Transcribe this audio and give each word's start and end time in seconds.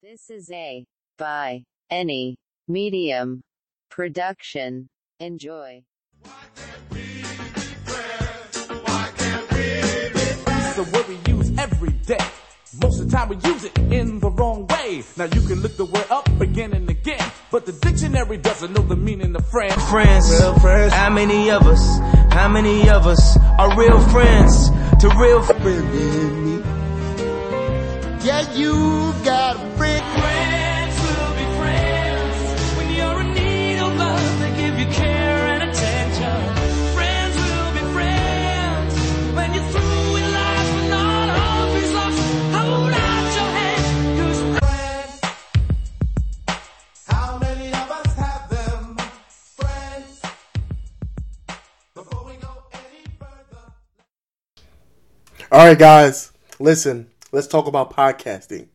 This 0.00 0.30
is 0.30 0.48
a 0.52 0.84
by 1.18 1.64
any 1.90 2.36
medium 2.68 3.42
production. 3.90 4.86
Enjoy. 5.18 5.82
This 6.22 7.18
is 10.70 10.78
a 10.78 10.84
word 10.84 11.08
we 11.08 11.18
use 11.26 11.58
every 11.58 11.90
day. 11.90 12.16
Most 12.80 13.00
of 13.00 13.10
the 13.10 13.16
time 13.16 13.28
we 13.28 13.38
use 13.38 13.64
it 13.64 13.76
in 13.76 14.20
the 14.20 14.30
wrong 14.30 14.68
way. 14.68 15.02
Now 15.16 15.24
you 15.24 15.40
can 15.40 15.62
look 15.62 15.76
the 15.76 15.86
word 15.86 16.06
up 16.10 16.28
again 16.40 16.74
and 16.74 16.88
again, 16.88 17.32
but 17.50 17.66
the 17.66 17.72
dictionary 17.72 18.36
doesn't 18.36 18.72
know 18.72 18.82
the 18.82 18.94
meaning 18.94 19.34
of 19.34 19.50
friend. 19.50 19.72
friends. 19.90 20.30
Real 20.30 20.56
friends. 20.60 20.92
How 20.92 21.10
many 21.10 21.50
of 21.50 21.66
us? 21.66 21.98
How 22.32 22.46
many 22.46 22.88
of 22.88 23.08
us 23.08 23.36
are 23.58 23.76
real 23.76 23.98
friends 24.10 24.70
to 25.00 25.08
real 25.18 25.42
friends? 25.42 26.77
Friend 28.28 28.48
in 28.48 28.54
me. 28.54 28.54
Yeah, 28.54 28.54
you 28.54 29.14
got 29.24 29.56
a 29.56 29.58
friend. 29.76 30.04
Friends 30.20 30.96
will 31.02 31.34
be 31.34 31.44
friends 31.58 32.76
when 32.76 32.88
you're 32.94 33.20
in 33.20 33.34
need 33.34 33.78
of 33.78 33.96
love. 33.96 34.40
They 34.40 34.50
give 34.56 34.78
you 34.78 34.86
care 34.86 35.46
and 35.48 35.62
attention. 35.70 36.54
Friends 36.94 37.36
will 37.36 37.72
be 37.72 37.84
friends 37.92 38.94
when 39.34 39.54
you're 39.54 39.70
through 39.70 40.12
with 40.12 40.28
life 40.32 40.72
and 40.82 40.92
all 40.92 41.28
hope 41.38 41.76
is 41.82 41.92
lost. 41.92 42.18
Hold 42.52 42.92
out 42.92 43.34
your 43.38 43.50
hand, 43.58 43.84
'cause 44.18 44.40
friends. 44.58 45.20
How 47.06 47.38
many 47.38 47.68
of 47.68 47.90
us 47.90 48.14
have 48.16 48.48
them? 48.50 48.96
Friends. 49.56 50.20
Before 51.94 52.24
we 52.24 52.34
go 52.36 52.52
any 52.72 53.04
further. 53.18 53.64
All 55.50 55.66
right, 55.66 55.78
guys, 55.78 56.32
listen. 56.58 57.08
Let's 57.30 57.46
talk 57.46 57.66
about 57.66 57.94
podcasting. 57.94 58.68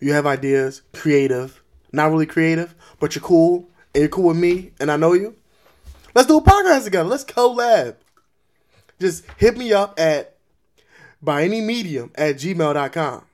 You 0.00 0.12
have 0.14 0.26
ideas, 0.26 0.82
creative, 0.94 1.62
not 1.92 2.10
really 2.10 2.26
creative, 2.26 2.74
but 3.00 3.14
you're 3.14 3.22
cool, 3.22 3.68
and 3.94 4.02
you're 4.02 4.08
cool 4.08 4.28
with 4.28 4.36
me, 4.36 4.72
and 4.80 4.90
I 4.90 4.96
know 4.96 5.12
you, 5.12 5.36
let's 6.14 6.28
do 6.28 6.38
a 6.38 6.42
podcast 6.42 6.84
together. 6.84 7.08
Let's 7.08 7.24
collab. 7.24 7.96
Just 8.98 9.24
hit 9.36 9.56
me 9.56 9.72
up 9.72 9.98
at 10.00 10.36
by 11.20 11.42
any 11.42 11.60
medium 11.60 12.10
at 12.14 12.36
gmail.com. 12.36 13.24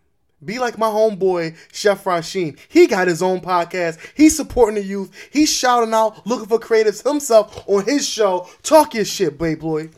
Be 0.45 0.59
like 0.59 0.77
my 0.77 0.89
homeboy, 0.89 1.57
Chef 1.73 2.05
Rasheen. 2.05 2.59
He 2.69 2.87
got 2.87 3.09
his 3.09 3.23
own 3.23 3.41
podcast. 3.41 3.99
He's 4.15 4.37
supporting 4.37 4.75
the 4.75 4.83
youth. 4.83 5.11
He's 5.33 5.51
shouting 5.51 5.95
out, 5.95 6.27
looking 6.27 6.47
for 6.47 6.59
creatives 6.59 7.09
himself 7.09 7.65
on 7.67 7.85
his 7.85 8.07
show. 8.07 8.49
Talk 8.63 8.95
your 8.95 9.05
shit, 9.05 9.39
babe 9.39 9.61
boy. 9.61 9.91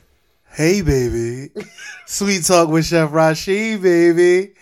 Hey, 0.56 0.80
baby. 0.80 1.50
Sweet 2.06 2.42
Talk 2.44 2.70
with 2.70 2.86
Chef 2.86 3.10
Rasheen, 3.10 3.82
baby. 3.82 4.54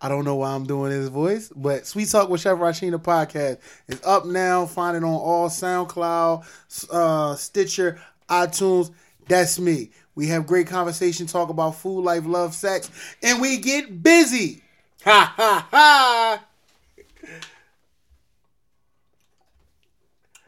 I 0.00 0.08
don't 0.08 0.24
know 0.24 0.36
why 0.36 0.54
I'm 0.54 0.64
doing 0.64 0.92
his 0.92 1.10
voice, 1.10 1.52
but 1.54 1.86
Sweet 1.86 2.08
Talk 2.08 2.30
with 2.30 2.40
Chef 2.40 2.56
Rasheen, 2.56 2.92
the 2.92 2.98
podcast, 2.98 3.58
is 3.86 4.00
up 4.02 4.24
now. 4.24 4.64
Find 4.64 4.96
it 4.96 5.04
on 5.04 5.12
all 5.12 5.50
SoundCloud, 5.50 6.46
uh, 6.90 7.34
Stitcher, 7.34 8.00
iTunes. 8.30 8.92
That's 9.28 9.58
me. 9.58 9.90
We 10.14 10.28
have 10.28 10.46
great 10.46 10.68
conversation, 10.68 11.26
talk 11.26 11.50
about 11.50 11.74
food, 11.74 12.02
life, 12.02 12.24
love, 12.24 12.54
sex, 12.54 12.90
and 13.22 13.38
we 13.38 13.58
get 13.58 14.02
busy. 14.02 14.62
Ha 15.04 15.34
ha 15.36 15.68
ha! 15.70 16.44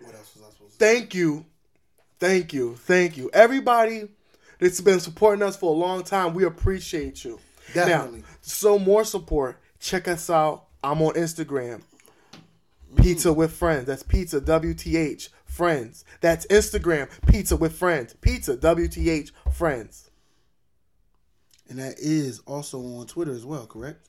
What 0.01 0.15
else 0.15 0.35
was 0.35 0.45
I 0.47 0.51
supposed 0.51 0.73
to? 0.73 0.79
Thank 0.79 1.15
you, 1.15 1.45
thank 2.19 2.55
you, 2.55 2.77
thank 2.77 3.19
you, 3.19 3.29
everybody 3.35 4.09
that's 4.65 4.81
been 4.81 4.99
supporting 4.99 5.43
us 5.43 5.57
for 5.57 5.75
a 5.75 5.77
long 5.77 6.03
time. 6.03 6.33
We 6.33 6.45
appreciate 6.45 7.23
you. 7.23 7.39
Definitely. 7.75 8.21
Now, 8.21 8.27
so 8.41 8.79
more 8.79 9.05
support. 9.05 9.61
Check 9.79 10.09
us 10.09 10.31
out. 10.31 10.65
I'm 10.83 11.03
on 11.03 11.15
Instagram. 11.15 11.83
Mm. 12.95 13.03
Pizza 13.03 13.31
with 13.31 13.53
friends. 13.53 13.85
That's 13.85 14.03
pizza 14.03 14.41
WTH 14.41 15.29
friends. 15.45 16.07
That's 16.23 16.47
Instagram. 16.47 17.11
Pizza 17.27 17.57
with 17.57 17.77
friends. 17.77 18.15
Pizza 18.23 18.57
WTH 18.57 19.33
friends. 19.53 20.11
And 21.69 21.79
that 21.79 21.99
is 21.99 22.41
also 22.47 22.81
on 22.81 23.07
Twitter 23.07 23.33
as 23.33 23.45
well, 23.45 23.67
correct? 23.67 24.09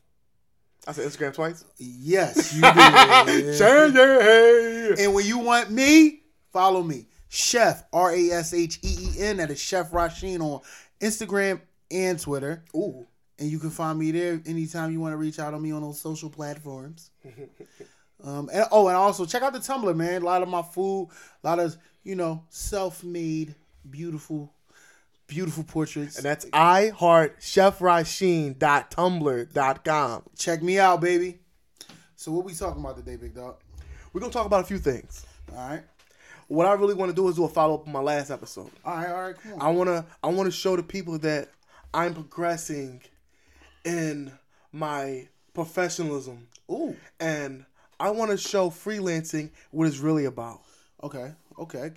I 0.87 0.93
said 0.93 1.05
Instagram 1.09 1.33
twice. 1.33 1.65
Yes, 1.77 2.53
you 2.53 2.61
did. 2.61 3.57
Change 3.57 3.95
it. 3.97 4.99
And 4.99 5.13
when 5.13 5.25
you 5.25 5.39
want 5.39 5.69
me, 5.69 6.21
follow 6.53 6.81
me. 6.81 7.07
Chef, 7.35 7.83
R 7.91 8.11
A 8.11 8.29
S 8.31 8.53
H 8.53 8.79
E 8.81 8.95
E 9.01 9.09
N, 9.19 9.35
that 9.37 9.51
is 9.51 9.59
Chef 9.59 9.91
Rasheen 9.91 10.41
on 10.41 10.61
Instagram 11.01 11.59
and 11.91 12.19
Twitter. 12.19 12.63
Ooh. 12.75 13.05
And 13.37 13.49
you 13.49 13.59
can 13.59 13.69
find 13.69 13.99
me 13.99 14.11
there 14.11 14.41
anytime 14.45 14.93
you 14.93 15.01
want 15.01 15.11
to 15.11 15.17
reach 15.17 15.39
out 15.39 15.53
on 15.53 15.61
me 15.61 15.73
on 15.73 15.81
those 15.81 15.99
social 15.99 16.29
platforms. 16.29 17.11
um, 18.23 18.49
and, 18.53 18.65
oh, 18.71 18.87
and 18.87 18.95
also 18.95 19.25
check 19.25 19.43
out 19.43 19.51
the 19.51 19.59
Tumblr, 19.59 19.93
man. 19.95 20.21
A 20.21 20.25
lot 20.25 20.41
of 20.41 20.47
my 20.47 20.61
food, 20.61 21.09
a 21.43 21.47
lot 21.47 21.59
of, 21.59 21.75
you 22.03 22.15
know, 22.15 22.45
self 22.49 23.03
made, 23.03 23.53
beautiful, 23.89 24.53
beautiful 25.27 25.65
portraits. 25.65 26.15
And 26.15 26.23
that's 26.23 26.45
I 26.53 26.93
heart 26.95 27.37
iHeartChefRasheen.tumblr.com. 27.39 30.23
check 30.37 30.63
me 30.63 30.79
out, 30.79 31.01
baby. 31.01 31.39
So, 32.15 32.31
what 32.31 32.45
we 32.45 32.53
talking 32.53 32.81
about 32.81 32.95
today, 32.95 33.17
big 33.17 33.35
dog? 33.35 33.57
We're 34.13 34.21
gonna 34.21 34.31
talk 34.31 34.45
about 34.45 34.61
a 34.61 34.67
few 34.67 34.77
things. 34.77 35.25
All 35.51 35.57
right. 35.57 35.83
What 36.47 36.67
I 36.67 36.73
really 36.73 36.93
want 36.93 37.09
to 37.09 37.15
do 37.15 37.27
is 37.27 37.35
do 37.35 37.45
a 37.45 37.49
follow 37.49 37.75
up 37.75 37.87
on 37.87 37.93
my 37.93 38.01
last 38.01 38.29
episode. 38.29 38.69
All 38.83 38.95
right, 38.95 39.09
all 39.09 39.21
right, 39.23 39.35
come 39.41 39.53
on. 39.53 39.61
I 39.61 39.69
wanna 39.69 40.05
I 40.23 40.27
wanna 40.27 40.51
show 40.51 40.75
the 40.75 40.83
people 40.83 41.17
that 41.19 41.49
I'm 41.93 42.13
progressing 42.13 43.01
in 43.83 44.31
my 44.71 45.27
professionalism. 45.53 46.47
Ooh. 46.69 46.95
And 47.19 47.65
I 47.99 48.11
wanna 48.11 48.37
show 48.37 48.69
freelancing 48.69 49.49
what 49.71 49.87
it's 49.87 49.97
really 49.99 50.25
about. 50.25 50.61
Okay, 51.01 51.31
okay. 51.57 51.91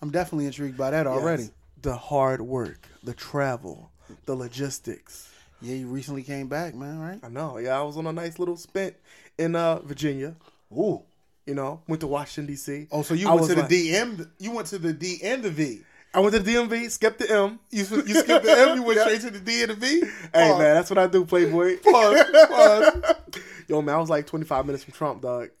I'm 0.00 0.10
definitely 0.10 0.46
intrigued 0.46 0.76
by 0.76 0.90
that 0.90 1.06
already. 1.06 1.44
Yes. 1.44 1.52
The 1.82 1.96
hard 1.96 2.40
work, 2.40 2.86
the 3.02 3.14
travel, 3.14 3.90
the 4.26 4.34
logistics. 4.36 5.28
Yeah, 5.60 5.76
you 5.76 5.86
recently 5.88 6.22
came 6.22 6.48
back, 6.48 6.74
man, 6.74 6.98
right? 6.98 7.20
I 7.22 7.28
know, 7.28 7.58
yeah, 7.58 7.78
I 7.78 7.82
was 7.82 7.96
on 7.96 8.06
a 8.06 8.12
nice 8.12 8.38
little 8.38 8.56
spent 8.56 8.94
in 9.38 9.56
uh 9.56 9.80
Virginia. 9.80 10.36
Ooh. 10.72 11.02
You 11.46 11.54
know, 11.54 11.80
went 11.88 12.00
to 12.00 12.06
Washington 12.06 12.54
DC. 12.54 12.86
Oh, 12.92 13.02
so 13.02 13.14
you 13.14 13.28
I 13.28 13.34
went 13.34 13.46
to 13.48 13.54
the 13.56 13.62
like- 13.62 13.70
DM. 13.70 14.28
You 14.38 14.52
went 14.52 14.68
to 14.68 14.78
the 14.78 14.92
D 14.92 15.18
and 15.24 15.42
the 15.42 15.50
V. 15.50 15.80
I 16.14 16.20
went 16.20 16.34
to 16.34 16.40
the 16.40 16.50
DMV, 16.54 16.90
skipped 16.90 17.20
the 17.20 17.30
M. 17.34 17.58
You 17.70 17.80
you 18.06 18.14
skipped 18.14 18.44
the 18.44 18.52
M. 18.52 18.76
You 18.76 18.82
went 18.82 19.00
straight 19.04 19.22
to 19.22 19.30
the 19.30 19.40
D 19.40 19.62
and 19.62 19.70
the 19.70 19.74
V. 19.76 20.00
Hey 20.34 20.50
man, 20.50 20.74
that's 20.74 20.90
what 20.90 20.98
I 20.98 21.06
do, 21.06 21.24
Playboy. 21.24 21.78
Pause, 21.82 22.24
pause. 22.48 23.14
Yo 23.68 23.80
man, 23.80 23.94
I 23.94 23.98
was 23.98 24.10
like 24.10 24.26
25 24.26 24.66
minutes 24.66 24.84
from 24.84 24.92
Trump, 24.92 25.22
dog. 25.22 25.48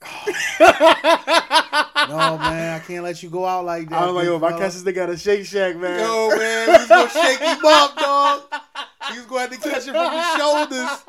No 2.08 2.36
man, 2.36 2.74
I 2.80 2.84
can't 2.84 3.04
let 3.04 3.22
you 3.22 3.30
go 3.30 3.46
out 3.46 3.64
like 3.64 3.88
that. 3.88 4.02
I 4.02 4.06
was 4.06 4.14
like, 4.16 4.24
yo, 4.24 4.36
if 4.36 4.42
I 4.42 4.50
catch 4.58 4.72
this 4.74 4.82
nigga 4.82 5.04
at 5.04 5.10
a 5.10 5.16
Shake 5.16 5.46
Shack, 5.46 5.76
man. 5.76 6.00
Yo 6.00 6.28
man, 6.36 6.80
he's 6.80 6.88
gonna 6.88 7.08
shake 7.08 7.38
him 7.38 7.58
up, 7.64 7.96
dog. 7.96 8.42
He 9.12 9.18
was 9.18 9.26
gonna 9.26 9.40
have 9.40 9.50
to 9.50 9.58
catch 9.58 9.88
it 9.88 9.92
from 9.92 10.12
the 10.12 10.38
shoulders. 10.38 11.02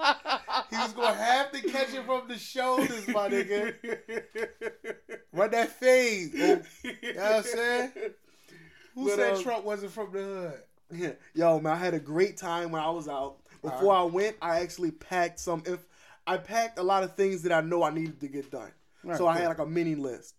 He 0.70 0.76
was 0.78 0.94
gonna 0.94 1.16
have 1.16 1.52
to 1.52 1.62
catch 1.62 1.94
it 1.94 2.06
from 2.06 2.28
the 2.28 2.38
shoulders, 2.38 3.08
my 3.08 3.30
nigga. 3.30 3.76
Run 5.32 5.52
that 5.52 5.70
fade. 5.70 6.34
You 6.34 6.48
know 6.48 6.62
what 7.16 7.36
I'm 7.36 7.44
saying? 7.44 7.92
Who 8.96 9.06
But, 9.06 9.16
said 9.16 9.34
um, 9.36 9.44
Trump 9.44 9.66
wasn't 9.66 9.92
from 9.92 10.12
the 10.12 10.20
hood? 10.92 11.18
Yo, 11.34 11.60
man, 11.60 11.74
I 11.74 11.76
had 11.78 11.94
a 11.94 12.00
great 12.00 12.38
time 12.38 12.72
when 12.72 12.82
I 12.82 12.90
was 12.90 13.08
out. 13.08 13.38
Before 13.62 13.94
I 13.94 14.04
went, 14.04 14.36
I 14.42 14.60
actually 14.60 14.92
packed 14.92 15.40
some. 15.40 15.64
If 15.66 15.80
I 16.28 16.38
packed 16.38 16.78
a 16.80 16.84
lot 16.84 17.04
of 17.04 17.16
things 17.16 17.42
that 17.44 17.52
I 17.52 17.62
know 17.62 17.84
I 17.84 17.90
needed 17.92 18.20
to 18.20 18.28
get 18.28 18.52
done, 18.52 18.72
Right, 19.04 19.18
so 19.18 19.28
I 19.28 19.38
had 19.38 19.48
like 19.48 19.60
a 19.60 19.66
mini 19.66 19.96
list. 19.96 20.36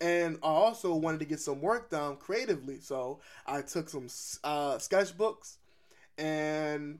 And 0.00 0.38
I 0.42 0.48
also 0.48 0.94
wanted 0.94 1.20
to 1.20 1.24
get 1.24 1.40
some 1.40 1.60
work 1.60 1.88
done 1.90 2.16
creatively, 2.16 2.80
so 2.80 3.20
I 3.46 3.62
took 3.62 3.88
some 3.88 4.06
uh, 4.42 4.76
sketchbooks 4.76 5.56
and 6.18 6.98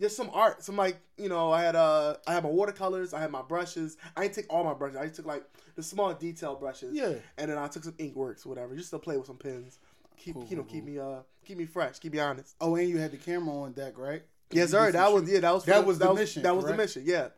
just 0.00 0.16
some 0.16 0.30
art. 0.32 0.64
Some 0.64 0.76
like 0.76 1.00
you 1.16 1.28
know, 1.28 1.52
I 1.52 1.62
had 1.62 1.76
uh, 1.76 2.16
I 2.26 2.34
had 2.34 2.42
my 2.42 2.50
watercolors, 2.50 3.12
I 3.12 3.20
had 3.20 3.30
my 3.30 3.42
brushes. 3.42 3.96
I 4.16 4.22
didn't 4.22 4.34
take 4.34 4.52
all 4.52 4.64
my 4.64 4.74
brushes. 4.74 4.98
I 4.98 5.08
took 5.08 5.26
like 5.26 5.44
the 5.76 5.82
small 5.82 6.12
detail 6.14 6.56
brushes. 6.56 6.94
Yeah. 6.94 7.14
And 7.38 7.50
then 7.50 7.58
I 7.58 7.68
took 7.68 7.84
some 7.84 7.94
ink 7.98 8.16
works, 8.16 8.44
whatever, 8.46 8.74
just 8.76 8.90
to 8.90 8.98
play 8.98 9.16
with 9.16 9.26
some 9.26 9.36
pens. 9.36 9.78
Keep 10.16 10.34
Cool, 10.34 10.46
you 10.50 10.56
know, 10.56 10.62
cool, 10.62 10.72
keep 10.72 10.84
me 10.84 10.98
uh, 10.98 11.20
keep 11.44 11.58
me 11.58 11.64
fresh, 11.66 11.98
keep 11.98 12.12
me 12.12 12.18
honest. 12.18 12.54
Oh, 12.60 12.76
and 12.76 12.88
you 12.88 12.98
had 12.98 13.12
the 13.12 13.16
camera 13.16 13.54
on 13.54 13.72
deck, 13.72 13.98
right? 13.98 14.22
Yes, 14.50 14.70
sir. 14.70 14.90
That 14.92 15.12
was 15.12 15.30
yeah. 15.30 15.40
That 15.40 15.54
was 15.54 15.64
That 15.64 15.86
was 15.86 15.98
the 15.98 16.06
that 16.06 16.14
mission, 16.14 16.42
That 16.42 16.56
was 16.56 16.64
correct? 16.64 16.76
the 16.76 16.82
mission. 16.82 17.02
Yeah. 17.06 17.28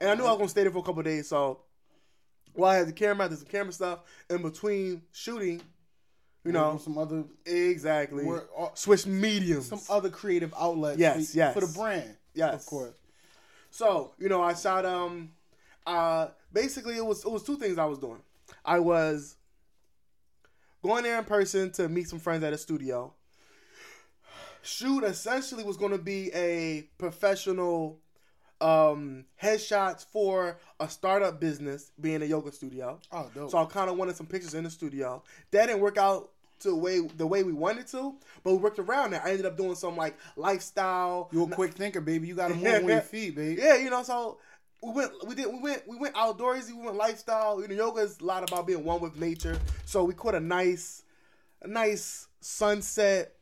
And 0.00 0.10
I 0.10 0.14
knew 0.14 0.24
I 0.24 0.30
was 0.30 0.38
gonna 0.38 0.48
stay 0.48 0.62
there 0.62 0.70
for 0.70 0.78
a 0.78 0.82
couple 0.82 1.00
of 1.00 1.06
days, 1.06 1.28
so 1.28 1.60
while 2.54 2.72
I 2.72 2.76
had 2.76 2.88
the 2.88 2.92
camera, 2.92 3.26
I 3.26 3.28
did 3.28 3.38
some 3.38 3.46
camera 3.48 3.72
stuff 3.72 4.00
in 4.28 4.42
between 4.42 5.02
shooting. 5.12 5.60
You 6.44 6.52
know, 6.52 6.78
some 6.78 6.96
other 6.96 7.24
exactly. 7.44 8.24
Were- 8.24 8.48
uh, 8.56 8.68
Switch 8.74 9.06
mediums. 9.06 9.66
some 9.66 9.80
other 9.90 10.08
creative 10.08 10.54
outlets. 10.58 10.98
Yes, 10.98 11.32
for, 11.32 11.36
yes. 11.36 11.54
for 11.54 11.60
the 11.60 11.66
brand. 11.66 12.16
Yes. 12.34 12.54
of 12.54 12.66
course. 12.66 12.94
So 13.70 14.12
you 14.18 14.28
know, 14.28 14.42
I 14.42 14.54
shot. 14.54 14.86
Um, 14.86 15.32
uh, 15.86 16.28
basically, 16.52 16.96
it 16.96 17.04
was 17.04 17.24
it 17.24 17.30
was 17.30 17.42
two 17.42 17.56
things 17.56 17.78
I 17.78 17.84
was 17.84 17.98
doing. 17.98 18.22
I 18.64 18.78
was 18.78 19.36
going 20.82 21.02
there 21.02 21.18
in 21.18 21.24
person 21.24 21.70
to 21.72 21.88
meet 21.88 22.08
some 22.08 22.18
friends 22.18 22.44
at 22.44 22.52
a 22.52 22.58
studio. 22.58 23.12
Shoot 24.62 25.04
essentially 25.04 25.64
was 25.64 25.76
going 25.76 25.92
to 25.92 25.98
be 25.98 26.30
a 26.34 26.88
professional 26.98 28.00
um, 28.60 29.24
headshots 29.42 30.04
for 30.04 30.58
a 30.80 30.88
startup 30.88 31.40
business, 31.40 31.92
being 32.00 32.22
a 32.22 32.24
yoga 32.24 32.52
studio. 32.52 32.98
Oh, 33.12 33.30
dope. 33.34 33.50
So 33.50 33.58
I 33.58 33.64
kind 33.66 33.90
of 33.90 33.96
wanted 33.96 34.16
some 34.16 34.26
pictures 34.26 34.54
in 34.54 34.64
the 34.64 34.70
studio. 34.70 35.22
That 35.50 35.66
didn't 35.66 35.80
work 35.80 35.96
out 35.96 36.30
to 36.60 36.70
the 36.70 36.76
way 36.76 37.00
the 37.00 37.26
way 37.26 37.44
we 37.44 37.52
wanted 37.52 37.86
to, 37.88 38.14
but 38.42 38.52
we 38.52 38.58
worked 38.58 38.78
around 38.78 39.12
it. 39.12 39.20
I 39.24 39.30
ended 39.30 39.46
up 39.46 39.56
doing 39.56 39.74
some 39.74 39.96
like 39.96 40.18
lifestyle. 40.36 41.28
You're 41.32 41.48
a 41.48 41.54
quick 41.54 41.74
thinker, 41.74 42.00
baby. 42.00 42.26
You 42.28 42.34
got 42.34 42.48
to 42.48 42.54
move 42.54 42.66
on 42.82 42.88
your 42.88 43.00
feet, 43.00 43.36
baby. 43.36 43.60
Yeah, 43.60 43.76
you 43.76 43.90
know, 43.90 44.02
so 44.02 44.38
we 44.82 44.90
went, 44.90 45.26
we 45.26 45.34
did, 45.34 45.46
we 45.46 45.58
went, 45.58 45.86
we 45.86 45.96
went 45.96 46.14
outdoorsy. 46.14 46.72
We 46.72 46.84
went 46.84 46.96
lifestyle. 46.96 47.60
You 47.60 47.68
know, 47.68 47.74
yoga 47.74 48.00
is 48.00 48.20
a 48.20 48.24
lot 48.24 48.48
about 48.48 48.66
being 48.66 48.84
one 48.84 49.00
with 49.00 49.16
nature. 49.18 49.58
So 49.84 50.04
we 50.04 50.14
caught 50.14 50.34
a 50.34 50.40
nice, 50.40 51.02
a 51.62 51.68
nice 51.68 52.26
sunset. 52.40 53.34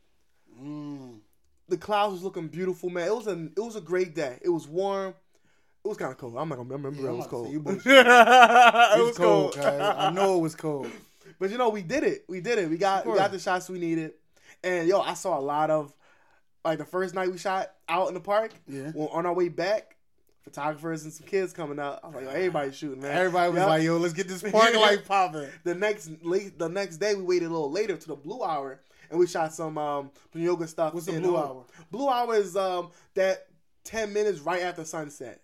Mm. 0.60 1.20
The 1.68 1.76
clouds 1.76 2.12
was 2.12 2.22
looking 2.22 2.48
beautiful, 2.48 2.90
man. 2.90 3.08
It 3.08 3.14
was 3.16 3.26
a, 3.26 3.32
it 3.56 3.58
was 3.60 3.76
a 3.76 3.80
great 3.80 4.14
day. 4.14 4.38
It 4.42 4.48
was 4.50 4.68
warm. 4.68 5.14
It 5.84 5.88
was 5.88 5.96
kind 5.96 6.10
of 6.12 6.18
cold. 6.18 6.36
I'm 6.36 6.48
not 6.48 6.56
gonna 6.58 6.68
remember. 6.68 7.00
Yeah, 7.02 7.10
it 7.10 7.12
was 7.16 7.26
cold. 7.26 7.46
say, 7.46 7.52
you 7.52 7.60
bullshit. 7.60 7.86
it 7.86 8.06
It 8.06 9.02
was 9.04 9.16
cold. 9.16 9.54
cuz. 9.54 9.64
I 9.64 10.10
know 10.10 10.36
it 10.36 10.40
was 10.40 10.54
cold. 10.54 10.88
But 11.38 11.50
you 11.50 11.58
know, 11.58 11.68
we 11.68 11.82
did 11.82 12.02
it. 12.02 12.24
We 12.28 12.40
did 12.40 12.58
it. 12.58 12.70
We 12.70 12.78
got 12.78 13.04
we 13.06 13.14
got 13.14 13.30
the 13.30 13.38
shots 13.38 13.68
we 13.68 13.78
needed. 13.78 14.12
And 14.64 14.88
yo, 14.88 15.00
I 15.00 15.12
saw 15.12 15.38
a 15.38 15.40
lot 15.40 15.70
of 15.70 15.92
like 16.64 16.78
the 16.78 16.84
first 16.86 17.14
night 17.14 17.30
we 17.30 17.36
shot 17.36 17.72
out 17.90 18.08
in 18.08 18.14
the 18.14 18.20
park. 18.20 18.52
Yeah. 18.66 18.90
Well, 18.94 19.08
on 19.08 19.26
our 19.26 19.34
way 19.34 19.50
back, 19.50 19.96
photographers 20.44 21.04
and 21.04 21.12
some 21.12 21.26
kids 21.26 21.52
coming 21.52 21.78
out. 21.78 22.00
I 22.02 22.06
was 22.06 22.14
like, 22.16 22.24
yo, 22.24 22.30
everybody's 22.30 22.74
shooting, 22.76 23.02
man. 23.02 23.14
Everybody 23.14 23.50
was 23.50 23.58
Yep. 23.58 23.69
like, 23.69 23.82
"Yo, 23.82 23.96
let's 23.98 24.14
get 24.14 24.28
this 24.28 24.42
parking 24.50 24.80
light 24.80 25.04
popping." 25.04 25.48
the 25.64 25.74
next 25.74 26.10
late 26.22 26.58
the 26.58 26.70
next 26.70 26.96
day 26.98 27.14
we 27.14 27.22
waited 27.22 27.48
a 27.48 27.52
little 27.52 27.70
later 27.70 27.96
to 27.98 28.08
the 28.08 28.16
blue 28.16 28.42
hour 28.42 28.80
and 29.11 29.19
we 29.19 29.26
shot 29.26 29.53
some 29.53 29.79
um 29.79 30.11
yoga 30.35 30.67
stuff. 30.67 30.94
What's 30.94 31.06
the 31.06 31.20
blue 31.20 31.37
hour? 31.37 31.64
Blue 31.91 32.08
hour 32.08 32.35
is 32.35 32.56
um 32.56 32.91
that 33.14 33.47
ten 33.85 34.12
minutes 34.12 34.41
right 34.41 34.62
after 34.62 34.85
sunset. 34.85 35.41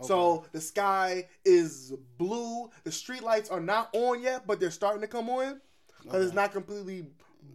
So 0.00 0.44
the 0.52 0.60
sky 0.60 1.26
is 1.44 1.92
blue. 2.18 2.70
The 2.84 2.92
street 2.92 3.22
lights 3.22 3.50
are 3.50 3.60
not 3.60 3.90
on 3.92 4.22
yet, 4.22 4.46
but 4.46 4.60
they're 4.60 4.70
starting 4.70 5.00
to 5.00 5.08
come 5.08 5.28
on 5.28 5.60
because 6.02 6.24
it's 6.24 6.34
not 6.34 6.52
completely 6.52 7.06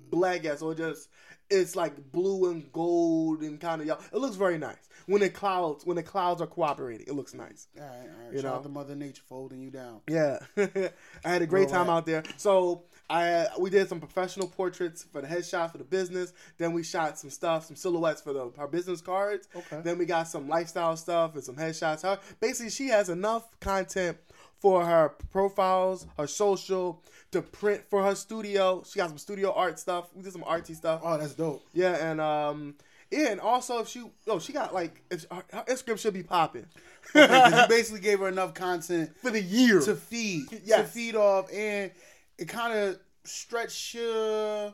black 0.10 0.44
yet. 0.44 0.60
So 0.60 0.72
it 0.72 0.78
just 0.78 1.10
it's 1.50 1.76
like 1.76 2.12
blue 2.12 2.50
and 2.52 2.72
gold 2.72 3.42
and 3.42 3.60
kind 3.60 3.82
of 3.82 3.88
yellow. 3.88 4.02
It 4.12 4.18
looks 4.18 4.36
very 4.36 4.58
nice 4.58 4.90
when 5.06 5.22
the 5.22 5.30
clouds 5.30 5.86
when 5.86 5.96
the 5.96 6.04
clouds 6.04 6.42
are 6.42 6.48
cooperating. 6.48 7.06
It 7.08 7.14
looks 7.14 7.34
nice. 7.34 7.68
All 7.80 7.86
right, 7.86 7.92
all 7.92 8.00
right. 8.26 8.34
You 8.34 8.38
Shout 8.40 8.44
know. 8.52 8.54
out 8.58 8.64
to 8.64 8.70
Mother 8.70 8.96
Nature 8.96 9.24
folding 9.28 9.62
you 9.62 9.70
down. 9.70 10.02
Yeah, 10.10 10.40
I 10.58 11.30
had 11.30 11.42
a 11.42 11.48
great 11.48 11.70
time 11.70 11.88
at? 11.90 11.94
out 11.94 12.06
there. 12.06 12.24
So 12.38 12.84
I 13.10 13.48
we 13.60 13.70
did 13.70 13.90
some 13.90 14.00
professional 14.00 14.48
portraits 14.48 15.04
for 15.04 15.22
the 15.22 15.28
headshots 15.28 15.72
for 15.72 15.78
the 15.78 15.84
business. 15.84 16.34
Then 16.58 16.74
we 16.74 16.84
shot 16.84 17.20
some 17.20 17.30
stuff, 17.30 17.66
some 17.66 17.76
silhouettes 17.76 18.22
for 18.22 18.34
the 18.34 18.52
our 18.58 18.68
business 18.68 19.02
cards. 19.02 19.48
Okay. 19.56 19.82
Then 19.84 19.98
we 19.98 20.06
got 20.06 20.28
some 20.28 20.48
lifestyle 20.48 20.96
stuff 20.98 21.36
and 21.36 21.44
some 21.44 21.56
headshots. 21.56 22.20
Basically 22.40 22.70
she 22.72 22.88
has 22.88 23.10
enough 23.10 23.60
content 23.60 24.18
for 24.64 24.86
her 24.86 25.10
profiles, 25.32 26.08
her 26.18 26.26
social 26.26 27.04
to 27.32 27.42
print 27.42 27.84
for 27.90 28.02
her 28.02 28.16
studio. 28.16 28.82
She 28.90 28.98
got 28.98 29.10
some 29.10 29.18
studio 29.18 29.52
art 29.54 29.78
stuff. 29.78 30.10
We 30.16 30.24
did 30.24 30.32
some 30.32 30.44
artsy 30.44 30.74
stuff. 30.74 31.02
Oh, 31.04 31.18
that's 31.18 31.34
dope. 31.36 31.62
Yeah, 31.74 31.96
and 32.10 32.22
um. 32.22 32.76
Yeah, 33.12 33.30
and 33.30 33.40
also 33.42 33.78
if 33.80 33.88
she, 33.90 34.04
oh, 34.26 34.40
she 34.40 34.54
got 34.54 34.74
like 34.74 35.04
if, 35.12 35.26
her, 35.30 35.44
her 35.52 35.64
Instagram 35.68 36.00
should 36.00 36.16
be 36.16 36.24
popping 36.24 36.66
Okay, 37.16 37.28
'cause 37.28 37.62
you 37.62 37.68
basically 37.68 38.00
gave 38.00 38.18
her 38.20 38.28
enough 38.28 38.56
content 38.56 39.12
for 39.22 39.30
the 39.30 39.42
year. 39.42 39.82
to 39.82 39.94
feed, 39.96 40.48
to 40.50 40.84
feed 40.86 41.16
off, 41.16 41.52
and 41.54 41.92
it 42.40 42.48
kind 42.48 42.76
of 42.76 43.00
stretched 43.24 43.94
your. 43.94 44.74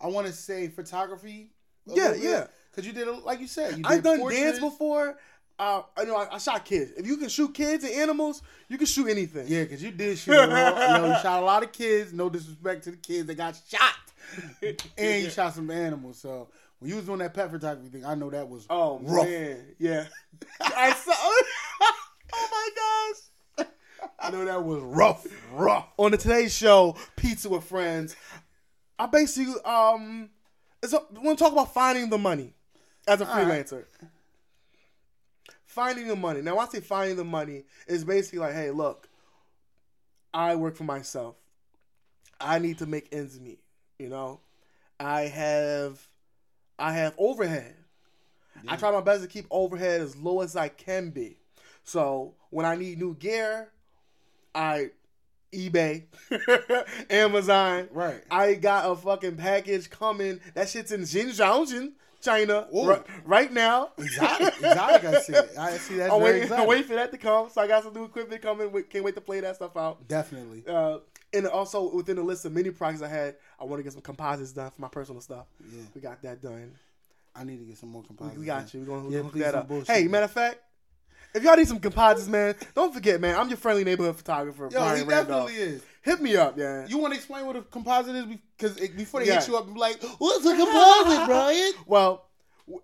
I 0.00 0.06
want 0.06 0.28
to 0.28 0.32
say 0.32 0.68
photography. 0.68 1.50
Yeah, 1.86 2.12
bit. 2.12 2.20
yeah. 2.22 2.46
Because 2.70 2.86
you 2.86 2.92
did, 2.94 3.08
a, 3.08 3.12
like 3.12 3.40
you 3.40 3.46
said, 3.48 3.72
you 3.72 3.82
did 3.82 3.86
I've 3.86 4.02
done 4.02 4.18
portraits. 4.18 4.42
dance 4.42 4.60
before. 4.60 5.18
Uh, 5.58 5.82
I 5.96 6.04
know 6.04 6.16
I, 6.16 6.34
I 6.34 6.38
shot 6.38 6.64
kids. 6.64 6.92
If 6.98 7.06
you 7.06 7.16
can 7.16 7.28
shoot 7.30 7.54
kids 7.54 7.82
and 7.82 7.92
animals, 7.94 8.42
you 8.68 8.76
can 8.76 8.86
shoot 8.86 9.08
anything. 9.08 9.46
Yeah, 9.48 9.62
because 9.62 9.82
you 9.82 9.90
did 9.90 10.18
shoot. 10.18 10.34
a 10.34 10.46
lot- 10.46 10.74
you, 10.96 10.98
know, 11.02 11.06
you 11.16 11.22
shot 11.22 11.42
a 11.42 11.44
lot 11.46 11.62
of 11.62 11.72
kids. 11.72 12.12
No 12.12 12.28
disrespect 12.28 12.84
to 12.84 12.90
the 12.90 12.96
kids 12.98 13.26
that 13.26 13.36
got 13.36 13.58
shot, 13.68 14.60
and 14.98 15.22
you 15.24 15.30
shot 15.30 15.54
some 15.54 15.70
animals. 15.70 16.18
So 16.18 16.48
when 16.78 16.90
you 16.90 16.96
was 16.96 17.06
doing 17.06 17.20
that 17.20 17.32
pet 17.32 17.50
photography 17.50 17.88
thing, 17.88 18.04
I 18.04 18.14
know 18.14 18.28
that 18.30 18.46
was 18.48 18.66
Oh 18.68 18.98
rough. 19.02 19.24
man, 19.26 19.64
yeah. 19.78 20.04
I 20.60 20.92
saw. 20.92 21.12
oh 21.14 22.48
my 22.52 22.68
gosh. 22.76 23.66
I 24.20 24.30
know 24.30 24.44
that 24.44 24.62
was 24.62 24.82
rough, 24.82 25.26
rough. 25.52 25.88
On 25.96 26.10
the 26.10 26.18
Today 26.18 26.48
Show, 26.48 26.96
Pizza 27.16 27.48
with 27.48 27.64
Friends, 27.64 28.14
I 28.98 29.06
basically 29.06 29.54
um, 29.64 30.28
it's 30.82 30.92
a, 30.92 31.00
want 31.14 31.38
to 31.38 31.44
talk 31.44 31.52
about 31.52 31.72
finding 31.72 32.10
the 32.10 32.18
money 32.18 32.52
as 33.08 33.20
a 33.20 33.26
freelancer. 33.26 33.84
Finding 35.76 36.08
the 36.08 36.16
money. 36.16 36.40
Now, 36.40 36.56
when 36.56 36.66
I 36.66 36.70
say 36.70 36.80
finding 36.80 37.18
the 37.18 37.24
money, 37.24 37.64
is 37.86 38.02
basically 38.02 38.38
like, 38.38 38.54
hey, 38.54 38.70
look, 38.70 39.10
I 40.32 40.54
work 40.54 40.74
for 40.74 40.84
myself. 40.84 41.34
I 42.40 42.58
need 42.60 42.78
to 42.78 42.86
make 42.86 43.08
ends 43.12 43.38
meet. 43.38 43.60
You 43.98 44.08
know, 44.08 44.40
I 44.98 45.24
have, 45.26 46.00
I 46.78 46.94
have 46.94 47.12
overhead. 47.18 47.74
I 48.66 48.76
try 48.76 48.90
my 48.90 49.02
best 49.02 49.20
to 49.20 49.28
keep 49.28 49.44
overhead 49.50 50.00
as 50.00 50.16
low 50.16 50.40
as 50.40 50.56
I 50.56 50.68
can 50.68 51.10
be. 51.10 51.36
So 51.84 52.32
when 52.48 52.64
I 52.64 52.74
need 52.74 52.98
new 52.98 53.14
gear, 53.14 53.68
I 54.54 54.92
eBay, 55.52 56.04
Amazon. 57.10 57.88
Right. 57.92 58.22
I 58.30 58.54
got 58.54 58.90
a 58.90 58.96
fucking 58.96 59.36
package 59.36 59.90
coming. 59.90 60.40
That 60.54 60.70
shit's 60.70 60.90
in 60.90 61.02
Shenzhen, 61.02 61.92
China, 62.26 62.66
right, 62.72 63.02
right 63.24 63.52
now. 63.52 63.90
Exotic, 63.98 64.54
exotic. 64.58 65.04
I 65.04 65.20
see. 65.20 65.34
I 65.58 65.70
see. 65.78 65.96
That's 65.96 66.12
I'm 66.12 66.20
waiting. 66.20 66.52
I'm 66.52 66.66
waiting 66.66 66.84
for 66.86 66.94
that 66.94 67.10
to 67.12 67.18
come. 67.18 67.48
So 67.50 67.60
I 67.62 67.66
got 67.66 67.84
some 67.84 67.94
new 67.94 68.04
equipment 68.04 68.42
coming. 68.42 68.70
Can't 68.90 69.04
wait 69.04 69.14
to 69.14 69.20
play 69.20 69.40
that 69.40 69.56
stuff 69.56 69.76
out. 69.76 70.06
Definitely. 70.08 70.64
Uh, 70.66 70.98
and 71.32 71.46
also 71.46 71.94
within 71.94 72.16
the 72.16 72.22
list 72.22 72.44
of 72.44 72.52
mini 72.52 72.70
projects 72.70 73.02
I 73.02 73.08
had, 73.08 73.36
I 73.60 73.64
want 73.64 73.78
to 73.80 73.82
get 73.84 73.92
some 73.92 74.02
composites 74.02 74.52
done 74.52 74.70
for 74.70 74.80
my 74.82 74.88
personal 74.88 75.20
stuff. 75.20 75.46
Yeah. 75.72 75.82
We 75.94 76.00
got 76.00 76.22
that 76.22 76.42
done. 76.42 76.72
I 77.34 77.44
need 77.44 77.58
to 77.58 77.64
get 77.64 77.76
some 77.78 77.90
more 77.90 78.02
composites. 78.02 78.38
we 78.38 78.46
got 78.46 78.72
you. 78.74 78.80
We're 78.80 78.86
gonna 78.86 79.10
Yeah, 79.10 79.22
hook 79.22 79.32
that 79.34 79.54
up. 79.54 79.68
bullshit 79.68 79.94
Hey, 79.94 80.02
me. 80.04 80.08
matter 80.08 80.24
of 80.24 80.30
fact, 80.32 80.58
if 81.34 81.42
y'all 81.42 81.56
need 81.56 81.68
some 81.68 81.80
composites, 81.80 82.28
man, 82.28 82.54
don't 82.74 82.94
forget, 82.94 83.20
man. 83.20 83.36
I'm 83.38 83.48
your 83.48 83.58
friendly 83.58 83.84
neighborhood 83.84 84.16
photographer, 84.16 84.64
Yo, 84.64 84.70
Brian 84.70 84.96
he 84.96 85.02
Randolph. 85.04 85.48
definitely 85.48 85.74
is. 85.74 85.82
Hit 86.06 86.20
me 86.22 86.36
up, 86.36 86.56
yeah. 86.56 86.86
You 86.86 86.98
want 86.98 87.14
to 87.14 87.16
explain 87.18 87.46
what 87.46 87.56
a 87.56 87.62
composite 87.62 88.14
is? 88.14 88.26
Because 88.56 88.78
before 88.90 89.18
they 89.20 89.26
Yeah. 89.26 89.40
hit 89.40 89.48
you 89.48 89.56
up 89.56 89.66
be 89.66 89.78
like, 89.78 90.00
"What's 90.18 90.46
a 90.46 90.56
composite, 90.56 91.26
Brian?" 91.26 91.72
Well, 91.84 92.26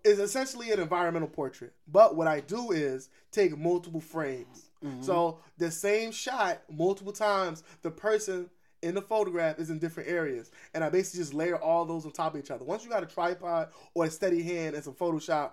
it's 0.04 0.18
essentially 0.18 0.72
an 0.72 0.80
environmental 0.80 1.28
portrait. 1.28 1.72
But 1.86 2.16
what 2.16 2.26
I 2.26 2.40
do 2.40 2.72
is 2.72 3.10
take 3.30 3.56
multiple 3.56 4.00
frames. 4.00 4.70
Mm-hmm. 4.84 5.02
So 5.02 5.38
the 5.56 5.70
same 5.70 6.10
shot 6.10 6.62
multiple 6.68 7.12
times, 7.12 7.62
the 7.82 7.92
person 7.92 8.50
in 8.82 8.96
the 8.96 9.02
photograph 9.02 9.60
is 9.60 9.70
in 9.70 9.78
different 9.78 10.08
areas. 10.08 10.50
And 10.74 10.82
I 10.82 10.90
basically 10.90 11.20
just 11.20 11.32
layer 11.32 11.56
all 11.56 11.84
those 11.84 12.04
on 12.04 12.10
top 12.10 12.34
of 12.34 12.40
each 12.40 12.50
other. 12.50 12.64
Once 12.64 12.82
you 12.82 12.90
got 12.90 13.04
a 13.04 13.06
tripod 13.06 13.68
or 13.94 14.06
a 14.06 14.10
steady 14.10 14.42
hand 14.42 14.74
and 14.74 14.82
some 14.82 14.94
Photoshop, 14.94 15.52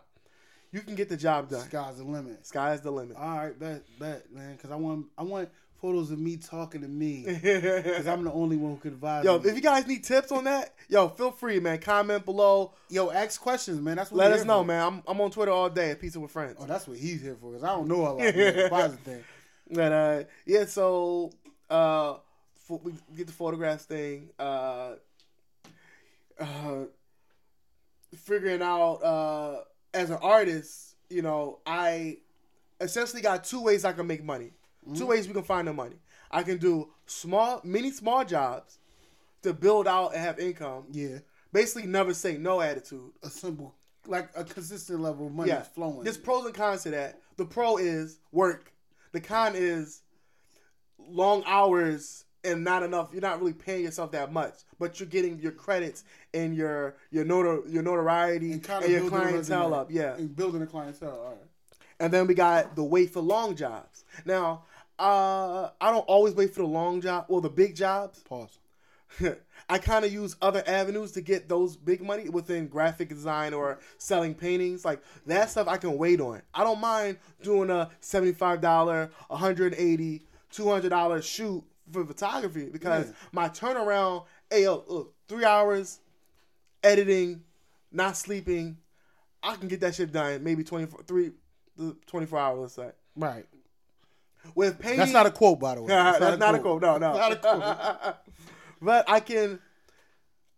you 0.72 0.82
can 0.82 0.96
get 0.96 1.08
the 1.10 1.18
job 1.18 1.50
done. 1.50 1.62
Sky's 1.62 1.98
the 1.98 2.04
limit. 2.04 2.48
Sky's 2.48 2.82
the 2.82 2.90
limit. 2.92 3.16
All 3.18 3.38
right, 3.38 3.60
bet, 3.60 3.84
bet, 4.00 4.32
man. 4.34 4.56
Because 4.56 4.72
I 4.72 4.76
want, 4.76 5.06
I 5.18 5.24
want 5.24 5.50
photos 5.82 6.12
of 6.12 6.20
me 6.20 6.38
talking 6.38 6.82
to 6.82 6.88
me. 6.88 7.26
Because 7.42 8.08
I'm 8.08 8.24
the 8.24 8.32
only 8.32 8.58
one 8.58 8.72
who 8.74 8.78
could 8.78 8.94
advise. 8.94 9.24
Yo, 9.26 9.36
if 9.36 9.56
you 9.56 9.62
guys 9.62 9.88
need 9.88 10.04
tips 10.04 10.32
on 10.32 10.44
that, 10.46 10.74
yo, 10.88 11.10
feel 11.10 11.32
free, 11.32 11.60
man. 11.60 11.80
Comment 11.80 12.24
below. 12.24 12.74
yo, 12.90 13.12
ask 13.12 13.40
questions, 13.42 13.80
man. 13.82 13.98
That's 13.98 14.12
what 14.12 14.18
Let 14.18 14.32
us 14.32 14.46
know, 14.46 14.62
for. 14.62 14.66
man. 14.68 14.86
I'm, 14.86 15.04
I'm 15.08 15.22
on 15.22 15.32
Twitter 15.32 15.52
all 15.52 15.70
day 15.70 15.92
at 15.92 16.00
Pizza 16.02 16.20
with 16.20 16.32
Friends. 16.32 16.58
Oh, 16.60 16.66
that's 16.66 16.88
what 16.88 16.98
he's 16.98 17.22
here 17.22 17.36
for. 17.40 17.52
Because 17.52 17.64
I 17.64 17.70
don't 17.70 17.88
know 17.88 18.02
a 18.02 18.12
lot 18.14 18.86
of 18.86 18.92
the 18.92 18.98
thing. 19.04 19.24
But 19.72 19.92
uh, 19.92 20.24
yeah, 20.46 20.66
so 20.66 21.32
uh, 21.70 22.16
fo- 22.56 22.82
we 22.84 22.94
get 23.16 23.28
the 23.28 23.34
photographs 23.34 23.86
thing. 23.86 24.30
Uh, 24.40 24.96
uh, 26.40 26.86
figuring 28.16 28.62
out 28.62 28.96
uh, 29.04 29.62
as 29.94 30.10
an 30.10 30.18
artist, 30.22 30.96
you 31.10 31.22
know, 31.22 31.60
I 31.66 32.18
essentially 32.82 33.22
got 33.22 33.44
two 33.44 33.62
ways 33.62 33.86
I 33.86 33.92
can 33.94 34.08
make 34.08 34.24
money. 34.24 34.52
Two 34.96 35.08
ways 35.08 35.28
we 35.28 35.34
can 35.34 35.44
find 35.44 35.68
the 35.68 35.74
money. 35.74 35.96
I 36.32 36.44
can 36.44 36.58
do 36.58 36.90
small, 37.06 37.62
many 37.64 37.92
small 37.92 38.24
jobs 38.26 38.78
to 39.42 39.54
build 39.54 39.88
out 39.88 40.14
and 40.14 40.22
have 40.22 40.40
income. 40.40 40.86
Yeah, 40.92 41.20
Basically, 41.52 41.88
never 41.88 42.14
say 42.14 42.38
no 42.38 42.62
attitude. 42.62 43.12
a 43.24 43.30
simple, 43.30 43.74
like 44.06 44.30
a 44.36 44.44
consistent 44.44 45.00
level 45.02 45.28
of 45.28 45.34
money 45.34 45.50
Yeah, 45.50 45.62
is 45.62 45.68
flowing. 45.68 46.04
There's 46.04 46.18
pros 46.18 46.46
and 46.46 46.54
cons 46.54 46.84
to 46.84 46.92
that. 46.92 47.20
The 47.38 47.46
pro 47.46 47.78
is 47.78 48.20
work. 48.32 48.72
The 49.12 49.20
con 49.22 49.54
is 49.56 50.02
long 51.00 51.44
hours 51.46 52.26
and 52.44 52.64
not 52.64 52.84
enough. 52.84 53.10
You're 53.12 53.22
not 53.22 53.40
really 53.40 53.54
paying 53.54 53.84
yourself 53.84 54.12
that 54.12 54.32
much, 54.32 54.54
but 54.78 55.00
you're 55.00 55.10
getting 55.10 55.40
your 55.40 55.52
credits 55.52 56.04
and 56.34 56.56
your 56.56 56.96
your 57.12 57.26
notor 57.26 57.62
your 57.72 57.82
notoriety 57.84 58.52
and, 58.52 58.64
kind 58.64 58.84
of 58.86 58.92
your 58.92 59.10
clientele 59.10 59.74
up. 59.74 59.92
Yeah, 59.92 60.16
and 60.16 60.36
building 60.36 60.62
a 60.62 60.68
clientele. 60.68 61.10
All 61.20 61.30
right. 61.32 61.38
and 62.00 62.14
then 62.14 62.28
we 62.28 62.34
got 62.36 62.76
the 62.76 62.84
wait 62.84 63.12
for 63.12 63.22
long 63.22 63.56
jobs. 63.56 64.04
Now, 64.26 64.64
uh, 65.00 65.70
I 65.80 65.92
don't 65.92 66.06
always 66.08 66.34
wait 66.36 66.54
for 66.54 66.62
the 66.62 66.68
long 66.68 67.02
job 67.02 67.26
or 67.30 67.42
the 67.42 67.50
big 67.50 67.76
jobs. 67.76 68.20
Pause. 68.20 68.60
I 69.70 69.78
kind 69.80 70.06
of 70.06 70.12
use 70.14 70.36
other 70.42 70.64
avenues 70.68 71.12
to 71.14 71.22
get 71.22 71.48
those 71.50 71.76
big 71.76 72.02
money 72.02 72.30
within 72.30 72.68
graphic 72.68 73.10
design 73.10 73.54
or 73.54 73.80
selling 73.98 74.36
paintings. 74.36 74.84
Like 74.86 75.02
that 75.26 75.50
stuff 75.50 75.68
I 75.68 75.78
can 75.78 75.98
wait 75.98 76.20
on. 76.22 76.42
I 76.54 76.64
don't 76.64 76.80
mind 76.80 77.18
doing 77.42 77.70
a 77.70 77.90
$75, 78.02 79.10
$180, 79.32 80.22
$200 80.54 81.24
shoot 81.24 81.64
for 81.92 82.06
photography 82.06 82.66
because 82.66 83.08
Yeah. 83.08 83.14
my 83.32 83.50
turnaround, 83.50 84.26
hey, 84.50 84.64
yo, 84.64 84.84
look, 84.88 85.14
three 85.28 85.46
hours 85.46 86.00
editing, 86.84 87.44
not 87.92 88.16
sleeping. 88.18 88.78
I 89.42 89.56
can 89.56 89.68
get 89.68 89.80
that 89.82 89.96
shit 89.96 90.12
done 90.12 90.44
maybe 90.44 90.64
24, 90.64 91.04
three, 91.04 91.32
24 92.08 92.40
hours, 92.40 92.60
let's 92.60 92.74
say. 92.74 92.92
Right. 93.16 93.46
With 94.56 94.80
painting, 94.80 95.00
That's 95.00 95.12
not 95.12 95.26
a 95.26 95.32
quote, 95.32 95.60
by 95.60 95.76
the 95.76 95.82
way. 95.82 95.88
that's 95.88 96.40
not, 96.40 96.56
a 96.56 96.60
quote. 96.60 96.82
No, 96.82 96.98
no. 96.98 97.14
Not 97.14 97.32
a 97.32 97.36
quote. 97.36 98.16
but 98.82 99.10
I 99.10 99.20
can, 99.20 99.60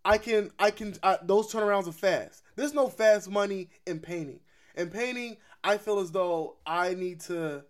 I 0.06 0.18
can, 0.18 0.52
I 0.60 0.72
can. 0.72 0.96
Uh, 1.04 1.18
those 1.24 1.52
turnarounds 1.52 1.88
are 1.88 1.94
fast. 1.94 2.44
There's 2.56 2.74
no 2.74 2.88
fast 2.88 3.30
money 3.30 3.70
in 3.86 4.00
painting. 4.00 4.40
In 4.76 4.90
painting, 4.90 5.38
I 5.64 5.78
feel 5.78 6.00
as 6.00 6.12
though 6.12 6.58
I 6.66 6.94
need 6.94 7.22
to 7.22 7.66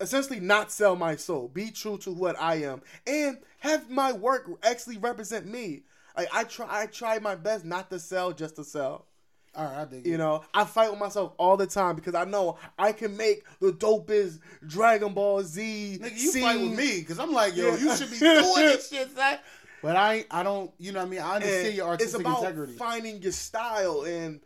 essentially 0.00 0.40
not 0.40 0.72
sell 0.72 0.96
my 0.96 1.16
soul, 1.16 1.48
be 1.48 1.70
true 1.70 1.98
to 1.98 2.10
what 2.10 2.38
I 2.40 2.56
am, 2.62 2.82
and 3.06 3.38
have 3.58 3.90
my 3.90 4.12
work 4.12 4.50
actually 4.62 4.98
represent 4.98 5.46
me. 5.46 5.82
Like 6.16 6.28
I 6.32 6.44
try, 6.44 6.82
I 6.82 6.86
try 6.86 7.18
my 7.18 7.34
best 7.34 7.64
not 7.64 7.90
to 7.90 7.98
sell 7.98 8.32
just 8.32 8.56
to 8.56 8.64
sell. 8.64 9.06
All 9.54 9.64
right, 9.64 9.78
I 9.78 9.84
dig 9.84 10.06
You 10.06 10.14
it. 10.14 10.18
know, 10.18 10.44
I 10.54 10.64
fight 10.64 10.90
with 10.90 11.00
myself 11.00 11.32
all 11.36 11.56
the 11.56 11.66
time 11.66 11.96
because 11.96 12.14
I 12.14 12.24
know 12.24 12.56
I 12.78 12.92
can 12.92 13.16
make 13.16 13.44
the 13.60 13.72
dopest 13.72 14.38
Dragon 14.66 15.12
Ball 15.12 15.42
Z. 15.42 15.98
Nigga, 16.00 16.12
you 16.12 16.30
scene. 16.30 16.42
fight 16.42 16.60
with 16.60 16.78
me 16.78 17.00
because 17.00 17.18
I'm 17.18 17.32
like, 17.32 17.56
yo, 17.56 17.66
Yeah. 17.74 17.78
you 17.78 17.96
should 17.96 18.10
be 18.10 18.18
doing 18.18 18.54
this 18.56 18.88
shit, 18.88 19.10
son. 19.16 19.38
But 19.82 19.96
I, 19.96 20.26
I 20.30 20.42
don't, 20.42 20.70
you 20.78 20.92
know 20.92 20.98
what 21.00 21.06
I 21.06 21.08
mean. 21.08 21.20
I 21.20 21.34
understand 21.36 21.66
And 21.68 21.76
your 21.76 21.94
it's 21.94 22.02
artistic 22.02 22.20
about 22.20 22.38
integrity. 22.40 22.74
finding 22.74 23.22
your 23.22 23.32
style, 23.32 24.02
and 24.02 24.40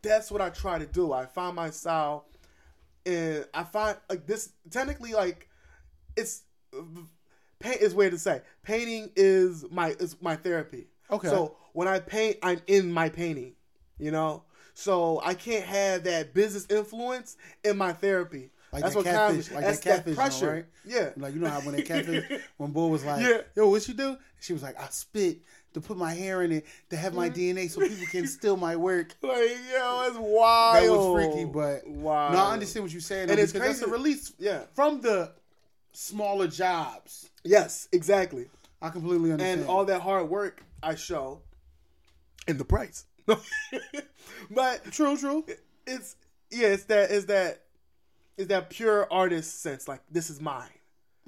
that's 0.00 0.30
what 0.30 0.40
I 0.40 0.48
try 0.50 0.78
to 0.78 0.86
do. 0.86 1.12
I 1.12 1.26
find 1.26 1.56
my 1.56 1.70
style, 1.70 2.26
and 3.04 3.44
I 3.52 3.64
find 3.64 3.96
like 4.08 4.26
this. 4.28 4.50
Technically, 4.70 5.12
like 5.12 5.48
it's 6.16 6.42
paint 7.58 7.80
is 7.80 7.94
weird 7.94 8.12
to 8.12 8.18
say. 8.18 8.42
Painting 8.62 9.10
is 9.16 9.64
my 9.70 9.88
is 9.98 10.16
my 10.22 10.36
therapy. 10.36 10.86
Okay. 11.10 11.28
So 11.28 11.56
when 11.72 11.88
I 11.88 11.98
paint, 11.98 12.36
I'm 12.42 12.60
in 12.68 12.92
my 12.92 13.08
painting. 13.08 13.54
You 13.98 14.10
know, 14.12 14.44
so 14.78 15.22
I 15.24 15.32
can't 15.32 15.64
have 15.64 16.04
that 16.04 16.34
business 16.34 16.66
influence 16.68 17.38
in 17.64 17.78
my 17.78 17.94
therapy. 17.94 18.50
Like 18.72 18.82
that's 18.82 18.94
that 18.94 18.98
what 18.98 19.06
catfish, 19.06 19.50
like 19.50 19.64
that's 19.64 19.80
that 19.80 19.96
catfish, 19.96 20.16
that 20.16 20.20
pressure. 20.20 20.52
right? 20.52 20.64
Yeah. 20.84 21.10
Like 21.16 21.32
you 21.32 21.40
know 21.40 21.48
how 21.48 21.60
when 21.60 21.74
they 21.74 21.82
catfish, 21.82 22.24
when 22.58 22.72
Bull 22.72 22.90
was 22.90 23.02
like, 23.02 23.22
Yeah. 23.22 23.38
"Yo, 23.54 23.70
what 23.70 23.88
you 23.88 23.94
do?" 23.94 24.18
She 24.38 24.52
was 24.52 24.62
like, 24.62 24.78
"I 24.78 24.86
spit 24.90 25.38
to 25.72 25.80
put 25.80 25.96
my 25.96 26.12
hair 26.12 26.42
in 26.42 26.52
it 26.52 26.66
to 26.90 26.96
have 26.98 27.14
my 27.14 27.30
mm-hmm. 27.30 27.58
DNA 27.58 27.70
so 27.70 27.80
people 27.80 28.06
can 28.10 28.26
steal 28.26 28.58
my 28.58 28.76
work." 28.76 29.14
Like 29.22 29.38
yo, 29.72 30.02
it's 30.08 30.18
wild. 30.18 30.84
That 30.84 30.90
was 30.92 31.24
freaky, 31.24 31.44
but 31.46 31.88
wow. 31.88 32.32
no, 32.32 32.38
I 32.38 32.52
understand 32.52 32.84
what 32.84 32.92
you're 32.92 33.00
saying. 33.00 33.30
And 33.30 33.40
it's 33.40 33.52
crazy. 33.52 33.66
that's 33.66 33.80
a 33.80 33.88
release 33.88 34.34
Yeah. 34.38 34.64
from 34.74 35.00
the 35.00 35.32
smaller 35.94 36.48
jobs. 36.48 37.30
Yes, 37.44 37.88
exactly. 37.92 38.50
I 38.82 38.90
completely 38.90 39.32
understand. 39.32 39.60
and 39.60 39.70
all 39.70 39.86
that 39.86 40.02
hard 40.02 40.28
work 40.28 40.62
I 40.82 40.96
show 40.96 41.40
in 42.46 42.58
the 42.58 42.64
price. 42.66 43.06
but 44.50 44.84
true, 44.92 45.16
true. 45.16 45.44
it's 45.86 46.16
yeah, 46.50 46.68
it's 46.68 46.84
that 46.84 47.10
is 47.10 47.26
that 47.26 47.62
is 48.36 48.48
that 48.48 48.70
pure 48.70 49.10
artist 49.12 49.62
sense. 49.62 49.88
Like 49.88 50.00
this 50.10 50.30
is 50.30 50.40
mine. 50.40 50.68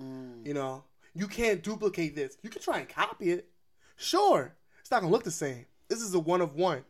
Mm. 0.00 0.46
You 0.46 0.54
know, 0.54 0.84
you 1.14 1.26
can't 1.26 1.62
duplicate 1.62 2.14
this. 2.14 2.36
You 2.42 2.50
can 2.50 2.62
try 2.62 2.78
and 2.78 2.88
copy 2.88 3.30
it. 3.30 3.48
Sure, 3.96 4.54
it's 4.80 4.90
not 4.90 5.00
gonna 5.00 5.12
look 5.12 5.24
the 5.24 5.30
same. 5.30 5.66
This 5.88 6.02
is 6.02 6.14
a 6.14 6.18
one 6.18 6.40
of 6.40 6.54
one. 6.54 6.84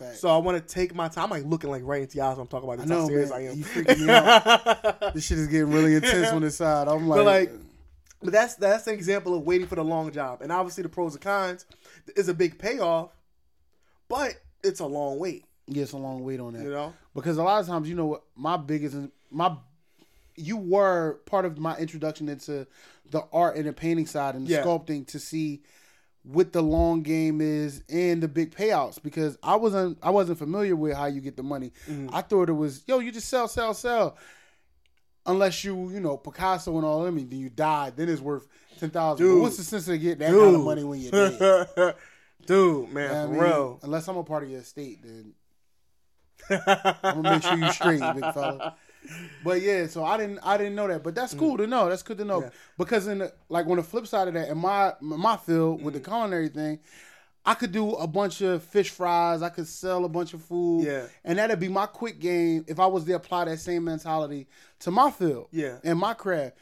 Facts. 0.00 0.20
So 0.20 0.28
I 0.28 0.38
want 0.38 0.56
to 0.56 0.74
take 0.74 0.94
my 0.94 1.08
time. 1.08 1.24
I'm 1.24 1.30
like 1.30 1.44
looking 1.44 1.70
like 1.70 1.82
right 1.84 2.02
into 2.02 2.16
your 2.16 2.26
eyes 2.26 2.36
when 2.36 2.42
I'm 2.42 2.48
talking 2.48 2.68
about 2.68 2.78
this. 2.78 2.90
I 2.90 2.94
know, 2.94 3.02
how 3.02 3.06
serious 3.06 3.30
man. 3.30 3.38
I 3.38 3.46
am. 3.50 3.58
You 3.58 3.64
freaking 3.64 4.06
me 4.06 4.12
out. 4.12 5.14
this 5.14 5.26
shit 5.26 5.38
is 5.38 5.46
getting 5.46 5.70
really 5.70 5.94
intense 5.94 6.28
on 6.28 6.40
this 6.42 6.56
side. 6.56 6.88
I'm 6.88 7.06
like, 7.06 7.18
But 7.18 7.26
like, 7.26 7.52
but 8.22 8.32
that's 8.32 8.54
that's 8.54 8.86
an 8.86 8.94
example 8.94 9.34
of 9.34 9.42
waiting 9.42 9.66
for 9.66 9.76
the 9.76 9.84
long 9.84 10.10
job. 10.10 10.42
And 10.42 10.50
obviously, 10.50 10.82
the 10.82 10.88
pros 10.88 11.14
and 11.14 11.22
cons 11.22 11.66
is 12.16 12.28
a 12.28 12.34
big 12.34 12.58
payoff, 12.58 13.10
but 14.08 14.40
it's 14.62 14.80
a 14.80 14.86
long 14.86 15.18
wait. 15.18 15.44
yeah, 15.66 15.82
it's 15.82 15.92
a 15.92 15.96
long 15.96 16.22
wait 16.24 16.40
on 16.40 16.52
that. 16.54 16.62
You 16.64 16.70
know, 16.70 16.92
because 17.14 17.38
a 17.38 17.42
lot 17.42 17.60
of 17.60 17.66
times, 17.66 17.88
you 17.88 17.94
know 17.94 18.06
what, 18.06 18.22
my 18.36 18.56
biggest 18.56 18.96
my 19.30 19.56
you 20.36 20.56
were 20.56 21.20
part 21.26 21.44
of 21.44 21.58
my 21.58 21.76
introduction 21.76 22.28
into 22.28 22.66
the 23.10 23.22
art 23.32 23.56
and 23.56 23.66
the 23.66 23.72
painting 23.72 24.06
side 24.06 24.34
and 24.34 24.46
the 24.46 24.52
Yeah. 24.52 24.62
sculpting 24.64 25.06
to 25.08 25.18
see 25.18 25.62
what 26.22 26.52
the 26.52 26.62
long 26.62 27.02
game 27.02 27.40
is 27.40 27.82
and 27.88 28.22
the 28.22 28.28
big 28.28 28.54
payouts 28.54 29.02
because 29.02 29.36
I 29.42 29.56
wasn't 29.56 29.98
I 30.02 30.10
wasn't 30.10 30.38
familiar 30.38 30.76
with 30.76 30.94
how 30.96 31.06
you 31.06 31.20
get 31.20 31.36
the 31.36 31.42
money. 31.42 31.72
Mm-hmm. 31.88 32.14
I 32.14 32.20
thought 32.22 32.48
it 32.48 32.52
was 32.54 32.82
yo, 32.86 32.98
you 33.00 33.10
just 33.12 33.28
sell, 33.28 33.48
sell, 33.48 33.74
sell. 33.74 34.16
Unless 35.26 35.64
you, 35.64 35.90
you 35.90 36.00
know, 36.00 36.16
Picasso 36.16 36.74
and 36.76 36.84
all 36.84 37.04
them, 37.04 37.16
then 37.16 37.38
you 37.38 37.50
die, 37.50 37.90
then 37.94 38.08
it's 38.08 38.22
worth 38.22 38.46
ten 38.78 38.90
thousand. 38.90 39.26
Dude. 39.26 39.42
What's 39.42 39.58
the 39.58 39.62
sense 39.64 39.86
of 39.88 40.00
getting 40.00 40.18
that 40.18 40.30
kind 40.30 40.54
of 40.56 40.60
money 40.64 40.82
when 40.84 41.00
you're 41.00 41.10
dead? 41.76 41.94
Dude, 42.46 42.90
man, 42.92 43.02
You 43.04 43.08
know 43.08 43.14
for 43.14 43.20
I 43.20 43.26
mean? 43.26 43.40
real. 43.40 43.80
Unless 43.82 44.08
I'm 44.08 44.16
a 44.16 44.24
part 44.24 44.42
of 44.44 44.50
your 44.50 44.60
estate, 44.60 44.98
then 45.02 45.34
I'm 46.50 47.22
gonna 47.22 47.30
make 47.30 47.42
sure 47.42 47.54
you 47.56 47.70
straight, 47.72 48.00
big 48.00 48.32
fella. 48.34 48.76
But 49.44 49.62
yeah, 49.62 49.86
so 49.86 50.04
I 50.04 50.16
didn't 50.16 50.40
I 50.42 50.56
didn't 50.58 50.74
know 50.74 50.88
that, 50.88 51.02
but 51.02 51.14
that's 51.14 51.32
cool 51.34 51.56
to 51.58 51.66
know. 51.66 51.88
That's 51.88 52.02
good 52.02 52.18
to 52.18 52.24
know 52.24 52.40
Mm. 52.40 52.44
Yeah. 52.44 52.50
because 52.76 53.06
in 53.06 53.18
the, 53.18 53.32
like 53.48 53.66
on 53.66 53.76
the 53.76 53.82
flip 53.82 54.06
side 54.06 54.28
of 54.28 54.34
that, 54.34 54.48
in 54.48 54.58
my 54.58 54.94
my 55.00 55.36
field 55.36 55.82
with 55.82 55.94
Mm. 55.94 55.98
the 55.98 56.04
culinary 56.10 56.48
thing, 56.48 56.80
I 57.44 57.54
could 57.54 57.72
do 57.72 57.92
a 57.92 58.06
bunch 58.06 58.42
of 58.42 58.62
fish 58.62 58.90
fries. 58.90 59.42
I 59.42 59.48
could 59.48 59.66
sell 59.66 60.04
a 60.04 60.08
bunch 60.08 60.34
of 60.34 60.42
food. 60.42 60.84
Yeah. 60.86 61.06
and 61.24 61.38
that'd 61.38 61.58
be 61.60 61.68
my 61.68 61.86
quick 61.86 62.20
game 62.20 62.64
if 62.68 62.78
I 62.78 62.86
was 62.86 63.04
to 63.04 63.12
apply 63.12 63.46
that 63.46 63.58
same 63.60 63.84
mentality 63.84 64.46
to 64.80 64.90
my 64.90 65.10
field. 65.10 65.48
Yeah. 65.50 65.78
and 65.84 65.98
my 65.98 66.14
craft. 66.14 66.56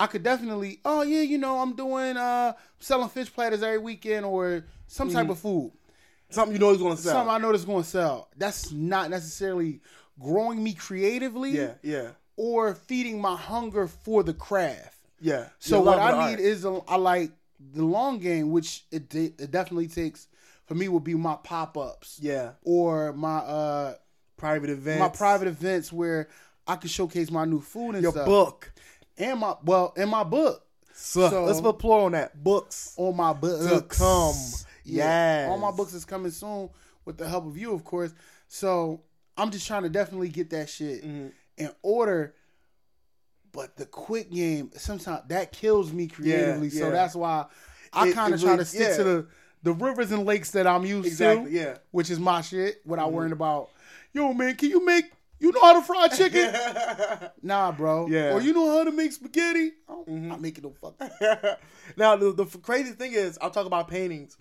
I 0.00 0.06
could 0.06 0.22
definitely, 0.22 0.80
oh 0.84 1.02
yeah, 1.02 1.22
you 1.22 1.38
know, 1.38 1.58
I'm 1.58 1.74
doing 1.74 2.16
uh 2.16 2.52
selling 2.80 3.08
fish 3.08 3.32
platters 3.32 3.62
every 3.62 3.78
weekend 3.78 4.26
or 4.26 4.64
some 4.88 5.08
Mm-hmm. 5.08 5.16
type 5.16 5.28
of 5.30 5.38
food 5.38 5.70
Something 6.30 6.54
you 6.54 6.58
know 6.58 6.72
he's 6.72 6.82
gonna 6.82 6.96
sell. 6.96 7.12
something 7.14 7.34
I 7.34 7.38
know 7.38 7.52
that's 7.52 7.64
going 7.64 7.82
to 7.84 7.88
sell. 7.88 8.28
That's 8.36 8.70
not 8.72 9.08
necessarily 9.08 9.80
growing 10.20 10.62
me 10.62 10.74
creatively 10.74 11.52
yeah, 11.52 11.72
yeah, 11.82 12.08
or 12.36 12.74
feeding 12.74 13.18
my 13.20 13.34
hunger 13.36 13.86
for 13.86 14.22
the 14.22 14.34
craft. 14.34 14.96
yeah. 15.20 15.46
So 15.58 15.76
Your 15.76 15.84
what 15.86 15.96
love 15.98 16.10
of 16.10 16.16
the 16.18 16.22
I 16.22 16.26
need 16.26 16.32
art. 16.32 16.40
is 16.40 16.64
a, 16.66 16.80
I 16.86 16.96
like 16.96 17.30
the 17.72 17.82
long 17.84 18.18
game, 18.18 18.50
which 18.50 18.84
it, 18.90 19.08
de- 19.08 19.32
it 19.38 19.50
definitely 19.50 19.88
takes 19.88 20.26
for 20.66 20.74
me 20.74 20.88
would 20.88 21.02
be 21.04 21.14
my 21.14 21.36
pop 21.42 21.78
ups, 21.78 22.18
yeah, 22.20 22.50
or 22.62 23.14
my 23.14 23.38
uh 23.38 23.94
private 24.36 24.68
events, 24.68 25.00
my 25.00 25.08
private 25.08 25.48
events 25.48 25.90
where 25.92 26.28
I 26.66 26.76
can 26.76 26.90
showcase 26.90 27.30
my 27.30 27.46
new 27.46 27.60
food 27.62 27.92
and 27.94 28.02
your 28.02 28.12
stuff. 28.12 28.26
book. 28.26 28.70
and 29.16 29.40
my 29.40 29.54
well 29.64 29.94
in 29.96 30.10
my 30.10 30.24
book 30.24 30.62
So, 30.92 31.30
So- 31.30 31.44
let's 31.44 31.60
put 31.62 31.78
plural 31.78 32.04
on 32.04 32.12
that. 32.12 32.44
Books. 32.44 32.92
on 32.98 33.16
my 33.16 33.32
books 33.32 33.66
To 33.66 33.80
come. 33.80 34.34
Yeah, 34.88 35.04
Yes. 35.44 35.50
all 35.50 35.58
my 35.58 35.70
books 35.70 35.94
is 35.94 36.04
coming 36.04 36.30
soon 36.30 36.70
with 37.04 37.16
the 37.18 37.28
help 37.28 37.46
of 37.46 37.56
you, 37.56 37.72
of 37.72 37.84
course. 37.84 38.14
So 38.48 39.02
I'm 39.36 39.50
just 39.50 39.66
trying 39.66 39.82
to 39.84 39.88
definitely 39.88 40.28
get 40.28 40.50
that 40.50 40.68
shit 40.68 41.04
Mm-hmm. 41.04 41.28
in 41.58 41.70
order. 41.82 42.34
But 43.52 43.76
the 43.76 43.86
quick 43.86 44.30
game 44.30 44.70
sometimes 44.76 45.22
that 45.28 45.52
kills 45.52 45.92
me 45.92 46.06
creatively. 46.06 46.68
So 46.70 46.84
yeah. 46.86 46.90
that's 46.90 47.14
why 47.14 47.46
I 47.92 48.12
kind 48.12 48.34
of 48.34 48.40
try 48.42 48.56
to 48.56 48.64
stick 48.64 48.88
yeah. 48.90 48.96
to 48.96 49.04
the 49.04 49.26
the 49.64 49.72
rivers 49.72 50.12
and 50.12 50.24
lakes 50.24 50.52
that 50.52 50.66
I'm 50.66 50.84
used 50.84 51.06
Exactly, 51.06 51.50
to. 51.50 51.56
yeah. 51.56 51.64
Mm-hmm. 51.64 51.78
which 51.90 52.10
is 52.10 52.18
my 52.20 52.42
shit. 52.42 52.80
Without 52.84 53.12
worrying 53.12 53.32
about, 53.32 53.70
yo 54.12 54.32
man, 54.34 54.54
can 54.54 54.70
you 54.70 54.84
make? 54.84 55.06
You 55.40 55.52
know 55.52 55.60
how 55.60 55.74
to 55.80 55.82
fry 55.86 56.08
chicken? 56.08 56.52
nah, 57.42 57.70
bro. 57.72 58.06
Yeah. 58.08 58.30
Mm-hmm. 58.30 58.36
Or 58.36 58.40
you 58.40 58.52
know 58.52 58.76
how 58.76 58.84
to 58.84 58.90
make 58.92 59.12
spaghetti? 59.12 59.70
I'm 59.88 60.28
not 60.28 60.40
making 60.40 60.64
no 60.64 60.72
fucking. 60.72 61.10
now 61.96 62.16
the, 62.16 62.32
the 62.32 62.44
crazy 62.58 62.90
thing 62.92 63.12
is, 63.12 63.38
I'll 63.40 63.50
talk 63.50 63.66
about 63.66 63.86
paintings, 63.88 64.36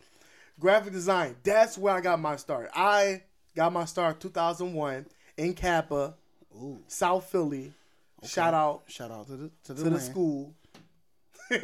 graphic 0.59 0.93
design. 0.93 1.35
That's 1.43 1.77
where 1.77 1.93
I 1.93 2.01
got 2.01 2.19
my 2.19 2.35
start. 2.35 2.69
I 2.73 3.23
got 3.55 3.73
my 3.73 3.85
start 3.85 4.19
2001 4.19 5.05
in 5.37 5.53
CAPA, 5.53 6.13
South 6.87 7.29
Philly. 7.29 7.73
Shout 8.23 8.53
out 8.53 8.83
Shout 8.87 9.11
out 9.11 9.27
to 9.27 9.37
the 9.37 9.51
to 9.65 9.73
the, 9.73 9.83
to 9.83 9.89
the 9.89 9.99
school. 9.99 10.53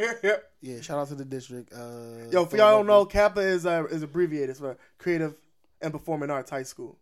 Yeah, 0.61 0.79
shout 0.79 0.97
out 0.97 1.09
to 1.09 1.15
the 1.15 1.25
district. 1.25 1.73
Uh, 1.73 2.29
Yo, 2.31 2.45
for 2.45 2.55
y'all 2.55 2.77
don't 2.77 2.87
know, 2.87 3.05
CAPA 3.05 3.41
is 3.41 3.65
uh, 3.65 3.83
is 3.89 4.01
abbreviated 4.01 4.55
for 4.55 4.77
Creative 4.97 5.35
and 5.81 5.91
Performing 5.91 6.29
Arts 6.29 6.49
High 6.49 6.63
School. 6.63 6.97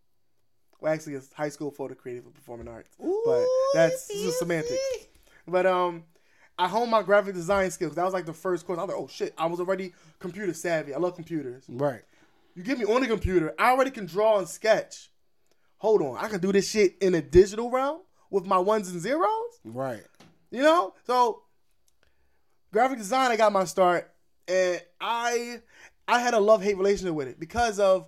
Well, 0.79 0.91
actually, 0.91 1.13
it's 1.13 1.31
High 1.31 1.49
School 1.49 1.69
for 1.69 1.89
the 1.89 1.93
Creative 1.93 2.25
and 2.25 2.33
Performing 2.33 2.67
Arts, 2.67 2.89
Ooh, 3.05 3.21
but 3.23 3.45
that's 3.75 4.09
semantics. 4.39 4.81
But 5.47 5.67
um, 5.67 6.05
I 6.57 6.67
honed 6.67 6.91
my 6.91 7.01
graphic 7.01 7.33
design 7.33 7.71
skills. 7.71 7.95
That 7.95 8.05
was 8.05 8.13
like 8.13 8.25
the 8.25 8.33
first 8.33 8.65
course. 8.65 8.77
I 8.77 8.83
was 8.83 8.93
like, 8.93 9.01
oh 9.01 9.07
shit, 9.07 9.33
I 9.37 9.45
was 9.47 9.59
already 9.59 9.93
computer 10.19 10.53
savvy. 10.53 10.93
I 10.93 10.97
love 10.97 11.15
computers. 11.15 11.63
right. 11.67 12.01
You 12.53 12.63
get 12.63 12.77
me 12.77 12.83
on 12.83 13.01
the 13.01 13.07
computer, 13.07 13.53
I 13.57 13.71
already 13.71 13.91
can 13.91 14.05
draw 14.05 14.37
and 14.37 14.47
sketch. 14.47 15.09
Hold 15.77 16.01
on, 16.01 16.17
I 16.17 16.27
can 16.27 16.41
do 16.41 16.51
this 16.51 16.69
shit 16.69 16.97
in 17.01 17.15
a 17.15 17.21
digital 17.21 17.71
realm 17.71 18.01
with 18.29 18.45
my 18.45 18.59
ones 18.59 18.89
and 18.89 18.99
zeros. 18.99 19.59
Right. 19.63 20.03
You 20.51 20.61
know? 20.61 20.93
So 21.05 21.43
graphic 22.73 22.97
design 22.97 23.31
I 23.31 23.37
got 23.37 23.51
my 23.53 23.63
start 23.63 24.11
and 24.47 24.81
I 24.99 25.61
I 26.07 26.19
had 26.19 26.33
a 26.33 26.39
love 26.39 26.61
hate 26.61 26.77
relationship 26.77 27.15
with 27.15 27.27
it 27.27 27.39
because 27.39 27.79
of 27.79 28.07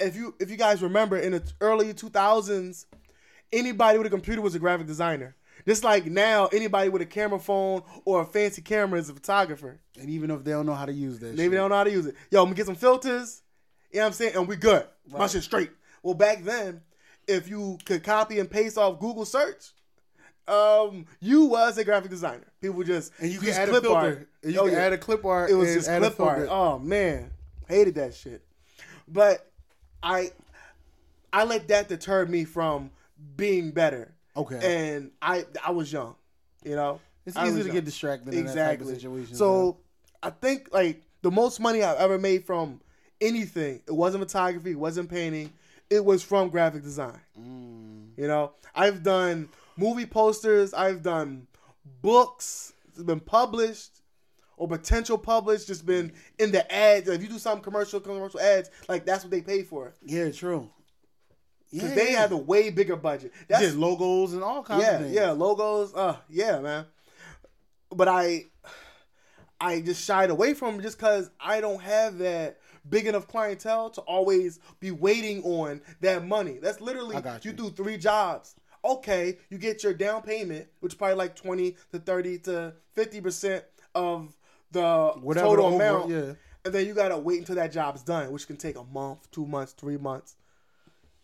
if 0.00 0.16
you 0.16 0.34
if 0.40 0.50
you 0.50 0.56
guys 0.56 0.82
remember 0.82 1.16
in 1.16 1.32
the 1.32 1.52
early 1.60 1.94
2000s, 1.94 2.86
anybody 3.52 3.98
with 3.98 4.06
a 4.06 4.10
computer 4.10 4.40
was 4.40 4.54
a 4.54 4.58
graphic 4.58 4.86
designer. 4.86 5.36
Just 5.66 5.82
like 5.84 6.06
now, 6.06 6.46
anybody 6.46 6.88
with 6.90 7.02
a 7.02 7.06
camera 7.06 7.38
phone 7.40 7.82
or 8.04 8.22
a 8.22 8.24
fancy 8.24 8.62
camera 8.62 8.98
is 9.00 9.10
a 9.10 9.14
photographer. 9.14 9.80
And 10.00 10.08
even 10.10 10.30
if 10.30 10.44
they 10.44 10.52
don't 10.52 10.66
know 10.66 10.74
how 10.74 10.86
to 10.86 10.92
use 10.92 11.18
that, 11.18 11.30
Maybe 11.30 11.42
shit. 11.42 11.50
they 11.52 11.56
don't 11.56 11.70
know 11.70 11.76
how 11.76 11.84
to 11.84 11.90
use 11.90 12.06
it. 12.06 12.14
Yo, 12.30 12.40
I'm 12.40 12.46
gonna 12.46 12.54
get 12.56 12.66
some 12.66 12.76
filters. 12.76 13.42
You 13.90 13.98
know 13.98 14.02
what 14.04 14.06
I'm 14.08 14.12
saying? 14.12 14.36
And 14.36 14.46
we 14.48 14.56
good. 14.56 14.86
My 15.10 15.20
Right. 15.20 15.30
shit 15.30 15.42
straight. 15.42 15.70
Well, 16.02 16.14
back 16.14 16.44
then, 16.44 16.82
if 17.26 17.48
you 17.48 17.78
could 17.84 18.04
copy 18.04 18.38
and 18.38 18.48
paste 18.48 18.78
off 18.78 19.00
Google 19.00 19.24
search, 19.24 19.72
um, 20.46 21.06
you 21.20 21.46
was 21.46 21.76
a 21.78 21.84
graphic 21.84 22.10
designer. 22.10 22.46
People 22.60 22.84
just 22.84 23.12
and 23.18 23.30
you 23.32 23.38
can 23.38 23.48
use 23.48 23.56
add 23.58 23.68
a 23.68 23.72
clip 23.72 23.82
filter. 23.82 23.98
art. 23.98 24.28
And 24.44 24.52
you 24.54 24.60
Oh, 24.60 24.66
yeah. 24.66 24.78
add 24.78 24.92
a 24.92 24.98
clip 24.98 25.24
art. 25.24 25.50
It 25.50 25.54
was 25.54 25.74
just 25.74 25.88
a 25.88 25.98
clip 25.98 26.20
art. 26.20 26.46
Oh 26.48 26.78
man, 26.78 27.32
hated 27.68 27.96
that 27.96 28.14
shit. 28.14 28.42
But 29.08 29.50
I, 30.02 30.30
I 31.32 31.42
let 31.44 31.66
that 31.68 31.88
deter 31.88 32.26
me 32.26 32.44
from 32.44 32.90
being 33.36 33.72
better. 33.72 34.12
Okay. 34.36 34.94
And 34.94 35.10
I, 35.22 35.44
I 35.64 35.70
was 35.70 35.92
young. 35.92 36.14
You 36.64 36.76
know, 36.76 37.00
It's 37.24 37.36
I 37.36 37.46
easy 37.48 37.60
to 37.60 37.64
young. 37.66 37.74
get 37.74 37.84
distracted 37.84 38.34
in 38.34 38.46
that 38.46 38.54
type 38.54 38.80
of 38.80 38.88
situation. 38.88 39.34
So 39.34 39.78
I 40.22 40.30
think 40.30 40.68
like 40.72 41.02
the 41.22 41.30
most 41.30 41.60
money 41.60 41.82
I've 41.82 41.98
ever 41.98 42.18
made 42.18 42.44
from 42.44 42.80
anything, 43.20 43.82
it 43.86 43.92
wasn't 43.92 44.22
photography, 44.24 44.72
it 44.72 44.78
wasn't 44.78 45.08
painting, 45.10 45.52
it 45.90 46.04
was 46.04 46.22
from 46.22 46.48
graphic 46.50 46.82
design. 46.82 47.20
Mm. 47.40 48.08
You 48.16 48.28
know, 48.28 48.52
I've 48.74 49.02
done 49.02 49.48
movie 49.76 50.06
posters, 50.06 50.74
I've 50.74 51.02
done 51.02 51.46
books, 52.02 52.72
it's 52.88 53.02
been 53.02 53.20
published 53.20 54.00
or 54.56 54.66
potential 54.66 55.18
published, 55.18 55.66
just 55.66 55.84
been 55.84 56.12
in 56.38 56.50
the 56.50 56.70
ads. 56.72 57.08
If 57.08 57.22
you 57.22 57.28
do 57.28 57.38
some 57.38 57.60
commercial 57.60 58.00
commercial 58.00 58.40
ads, 58.40 58.70
like 58.88 59.04
that's 59.04 59.22
what 59.22 59.30
they 59.30 59.42
pay 59.42 59.62
for. 59.62 59.94
yeah, 60.02 60.30
true. 60.30 60.68
Because 61.76 61.90
Yeah, 61.90 61.94
they 61.96 62.12
yeah. 62.12 62.20
have 62.20 62.32
a 62.32 62.36
way 62.36 62.70
bigger 62.70 62.96
budget. 62.96 63.32
That's 63.48 63.62
yeah, 63.62 63.70
logos 63.74 64.32
and 64.32 64.42
all 64.42 64.62
kinds 64.62 64.82
yeah, 64.82 64.94
of 64.96 65.02
things. 65.02 65.14
yeah, 65.14 65.30
logos. 65.32 65.94
Uh, 65.94 66.16
yeah, 66.28 66.58
man. 66.60 66.86
But 67.90 68.08
I, 68.08 68.46
I 69.60 69.80
just 69.80 70.04
shied 70.04 70.30
away 70.30 70.54
from 70.54 70.80
just 70.80 70.98
because 70.98 71.30
I 71.40 71.60
don't 71.60 71.80
have 71.82 72.18
that 72.18 72.58
big 72.88 73.06
enough 73.06 73.26
clientele 73.26 73.90
to 73.90 74.00
always 74.02 74.58
be 74.80 74.90
waiting 74.90 75.42
on 75.44 75.80
that 76.00 76.26
money. 76.26 76.58
That's 76.60 76.80
literally 76.80 77.16
you 77.16 77.22
you. 77.42 77.52
do 77.52 77.70
three 77.70 77.96
jobs. 77.96 78.54
Okay, 78.84 79.38
you 79.50 79.58
get 79.58 79.82
your 79.82 79.94
down 79.94 80.22
payment, 80.22 80.68
which 80.80 80.92
is 80.92 80.96
probably 80.96 81.16
like 81.16 81.34
twenty 81.34 81.76
to 81.92 81.98
thirty 81.98 82.38
to 82.40 82.74
fifty 82.94 83.20
percent 83.20 83.64
of 83.94 84.36
the 84.72 85.12
Whatever 85.20 85.46
total 85.46 85.70
the 85.70 85.74
over- 85.76 85.84
amount. 85.84 86.10
yeah. 86.10 86.32
And 86.64 86.74
then 86.74 86.86
you 86.86 86.94
gotta 86.94 87.16
wait 87.16 87.38
until 87.38 87.54
that 87.56 87.72
job's 87.72 88.02
done, 88.02 88.30
which 88.32 88.46
can 88.46 88.56
take 88.56 88.76
a 88.76 88.84
month, 88.84 89.30
two 89.30 89.46
months, 89.46 89.72
three 89.72 89.96
months. 89.96 90.36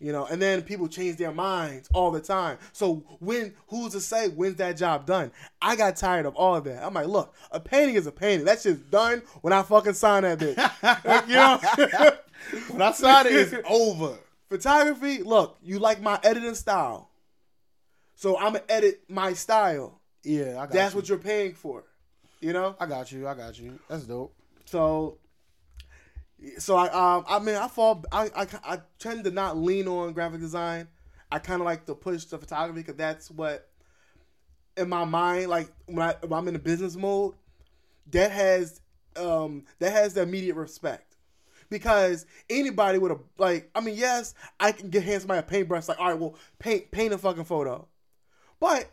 You 0.03 0.11
know, 0.11 0.27
and 0.27 0.43
then 0.43 0.63
people 0.63 0.89
change 0.89 1.17
their 1.17 1.31
minds 1.33 1.89
all 1.95 2.11
the 2.11 2.21
time. 2.21 2.59
So 2.73 3.05
when 3.21 3.55
who's 3.69 3.93
to 3.93 4.01
say 4.01 4.29
when's 4.29 4.57
that 4.57 4.77
job 4.77 5.07
done? 5.07 5.31
I 5.61 5.77
got 5.77 5.95
tired 5.97 6.27
of 6.27 6.35
all 6.35 6.57
of 6.57 6.65
that. 6.65 6.83
I'm 6.85 6.93
like, 6.93 7.07
look, 7.07 7.33
a 7.53 7.61
painting 7.61 7.95
is 7.95 8.07
a 8.09 8.13
painting. 8.13 8.45
That's 8.45 8.65
just 8.65 8.91
done 8.91 9.23
when 9.43 9.53
I 9.53 9.63
fucking 9.63 9.95
sign 9.95 10.25
that 10.25 10.39
bitch. 10.41 11.05
Like, 11.05 11.29
you 11.29 11.35
know, 11.37 12.11
When 12.71 12.83
I 12.83 12.91
sign 12.91 13.27
it, 13.27 13.33
it's 13.33 13.55
over. 13.69 14.19
photography. 14.49 15.23
Look, 15.23 15.57
you 15.63 15.79
like 15.79 16.03
my 16.03 16.19
editing 16.25 16.57
style, 16.57 17.09
so 18.17 18.37
I'm 18.37 18.55
gonna 18.55 18.65
edit 18.69 19.03
my 19.09 19.33
style. 19.35 20.01
Yeah, 20.25 20.53
I 20.59 20.67
got 20.67 20.73
That's 20.73 20.95
you. 20.95 20.99
what 20.99 21.09
you're 21.09 21.19
paying 21.19 21.55
for. 21.55 21.85
You 22.41 22.53
know, 22.53 22.75
I 22.81 22.87
got 22.87 23.13
you. 23.13 23.29
I 23.29 23.35
got 23.35 23.57
you. 23.59 23.79
That's 23.89 24.03
dope. 24.05 24.35
so. 24.65 25.19
So 26.59 26.77
I 26.77 26.89
um 26.89 27.25
I 27.29 27.39
mean 27.39 27.57
I 27.57 27.69
fall 27.69 28.05
I, 28.11 28.31
I 28.35 28.47
I 28.65 28.79
tend 28.99 29.25
to 29.25 29.31
not 29.31 29.57
lean 29.57 29.89
on 29.89 30.13
graphic 30.13 30.41
design. 30.41 30.89
I 31.31 31.39
kind 31.39 31.61
of 31.61 31.67
like 31.67 31.87
to 31.87 31.95
push 31.95 32.25
the 32.25 32.39
photography 32.39 32.81
because 32.81 32.97
that's 32.97 33.31
what 33.31 33.69
in 34.77 34.89
my 34.89 35.05
mind 35.05 35.49
like 35.49 35.71
when, 35.87 36.07
I, 36.09 36.15
when 36.27 36.39
I'm 36.39 36.49
in 36.49 36.55
the 36.55 36.61
business 36.61 36.97
mode 36.97 37.35
that 38.11 38.31
has 38.31 38.81
um 39.17 39.65
that 39.79 39.93
has 39.93 40.15
the 40.15 40.23
immediate 40.23 40.57
respect 40.57 41.17
because 41.69 42.27
anybody 42.51 42.99
with 42.99 43.13
a 43.13 43.19
like 43.39 43.71
I 43.75 43.81
mean 43.81 43.97
yes 43.97 44.35
I 44.59 44.73
can 44.73 44.91
get 44.91 45.05
hands 45.05 45.25
a 45.29 45.43
paintbrush 45.43 45.89
like 45.89 45.99
all 45.99 46.11
right 46.11 46.19
well 46.19 46.35
paint 46.59 46.91
paint 46.91 47.13
a 47.13 47.19
fucking 47.19 47.45
photo 47.45 47.87
but 48.61 48.91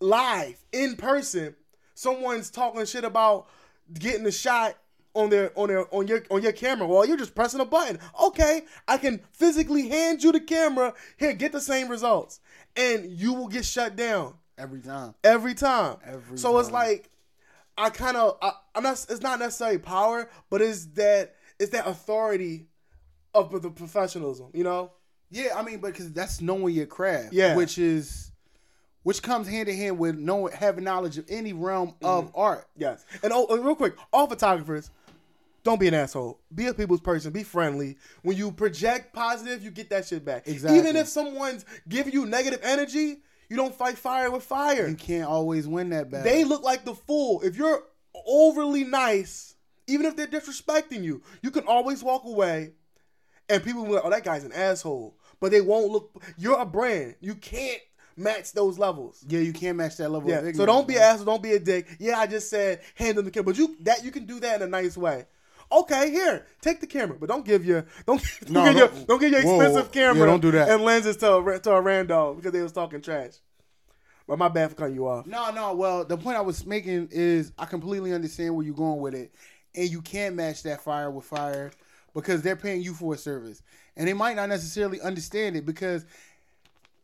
live 0.00 0.58
in 0.72 0.96
person 0.96 1.54
someone's 1.94 2.50
talking 2.50 2.84
shit 2.84 3.04
about 3.04 3.48
getting 3.92 4.26
a 4.26 4.32
shot 4.32 4.76
on 5.16 5.30
their 5.30 5.50
on 5.58 5.68
their 5.68 5.94
on 5.94 6.06
your 6.06 6.22
on 6.30 6.42
your 6.42 6.52
camera 6.52 6.86
well 6.86 7.06
you're 7.06 7.16
just 7.16 7.34
pressing 7.34 7.60
a 7.60 7.64
button 7.64 7.98
okay 8.22 8.62
i 8.86 8.96
can 8.98 9.20
physically 9.32 9.88
hand 9.88 10.22
you 10.22 10.30
the 10.32 10.40
camera 10.40 10.94
here 11.16 11.32
get 11.32 11.52
the 11.52 11.60
same 11.60 11.88
results 11.88 12.40
and 12.76 13.06
you 13.10 13.32
will 13.32 13.48
get 13.48 13.64
shut 13.64 13.96
down 13.96 14.34
Every 14.58 14.80
time. 14.80 15.14
every 15.24 15.54
time 15.54 15.96
Every 16.04 16.38
so 16.38 16.58
it's 16.58 16.70
like 16.70 17.10
i 17.76 17.90
kind 17.90 18.16
of 18.16 18.38
i'm 18.74 18.82
not 18.82 19.04
it's 19.08 19.20
not 19.22 19.38
necessarily 19.38 19.78
power 19.78 20.28
but 20.50 20.62
it's 20.62 20.86
that 20.94 21.34
it's 21.58 21.70
that 21.72 21.86
authority 21.86 22.66
of 23.34 23.50
the 23.62 23.70
professionalism 23.70 24.48
you 24.54 24.64
know 24.64 24.92
Yeah, 25.30 25.50
I 25.56 25.62
mean, 25.62 25.80
because 25.80 26.12
that's 26.12 26.40
knowing 26.40 26.74
your 26.74 26.86
craft. 26.86 27.32
Yeah. 27.32 27.56
Which 27.56 27.78
is, 27.78 28.30
which 29.02 29.22
comes 29.22 29.48
hand 29.48 29.68
in 29.68 29.76
hand 29.76 29.98
with 29.98 30.16
knowing 30.16 30.52
having 30.52 30.84
knowledge 30.84 31.18
of 31.18 31.26
any 31.28 31.52
realm 31.52 31.94
of 32.02 32.26
mm-hmm. 32.26 32.38
art. 32.38 32.66
Yes. 32.76 33.04
And 33.22 33.32
oh, 33.32 33.46
and 33.50 33.64
real 33.64 33.74
quick, 33.74 33.94
all 34.12 34.26
photographers, 34.26 34.90
don't 35.66 35.80
be 35.80 35.88
an 35.88 35.94
asshole. 35.94 36.40
Be 36.54 36.68
a 36.68 36.74
people's 36.74 37.00
person. 37.00 37.32
Be 37.32 37.42
friendly. 37.42 37.96
When 38.22 38.36
you 38.36 38.52
project 38.52 39.12
positive, 39.12 39.64
you 39.64 39.72
get 39.72 39.90
that 39.90 40.06
shit 40.06 40.24
back. 40.24 40.46
Exactly. 40.46 40.78
Even 40.78 40.94
if 40.94 41.08
someone's 41.08 41.64
giving 41.88 42.12
you 42.12 42.24
negative 42.24 42.60
energy, 42.62 43.16
you 43.48 43.56
don't 43.56 43.74
fight 43.74 43.98
fire 43.98 44.30
with 44.30 44.44
fire. 44.44 44.86
You 44.86 44.94
can't 44.94 45.28
always 45.28 45.66
win 45.66 45.90
that 45.90 46.08
battle. 46.08 46.30
They 46.30 46.44
look 46.44 46.62
like 46.62 46.84
the 46.84 46.94
fool. 46.94 47.40
If 47.42 47.56
you're 47.56 47.82
overly 48.26 48.84
nice, 48.84 49.56
even 49.88 50.06
if 50.06 50.14
they're 50.14 50.28
disrespecting 50.28 51.02
you, 51.02 51.20
you 51.42 51.50
can 51.50 51.64
always 51.66 52.00
walk 52.00 52.24
away 52.24 52.70
and 53.48 53.62
people 53.62 53.82
will 53.82 53.88
be 53.88 53.94
like, 53.94 54.04
oh, 54.04 54.10
that 54.10 54.22
guy's 54.22 54.44
an 54.44 54.52
asshole. 54.52 55.18
But 55.40 55.50
they 55.50 55.60
won't 55.60 55.90
look. 55.90 56.22
You're 56.38 56.60
a 56.60 56.64
brand. 56.64 57.16
You 57.20 57.34
can't 57.34 57.82
match 58.16 58.52
those 58.52 58.78
levels. 58.78 59.24
yeah, 59.28 59.40
you 59.40 59.52
can't 59.52 59.76
match 59.76 59.96
that 59.96 60.10
level. 60.10 60.30
Yeah. 60.30 60.52
So 60.52 60.64
don't 60.64 60.86
be 60.86 60.94
an 60.94 61.02
asshole. 61.02 61.26
Don't 61.26 61.42
be 61.42 61.52
a 61.52 61.58
dick. 61.58 61.88
Yeah, 61.98 62.18
I 62.18 62.28
just 62.28 62.48
said 62.48 62.82
hand 62.94 63.18
them 63.18 63.24
the 63.24 63.32
kid, 63.32 63.44
but 63.44 63.58
you 63.58 63.76
that 63.80 64.04
you 64.04 64.12
can 64.12 64.26
do 64.26 64.38
that 64.40 64.62
in 64.62 64.62
a 64.62 64.70
nice 64.70 64.96
way. 64.96 65.26
Okay, 65.70 66.10
here, 66.10 66.46
take 66.60 66.80
the 66.80 66.86
camera, 66.86 67.16
but 67.18 67.28
don't 67.28 67.44
give 67.44 67.64
your 67.64 67.86
don't, 68.06 68.22
don't 68.42 68.50
No, 68.50 68.64
give 68.66 68.76
your 68.76 68.88
don't- 68.88 69.06
don't 69.08 69.20
give 69.20 69.32
your 69.32 69.42
whoa, 69.44 69.60
expensive 69.60 69.90
yeah, 69.94 70.00
camera. 70.12 70.26
don't 70.26 70.40
do 70.40 70.50
that. 70.52 70.68
And 70.68 70.82
lenses 70.84 71.16
to 71.18 71.36
a 71.38 71.58
to 71.58 71.70
a 71.72 71.82
rando 71.82 72.36
because 72.36 72.52
they 72.52 72.62
was 72.62 72.72
talking 72.72 73.00
trash. 73.00 73.32
But 74.28 74.38
my 74.38 74.48
bad 74.48 74.70
for 74.70 74.76
cutting 74.76 74.94
you 74.96 75.06
off. 75.06 75.26
No, 75.26 75.50
no. 75.52 75.74
Well, 75.74 76.04
the 76.04 76.16
point 76.16 76.36
I 76.36 76.40
was 76.40 76.66
making 76.66 77.08
is 77.12 77.52
I 77.58 77.64
completely 77.64 78.12
understand 78.12 78.54
where 78.56 78.64
you're 78.66 78.74
going 78.74 79.00
with 79.00 79.14
it, 79.14 79.32
and 79.74 79.88
you 79.88 80.02
can't 80.02 80.34
match 80.34 80.62
that 80.64 80.80
fire 80.82 81.10
with 81.10 81.24
fire 81.24 81.70
because 82.14 82.42
they're 82.42 82.56
paying 82.56 82.82
you 82.82 82.92
for 82.94 83.14
a 83.14 83.18
service, 83.18 83.62
and 83.96 84.08
they 84.08 84.12
might 84.14 84.34
not 84.36 84.48
necessarily 84.48 85.00
understand 85.00 85.56
it 85.56 85.64
because 85.66 86.04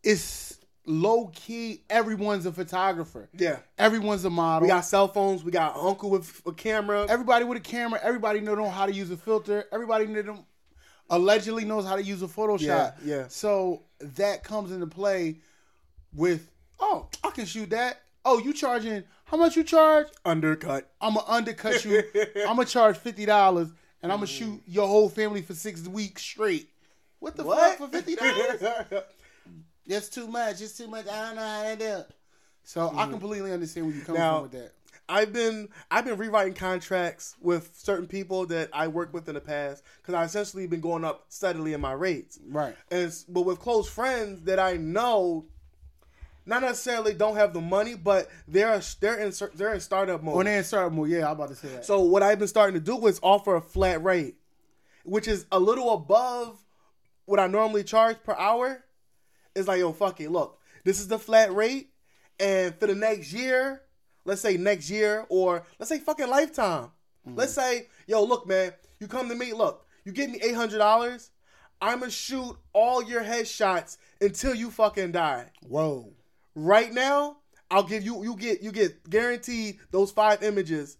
it's 0.03 0.51
low 0.87 1.31
key. 1.35 1.83
Everyone's 1.90 2.47
a 2.47 2.53
photographer. 2.53 3.29
Yeah. 3.37 3.59
Everyone's 3.79 4.25
a 4.25 4.31
model. 4.31 4.66
We 4.66 4.68
got 4.68 4.83
cell 4.83 5.09
phones. 5.09 5.45
We 5.45 5.53
got 5.53 5.77
uncle 5.77 6.11
with 6.11 6.42
a 6.47 6.53
camera. 6.53 7.07
everybody 7.09 7.45
with 7.45 7.59
a 7.59 7.62
camera. 7.62 8.01
Everybody 8.03 8.40
know 8.40 8.68
how 8.68 8.87
to 8.87 8.92
use 8.92 9.11
a 9.11 9.16
filter. 9.16 9.64
Everybody 9.73 10.07
know 10.07 10.23
them 10.23 10.45
allegedly 11.11 11.64
knows 11.64 11.85
how 11.87 11.97
to 11.97 12.03
use 12.03 12.23
a 12.23 12.27
Photoshop. 12.27 12.61
Yeah, 12.61 12.92
yeah. 13.05 13.29
So 13.29 13.83
that 14.01 14.42
comes 14.42 14.73
into 14.73 14.87
play 14.87 15.38
with 16.14 16.51
oh, 16.81 17.09
I 17.23 17.31
can 17.31 17.47
shoot 17.47 17.71
that. 17.71 18.03
Oh, 18.25 18.38
you 18.38 18.53
charging 18.53 19.05
how 19.25 19.37
much 19.37 19.57
you 19.57 19.64
charge? 19.64 20.09
undercut. 20.25 20.90
I'm 21.01 21.14
gonna 21.14 21.27
undercut 21.29 21.85
you. 21.85 22.03
I'm 22.37 22.57
gonna 22.57 22.64
charge 22.64 22.97
fifty 22.97 23.27
dollars, 23.27 23.68
and 24.03 24.11
I'm 24.11 24.18
gonna 24.18 24.27
mm. 24.27 24.38
shoot 24.38 24.62
your 24.66 24.87
whole 24.87 25.09
family 25.09 25.42
for 25.42 25.55
six 25.55 25.87
weeks 25.87 26.23
straight. 26.23 26.68
What 27.18 27.37
the 27.37 27.45
What 27.45 27.79
fuck 27.79 27.90
for 27.90 27.97
fifty 27.97 28.16
dollars? 28.16 28.62
That's 29.87 30.09
too 30.09 30.27
much. 30.27 30.61
It's 30.61 30.77
too 30.77 30.88
much. 30.88 31.07
I 31.09 31.27
don't 31.27 31.37
know 31.37 31.42
how 31.42 31.62
to 31.71 31.77
do. 31.77 32.14
So 32.64 32.88
I 32.88 32.90
mm-hmm. 32.92 33.11
completely 33.11 33.53
understand 33.53 33.87
where 33.87 33.95
you 33.97 34.03
come 34.03 34.16
from 34.16 34.42
with 34.42 34.53
that. 34.53 34.73
I've 35.09 35.33
been 35.33 35.68
I've 35.90 36.05
been 36.05 36.16
rewriting 36.16 36.55
contracts 36.55 37.37
with 37.40 37.73
certain 37.75 38.07
people 38.07 38.47
that 38.47 38.71
I 38.73 38.88
worked 38.88 39.12
with 39.12 39.29
in 39.29 39.35
the 39.35 39.40
past 39.40 39.83
because 40.01 40.14
I 40.14 40.25
essentially 40.25 40.66
been 40.66 40.81
going 40.81 41.05
up 41.05 41.27
steadily 41.29 41.73
in 41.73 41.81
my 41.81 41.92
rates. 41.92 42.38
Right. 42.47 42.75
And 42.90 43.12
but 43.29 43.42
with 43.42 43.59
close 43.59 43.88
friends 43.88 44.45
that 44.45 44.59
I 44.59 44.77
know, 44.77 45.45
not 46.47 46.62
necessarily 46.62 47.14
don't 47.14 47.37
have 47.37 47.53
the 47.53 47.61
money, 47.61 47.95
but 47.95 48.29
they're 48.49 48.81
they're 49.01 49.18
in 49.18 49.33
they're 49.55 49.75
in 49.75 49.81
startup 49.81 50.23
mode. 50.23 50.37
When 50.37 50.47
they're 50.47 50.59
in 50.59 50.64
startup 50.64 50.92
mode, 50.92 51.11
yeah, 51.11 51.27
I'm 51.27 51.33
about 51.33 51.49
to 51.51 51.57
say 51.57 51.68
that. 51.68 51.85
So 51.85 52.01
what 52.01 52.23
I've 52.23 52.38
been 52.38 52.49
starting 52.49 52.75
to 52.75 52.81
do 52.81 53.07
is 53.07 53.21
offer 53.23 53.57
a 53.57 53.61
flat 53.61 54.03
rate, 54.03 54.37
which 55.05 55.29
is 55.29 55.47
a 55.53 55.59
little 55.59 55.92
above 55.92 56.59
what 57.27 57.38
I 57.38 57.49
normally 57.49 57.85
charge 57.85 58.16
per 58.23 58.35
hour. 58.35 58.83
It's 59.54 59.68
like, 59.68 59.78
yo, 59.80 59.92
fuck 59.92 60.20
it. 60.20 60.30
Look, 60.30 60.58
this 60.84 61.00
is 61.00 61.08
the 61.08 61.18
flat 61.18 61.54
rate, 61.54 61.90
and 62.40 62.74
for 62.78 62.86
the 62.86 62.94
next 62.94 63.32
year, 63.32 63.82
let's 64.24 64.40
say 64.40 64.56
next 64.56 64.90
year, 64.90 65.26
or 65.28 65.64
let's 65.78 65.88
say 65.88 65.98
fucking 65.98 66.28
lifetime. 66.28 66.90
Mm. 67.28 67.36
Let's 67.36 67.54
say, 67.54 67.88
yo, 68.06 68.24
look, 68.24 68.46
man, 68.46 68.72
You 69.02 69.08
come 69.08 69.28
to 69.28 69.34
me, 69.34 69.52
look, 69.52 69.84
you 70.04 70.12
give 70.12 70.30
me 70.30 70.38
eight 70.42 70.54
hundred 70.54 70.78
dollars, 70.78 71.30
I'ma 71.80 72.06
shoot 72.06 72.56
all 72.72 73.02
your 73.02 73.24
headshots 73.24 73.98
until 74.20 74.54
you 74.54 74.70
fucking 74.70 75.10
die. 75.10 75.46
Whoa. 75.66 76.12
Right 76.54 76.92
now, 76.92 77.38
I'll 77.68 77.82
give 77.82 78.04
you 78.04 78.22
you 78.22 78.36
get 78.36 78.62
you 78.62 78.70
get 78.70 79.08
guaranteed 79.10 79.80
those 79.90 80.12
five 80.12 80.44
images. 80.44 80.98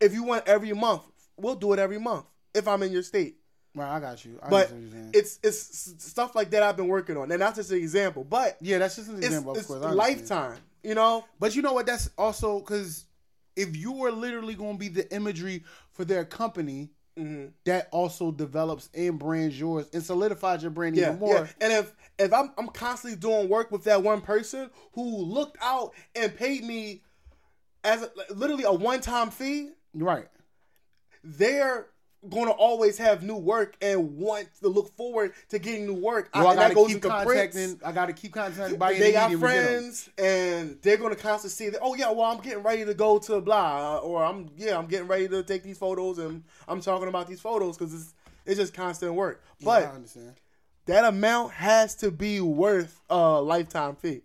If 0.00 0.14
you 0.14 0.22
want 0.22 0.46
every 0.46 0.72
month, 0.72 1.02
we'll 1.36 1.56
do 1.56 1.72
it 1.72 1.80
every 1.80 1.98
month 1.98 2.26
if 2.54 2.68
I'm 2.68 2.84
in 2.84 2.92
your 2.92 3.02
state. 3.02 3.38
Right, 3.74 3.96
I 3.96 4.00
got 4.00 4.24
you. 4.24 4.38
I 4.42 4.50
But 4.50 4.70
understand 4.70 4.82
what 4.82 4.92
you're 4.92 5.00
saying. 5.02 5.10
it's 5.14 5.38
it's 5.42 6.04
stuff 6.04 6.34
like 6.34 6.50
that 6.50 6.62
I've 6.62 6.76
been 6.76 6.88
working 6.88 7.16
on, 7.16 7.30
and 7.32 7.40
that's 7.40 7.56
just 7.56 7.70
an 7.70 7.78
example. 7.78 8.22
But 8.24 8.58
yeah, 8.60 8.78
that's 8.78 8.96
just 8.96 9.08
an 9.08 9.16
example. 9.16 9.54
it's 9.54 9.68
of 9.70 9.80
course, 9.80 9.94
lifetime, 9.96 10.58
you 10.82 10.94
know. 10.94 11.24
But 11.40 11.56
you 11.56 11.62
know 11.62 11.72
what? 11.72 11.86
That's 11.86 12.10
also 12.18 12.58
because 12.60 13.06
if 13.56 13.74
you 13.76 14.04
are 14.04 14.10
literally 14.12 14.54
going 14.54 14.74
to 14.74 14.78
be 14.78 14.88
the 14.88 15.10
imagery 15.14 15.64
for 15.92 16.04
their 16.04 16.24
company, 16.24 16.90
Mm-hmm. 17.18 17.48
that 17.66 17.88
also 17.92 18.32
develops 18.32 18.88
and 18.94 19.18
brands 19.18 19.60
yours 19.60 19.86
and 19.92 20.02
solidifies 20.02 20.62
your 20.62 20.70
brand 20.70 20.96
Yeah, 20.96 21.08
even 21.08 21.18
more. 21.20 21.34
yeah. 21.34 21.46
And 21.60 21.70
if 21.74 21.94
if 22.18 22.32
I'm 22.32 22.52
I'm 22.56 22.68
constantly 22.68 23.18
doing 23.20 23.50
work 23.50 23.70
with 23.70 23.84
that 23.84 24.02
one 24.02 24.22
person 24.22 24.70
who 24.94 25.18
looked 25.18 25.58
out 25.60 25.92
and 26.14 26.34
paid 26.34 26.64
me 26.64 27.02
as 27.84 28.00
a, 28.02 28.10
literally 28.34 28.64
a 28.64 28.72
one 28.72 29.02
time 29.02 29.28
fee, 29.30 29.72
Right. 29.92 30.26
they're 31.22 31.88
going 32.30 32.46
to 32.46 32.52
always 32.52 32.98
have 32.98 33.22
new 33.22 33.36
work 33.36 33.76
and 33.82 34.16
want 34.16 34.48
to 34.60 34.68
look 34.68 34.94
forward 34.96 35.32
to 35.48 35.58
getting 35.58 35.86
new 35.86 35.94
work. 35.94 36.30
I, 36.32 36.42
that 36.54 36.74
gotta 36.74 36.86
keep 36.86 37.02
contacting. 37.02 37.80
I 37.84 37.92
gotta 37.92 38.12
keep 38.12 38.32
contacting. 38.32 38.78
By 38.78 38.94
they 38.94 39.12
got 39.12 39.30
medium 39.30 39.40
to 39.40 39.46
get 39.46 39.56
'em. 39.56 39.62
friends 39.72 40.08
and 40.18 40.78
they're 40.82 40.96
going 40.96 41.14
to 41.14 41.20
constantly 41.20 41.50
see 41.54 41.70
that 41.70 41.80
oh 41.82 41.94
yeah 41.94 42.10
well 42.10 42.22
i'm 42.30 42.40
getting 42.40 42.62
ready 42.62 42.84
to 42.84 42.94
go 42.94 43.18
to 43.18 43.40
blah 43.40 43.98
or 43.98 44.24
i'm 44.24 44.50
yeah 44.56 44.76
i'm 44.78 44.86
getting 44.86 45.08
ready 45.08 45.28
to 45.28 45.42
take 45.42 45.62
these 45.62 45.78
photos 45.78 46.18
and 46.18 46.42
i'm 46.68 46.80
talking 46.80 47.08
about 47.08 47.26
these 47.26 47.40
photos 47.40 47.76
because 47.76 47.92
it's 47.94 48.14
it's 48.46 48.58
just 48.58 48.74
constant 48.74 49.14
work 49.14 49.42
but 49.62 49.84
I 49.84 49.86
understand. 49.86 50.34
that 50.86 51.04
amount 51.04 51.52
has 51.52 51.94
to 51.96 52.10
be 52.10 52.40
worth 52.40 53.00
a 53.10 53.40
lifetime 53.40 53.96
fee 53.96 54.22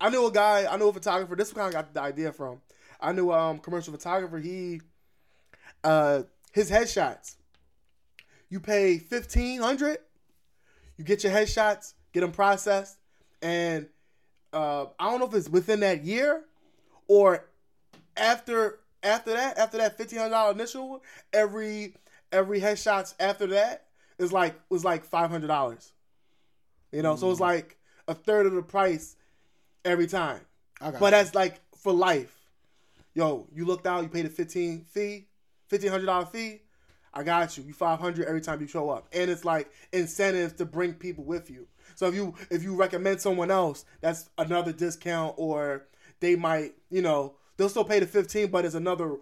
i 0.00 0.08
knew 0.10 0.26
a 0.26 0.32
guy 0.32 0.66
i 0.70 0.76
knew 0.76 0.88
a 0.88 0.92
photographer 0.92 1.36
this 1.36 1.48
is 1.48 1.54
where 1.54 1.64
i 1.64 1.70
got 1.70 1.92
the 1.92 2.00
idea 2.00 2.32
from 2.32 2.60
i 3.00 3.12
knew 3.12 3.30
a 3.30 3.50
um, 3.50 3.58
commercial 3.58 3.92
photographer 3.92 4.38
he 4.38 4.80
uh 5.84 6.22
his 6.56 6.70
headshots 6.70 7.36
you 8.48 8.58
pay 8.60 8.96
1500 8.96 9.98
you 10.96 11.04
get 11.04 11.22
your 11.22 11.32
headshots 11.32 11.92
get 12.12 12.20
them 12.22 12.32
processed 12.32 12.96
and 13.42 13.86
uh, 14.52 14.86
I 14.98 15.10
don't 15.10 15.20
know 15.20 15.26
if 15.26 15.34
it's 15.34 15.48
within 15.50 15.80
that 15.80 16.02
year 16.02 16.44
or 17.08 17.44
after 18.16 18.78
after 19.02 19.34
that 19.34 19.58
after 19.58 19.76
that 19.76 19.98
fifteen 19.98 20.18
hundred 20.18 20.30
dollar 20.30 20.52
initial 20.52 21.02
every 21.34 21.94
every 22.32 22.58
headshots 22.60 23.14
after 23.20 23.46
that 23.48 23.84
is 24.18 24.32
like 24.32 24.54
was 24.70 24.82
like 24.82 25.04
five 25.04 25.30
hundred 25.30 25.48
dollars. 25.48 25.92
You 26.90 27.02
know, 27.02 27.16
so 27.16 27.30
it's 27.30 27.40
like 27.40 27.76
a 28.08 28.14
third 28.14 28.46
of 28.46 28.54
the 28.54 28.62
price 28.62 29.16
every 29.84 30.06
time. 30.06 30.40
I 30.80 30.90
got 30.92 31.00
But 31.00 31.06
you. 31.06 31.10
that's 31.10 31.34
like 31.34 31.60
for 31.76 31.92
life. 31.92 32.34
Yo, 33.12 33.46
you 33.54 33.66
looked 33.66 33.86
out, 33.86 34.02
you 34.02 34.08
paid 34.08 34.24
a 34.24 34.30
fifteen 34.30 34.84
fee, 34.84 35.25
fifteen 35.68 35.90
hundred 35.90 36.06
dollar 36.06 36.26
fee. 36.26 36.62
I 37.12 37.22
got 37.22 37.56
you. 37.56 37.64
You 37.64 37.72
five 37.72 37.98
hundred 37.98 38.26
every 38.26 38.40
time 38.40 38.60
you 38.60 38.66
show 38.66 38.90
up, 38.90 39.08
and 39.12 39.30
it's 39.30 39.44
like 39.44 39.70
incentives 39.92 40.52
to 40.54 40.64
bring 40.64 40.94
people 40.94 41.24
with 41.24 41.50
you. 41.50 41.66
So 41.94 42.06
if 42.06 42.14
you 42.14 42.34
if 42.50 42.62
you 42.62 42.74
recommend 42.74 43.20
someone 43.20 43.50
else, 43.50 43.84
that's 44.00 44.28
another 44.36 44.72
discount, 44.72 45.34
or 45.38 45.86
they 46.20 46.36
might 46.36 46.74
you 46.90 47.02
know 47.02 47.34
they'll 47.56 47.68
still 47.68 47.84
pay 47.84 48.00
the 48.00 48.06
fifteen, 48.06 48.48
but 48.48 48.64
it's 48.64 48.74
another. 48.74 49.16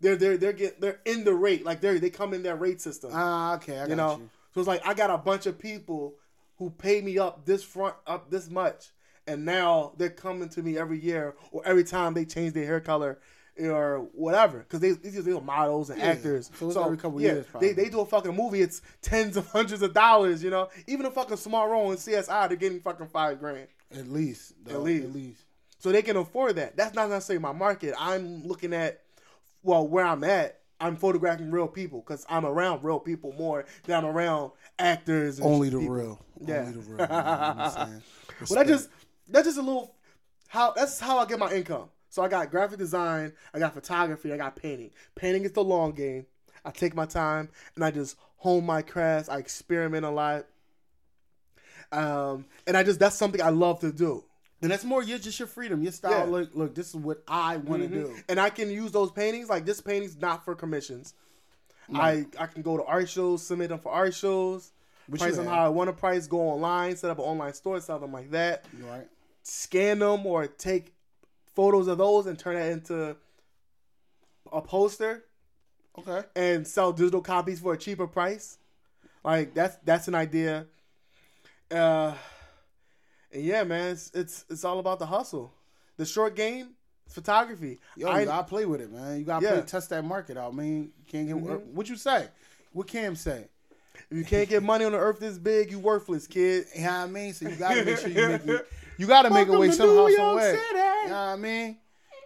They're 0.00 0.16
they're 0.16 0.36
they're 0.36 0.52
get 0.52 0.80
they're 0.80 1.00
in 1.06 1.24
the 1.24 1.32
rate 1.32 1.64
like 1.64 1.80
they 1.80 1.98
they 1.98 2.10
come 2.10 2.34
in 2.34 2.42
their 2.42 2.56
rate 2.56 2.80
system. 2.80 3.10
Ah, 3.14 3.54
okay. 3.54 3.76
I 3.76 3.82
got 3.82 3.90
you 3.90 3.96
know, 3.96 4.18
you. 4.18 4.30
so 4.52 4.60
it's 4.60 4.68
like 4.68 4.86
I 4.86 4.94
got 4.94 5.10
a 5.10 5.18
bunch 5.18 5.46
of 5.46 5.58
people 5.58 6.14
who 6.58 6.70
pay 6.70 7.00
me 7.00 7.18
up 7.18 7.46
this 7.46 7.62
front 7.62 7.94
up 8.06 8.30
this 8.30 8.50
much, 8.50 8.90
and 9.26 9.44
now 9.44 9.92
they're 9.96 10.10
coming 10.10 10.48
to 10.50 10.62
me 10.62 10.76
every 10.76 10.98
year 11.00 11.34
or 11.50 11.62
every 11.64 11.84
time 11.84 12.14
they 12.14 12.24
change 12.24 12.52
their 12.52 12.66
hair 12.66 12.80
color 12.80 13.20
or 13.60 14.08
whatever 14.14 14.58
because 14.60 14.80
they 14.80 14.92
these 14.92 15.26
are 15.28 15.40
models 15.40 15.90
and 15.90 15.98
Yeah. 16.00 16.06
actors. 16.06 16.50
So 16.58 16.68
it's 16.68 16.76
every 16.76 16.96
couple 16.96 17.20
years, 17.20 17.44
They 17.44 17.50
probably. 17.50 17.72
they 17.72 17.88
do 17.88 18.00
a 18.00 18.06
fucking 18.06 18.34
movie. 18.34 18.62
It's 18.62 18.80
tens 19.02 19.36
of 19.36 19.46
hundreds 19.48 19.82
of 19.82 19.92
dollars. 19.94 20.42
You 20.42 20.50
know, 20.50 20.68
even 20.86 21.06
a 21.06 21.10
fucking 21.10 21.36
small 21.36 21.68
role 21.68 21.90
in 21.92 21.98
CSI, 21.98 22.48
they're 22.48 22.56
getting 22.56 22.80
fucking 22.80 23.08
five 23.08 23.38
grand. 23.38 23.68
At 23.94 24.08
least. 24.08 24.54
though, 24.64 24.78
least. 24.80 25.04
At 25.04 25.12
least. 25.12 25.42
So 25.78 25.92
they 25.92 26.02
can 26.02 26.16
afford 26.16 26.56
that. 26.56 26.76
That's 26.76 26.94
not 26.94 27.10
necessarily 27.10 27.42
my 27.42 27.52
market. 27.52 27.94
I'm 27.98 28.46
looking 28.46 28.72
at, 28.72 29.00
well, 29.62 29.86
where 29.86 30.04
I'm 30.06 30.24
at. 30.24 30.58
I'm 30.80 30.96
photographing 30.96 31.50
real 31.52 31.68
people 31.68 32.00
because 32.00 32.26
I'm 32.28 32.44
around 32.44 32.82
real 32.82 32.98
people 32.98 33.32
more 33.38 33.66
than 33.84 33.98
I'm 33.98 34.06
around 34.06 34.50
actors. 34.80 35.38
And 35.38 35.46
Only 35.46 35.68
the 35.68 35.78
people. 35.78 35.94
real. 35.94 36.20
Yeah. 36.40 36.60
Only 36.62 36.72
the 36.72 36.78
real. 36.80 36.90
You 36.90 36.96
know 36.96 37.06
what 37.06 37.78
I'm? 37.78 38.02
Well, 38.50 38.58
that 38.58 38.66
just 38.66 38.88
that's 39.28 39.46
just 39.46 39.58
a 39.58 39.62
little 39.62 39.94
how 40.48 40.72
that's 40.72 40.98
how 40.98 41.18
I 41.18 41.26
get 41.26 41.38
my 41.38 41.52
income. 41.52 41.88
So 42.12 42.22
I 42.22 42.28
got 42.28 42.50
graphic 42.50 42.78
design, 42.78 43.32
I 43.54 43.58
got 43.58 43.72
photography, 43.72 44.34
I 44.34 44.36
got 44.36 44.54
painting. 44.54 44.90
Painting 45.14 45.44
is 45.44 45.52
the 45.52 45.64
long 45.64 45.92
game. 45.92 46.26
I 46.62 46.70
take 46.70 46.94
my 46.94 47.06
time 47.06 47.48
and 47.74 47.82
I 47.82 47.90
just 47.90 48.16
hone 48.36 48.66
my 48.66 48.82
craft. 48.82 49.30
I 49.30 49.38
experiment 49.38 50.04
a 50.04 50.10
lot. 50.10 50.44
Um, 51.90 52.44
and 52.66 52.76
I 52.76 52.82
just 52.82 53.00
that's 53.00 53.16
something 53.16 53.40
I 53.40 53.48
love 53.48 53.80
to 53.80 53.90
do. 53.90 54.24
And 54.60 54.70
that's 54.70 54.84
more 54.84 55.02
your 55.02 55.16
just 55.16 55.38
your 55.38 55.48
freedom, 55.48 55.82
your 55.82 55.90
style. 55.90 56.10
Yeah. 56.10 56.20
Mm-hmm. 56.24 56.32
Look, 56.32 56.50
look, 56.52 56.74
this 56.74 56.90
is 56.90 56.96
what 56.96 57.22
I 57.26 57.56
want 57.56 57.80
to 57.80 57.88
do. 57.88 58.14
And 58.28 58.38
I 58.38 58.50
can 58.50 58.70
use 58.70 58.92
those 58.92 59.10
paintings. 59.10 59.48
Like 59.48 59.64
this 59.64 59.80
painting's 59.80 60.20
not 60.20 60.44
for 60.44 60.54
commissions. 60.54 61.14
I 61.94 62.26
I 62.38 62.44
can 62.44 62.60
go 62.60 62.76
to 62.76 62.84
art 62.84 63.08
shows, 63.08 63.42
submit 63.42 63.70
them 63.70 63.78
for 63.78 63.90
art 63.90 64.12
shows, 64.12 64.70
Which 65.06 65.22
price 65.22 65.36
them 65.36 65.46
how 65.46 65.64
I 65.64 65.70
want 65.70 65.88
to 65.88 65.94
price, 65.94 66.26
go 66.26 66.40
online, 66.40 66.94
set 66.94 67.10
up 67.10 67.18
an 67.18 67.24
online 67.24 67.54
store, 67.54 67.80
sell 67.80 67.98
them 67.98 68.12
like 68.12 68.32
that. 68.32 68.66
Right? 68.82 69.08
scan 69.42 69.98
them 69.98 70.24
or 70.26 70.46
take 70.46 70.94
photos 71.54 71.88
of 71.88 71.98
those 71.98 72.26
and 72.26 72.38
turn 72.38 72.54
that 72.56 72.70
into 72.70 73.16
a 74.52 74.60
poster 74.60 75.24
Okay. 75.98 76.26
and 76.34 76.66
sell 76.66 76.92
digital 76.92 77.20
copies 77.20 77.60
for 77.60 77.74
a 77.74 77.76
cheaper 77.78 78.06
price. 78.06 78.58
Like 79.24 79.54
that's 79.54 79.76
that's 79.84 80.08
an 80.08 80.14
idea. 80.14 80.66
Uh, 81.70 82.14
and 83.32 83.42
yeah, 83.42 83.64
man, 83.64 83.92
it's, 83.92 84.10
it's 84.14 84.44
it's 84.50 84.64
all 84.64 84.78
about 84.78 84.98
the 84.98 85.06
hustle. 85.06 85.52
The 85.98 86.04
short 86.06 86.34
game, 86.34 86.70
photography. 87.08 87.78
Yo, 87.96 88.08
I- 88.08 88.20
you 88.20 88.26
gotta 88.26 88.48
play 88.48 88.64
with 88.66 88.80
it, 88.80 88.90
man. 88.92 89.18
You 89.18 89.24
gotta 89.24 89.44
Yeah. 89.44 89.52
play, 89.52 89.62
test 89.62 89.90
that 89.90 90.04
market 90.04 90.36
out. 90.36 90.52
I 90.52 90.56
mean, 90.56 90.92
you 90.98 91.04
can't 91.06 91.28
get 91.28 91.36
what 91.36 91.88
you 91.88 91.96
say. 91.96 92.28
What 92.72 92.86
Cam 92.86 93.14
say? 93.16 93.46
if 94.10 94.16
you 94.16 94.24
can't 94.24 94.48
get 94.48 94.62
money 94.62 94.84
on 94.86 94.92
the 94.92 94.98
earth 94.98 95.20
this 95.20 95.38
big, 95.38 95.70
you 95.70 95.78
worthless, 95.78 96.26
kid. 96.26 96.66
You 96.74 96.82
know 96.82 96.86
what 96.88 96.94
I 96.96 97.06
mean? 97.06 97.32
So 97.34 97.48
you 97.48 97.56
gotta 97.56 97.84
make 97.84 97.98
sure 97.98 98.08
you 98.08 98.28
make 98.28 98.46
it. 98.46 98.66
You 99.02 99.08
gotta 99.08 99.30
make 99.30 99.48
a 99.48 99.58
way 99.58 99.68
somehow, 99.72 100.06
some 100.16 100.36
way. 100.36 100.52
You 100.52 100.74
know 100.76 101.02
what 101.08 101.12
I 101.12 101.36
mean? 101.36 101.76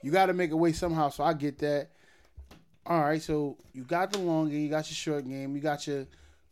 You 0.03 0.11
gotta 0.11 0.35
make 0.35 0.51
a 0.51 0.57
way 0.57 0.73
somehow. 0.73 1.09
So 1.09 1.25
I 1.25 1.33
get 1.33 1.59
that. 1.61 1.89
All 2.85 3.01
right, 3.01 3.23
so 3.23 3.57
you 3.73 3.83
got 3.83 4.13
the 4.13 4.19
long 4.19 4.51
game, 4.51 4.61
you 4.61 4.69
got 4.69 4.87
your 4.91 4.95
short 4.95 5.27
game, 5.27 5.57
you 5.57 5.63
got 5.63 5.87
your 5.87 6.07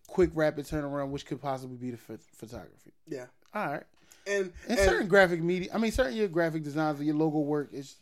quick 0.06 0.30
rapid 0.34 0.64
turnaround, 0.64 1.10
which 1.10 1.26
could 1.26 1.42
possibly 1.42 1.76
be 1.76 1.90
the 1.90 1.98
ph- 1.98 2.20
photography. 2.34 2.92
Yeah, 3.06 3.26
All 3.54 3.66
right. 3.68 3.82
and 4.26 4.50
And, 4.66 4.78
and 4.78 4.78
certain 4.80 5.06
graphic 5.08 5.42
media, 5.42 5.68
I 5.74 5.78
mean, 5.78 5.92
certain 5.92 6.14
your 6.14 6.28
graphic 6.28 6.64
designs 6.64 6.98
or 7.00 7.04
your 7.04 7.14
logo 7.16 7.38
work 7.40 7.68
is, 7.72 7.96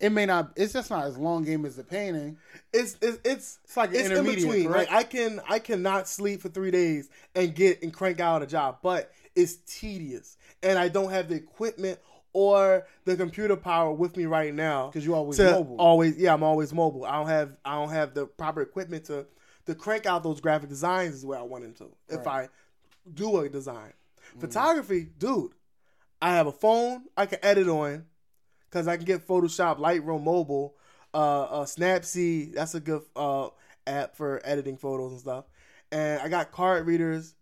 it 0.00 0.10
may 0.10 0.24
not, 0.26 0.52
it's 0.56 0.72
just 0.72 0.88
not 0.90 1.04
as 1.04 1.16
long 1.18 1.44
game 1.44 1.64
as 1.66 1.76
the 1.76 1.84
painting. 1.84 2.38
it's 2.72 2.96
it's 3.02 3.18
it's 3.24 3.58
It's 3.64 3.76
like 3.76 3.90
an 3.90 3.96
it's 3.96 4.08
in 4.10 4.24
between. 4.24 4.66
correct? 4.68 4.90
Like 4.90 4.98
I 4.98 5.04
can 5.04 5.40
I 5.48 5.58
cannot 5.60 6.08
sleep 6.08 6.40
for 6.42 6.48
three 6.48 6.70
days 6.72 7.08
and 7.36 7.54
get 7.54 7.82
and 7.84 7.92
crank 7.92 8.18
out 8.18 8.42
a 8.42 8.46
job, 8.46 8.78
but 8.82 9.12
it's 9.36 9.58
tedious, 9.66 10.36
and 10.64 10.78
I 10.78 10.88
don't 10.88 11.10
have 11.10 11.28
the 11.28 11.36
equipment 11.36 11.98
or 12.32 12.86
the 13.04 13.16
computer 13.16 13.56
power 13.56 13.92
with 13.92 14.16
me 14.16 14.24
right 14.26 14.52
now. 14.52 14.88
Because 14.88 15.06
you 15.06 15.14
always 15.14 15.38
mobile. 15.38 15.76
Always, 15.78 16.16
yeah, 16.18 16.34
I'm 16.34 16.42
always 16.42 16.72
mobile. 16.72 17.04
I 17.04 17.16
don't 17.16 17.28
have 17.28 17.56
I 17.64 17.74
don't 17.76 17.90
have 17.90 18.14
the 18.14 18.26
proper 18.26 18.62
equipment 18.62 19.04
to 19.06 19.26
to 19.66 19.74
crank 19.74 20.06
out 20.06 20.22
those 20.22 20.40
graphic 20.40 20.68
designs 20.68 21.14
is 21.14 21.24
where 21.26 21.38
I 21.38 21.42
want 21.42 21.62
them 21.64 21.74
to. 21.74 22.14
If 22.14 22.26
I 22.26 22.48
do 23.12 23.38
a 23.40 23.48
design, 23.48 23.92
Mm. 24.36 24.40
photography, 24.40 25.08
dude, 25.18 25.52
I 26.20 26.32
have 26.34 26.46
a 26.46 26.52
phone 26.52 27.04
I 27.16 27.26
can 27.26 27.38
edit 27.42 27.68
on 27.68 28.06
because 28.68 28.88
I 28.88 28.96
can 28.96 29.04
get 29.04 29.26
Photoshop, 29.28 29.78
Lightroom 29.78 30.24
mobile, 30.24 30.76
uh, 31.12 31.42
uh, 31.42 31.64
Snapseed. 31.64 32.54
That's 32.54 32.74
a 32.74 32.80
good 32.80 33.02
uh, 33.14 33.50
app 33.86 34.16
for 34.16 34.40
editing 34.44 34.76
photos 34.78 35.12
and 35.12 35.20
stuff. 35.20 35.44
And 35.92 36.20
I 36.20 36.28
got 36.28 36.50
card 36.50 36.86
readers. 36.86 37.34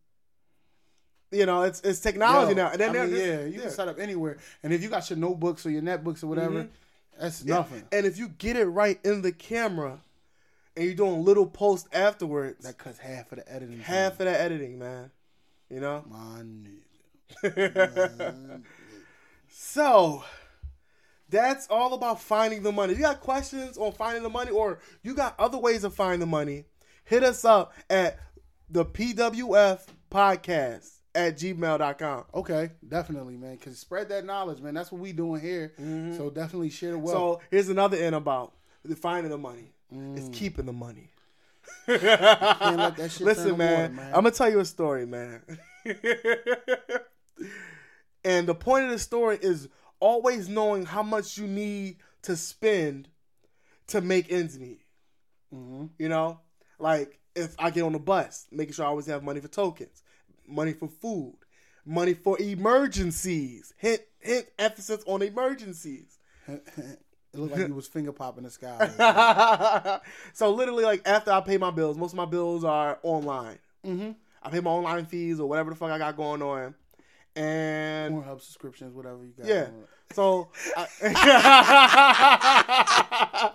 You 1.32 1.46
know, 1.46 1.62
it's 1.62 1.80
it's 1.80 2.00
technology 2.00 2.50
Yo, 2.50 2.56
now. 2.56 2.70
And 2.70 2.80
then 2.80 2.96
I 2.96 3.06
mean, 3.06 3.16
yeah, 3.16 3.44
you 3.44 3.60
can 3.60 3.70
set 3.70 3.88
up 3.88 3.98
anywhere. 3.98 4.38
And 4.62 4.72
if 4.72 4.82
you 4.82 4.88
got 4.88 5.08
your 5.10 5.18
notebooks 5.18 5.64
or 5.64 5.70
your 5.70 5.82
netbooks 5.82 6.22
or 6.22 6.26
whatever, 6.26 6.64
mm-hmm. 6.64 7.20
that's 7.20 7.44
nothing. 7.44 7.84
And 7.90 8.06
if 8.06 8.18
you 8.18 8.28
get 8.28 8.56
it 8.56 8.66
right 8.66 9.00
in 9.04 9.22
the 9.22 9.32
camera, 9.32 10.00
and 10.76 10.84
you're 10.84 10.94
doing 10.94 11.24
little 11.24 11.46
posts 11.46 11.88
afterwards, 11.92 12.64
That 12.64 12.78
cuts 12.78 12.98
half 12.98 13.32
of 13.32 13.38
the 13.38 13.52
editing. 13.52 13.80
half 13.80 14.12
of 14.12 14.26
that 14.26 14.40
editing, 14.40 14.78
man. 14.78 15.10
You 15.70 15.80
know. 15.80 16.04
My 16.08 16.42
nigga. 17.42 18.62
So 19.54 20.24
that's 21.28 21.66
all 21.68 21.92
about 21.94 22.20
finding 22.20 22.62
the 22.62 22.72
money. 22.72 22.92
If 22.92 22.98
you 22.98 23.04
got 23.04 23.20
questions 23.20 23.76
on 23.76 23.92
finding 23.92 24.22
the 24.22 24.30
money, 24.30 24.50
or 24.50 24.80
you 25.02 25.14
got 25.14 25.38
other 25.38 25.58
ways 25.58 25.84
of 25.84 25.94
finding 25.94 26.20
the 26.20 26.26
money, 26.26 26.64
hit 27.04 27.22
us 27.22 27.44
up 27.44 27.74
at 27.90 28.18
the 28.70 28.84
PWF 28.84 29.86
podcast 30.10 30.98
at 31.14 31.36
gmail.com. 31.36 32.24
Okay, 32.34 32.70
definitely, 32.86 33.36
man. 33.36 33.58
Cause 33.58 33.78
spread 33.78 34.08
that 34.08 34.24
knowledge, 34.24 34.60
man. 34.60 34.74
That's 34.74 34.90
what 34.90 35.00
we 35.00 35.12
doing 35.12 35.40
here. 35.40 35.72
So 36.16 36.30
definitely 36.30 36.70
share 36.70 36.92
the 36.92 36.98
wealth. 36.98 37.16
So 37.16 37.40
here's 37.50 37.68
another 37.68 37.96
end 37.96 38.14
about 38.14 38.52
the 38.84 38.96
finding 38.96 39.30
the 39.30 39.38
money. 39.38 39.72
Mm. 39.94 40.16
It's 40.16 40.36
keeping 40.36 40.66
the 40.66 40.72
money. 40.72 41.10
Can't 41.86 42.02
let 42.78 42.96
that 42.96 43.10
shit 43.12 43.22
Listen, 43.22 43.56
man, 43.56 43.96
water, 43.96 44.08
I'm 44.08 44.22
gonna 44.22 44.30
tell 44.30 44.50
you 44.50 44.60
a 44.60 44.64
story, 44.64 45.06
man. 45.06 45.42
and 48.24 48.46
the 48.46 48.54
point 48.54 48.84
of 48.84 48.90
the 48.90 48.98
story 48.98 49.38
is 49.40 49.68
always 50.00 50.48
knowing 50.48 50.84
how 50.84 51.02
much 51.02 51.38
you 51.38 51.46
need 51.46 51.96
to 52.22 52.36
spend 52.36 53.08
to 53.88 54.00
make 54.00 54.32
ends 54.32 54.58
meet. 54.58 54.80
Mm-hmm. 55.54 55.86
You 55.98 56.08
know, 56.08 56.40
like 56.78 57.18
if 57.34 57.54
I 57.58 57.70
get 57.70 57.82
on 57.82 57.92
the 57.92 57.98
bus, 57.98 58.46
making 58.50 58.74
sure 58.74 58.84
I 58.84 58.88
always 58.88 59.06
have 59.06 59.22
money 59.22 59.40
for 59.40 59.48
tokens, 59.48 60.01
money 60.46 60.72
for 60.72 60.88
food, 60.88 61.34
money 61.84 62.14
for 62.14 62.40
emergencies. 62.40 63.74
Hint, 63.76 64.00
hint, 64.20 64.46
emphasis 64.58 65.02
on 65.06 65.22
emergencies. 65.22 66.18
It 66.48 67.38
looked 67.38 67.52
like 67.56 67.66
he 67.66 67.72
was 67.72 67.88
finger 67.88 68.12
popping 68.12 68.44
the 68.44 68.50
sky. 68.50 70.00
so 70.34 70.52
literally, 70.52 70.84
like 70.84 71.00
after 71.06 71.32
I 71.32 71.40
pay 71.40 71.56
my 71.56 71.70
bills, 71.70 71.96
most 71.96 72.12
of 72.12 72.16
my 72.16 72.26
bills 72.26 72.62
are 72.62 72.98
online. 73.02 73.58
Mm-hmm. 73.86 74.10
I 74.42 74.50
pay 74.50 74.60
my 74.60 74.70
online 74.70 75.06
fees 75.06 75.40
or 75.40 75.48
whatever 75.48 75.70
the 75.70 75.76
fuck 75.76 75.90
I 75.90 75.96
got 75.98 76.14
going 76.16 76.42
on, 76.42 76.74
and 77.36 78.14
Pornhub 78.14 78.42
subscriptions, 78.42 78.94
whatever 78.94 79.24
you 79.24 79.32
got. 79.36 79.46
yeah. 79.46 79.66
So, 80.12 80.50
I, 80.76 80.86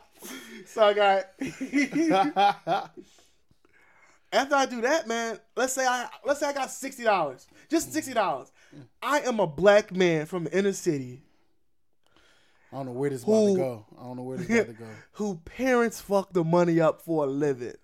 so 0.66 0.84
I 0.84 0.94
got. 0.94 1.26
After 4.34 4.56
I 4.56 4.66
do 4.66 4.82
that, 4.82 5.08
man, 5.08 5.40
let's 5.56 5.74
say 5.74 5.86
I 5.86 6.08
let's 6.26 6.40
say 6.40 6.48
I 6.48 6.54
got 6.54 6.70
sixty 6.72 7.04
dollars, 7.04 7.48
just 7.70 7.94
sixty 7.94 8.14
dollars. 8.14 8.52
I 9.02 9.22
am 9.22 9.40
a 9.40 9.48
black 9.48 9.96
man 9.96 10.26
from 10.26 10.44
the 10.46 10.58
inner 10.58 10.74
city 10.74 11.22
I 12.72 12.78
don't 12.78 12.88
know 12.88 12.92
where 12.92 13.10
this 13.10 13.24
about 13.24 13.48
to 13.48 13.56
go. 13.56 13.86
I 13.98 14.04
don't 14.04 14.18
know 14.18 14.24
where 14.24 14.38
this 14.38 14.50
about 14.50 14.68
to 14.68 14.74
go. 14.74 14.86
who 15.14 15.36
parents 15.46 16.02
fuck 16.02 16.34
the 16.34 16.44
money 16.44 16.80
up 16.82 17.02
for 17.02 17.24
a 17.24 17.28
living. 17.28 17.76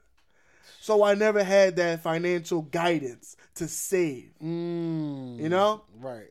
So 0.81 1.03
I 1.03 1.13
never 1.13 1.43
had 1.43 1.77
that 1.77 2.03
financial 2.03 2.63
guidance 2.63 3.37
to 3.55 3.67
save. 3.69 4.33
Mm, 4.43 5.39
You 5.39 5.49
know? 5.49 5.83
right. 5.99 6.27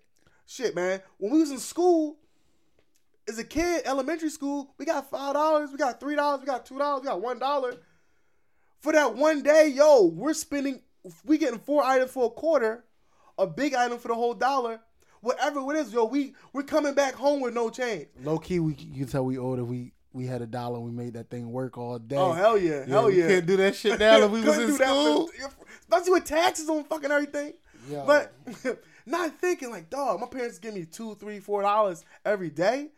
Shit, 0.46 0.74
man. 0.74 1.00
When 1.16 1.32
we 1.32 1.40
was 1.40 1.50
in 1.50 1.58
school, 1.58 2.18
as 3.26 3.38
a 3.38 3.44
kid, 3.44 3.82
elementary 3.86 4.28
school, 4.28 4.74
we 4.76 4.84
got 4.84 5.08
five 5.08 5.32
dollars, 5.32 5.70
we 5.70 5.78
got 5.78 5.98
three 5.98 6.14
dollars, 6.14 6.40
we 6.40 6.46
got 6.46 6.66
two 6.66 6.78
dollars, 6.78 7.02
we 7.02 7.08
got 7.08 7.22
one 7.22 7.38
dollar. 7.38 7.76
For 8.82 8.92
that 8.92 9.14
one 9.14 9.42
day, 9.42 9.68
yo, 9.68 10.06
we're 10.06 10.34
spending 10.34 10.80
we 11.24 11.38
getting 11.38 11.60
four 11.60 11.84
items 11.84 12.10
for 12.10 12.26
a 12.26 12.30
quarter, 12.30 12.84
a 13.38 13.46
big 13.46 13.74
item 13.74 13.98
for 13.98 14.08
the 14.08 14.14
whole 14.14 14.34
dollar. 14.34 14.80
Whatever 15.20 15.60
it 15.72 15.78
is, 15.78 15.92
yo, 15.92 16.04
we 16.04 16.34
we're 16.52 16.64
coming 16.64 16.92
back 16.92 17.14
home 17.14 17.40
with 17.40 17.54
no 17.54 17.70
change. 17.70 18.08
Low 18.24 18.38
key, 18.38 18.58
we 18.58 18.74
you 18.74 19.04
can 19.04 19.06
tell 19.06 19.24
we 19.24 19.38
older. 19.38 19.64
We 19.64 19.92
we 20.12 20.26
had 20.26 20.42
a 20.42 20.46
dollar. 20.46 20.80
We 20.80 20.90
made 20.90 21.14
that 21.14 21.30
thing 21.30 21.52
work 21.52 21.78
all 21.78 22.00
day. 22.00 22.16
Oh 22.16 22.32
hell 22.32 22.58
yeah, 22.58 22.84
hell 22.84 23.06
we 23.06 23.20
yeah. 23.20 23.28
Can't 23.28 23.46
do 23.46 23.56
that 23.58 23.76
shit 23.76 24.00
now. 24.00 24.18
If 24.18 24.30
we 24.32 24.40
was 24.44 24.58
in 24.58 24.72
school. 24.74 25.28
for- 25.28 25.66
especially 25.82 26.12
with 26.12 26.24
taxes 26.24 26.68
on 26.68 26.82
fucking 26.82 27.12
everything. 27.12 27.52
Yo. 27.88 28.04
But 28.04 28.32
not 29.06 29.32
thinking 29.38 29.70
like, 29.70 29.90
dog, 29.90 30.18
my 30.20 30.26
parents 30.26 30.58
give 30.58 30.74
me 30.74 30.86
two, 30.86 31.14
three, 31.14 31.38
four 31.38 31.62
dollars 31.62 32.04
every 32.24 32.50
day. 32.50 32.88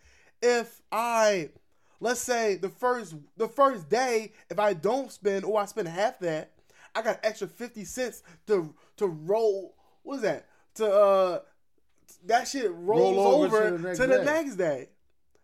If 0.40 0.80
I, 0.90 1.50
let's 2.00 2.20
say 2.20 2.56
the 2.56 2.68
first 2.68 3.14
the 3.36 3.48
first 3.48 3.88
day, 3.88 4.32
if 4.50 4.58
I 4.58 4.72
don't 4.74 5.10
spend 5.10 5.44
or 5.44 5.60
I 5.60 5.64
spend 5.66 5.88
half 5.88 6.18
that, 6.20 6.50
I 6.94 7.02
got 7.02 7.20
extra 7.22 7.48
fifty 7.48 7.84
cents 7.84 8.22
to 8.46 8.74
to 8.96 9.06
roll. 9.06 9.74
What 10.02 10.16
is 10.16 10.22
that? 10.22 10.46
To 10.76 10.92
uh, 10.92 11.38
that 12.26 12.48
shit 12.48 12.70
rolls 12.72 13.16
Roll 13.16 13.44
over 13.44 13.56
over, 13.56 13.70
to 13.70 13.76
the 13.78 13.88
next 13.88 13.98
to 13.98 14.06
the 14.06 14.18
day. 14.18 14.24
next 14.24 14.54
day. 14.56 14.88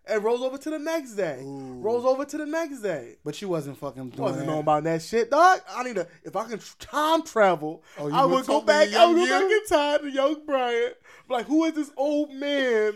It 0.09 0.21
rolls 0.23 0.41
over 0.41 0.59
to 0.59 0.71
the 0.71 0.79
next 0.79 1.13
day. 1.13 1.41
Rolls 1.45 2.05
over 2.05 2.25
to 2.25 2.39
the 2.39 2.47
next 2.47 2.81
day. 2.81 3.17
But 3.25 3.41
you 3.41 3.49
wasn't 3.49 3.77
fucking 3.79 4.09
doing 4.11 4.23
Wasn't 4.23 4.41
that. 4.41 4.47
knowing 4.47 4.61
about 4.61 4.83
that 4.85 5.03
shit, 5.03 5.31
dog. 5.31 5.61
I 5.71 5.85
need 5.85 5.97
to. 5.97 6.07
If 6.25 6.35
I 6.35 6.49
can 6.49 6.59
time 6.81 7.23
travel, 7.23 7.85
Oh, 7.99 8.11
I 8.11 8.25
would 8.25 8.45
go 8.47 8.61
back. 8.63 8.93
I 8.93 9.07
would 9.07 9.17
go 9.17 9.27
back 9.27 9.51
in 9.51 9.67
time 9.67 10.01
to 10.01 10.11
young 10.11 10.45
Brian. 10.47 10.93
Like, 11.29 11.47
who 11.47 11.65
is 11.67 11.75
this 11.75 11.93
old 11.97 12.33
man 12.33 12.95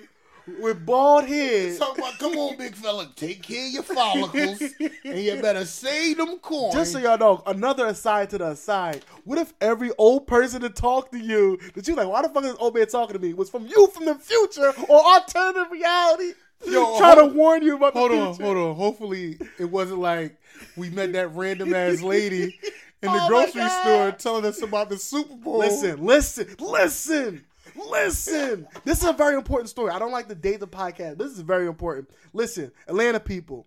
with 0.61 0.85
bald 0.85 1.24
head? 1.24 1.78
Talk 1.78 1.98
about, 1.98 2.18
come 2.18 2.37
on, 2.37 2.57
big 2.57 2.74
fella, 2.74 3.11
take 3.16 3.42
care 3.42 3.66
of 3.66 3.72
your 3.72 3.83
follicles, 3.83 4.62
and 5.04 5.18
you 5.18 5.40
better 5.40 5.64
save 5.64 6.18
them 6.18 6.38
coins. 6.38 6.74
Just 6.74 6.92
so 6.92 6.98
y'all 6.98 7.18
know, 7.18 7.42
another 7.46 7.87
aside 7.87 8.30
to 8.30 8.38
the 8.38 8.48
aside. 8.48 9.04
What 9.24 9.38
if 9.38 9.54
every 9.61 9.90
old 9.98 10.26
person 10.26 10.62
that 10.62 10.76
talked 10.76 11.12
to 11.12 11.18
you, 11.18 11.59
that 11.74 11.88
you 11.88 11.94
like, 11.94 12.09
why 12.09 12.22
the 12.22 12.28
fuck 12.28 12.44
is 12.44 12.50
this 12.52 12.61
old 12.61 12.74
man 12.74 12.87
talking 12.87 13.14
to 13.14 13.18
me, 13.20 13.35
was 13.35 13.50
from 13.50 13.66
you 13.66 13.87
from 13.88 14.04
the 14.04 14.14
future 14.16 14.72
or 14.88 15.04
alternative 15.04 15.70
reality? 15.70 16.33
Yo, 16.66 16.96
trying 16.98 17.18
hold- 17.18 17.33
to 17.33 17.37
warn 17.38 17.62
you 17.62 17.76
about 17.76 17.94
the. 17.94 18.00
hold 18.00 18.12
on, 18.12 18.35
hold 18.40 18.57
on. 18.57 18.74
Hopefully, 18.76 19.38
it 19.59 19.66
wasn't 19.66 20.00
like 20.00 20.37
we 20.76 20.90
met 20.90 21.12
that 21.12 21.28
random 21.35 21.74
ass 21.74 22.00
lady 22.00 22.59
in 23.02 23.12
the 23.12 23.18
Oh 23.22 23.28
grocery 23.28 23.68
store 23.68 24.12
telling 24.12 24.44
us 24.46 24.62
about 24.62 24.88
the 24.88 24.96
Super 24.98 25.35
Bowl. 25.35 25.59
Listen, 25.59 26.04
listen, 26.04 26.46
listen, 26.59 27.44
listen. 27.76 28.66
This 28.84 29.02
is 29.02 29.08
a 29.08 29.12
very 29.12 29.37
important 29.37 29.68
story. 29.70 29.90
I 29.90 29.98
don't 29.98 30.12
like 30.12 30.28
to 30.28 30.34
date 30.34 30.60
the 30.60 30.68
podcast. 30.68 31.18
This 31.18 31.32
is 31.32 31.40
very 31.40 31.66
important. 31.66 32.10
Listen, 32.32 32.70
Atlanta 32.88 33.20
people, 33.20 33.66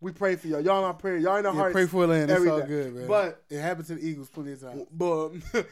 we 0.00 0.12
pray 0.12 0.36
for 0.36 0.46
y'all. 0.48 0.60
Y'all 0.60 0.78
in 0.78 0.84
our 0.84 0.94
prayer. 0.94 1.16
Y'all 1.18 1.36
in 1.36 1.46
our 1.46 1.52
yeah, 1.52 1.58
hearts. 1.58 1.72
pray 1.72 1.86
for 1.86 2.04
Atlanta. 2.04 2.34
It's 2.34 2.46
all 2.46 2.62
good, 2.62 2.94
man. 2.94 3.06
But 3.06 3.42
it 3.50 3.60
happened 3.60 3.86
to 3.88 3.94
the 3.94 4.06
Eagles 4.06 4.28
plenty 4.30 4.52
of 4.52 4.60
times. 4.60 4.82
but 4.92 5.30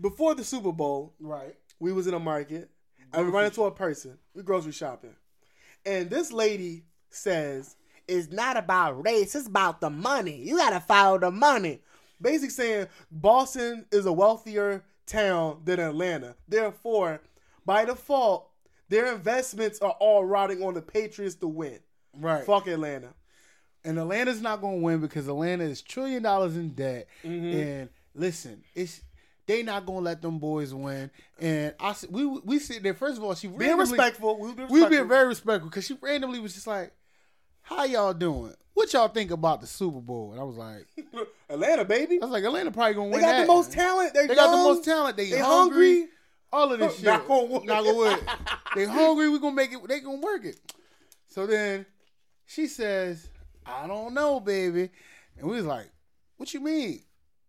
before 0.00 0.34
the 0.34 0.44
Super 0.44 0.72
Bowl, 0.72 1.14
Right. 1.20 1.54
we 1.78 1.92
was 1.92 2.06
in 2.06 2.14
a 2.14 2.18
market 2.20 2.70
and 3.12 3.26
we 3.26 3.32
run 3.32 3.44
into 3.44 3.62
a 3.64 3.70
person. 3.70 4.18
We 4.34 4.42
grocery 4.42 4.72
shopping, 4.72 5.14
and 5.84 6.08
this 6.08 6.32
lady 6.32 6.84
says, 7.10 7.76
"It's 8.06 8.30
not 8.30 8.56
about 8.56 9.04
race. 9.04 9.34
It's 9.34 9.46
about 9.48 9.80
the 9.80 9.90
money. 9.90 10.36
You 10.42 10.56
gotta 10.56 10.80
follow 10.80 11.18
the 11.18 11.30
money." 11.30 11.82
Basically 12.22 12.50
saying 12.50 12.86
Boston 13.10 13.86
is 13.90 14.06
a 14.06 14.12
wealthier 14.12 14.84
town 15.10 15.60
than 15.64 15.80
Atlanta. 15.80 16.34
Therefore, 16.48 17.20
by 17.66 17.84
default, 17.84 18.48
their 18.88 19.12
investments 19.12 19.80
are 19.80 19.96
all 20.00 20.24
riding 20.24 20.62
on 20.62 20.74
the 20.74 20.82
Patriots 20.82 21.34
to 21.36 21.48
win. 21.48 21.78
Right. 22.16 22.44
Fuck 22.44 22.66
Atlanta. 22.66 23.08
And 23.84 23.98
Atlanta's 23.98 24.40
not 24.42 24.60
going 24.60 24.78
to 24.80 24.84
win 24.84 25.00
because 25.00 25.26
Atlanta 25.28 25.64
is 25.64 25.80
trillion 25.80 26.22
dollars 26.22 26.56
in 26.56 26.70
debt. 26.70 27.06
Mm-hmm. 27.24 27.58
And 27.60 27.88
listen, 28.14 28.62
it's 28.74 29.00
they 29.46 29.62
not 29.62 29.86
going 29.86 30.00
to 30.00 30.04
let 30.04 30.22
them 30.22 30.38
boys 30.38 30.74
win. 30.74 31.10
And 31.40 31.74
I 31.80 31.94
we 32.10 32.26
we 32.26 32.58
sit 32.58 32.82
there. 32.82 32.94
First 32.94 33.16
of 33.18 33.24
all, 33.24 33.34
she 33.34 33.46
Being 33.48 33.58
randomly- 33.60 33.92
respectful. 33.92 34.38
We 34.38 34.52
be 34.52 34.62
We 34.64 34.68
being 34.68 34.82
respectful. 34.82 35.08
very 35.08 35.26
respectful 35.28 35.68
because 35.70 35.86
she 35.86 35.96
randomly 36.00 36.40
was 36.40 36.54
just 36.54 36.66
like, 36.66 36.92
"How 37.62 37.84
y'all 37.84 38.12
doing? 38.12 38.54
What 38.80 38.92
y'all 38.94 39.08
think 39.08 39.30
about 39.30 39.60
the 39.60 39.66
Super 39.66 40.00
Bowl?" 40.00 40.32
And 40.32 40.40
I 40.40 40.44
was 40.44 40.56
like, 40.56 40.86
Atlanta, 41.50 41.84
baby. 41.84 42.18
"I 42.18 42.24
was 42.24 42.32
like, 42.32 42.44
Atlanta 42.44 42.70
probably 42.70 42.94
gonna 42.94 43.08
They 43.10 43.12
win 43.12 43.20
They 43.20 43.26
got 43.26 43.32
that. 43.32 43.40
the 43.42 43.52
most 43.52 43.72
talent. 43.72 44.14
They're 44.14 44.26
They 44.26 44.34
got 44.34 44.50
the 44.52 44.56
most 44.56 44.84
talent. 44.86 45.16
They, 45.18 45.30
They 45.30 45.38
hungry, 45.38 45.88
hungry. 46.00 46.08
All 46.50 46.72
of 46.72 46.78
this 46.78 46.94
shit. 46.96 47.04
Knock 47.04 47.28
on 47.28 47.50
wood. 47.50 47.64
Knock 47.66 47.84
on 47.86 47.94
wood. 47.96 48.18
they 48.74 48.86
hungry. 48.86 49.28
We 49.28 49.38
gonna 49.38 49.54
make 49.54 49.70
it. 49.74 49.86
They 49.86 50.00
gonna 50.00 50.16
work 50.16 50.46
it. 50.46 50.58
So 51.28 51.46
then 51.46 51.84
she 52.46 52.66
says, 52.68 53.28
"I 53.66 53.86
don't 53.86 54.14
know, 54.14 54.40
baby," 54.40 54.88
and 55.38 55.46
we 55.46 55.56
was 55.56 55.66
like, 55.66 55.90
"What 56.38 56.54
you 56.54 56.60
mean?" 56.60 57.02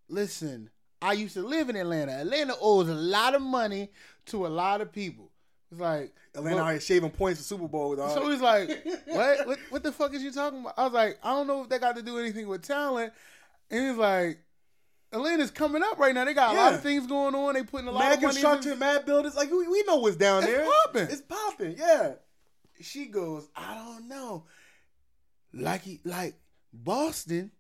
Listen, 0.10 0.70
I 1.02 1.14
used 1.14 1.36
to 1.36 1.44
live 1.44 1.70
in 1.70 1.78
Atlanta. 1.78 2.12
Atlanta 2.12 2.56
owes 2.60 2.90
a 2.90 2.94
lot 2.94 3.36
of 3.36 3.42
money 3.42 3.90
to 4.26 4.46
a 4.46 4.50
lot 4.50 4.82
of 4.82 4.92
people. 4.92 5.31
It's 5.72 5.80
like 5.80 6.14
Atlanta 6.36 6.58
well, 6.58 6.66
out 6.66 6.82
shaving 6.82 7.10
points 7.12 7.40
for 7.40 7.46
Super 7.46 7.68
Bowl. 7.68 7.96
Dog. 7.96 8.12
so 8.12 8.30
he's 8.30 8.42
like, 8.42 8.70
what? 9.06 9.48
what? 9.48 9.60
What 9.70 9.84
the 9.84 9.92
fuck 9.92 10.14
is 10.14 10.22
you 10.22 10.32
talking 10.32 10.60
about? 10.62 10.74
I 10.78 10.84
was 10.84 10.94
like, 10.94 11.18
I 11.24 11.32
don't 11.32 11.48
know 11.48 11.64
if 11.64 11.70
that 11.70 11.80
got 11.82 11.96
to 11.96 12.02
do 12.02 12.18
anything 12.20 12.48
with 12.48 12.62
talent. 12.64 13.14
And 13.70 13.88
he's 13.88 13.98
like, 13.98 14.40
Atlanta's 15.14 15.52
coming 15.52 15.82
up 15.82 15.98
right 15.98 16.14
now. 16.14 16.26
They 16.26 16.34
got 16.34 16.54
a 16.54 16.58
lot 16.58 16.74
of 16.74 16.82
things 16.82 17.08
going 17.08 17.36
on. 17.36 17.54
They 17.54 17.64
putting 17.64 17.88
a 17.88 17.92
lot 17.92 18.00
mad 18.00 18.14
of 18.16 18.22
money. 18.22 18.34
construction, 18.34 18.72
into- 18.74 18.80
mad 18.80 19.06
buildings. 19.06 19.36
Like 19.36 19.50
we, 19.50 19.68
we 19.68 19.84
know 19.84 19.98
what's 19.98 20.18
down 20.18 20.44
It's 20.44 20.52
there. 20.52 20.66
popping. 20.86 21.04
It's 21.04 21.22
popping. 21.22 21.76
Yeah. 21.78 22.14
She 22.82 23.06
goes, 23.06 23.48
I 23.56 23.76
don't 23.76 24.08
know. 24.08 24.46
Like 25.54 25.84
he, 25.84 26.00
like 26.06 26.36
Boston, 26.74 27.52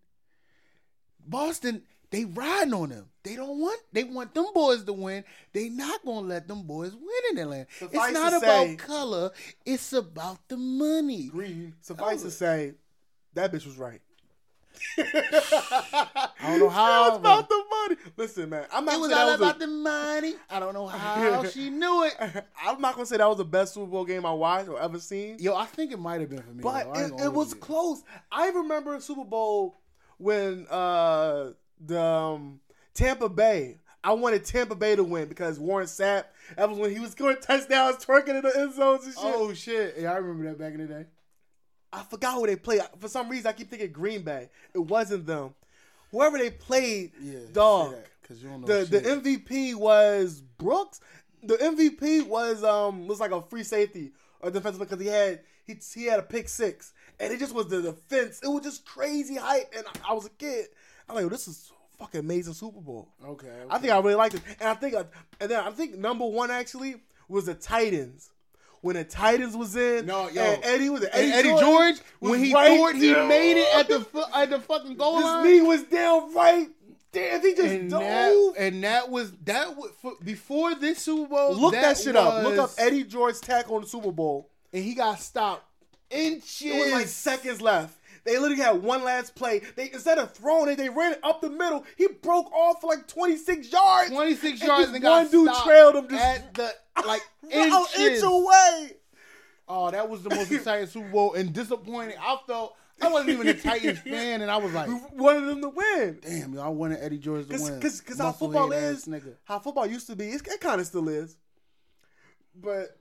Boston, 1.25 1.83
they 2.11 2.25
riding 2.25 2.73
on 2.73 2.89
them. 2.89 3.05
They 3.23 3.35
don't 3.35 3.59
want. 3.59 3.79
They 3.93 4.03
want 4.03 4.33
them 4.33 4.47
boys 4.53 4.83
to 4.83 4.93
win. 4.93 5.23
They 5.53 5.69
not 5.69 6.03
gonna 6.05 6.27
let 6.27 6.47
them 6.47 6.63
boys 6.63 6.93
win 6.93 7.21
in 7.31 7.37
Atlanta. 7.39 7.67
Suffice 7.79 8.09
it's 8.09 8.13
not 8.13 8.33
about 8.33 8.67
say- 8.67 8.75
color. 8.75 9.31
It's 9.65 9.93
about 9.93 10.47
the 10.47 10.57
money. 10.57 11.27
Green. 11.29 11.73
Suffice 11.81 12.21
to 12.23 12.31
say, 12.31 12.73
that 13.33 13.51
bitch 13.51 13.65
was 13.65 13.77
right. 13.77 14.01
I 14.97 15.03
don't 16.41 16.59
know 16.59 16.65
It 16.67 16.71
how. 16.71 17.09
was 17.11 17.19
about 17.19 17.49
the 17.49 17.63
money. 17.69 17.95
Listen, 18.17 18.49
man. 18.49 18.65
I'm 18.73 18.83
not 18.85 18.95
It 18.95 19.01
was 19.01 19.11
all 19.11 19.25
was 19.27 19.35
about 19.35 19.55
a, 19.57 19.59
the 19.59 19.67
money. 19.67 20.33
I 20.49 20.59
don't 20.59 20.73
know 20.73 20.87
how 20.87 21.43
she 21.49 21.69
knew 21.69 22.03
it. 22.05 22.15
I'm 22.65 22.81
not 22.81 22.95
gonna 22.95 23.05
say 23.05 23.17
that 23.17 23.27
was 23.27 23.37
the 23.37 23.45
best 23.45 23.73
Super 23.75 23.85
Bowl 23.87 24.05
game 24.05 24.25
I 24.25 24.33
watched 24.33 24.69
or 24.69 24.81
ever 24.81 24.99
seen. 24.99 25.37
Yo, 25.39 25.55
I 25.55 25.65
think 25.65 25.91
it 25.91 25.99
might 25.99 26.21
have 26.21 26.29
been 26.29 26.41
for 26.41 26.51
me. 26.51 26.63
But 26.63 26.85
though. 26.85 26.91
I 26.99 27.03
ain't 27.03 27.19
it, 27.21 27.25
it 27.25 27.33
was 27.33 27.53
close. 27.53 28.01
I 28.31 28.49
remember 28.49 28.95
a 28.95 29.01
Super 29.01 29.23
Bowl 29.25 29.77
when 30.17 30.65
uh 30.69 31.51
the 31.85 32.01
um, 32.01 32.59
Tampa 32.93 33.29
Bay. 33.29 33.77
I 34.03 34.13
wanted 34.13 34.43
Tampa 34.45 34.73
Bay 34.75 34.95
to 34.95 35.03
win 35.03 35.27
because 35.27 35.59
Warren 35.59 35.85
Sapp. 35.85 36.25
That 36.57 36.69
was 36.69 36.79
when 36.79 36.91
he 36.91 36.99
was 36.99 37.11
scoring 37.11 37.37
touchdowns, 37.41 38.03
twerking 38.03 38.29
in 38.29 38.41
the 38.41 38.53
end 38.57 38.73
zones 38.73 39.05
and 39.05 39.13
shit. 39.13 39.23
Oh 39.23 39.53
shit! 39.53 39.95
Yeah, 39.99 40.11
I 40.13 40.17
remember 40.17 40.45
that 40.45 40.57
back 40.59 40.73
in 40.73 40.79
the 40.79 40.87
day. 40.87 41.05
I 41.93 42.03
forgot 42.03 42.35
who 42.35 42.47
they 42.47 42.55
played. 42.55 42.81
For 42.99 43.07
some 43.07 43.29
reason, 43.29 43.47
I 43.47 43.51
keep 43.53 43.69
thinking 43.69 43.91
Green 43.91 44.23
Bay. 44.23 44.49
It 44.73 44.79
wasn't 44.79 45.25
them. 45.27 45.53
Whoever 46.11 46.37
they 46.37 46.49
played, 46.49 47.11
Yeah, 47.21 47.39
dog. 47.53 47.95
because 48.21 48.41
you 48.41 48.49
don't 48.49 48.61
know 48.61 48.83
The 48.85 48.99
the. 48.99 49.01
MVP 49.01 49.75
was 49.75 50.41
Brooks. 50.57 50.99
The 51.43 51.55
MVP 51.57 52.27
was 52.27 52.63
um 52.63 53.07
was 53.07 53.19
like 53.19 53.31
a 53.31 53.41
free 53.41 53.63
safety 53.63 54.11
or 54.41 54.49
defensive 54.51 54.79
because 54.79 54.99
he 54.99 55.07
had 55.07 55.41
he 55.65 55.77
he 55.93 56.05
had 56.05 56.19
a 56.19 56.23
pick 56.23 56.49
six 56.49 56.93
and 57.19 57.31
it 57.31 57.39
just 57.39 57.53
was 57.53 57.67
the 57.67 57.81
defense. 57.81 58.39
It 58.43 58.47
was 58.47 58.63
just 58.63 58.85
crazy 58.85 59.35
hype 59.35 59.71
and 59.75 59.85
I, 60.03 60.11
I 60.11 60.13
was 60.13 60.25
a 60.25 60.29
kid. 60.31 60.67
I'm 61.09 61.15
like, 61.15 61.29
this 61.29 61.47
is 61.47 61.71
fucking 61.99 62.19
amazing 62.21 62.53
Super 62.53 62.79
Bowl. 62.81 63.09
okay, 63.25 63.51
I 63.69 63.77
think 63.77 63.93
I 63.93 63.99
really 63.99 64.15
liked 64.15 64.35
it, 64.35 64.41
and 64.59 64.69
I 64.69 64.73
think, 64.75 64.95
uh, 64.95 65.03
and 65.39 65.51
then 65.51 65.59
I 65.59 65.71
think 65.71 65.97
number 65.97 66.25
one 66.25 66.49
actually 66.51 66.95
was 67.27 67.45
the 67.45 67.53
Titans. 67.55 68.29
When 68.81 68.95
the 68.95 69.03
Titans 69.03 69.55
was 69.55 69.75
in, 69.75 70.07
No, 70.07 70.27
yo. 70.29 70.41
and 70.41 70.63
Eddie 70.63 70.89
was 70.89 71.03
it 71.03 71.11
Eddie, 71.13 71.31
Eddie 71.31 71.49
George, 71.49 71.97
was 72.19 72.31
when 72.31 72.43
he 72.43 72.51
right 72.51 72.75
threw 72.75 72.87
it, 72.89 72.95
he 72.95 73.13
made 73.27 73.57
it 73.61 73.67
at 73.75 73.87
the 73.87 74.27
at 74.33 74.49
the 74.49 74.59
fucking 74.59 74.95
goal 74.95 75.17
His 75.17 75.23
line. 75.25 75.45
knee 75.45 75.61
was 75.61 75.83
down 75.83 76.33
right. 76.33 76.67
Damn, 77.11 77.41
he 77.41 77.53
just 77.53 77.67
and 77.67 77.91
dove. 77.91 77.99
that, 77.99 78.53
and 78.57 78.83
that 78.83 79.09
was 79.11 79.33
that 79.43 79.75
was 79.77 79.91
for, 80.01 80.13
before 80.23 80.73
this 80.73 80.97
Super 80.99 81.27
Bowl. 81.29 81.53
Look 81.55 81.73
that, 81.73 81.95
shit 81.97 82.15
up. 82.15 82.43
Look 82.43 82.57
up 82.57 82.71
Eddie 82.79 83.03
George's 83.03 83.39
tackle 83.41 83.75
on 83.75 83.81
the 83.81 83.87
Super 83.87 84.11
Bowl. 84.11 84.49
and 84.73 84.83
he 84.83 84.95
got 84.95 85.19
stopped 85.19 85.63
inches. 86.09 86.61
It 86.63 86.79
was 86.85 86.91
like 86.93 87.07
seconds 87.07 87.61
left. 87.61 87.97
They 88.23 88.37
literally 88.37 88.61
had 88.61 88.83
one 88.83 89.03
last 89.03 89.35
play. 89.35 89.61
They 89.75 89.91
instead 89.91 90.17
of 90.17 90.31
throwing 90.33 90.69
it, 90.69 90.75
they 90.77 90.89
ran 90.89 91.13
it 91.13 91.19
up 91.23 91.41
the 91.41 91.49
middle. 91.49 91.85
He 91.97 92.07
broke 92.07 92.51
off 92.53 92.81
for 92.81 92.87
like 92.87 93.07
26 93.07 93.71
yards. 93.71 94.11
26 94.11 94.59
And 94.61 94.67
yards 94.67 94.91
and 94.91 95.01
got 95.01 95.23
one 95.23 95.31
dude 95.31 95.53
trailed 95.63 95.95
him 95.95 96.07
just 96.09 96.23
at 96.23 96.53
the 96.53 96.73
like 97.07 97.21
an 97.43 97.49
inch 97.51 97.97
inches. 97.97 98.23
away. 98.23 98.91
Oh, 99.67 99.89
that 99.89 100.09
was 100.09 100.21
the 100.23 100.29
most 100.29 100.51
exciting 100.51 100.87
Super 100.87 101.07
Bowl 101.09 101.33
and 101.33 101.53
disappointing. 101.53 102.15
I 102.19 102.37
felt 102.45 102.75
I 103.01 103.07
wasn't 103.07 103.31
even 103.31 103.47
a 103.47 103.53
Titans 103.55 103.99
fan, 104.05 104.41
and 104.41 104.51
I 104.51 104.57
was 104.57 104.71
like, 104.73 104.87
We 104.87 104.99
wanted 105.17 105.45
them 105.47 105.61
to 105.61 105.69
win. 105.69 106.19
damn, 106.21 106.53
yo, 106.53 106.61
I 106.61 106.67
wanted 106.67 106.99
Eddie 107.01 107.17
George 107.17 107.47
to 107.47 107.57
win. 107.59 107.75
Because 107.79 108.03
how 108.19 108.31
football 108.33 108.71
is, 108.71 109.05
nigga. 109.05 109.33
how 109.45 109.57
football 109.59 109.87
used 109.87 110.07
to 110.07 110.15
be, 110.15 110.25
it's, 110.29 110.47
it 110.47 110.59
kind 110.61 110.79
of 110.79 110.85
still 110.85 111.07
is. 111.09 111.37
But 112.53 112.97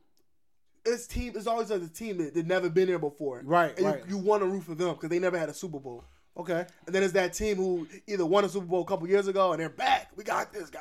it's 0.84 1.06
team. 1.06 1.32
It's 1.36 1.46
always 1.46 1.70
like 1.70 1.82
a 1.82 1.88
team 1.88 2.18
that, 2.18 2.34
that 2.34 2.46
never 2.46 2.68
been 2.70 2.88
there 2.88 2.98
before. 2.98 3.42
Right, 3.44 3.76
And 3.76 3.86
right. 3.86 4.02
You, 4.08 4.16
you 4.16 4.18
want 4.18 4.42
to 4.42 4.46
root 4.48 4.64
for 4.64 4.74
them 4.74 4.94
because 4.94 5.08
they 5.10 5.18
never 5.18 5.38
had 5.38 5.48
a 5.48 5.54
Super 5.54 5.78
Bowl. 5.78 6.04
Okay, 6.36 6.64
And 6.86 6.94
then 6.94 7.02
it's 7.02 7.12
that 7.14 7.34
team 7.34 7.56
who 7.56 7.86
either 8.06 8.24
won 8.24 8.44
a 8.44 8.48
Super 8.48 8.64
Bowl 8.64 8.82
a 8.82 8.86
couple 8.86 9.06
years 9.08 9.26
ago 9.28 9.52
and 9.52 9.60
they're 9.60 9.68
back. 9.68 10.10
We 10.16 10.24
got 10.24 10.52
this 10.52 10.70
guy. 10.70 10.80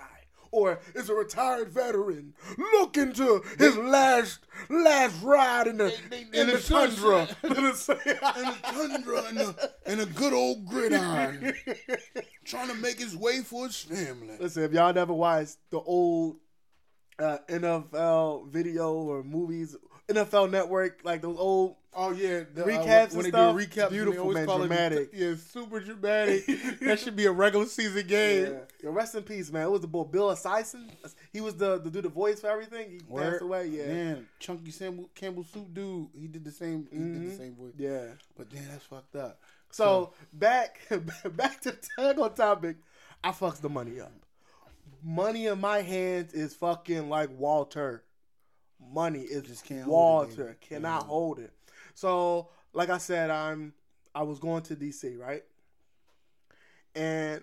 Or 0.52 0.80
it's 0.96 1.10
a 1.10 1.14
retired 1.14 1.70
veteran 1.70 2.34
looking 2.80 3.14
to 3.14 3.44
his 3.60 3.78
last 3.78 4.40
last 4.70 5.22
ride 5.22 5.68
in 5.68 5.78
the 5.78 5.94
they- 6.10 6.22
in, 6.22 6.28
in 6.34 6.48
the, 6.48 6.54
the 6.58 6.62
tundra. 6.64 7.28
In 7.44 7.50
the 7.64 8.56
a 8.66 8.72
tundra 8.74 9.24
and 9.28 9.38
a, 9.38 9.56
and 9.86 10.02
a 10.02 10.06
good 10.08 10.34
old 10.34 10.66
gridiron, 10.66 11.54
trying 12.46 12.70
to 12.70 12.74
make 12.76 12.98
his 13.00 13.16
way 13.16 13.42
for 13.42 13.68
his 13.68 13.78
family. 13.80 14.38
Listen, 14.40 14.64
if 14.64 14.72
y'all 14.72 14.92
never 14.94 15.14
watched 15.14 15.58
the 15.70 15.80
old 15.80 16.38
uh, 17.20 17.38
NFL 17.48 18.50
video 18.50 18.94
or 18.94 19.24
movies, 19.24 19.76
NFL 20.10 20.52
Network, 20.52 21.02
like 21.04 21.22
those 21.22 21.38
old 21.38 21.76
Oh 21.92 22.12
yeah, 22.12 22.44
the, 22.54 22.64
uh, 22.64 22.68
Recaps 22.68 23.16
when 23.16 23.26
and 23.26 23.26
they 23.26 23.30
stuff, 23.30 23.58
do 23.58 23.66
recaps, 23.66 23.90
beautiful, 23.90 24.32
man, 24.32 24.46
dramatic. 24.46 25.10
It, 25.12 25.20
yeah, 25.20 25.36
super 25.36 25.80
dramatic. 25.80 26.46
that 26.82 27.00
should 27.00 27.16
be 27.16 27.26
a 27.26 27.32
regular 27.32 27.66
season 27.66 28.06
game. 28.06 28.46
Yeah. 28.46 28.60
Yo, 28.84 28.92
rest 28.92 29.16
in 29.16 29.24
peace, 29.24 29.52
man. 29.52 29.64
It 29.64 29.72
was 29.72 29.82
the 29.82 29.88
boy 29.88 30.04
Bill 30.04 30.30
Sison. 30.36 30.88
He 31.34 31.42
was 31.42 31.56
the 31.56 31.80
the 31.80 31.90
do 31.90 32.02
the 32.02 32.10
voice 32.10 32.42
for 32.42 32.48
everything. 32.48 32.92
He 32.92 33.02
Word. 33.08 33.32
passed 33.32 33.42
away. 33.42 33.68
Yeah, 33.68 33.88
man, 33.88 34.28
Chunky 34.40 34.72
Campbell, 34.72 35.10
Campbell 35.16 35.44
Soup 35.44 35.74
dude, 35.74 36.08
he 36.14 36.28
did 36.28 36.46
the 36.46 36.52
same. 36.52 36.88
He 36.92 37.00
did 37.00 37.16
the 37.16 37.20
mm-hmm. 37.20 37.38
same 37.38 37.56
voice. 37.56 37.74
yeah. 37.78 38.06
but 38.38 38.50
damn, 38.50 38.68
that's 38.68 38.86
fucked 38.86 39.16
up. 39.16 39.40
So 39.72 40.14
back 40.32 40.80
back 41.36 41.60
to 41.62 41.76
tag 41.98 42.20
on 42.20 42.36
topic. 42.36 42.78
I 43.24 43.32
fucks 43.32 43.62
the 43.62 43.70
money 43.70 44.00
up. 44.00 44.14
Money 45.04 45.48
in 45.48 45.60
my 45.60 45.82
hands 45.82 46.34
is 46.34 46.54
fucking 46.54 47.10
like 47.10 47.30
Walter. 47.36 48.04
Money 48.92 49.22
is 49.22 49.44
Just 49.44 49.66
can't 49.66 49.82
it, 49.82 49.88
Walter. 49.88 50.46
baby. 50.46 50.58
Cannot 50.62 51.04
hold 51.04 51.40
it. 51.40 51.52
So 51.94 52.50
like 52.74 52.90
I 52.90 52.98
said, 52.98 53.30
I'm 53.30 53.74
I 54.16 54.24
was 54.24 54.40
going 54.40 54.64
to 54.64 54.76
DC, 54.76 55.18
right? 55.20 55.44
And 56.96 57.42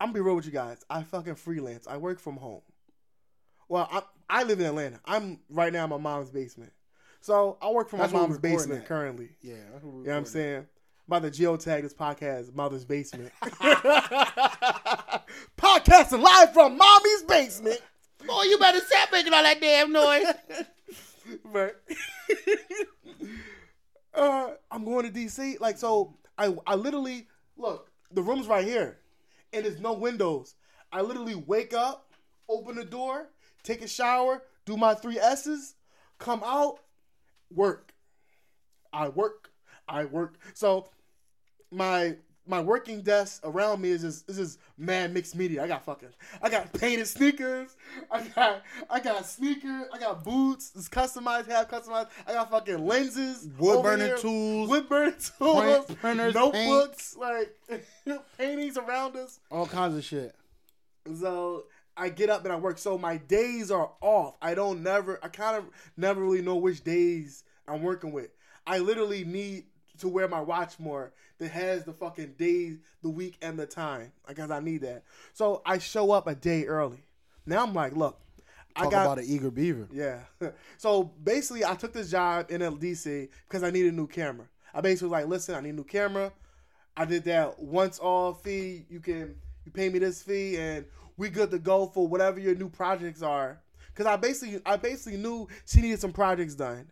I'm 0.00 0.08
gonna 0.08 0.14
be 0.14 0.20
real 0.20 0.36
with 0.36 0.46
you 0.46 0.52
guys. 0.52 0.84
I 0.88 1.02
fucking 1.02 1.34
freelance. 1.36 1.86
I 1.86 1.96
work 1.96 2.18
from 2.20 2.36
home. 2.36 2.62
Well, 3.68 3.88
I 3.90 4.02
I 4.28 4.42
live 4.44 4.60
in 4.60 4.66
Atlanta. 4.66 5.00
I'm 5.04 5.40
right 5.50 5.72
now 5.72 5.84
in 5.84 5.90
my 5.90 5.98
mom's 5.98 6.30
basement. 6.30 6.72
So 7.20 7.56
I 7.62 7.70
work 7.70 7.88
from 7.88 8.00
That's 8.00 8.12
my 8.12 8.20
mom's 8.20 8.38
basement 8.38 8.82
at. 8.82 8.86
currently. 8.86 9.30
Yeah, 9.40 9.54
that's 9.72 9.82
what 9.84 9.94
we're 9.94 10.00
You 10.02 10.06
know 10.08 10.12
what 10.12 10.16
I'm 10.18 10.24
recording. 10.24 10.26
saying? 10.26 10.66
About 11.06 11.22
to 11.22 11.30
geotag 11.30 11.82
this 11.82 11.94
podcast, 11.94 12.54
Mother's 12.54 12.84
Basement. 12.84 13.30
Podcasting 15.56 16.22
live 16.22 16.52
from 16.52 16.76
Mommy's 16.78 17.22
Basement. 17.24 17.80
Boy, 18.26 18.42
you 18.44 18.58
better 18.58 18.80
stop 18.80 19.12
making 19.12 19.32
all 19.32 19.42
that 19.42 19.60
damn 19.60 19.92
noise. 19.92 20.26
But 21.52 21.82
uh, 24.14 24.50
I'm 24.70 24.84
going 24.84 25.10
to 25.10 25.10
DC. 25.10 25.58
Like, 25.58 25.78
so 25.78 26.18
I, 26.36 26.54
I 26.66 26.74
literally, 26.74 27.28
look, 27.56 27.90
the 28.12 28.22
room's 28.22 28.46
right 28.46 28.64
here, 28.64 28.98
and 29.52 29.64
there's 29.64 29.80
no 29.80 29.94
windows. 29.94 30.54
I 30.92 31.00
literally 31.00 31.34
wake 31.34 31.72
up, 31.72 32.12
open 32.48 32.76
the 32.76 32.84
door, 32.84 33.30
take 33.62 33.82
a 33.82 33.88
shower, 33.88 34.42
do 34.66 34.76
my 34.76 34.94
three 34.94 35.18
S's, 35.18 35.76
come 36.18 36.42
out, 36.44 36.80
work. 37.50 37.94
I 38.92 39.08
work. 39.08 39.50
I 39.88 40.04
work. 40.04 40.36
So 40.54 40.90
my 41.70 42.16
my 42.46 42.60
working 42.60 43.00
desk 43.00 43.40
around 43.44 43.80
me 43.80 43.90
is 43.90 44.02
just 44.02 44.28
is 44.28 44.36
just 44.36 44.58
mad 44.76 45.12
mixed 45.14 45.34
media. 45.34 45.62
I 45.62 45.68
got 45.68 45.84
fucking 45.84 46.10
I 46.42 46.50
got 46.50 46.72
painted 46.72 47.06
sneakers. 47.06 47.76
I 48.10 48.22
got 48.22 48.62
I 48.90 49.00
got 49.00 49.24
sneakers. 49.26 49.86
I 49.92 49.98
got 49.98 50.22
boots. 50.24 50.72
It's 50.74 50.88
customized, 50.88 51.46
half 51.48 51.70
customized. 51.70 52.08
I 52.26 52.32
got 52.34 52.50
fucking 52.50 52.86
lenses, 52.86 53.48
Wood 53.58 53.82
burning 53.82 54.06
here, 54.08 54.18
tools, 54.18 54.68
wood 54.68 54.88
burning 54.88 55.14
tools, 55.38 55.86
print- 55.86 56.00
printers, 56.00 56.34
notebooks, 56.34 57.16
like 57.16 57.54
paintings 58.38 58.76
around 58.76 59.16
us. 59.16 59.40
all 59.50 59.66
kinds 59.66 59.96
of 59.96 60.04
shit. 60.04 60.34
So 61.18 61.64
I 61.96 62.08
get 62.08 62.30
up 62.30 62.44
and 62.44 62.52
I 62.52 62.56
work. 62.56 62.78
So 62.78 62.98
my 62.98 63.16
days 63.18 63.70
are 63.70 63.90
off. 64.00 64.36
I 64.42 64.54
don't 64.54 64.82
never. 64.82 65.18
I 65.22 65.28
kind 65.28 65.56
of 65.56 65.64
never 65.96 66.20
really 66.22 66.42
know 66.42 66.56
which 66.56 66.82
days 66.84 67.44
I'm 67.68 67.82
working 67.82 68.12
with. 68.12 68.30
I 68.66 68.78
literally 68.78 69.24
need 69.24 69.64
to 69.98 70.08
wear 70.08 70.28
my 70.28 70.40
watch 70.40 70.78
more 70.78 71.12
that 71.38 71.50
has 71.50 71.84
the 71.84 71.92
fucking 71.92 72.34
days, 72.38 72.78
the 73.02 73.10
week, 73.10 73.36
and 73.42 73.58
the 73.58 73.66
time. 73.66 74.12
Because 74.26 74.50
I 74.50 74.60
need 74.60 74.82
that. 74.82 75.04
So 75.32 75.62
I 75.64 75.78
show 75.78 76.10
up 76.12 76.26
a 76.26 76.34
day 76.34 76.64
early. 76.64 77.04
Now 77.46 77.62
I'm 77.62 77.74
like, 77.74 77.94
look, 77.94 78.18
I 78.76 78.84
got 78.84 79.04
about 79.04 79.18
an 79.18 79.24
eager 79.26 79.50
beaver. 79.50 79.88
yeah. 79.92 80.20
So 80.78 81.04
basically, 81.22 81.64
I 81.64 81.74
took 81.74 81.92
this 81.92 82.10
job 82.10 82.46
in 82.50 82.60
DC 82.60 83.28
because 83.48 83.62
I 83.62 83.70
needed 83.70 83.92
a 83.92 83.96
new 83.96 84.06
camera. 84.06 84.46
I 84.72 84.80
basically 84.80 85.08
was 85.08 85.12
like, 85.12 85.28
listen, 85.28 85.54
I 85.54 85.60
need 85.60 85.70
a 85.70 85.74
new 85.74 85.84
camera. 85.84 86.32
I 86.96 87.04
did 87.04 87.24
that 87.24 87.58
once 87.60 87.98
all 87.98 88.34
fee. 88.34 88.86
You 88.88 89.00
can 89.00 89.36
you 89.64 89.72
pay 89.72 89.88
me 89.88 89.98
this 89.98 90.22
fee, 90.22 90.56
and 90.56 90.84
we 91.16 91.28
good 91.28 91.50
to 91.52 91.58
go 91.58 91.86
for 91.86 92.06
whatever 92.06 92.40
your 92.40 92.54
new 92.54 92.68
projects 92.68 93.22
are. 93.22 93.60
Because 93.88 94.06
I 94.06 94.16
basically 94.16 94.60
I 94.66 94.76
basically 94.76 95.18
knew 95.18 95.48
she 95.66 95.80
needed 95.80 96.00
some 96.00 96.12
projects 96.12 96.54
done, 96.54 96.90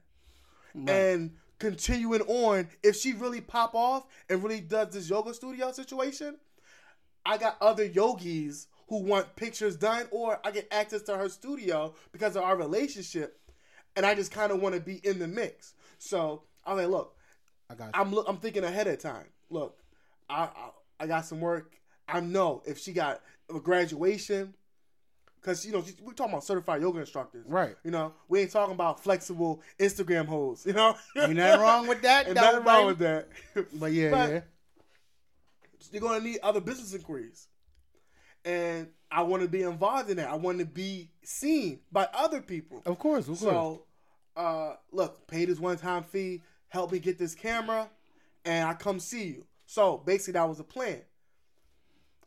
and 0.88 1.32
continuing 1.62 2.22
on, 2.22 2.68
if 2.83 2.96
she 2.96 3.12
really 3.12 3.40
pop 3.40 3.72
off 3.72 4.05
and 4.29 4.42
really 4.42 4.61
does 4.61 4.92
this 4.92 5.09
yoga 5.09 5.33
studio 5.33 5.70
situation, 5.70 6.37
I 7.25 7.38
got 7.38 7.57
other 7.61 7.85
yogis 7.85 8.66
who 8.88 8.98
want 9.05 9.37
pictures 9.37 9.77
done, 9.77 10.09
or 10.11 10.40
I 10.44 10.51
get 10.51 10.66
access 10.72 11.03
to 11.03 11.16
her 11.16 11.29
studio 11.29 11.94
because 12.11 12.35
of 12.35 12.42
our 12.42 12.57
relationship, 12.57 13.38
and 13.94 14.04
I 14.04 14.17
just 14.17 14.33
kind 14.33 14.50
of 14.50 14.60
want 14.60 14.75
to 14.75 14.81
be 14.81 14.96
in 15.06 15.21
the 15.21 15.29
mix. 15.29 15.75
So 15.98 16.42
I 16.67 16.75
was 16.75 16.83
like, 16.83 16.90
look, 16.90 17.17
I 17.71 17.75
got 17.77 17.85
you. 17.87 17.90
I'm 17.94 18.13
look, 18.13 18.27
I'm 18.29 18.38
thinking 18.38 18.65
ahead 18.65 18.88
of 18.88 18.98
time. 18.98 19.27
Look, 19.48 19.79
I, 20.29 20.42
I 20.42 20.71
I 20.98 21.06
got 21.06 21.27
some 21.27 21.40
work. 21.40 21.79
I 22.08 22.19
know 22.19 22.65
if 22.67 22.81
she 22.81 22.92
got 22.92 23.23
a 23.54 23.60
graduation, 23.60 24.54
because 25.42 25.66
you 25.66 25.72
know 25.72 25.84
we're 26.02 26.12
talking 26.12 26.32
about 26.32 26.44
certified 26.44 26.80
yoga 26.80 27.00
instructors, 27.00 27.44
Right. 27.48 27.76
You 27.84 27.90
know, 27.90 28.14
we 28.28 28.40
ain't 28.40 28.52
talking 28.52 28.74
about 28.74 29.02
flexible 29.02 29.60
Instagram 29.78 30.26
hoes. 30.26 30.64
You 30.64 30.72
know, 30.72 30.96
Ain't 31.16 31.34
nothing 31.34 31.60
wrong 31.60 31.86
with 31.88 32.02
that. 32.02 32.26
Ain't 32.28 32.36
nothing 32.36 32.64
wrong 32.64 32.86
with 32.86 32.98
that. 32.98 33.28
But 33.74 33.92
yeah, 33.92 34.10
But- 34.10 34.30
yeah. 34.30 34.40
you're 35.90 36.00
gonna 36.00 36.20
need 36.24 36.38
other 36.42 36.60
business 36.60 36.94
inquiries. 36.94 37.48
And 38.44 38.88
I 39.10 39.22
want 39.22 39.42
to 39.42 39.48
be 39.48 39.62
involved 39.62 40.10
in 40.10 40.16
that. 40.16 40.28
I 40.28 40.34
want 40.36 40.58
to 40.58 40.64
be 40.64 41.10
seen 41.22 41.80
by 41.92 42.08
other 42.14 42.40
people. 42.40 42.82
Of 42.86 42.98
course, 42.98 43.28
of 43.28 43.38
course. 43.38 43.40
So, 43.40 43.84
uh, 44.36 44.74
look, 44.90 45.26
pay 45.28 45.44
this 45.44 45.60
one 45.60 45.76
time 45.76 46.02
fee, 46.02 46.42
help 46.68 46.90
me 46.92 46.98
get 46.98 47.18
this 47.18 47.34
camera, 47.34 47.88
and 48.44 48.68
I 48.68 48.74
come 48.74 48.98
see 48.98 49.24
you. 49.26 49.46
So 49.66 49.98
basically, 49.98 50.32
that 50.34 50.48
was 50.48 50.58
the 50.58 50.64
plan. 50.64 51.02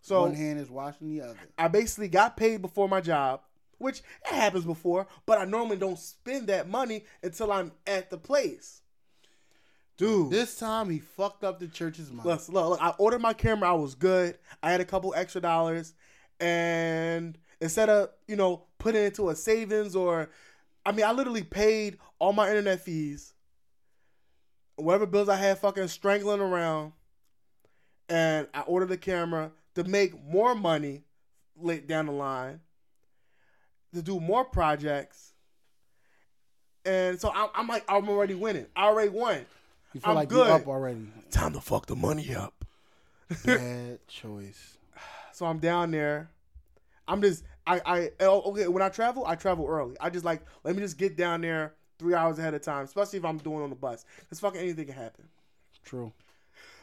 So 0.06 0.22
One 0.22 0.36
hand 0.36 0.60
is 0.60 0.70
washing 0.70 1.08
the 1.10 1.22
other. 1.22 1.39
I 1.58 1.68
basically 1.68 2.10
got 2.10 2.38
paid 2.38 2.62
before 2.62 2.88
my 2.88 3.01
job, 3.01 3.41
which 3.80 4.03
it 4.24 4.36
happens 4.36 4.64
before, 4.64 5.08
but 5.26 5.39
I 5.39 5.45
normally 5.45 5.78
don't 5.78 5.97
spend 5.97 6.45
that 6.45 6.70
money 6.70 7.06
until 7.24 7.51
I'm 7.51 7.72
at 7.88 8.12
the 8.12 8.18
place. 8.20 8.84
Dude, 9.97 10.30
This 10.30 10.60
time 10.60 10.91
he 10.91 10.99
fucked 10.99 11.43
up 11.43 11.60
the 11.60 11.68
church's 11.68 12.12
mind. 12.12 12.28
look, 12.28 12.47
look, 12.49 12.70
look, 12.70 12.82
I 12.84 12.89
ordered 12.99 13.22
my 13.24 13.34
camera. 13.34 13.70
I 13.70 13.74
was 13.74 13.95
good. 13.95 14.38
I 14.62 14.70
had 14.70 14.80
a 14.80 14.86
couple 14.86 15.12
extra 15.16 15.41
dollars, 15.41 15.95
and 16.39 17.36
instead 17.60 17.89
of 17.89 18.10
you 18.28 18.36
know 18.36 18.66
putting 18.78 19.01
it 19.01 19.06
into 19.06 19.30
a 19.30 19.36
savings 19.36 19.95
or, 19.95 20.30
I 20.86 20.91
mean, 20.91 21.03
I 21.03 21.14
literally 21.14 21.41
paid 21.41 21.97
all 22.20 22.32
my 22.32 22.47
internet 22.47 22.82
fees, 22.82 23.34
whatever 24.76 25.08
bills 25.08 25.30
I 25.30 25.38
had, 25.38 25.58
fucking 25.58 25.88
strangling 25.88 26.41
around, 26.41 26.91
and 28.08 28.47
I 28.53 28.62
ordered 28.62 28.89
the 28.89 28.97
camera 28.97 29.51
to 29.76 29.84
make 29.84 30.22
more 30.26 30.56
money 30.56 31.04
late 31.58 31.88
down 31.88 32.08
the 32.08 32.12
line, 32.12 32.60
to 33.94 34.02
do 34.02 34.20
more 34.20 34.44
projects, 34.44 35.34
and 36.86 37.20
so 37.20 37.32
I'm, 37.34 37.50
I'm 37.56 37.68
like, 37.68 37.84
I'm 37.88 38.08
already 38.10 38.36
winning. 38.36 38.68
I 38.76 38.86
already 38.86 39.10
won. 39.10 39.46
you 39.94 40.02
feel 40.02 40.12
I'm 40.12 40.16
like 40.16 40.30
good. 40.30 40.48
you're 40.48 40.56
up 40.56 40.68
already. 40.68 41.08
Time 41.32 41.54
to 41.54 41.62
fuck 41.62 41.88
the 41.88 41.96
money 41.96 42.36
up. 42.36 42.66
Bad 43.46 44.08
choice. 44.08 44.78
So 45.34 45.46
I'm 45.46 45.60
down 45.60 45.92
there. 45.92 46.30
I'm 47.08 47.22
just 47.22 47.44
I 47.68 47.82
I 47.86 48.12
oh, 48.22 48.42
okay. 48.52 48.68
When 48.68 48.84
I 48.84 48.90
travel, 48.90 49.26
I 49.26 49.36
travel 49.36 49.66
early. 49.68 49.96
I 50.00 50.10
just 50.10 50.26
like 50.26 50.42
let 50.64 50.76
me 50.76 50.82
just 50.82 50.98
get 50.98 51.18
down 51.18 51.42
there 51.42 51.74
three 51.98 52.14
hours 52.14 52.38
ahead 52.38 52.54
of 52.54 52.62
time, 52.62 52.86
especially 52.86 53.20
if 53.20 53.26
I'm 53.26 53.38
doing 53.38 53.62
on 53.64 53.70
the 53.70 53.76
bus. 53.76 54.06
Cause 54.30 54.40
fucking 54.40 54.62
anything 54.62 54.86
can 54.86 54.96
happen. 54.96 55.26
True. 55.84 56.14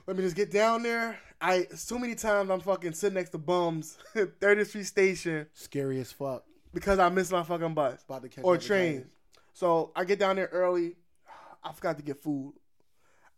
Let 0.06 0.16
me 0.16 0.22
just 0.22 0.36
get 0.36 0.50
down 0.50 0.82
there. 0.82 1.18
I 1.40 1.66
so 1.74 1.98
many 1.98 2.14
times 2.14 2.50
I'm 2.50 2.60
fucking 2.60 2.92
sitting 2.92 3.14
next 3.14 3.30
to 3.30 3.38
bums, 3.38 3.98
30th 4.14 4.66
Street 4.68 4.86
Station, 4.86 5.46
Scary 5.54 6.00
as 6.00 6.12
fuck. 6.12 6.44
because 6.72 6.98
I 6.98 7.08
missed 7.08 7.32
my 7.32 7.42
fucking 7.42 7.74
bus 7.74 8.02
About 8.08 8.22
to 8.22 8.28
catch 8.28 8.44
or 8.44 8.56
train. 8.58 9.06
So 9.52 9.92
I 9.94 10.04
get 10.04 10.18
down 10.18 10.36
there 10.36 10.48
early. 10.52 10.96
I 11.64 11.72
forgot 11.72 11.96
to 11.98 12.02
get 12.02 12.18
food. 12.22 12.54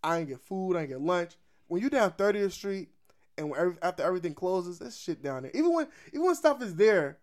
I 0.02 0.18
ain't 0.18 0.28
get 0.28 0.40
food. 0.40 0.76
I 0.76 0.80
ain't 0.80 0.90
get 0.90 1.00
lunch. 1.00 1.32
When 1.68 1.80
you 1.82 1.88
down 1.88 2.10
30th 2.12 2.52
Street 2.52 2.88
and 3.38 3.50
when 3.50 3.58
every, 3.60 3.76
after 3.82 4.02
everything 4.02 4.34
closes, 4.34 4.78
there's 4.78 4.98
shit 4.98 5.22
down 5.22 5.42
there. 5.42 5.52
Even 5.54 5.72
when 5.72 5.86
even 6.12 6.26
when 6.26 6.34
stuff 6.34 6.62
is 6.62 6.74
there, 6.76 7.18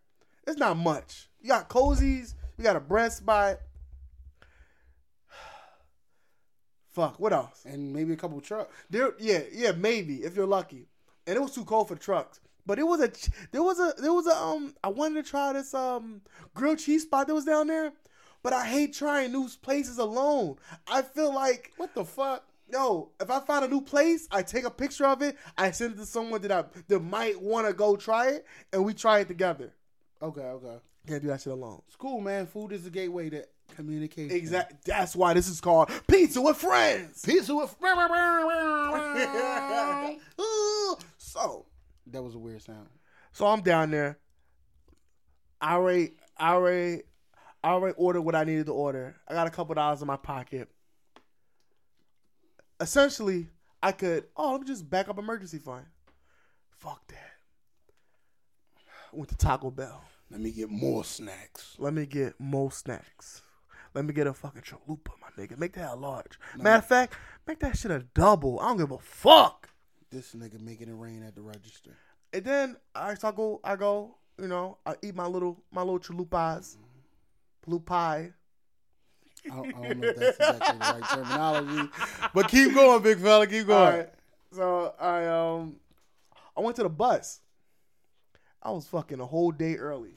it's 0.47 0.57
not 0.57 0.77
much. 0.77 1.29
You 1.41 1.49
got 1.49 1.69
Cosi's. 1.69 2.35
You 2.57 2.63
got 2.63 2.75
a 2.75 2.79
bread 2.81 3.11
spot. 3.11 3.59
Fuck. 6.91 7.19
What 7.19 7.33
else? 7.33 7.63
And 7.65 7.93
maybe 7.93 8.13
a 8.13 8.17
couple 8.17 8.39
trucks. 8.41 8.73
There, 8.89 9.13
yeah, 9.17 9.41
yeah, 9.51 9.71
maybe 9.71 10.17
if 10.23 10.35
you're 10.35 10.45
lucky. 10.45 10.87
And 11.25 11.37
it 11.37 11.39
was 11.39 11.53
too 11.53 11.63
cold 11.65 11.87
for 11.87 11.95
trucks. 11.95 12.39
But 12.65 12.79
it 12.79 12.83
was 12.85 13.01
a, 13.01 13.11
there 13.51 13.63
was 13.63 13.79
a, 13.79 13.93
there 13.99 14.13
was 14.13 14.27
a, 14.27 14.35
um, 14.35 14.75
I 14.83 14.89
wanted 14.89 15.23
to 15.23 15.29
try 15.29 15.53
this 15.53 15.73
um 15.73 16.21
grilled 16.53 16.79
cheese 16.79 17.03
spot 17.03 17.27
that 17.27 17.33
was 17.33 17.45
down 17.45 17.67
there, 17.67 17.93
but 18.43 18.53
I 18.53 18.65
hate 18.65 18.93
trying 18.93 19.31
new 19.31 19.47
places 19.61 19.97
alone. 19.97 20.57
I 20.87 21.01
feel 21.01 21.33
like, 21.33 21.71
What 21.77 21.95
the 21.95 22.05
fuck? 22.05 22.43
yo, 22.71 23.09
if 23.19 23.29
I 23.29 23.39
find 23.39 23.65
a 23.65 23.67
new 23.67 23.81
place, 23.81 24.27
I 24.31 24.43
take 24.43 24.65
a 24.65 24.69
picture 24.69 25.05
of 25.05 25.21
it, 25.21 25.37
I 25.57 25.71
send 25.71 25.93
it 25.93 25.97
to 25.97 26.05
someone 26.05 26.41
that 26.41 26.51
I 26.51 26.63
that 26.87 26.99
might 26.99 27.41
want 27.41 27.67
to 27.67 27.73
go 27.73 27.95
try 27.95 28.29
it, 28.29 28.45
and 28.71 28.85
we 28.85 28.93
try 28.93 29.19
it 29.19 29.27
together. 29.27 29.73
Okay, 30.21 30.41
okay. 30.41 30.77
Can't 31.07 31.21
do 31.21 31.29
that 31.29 31.41
shit 31.41 31.51
alone. 31.53 31.81
It's 31.87 31.95
cool, 31.95 32.21
man. 32.21 32.45
Food 32.45 32.73
is 32.73 32.83
the 32.83 32.91
gateway 32.91 33.29
to 33.31 33.43
communication. 33.75 34.35
Exactly. 34.35 34.77
That's 34.85 35.15
why 35.15 35.33
this 35.33 35.47
is 35.47 35.61
called 35.61 35.89
pizza 36.07 36.41
with 36.41 36.57
friends. 36.57 37.21
Pizza 37.23 37.55
with. 37.55 37.75
so. 41.17 41.65
that 42.07 42.21
was 42.21 42.35
a 42.35 42.39
weird 42.39 42.61
sound. 42.61 42.87
So 43.31 43.47
I'm 43.47 43.61
down 43.61 43.91
there. 43.91 44.19
I 45.59 45.75
already, 45.75 46.11
I 46.37 46.53
already, 46.53 47.03
I 47.63 47.69
already 47.69 47.95
ordered 47.97 48.21
what 48.21 48.35
I 48.35 48.43
needed 48.43 48.65
to 48.65 48.73
order. 48.73 49.15
I 49.27 49.33
got 49.33 49.47
a 49.47 49.51
couple 49.51 49.75
dollars 49.75 50.01
in 50.01 50.07
my 50.07 50.17
pocket. 50.17 50.69
Essentially, 52.79 53.47
I 53.81 53.91
could. 53.91 54.25
Oh, 54.35 54.53
let 54.53 54.61
me 54.61 54.67
just 54.67 54.89
back 54.89 55.07
up 55.07 55.19
emergency 55.19 55.59
fund. 55.59 55.85
Fuck 56.79 57.07
that. 57.09 57.17
Went 59.13 59.29
to 59.29 59.37
Taco 59.37 59.69
Bell. 59.69 60.01
Let 60.31 60.39
me 60.39 60.51
get 60.51 60.69
more 60.69 61.03
snacks. 61.03 61.75
Let 61.77 61.93
me 61.93 62.05
get 62.05 62.39
more 62.39 62.71
snacks. 62.71 63.41
Let 63.93 64.05
me 64.05 64.13
get 64.13 64.27
a 64.27 64.33
fucking 64.33 64.61
chalupa, 64.61 65.09
my 65.21 65.27
nigga. 65.37 65.57
Make 65.57 65.73
that 65.73 65.91
a 65.91 65.95
large. 65.95 66.39
Matter 66.57 66.77
of 66.77 66.85
fact, 66.85 67.13
make 67.45 67.59
that 67.59 67.77
shit 67.77 67.91
a 67.91 68.05
double. 68.13 68.59
I 68.59 68.69
don't 68.69 68.77
give 68.77 68.91
a 68.91 68.97
fuck. 68.97 69.69
This 70.09 70.33
nigga 70.33 70.61
making 70.61 70.89
it 70.89 70.95
rain 70.95 71.23
at 71.23 71.35
the 71.35 71.41
register. 71.41 71.91
And 72.33 72.43
then 72.45 72.77
I 72.95 73.15
so 73.15 73.27
I 73.27 73.31
go, 73.31 73.59
I 73.63 73.75
go, 73.75 74.15
you 74.39 74.47
know, 74.47 74.77
I 74.85 74.95
eat 75.01 75.15
my 75.15 75.25
little 75.27 75.61
my 75.71 75.81
little 75.81 75.99
chalupas, 75.99 76.77
blue 77.65 77.79
pie. 77.79 78.31
I 79.45 79.55
don't, 79.55 79.75
I 79.75 79.87
don't 79.87 79.99
know 79.99 80.07
if 80.07 80.17
that's 80.17 80.37
exactly 80.37 80.77
the 80.77 80.99
right 81.01 81.09
terminology, 81.09 81.89
but 82.33 82.47
keep 82.47 82.73
going, 82.75 83.01
big 83.01 83.19
fella. 83.19 83.47
Keep 83.47 83.67
going. 83.67 83.97
right. 83.97 84.09
So 84.53 84.93
I 84.99 85.25
um 85.27 85.77
I 86.55 86.61
went 86.61 86.75
to 86.77 86.83
the 86.83 86.89
bus. 86.89 87.41
I 88.61 88.71
was 88.71 88.85
fucking 88.87 89.19
a 89.19 89.25
whole 89.25 89.51
day 89.51 89.75
early. 89.75 90.11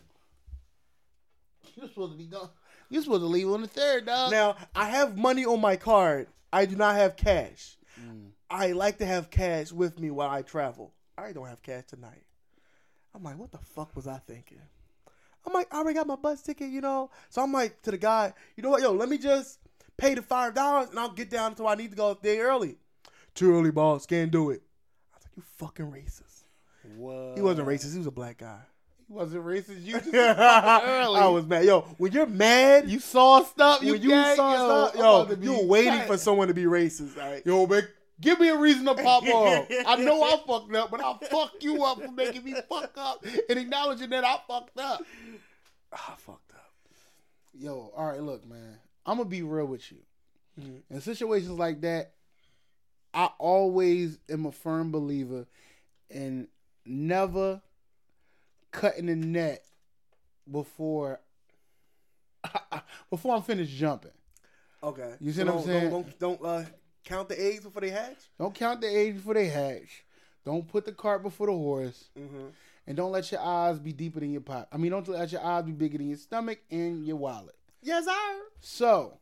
You're 1.76 1.88
supposed 1.88 2.12
to 2.12 2.18
be 2.18 2.26
gone. 2.26 2.50
You're 2.94 3.02
supposed 3.02 3.22
to 3.22 3.26
leave 3.26 3.50
on 3.50 3.60
the 3.60 3.66
third, 3.66 4.06
dog. 4.06 4.30
Now 4.30 4.54
I 4.72 4.88
have 4.88 5.18
money 5.18 5.44
on 5.44 5.60
my 5.60 5.74
card. 5.74 6.28
I 6.52 6.64
do 6.64 6.76
not 6.76 6.94
have 6.94 7.16
cash. 7.16 7.76
Mm. 8.00 8.28
I 8.48 8.70
like 8.70 8.98
to 8.98 9.04
have 9.04 9.30
cash 9.30 9.72
with 9.72 9.98
me 9.98 10.12
while 10.12 10.30
I 10.30 10.42
travel. 10.42 10.94
I 11.18 11.32
don't 11.32 11.48
have 11.48 11.60
cash 11.60 11.86
tonight. 11.88 12.22
I'm 13.12 13.24
like, 13.24 13.36
what 13.36 13.50
the 13.50 13.58
fuck 13.58 13.96
was 13.96 14.06
I 14.06 14.18
thinking? 14.18 14.60
I'm 15.44 15.52
like, 15.52 15.74
I 15.74 15.78
already 15.78 15.96
got 15.96 16.06
my 16.06 16.14
bus 16.14 16.40
ticket, 16.40 16.70
you 16.70 16.80
know. 16.80 17.10
So 17.30 17.42
I'm 17.42 17.52
like 17.52 17.82
to 17.82 17.90
the 17.90 17.98
guy, 17.98 18.32
you 18.54 18.62
know 18.62 18.70
what, 18.70 18.80
yo, 18.80 18.92
let 18.92 19.08
me 19.08 19.18
just 19.18 19.58
pay 19.96 20.14
the 20.14 20.22
five 20.22 20.54
dollars 20.54 20.90
and 20.90 20.98
I'll 21.00 21.10
get 21.10 21.30
down 21.30 21.50
until 21.50 21.66
I 21.66 21.74
need 21.74 21.90
to 21.90 21.96
go 21.96 22.12
a 22.12 22.14
day 22.14 22.38
early. 22.38 22.76
Too 23.34 23.52
early, 23.56 23.72
boss. 23.72 24.06
Can't 24.06 24.30
do 24.30 24.50
it. 24.50 24.62
I 25.12 25.16
was 25.16 25.24
like, 25.24 25.36
you 25.36 25.42
fucking 25.56 25.86
racist. 25.86 26.44
what? 26.96 27.34
He 27.34 27.42
wasn't 27.42 27.66
racist. 27.66 27.90
He 27.90 27.98
was 27.98 28.06
a 28.06 28.12
black 28.12 28.38
guy. 28.38 28.60
He 29.06 29.12
wasn't 29.12 29.44
racist. 29.44 29.84
You 29.84 29.94
just 30.00 30.08
early. 30.14 31.20
I 31.20 31.28
was 31.28 31.46
mad. 31.46 31.64
Yo, 31.64 31.82
when 31.98 32.12
you're 32.12 32.26
mad, 32.26 32.88
You 32.88 32.98
saw 33.00 33.42
stuff. 33.42 33.82
You 33.82 33.92
when 33.92 34.02
you 34.02 34.08
gagged, 34.10 34.36
saw 34.36 34.52
yo, 34.54 34.88
stuff, 34.88 35.30
I'm 35.30 35.42
yo, 35.42 35.52
you're 35.52 35.66
waiting 35.66 35.92
tight. 35.92 36.06
for 36.06 36.16
someone 36.16 36.48
to 36.48 36.54
be 36.54 36.64
racist. 36.64 37.18
All 37.20 37.30
right? 37.30 37.44
Yo, 37.44 37.66
man, 37.66 37.86
give 38.20 38.40
me 38.40 38.48
a 38.48 38.56
reason 38.56 38.86
to 38.86 38.94
pop 38.94 39.22
off. 39.28 39.66
I 39.86 39.96
know 39.96 40.22
I 40.22 40.36
fucked 40.46 40.74
up, 40.74 40.90
but 40.90 41.00
I'll 41.02 41.18
fuck 41.18 41.52
you 41.60 41.84
up 41.84 42.02
for 42.02 42.10
making 42.12 42.44
me 42.44 42.54
fuck 42.68 42.92
up 42.96 43.24
and 43.48 43.58
acknowledging 43.58 44.10
that 44.10 44.24
I 44.24 44.38
fucked 44.48 44.78
up. 44.78 45.02
I 45.92 46.14
fucked 46.16 46.52
up. 46.52 46.72
Yo, 47.52 47.92
all 47.96 48.06
right, 48.10 48.20
look, 48.22 48.46
man. 48.46 48.78
I'm 49.06 49.18
gonna 49.18 49.28
be 49.28 49.42
real 49.42 49.66
with 49.66 49.92
you. 49.92 49.98
Mm-hmm. 50.58 50.94
In 50.94 51.00
situations 51.02 51.50
like 51.50 51.82
that, 51.82 52.14
I 53.12 53.26
always 53.38 54.18
am 54.30 54.46
a 54.46 54.52
firm 54.52 54.90
believer 54.90 55.46
in 56.08 56.48
never 56.86 57.60
cutting 58.74 59.06
the 59.06 59.14
net 59.16 59.64
before 60.50 61.20
before 63.10 63.34
I'm 63.36 63.42
finished 63.42 63.72
jumping. 63.72 64.10
Okay. 64.82 65.14
You 65.20 65.32
see 65.32 65.40
So 65.40 65.46
what 65.46 65.54
I'm 65.56 65.64
saying? 65.64 65.90
Don't, 65.90 66.18
don't, 66.18 66.40
don't 66.42 66.48
uh, 66.48 66.64
count 67.04 67.28
the 67.28 67.40
eggs 67.40 67.64
before 67.64 67.80
they 67.80 67.90
hatch. 67.90 68.18
Don't 68.38 68.54
count 68.54 68.80
the 68.80 68.88
eggs 68.88 69.16
before 69.16 69.34
they 69.34 69.46
hatch. 69.46 70.04
Don't 70.44 70.66
put 70.68 70.84
the 70.84 70.92
cart 70.92 71.22
before 71.22 71.46
the 71.46 71.52
horse. 71.54 72.10
And 72.86 72.96
don't 72.98 73.12
let 73.12 73.32
your 73.32 73.40
eyes 73.40 73.78
be 73.78 73.92
deeper 73.94 74.20
than 74.20 74.30
your 74.30 74.42
pot. 74.42 74.68
I 74.70 74.76
mean, 74.76 74.90
don't 74.90 75.08
let 75.08 75.32
your 75.32 75.42
eyes 75.42 75.64
be 75.64 75.72
bigger 75.72 75.96
than 75.96 76.08
your 76.08 76.18
stomach 76.18 76.58
and 76.70 77.06
your 77.06 77.16
wallet. 77.16 77.54
Yes, 77.82 78.04
sir. 78.04 78.12
So, 78.60 79.18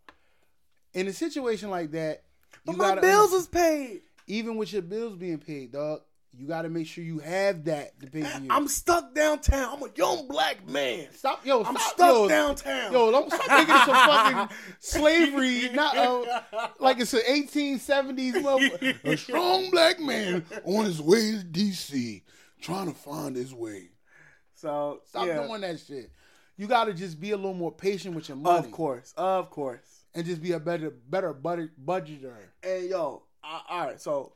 in 0.94 1.06
a 1.06 1.12
situation 1.12 1.70
like 1.70 1.92
that, 1.92 2.24
you 2.66 2.72
But 2.72 2.76
my 2.76 2.88
gotta 2.88 3.00
bills 3.02 3.32
is 3.32 3.46
paid. 3.46 4.00
even 4.26 4.56
with 4.56 4.72
your 4.72 4.82
bills 4.82 5.14
being 5.14 5.38
paid, 5.38 5.70
dog. 5.72 6.00
You 6.34 6.46
got 6.48 6.62
to 6.62 6.70
make 6.70 6.86
sure 6.86 7.04
you 7.04 7.18
have 7.18 7.64
that 7.64 8.00
to 8.00 8.06
pay 8.06 8.22
for 8.22 8.40
you. 8.40 8.48
I'm 8.50 8.66
stuck 8.66 9.14
downtown. 9.14 9.74
I'm 9.76 9.82
a 9.82 9.90
young 9.94 10.26
black 10.28 10.66
man. 10.66 11.08
stop, 11.12 11.44
yo. 11.44 11.62
I'm 11.62 11.76
stop, 11.76 11.92
stuck 11.92 12.08
yo, 12.08 12.28
downtown. 12.28 12.92
Yo, 12.92 13.10
don't 13.10 13.30
stop 13.32 13.46
thinking 13.46 13.74
it's 13.74 13.84
some 13.84 13.94
fucking 14.48 14.56
slavery, 14.80 15.68
not 15.74 15.96
uh, 15.96 16.40
like 16.80 17.00
it's 17.00 17.12
an 17.12 17.20
1870s 17.28 18.32
motherfucker. 18.42 19.04
A 19.04 19.16
strong 19.16 19.70
black 19.70 20.00
man 20.00 20.44
on 20.64 20.86
his 20.86 21.02
way 21.02 21.32
to 21.32 21.44
DC, 21.44 22.22
trying 22.60 22.88
to 22.88 22.94
find 22.94 23.36
his 23.36 23.52
way. 23.54 23.90
So 24.54 25.00
Stop 25.04 25.26
yeah. 25.26 25.46
doing 25.46 25.60
that 25.62 25.80
shit. 25.80 26.10
You 26.56 26.66
got 26.66 26.84
to 26.84 26.94
just 26.94 27.20
be 27.20 27.32
a 27.32 27.36
little 27.36 27.54
more 27.54 27.72
patient 27.72 28.14
with 28.14 28.28
your 28.28 28.36
money, 28.36 28.58
Of 28.58 28.70
course, 28.70 29.12
of 29.16 29.50
course. 29.50 30.04
and 30.14 30.24
just 30.24 30.40
be 30.42 30.52
a 30.52 30.60
better, 30.60 30.90
better 30.90 31.32
budget 31.32 31.70
budgeter. 31.84 32.34
And 32.62 32.88
yo, 32.88 33.22
all 33.42 33.86
right. 33.86 34.00
So 34.00 34.34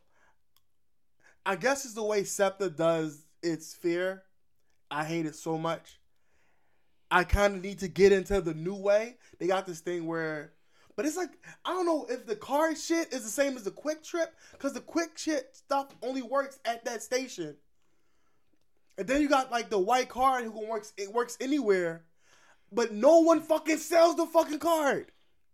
I 1.46 1.54
guess 1.56 1.84
it's 1.84 1.94
the 1.94 2.02
way 2.02 2.24
SEPTA 2.24 2.70
does 2.76 3.24
its 3.42 3.72
fear. 3.72 4.24
I 4.90 5.04
hate 5.04 5.26
it 5.26 5.36
so 5.36 5.56
much. 5.56 5.98
I 7.10 7.22
kind 7.22 7.54
of 7.54 7.62
need 7.62 7.78
to 7.78 7.88
get 7.88 8.10
into 8.12 8.40
the 8.40 8.52
new 8.52 8.74
way. 8.74 9.16
They 9.38 9.46
got 9.46 9.64
this 9.66 9.78
thing 9.78 10.06
where, 10.06 10.52
but 10.96 11.06
it's 11.06 11.16
like 11.16 11.30
I 11.64 11.70
don't 11.70 11.86
know 11.86 12.04
if 12.10 12.26
the 12.26 12.34
car 12.34 12.74
shit 12.74 13.12
is 13.12 13.22
the 13.22 13.30
same 13.30 13.56
as 13.56 13.62
the 13.62 13.70
quick 13.70 14.02
trip 14.02 14.34
because 14.52 14.72
the 14.72 14.80
quick 14.80 15.16
shit 15.16 15.54
stuff 15.54 15.86
only 16.02 16.22
works 16.22 16.58
at 16.64 16.84
that 16.84 17.02
station. 17.02 17.56
And 18.98 19.06
then 19.06 19.20
you 19.22 19.28
got 19.28 19.52
like 19.52 19.70
the 19.70 19.78
white 19.78 20.08
card 20.08 20.44
who 20.44 20.50
can 20.50 20.68
works 20.68 20.92
it 20.96 21.12
works 21.12 21.36
anywhere, 21.40 22.02
but 22.72 22.92
no 22.92 23.20
one 23.20 23.40
fucking 23.40 23.78
sells 23.78 24.16
the 24.16 24.26
fucking 24.26 24.58
card. 24.58 25.12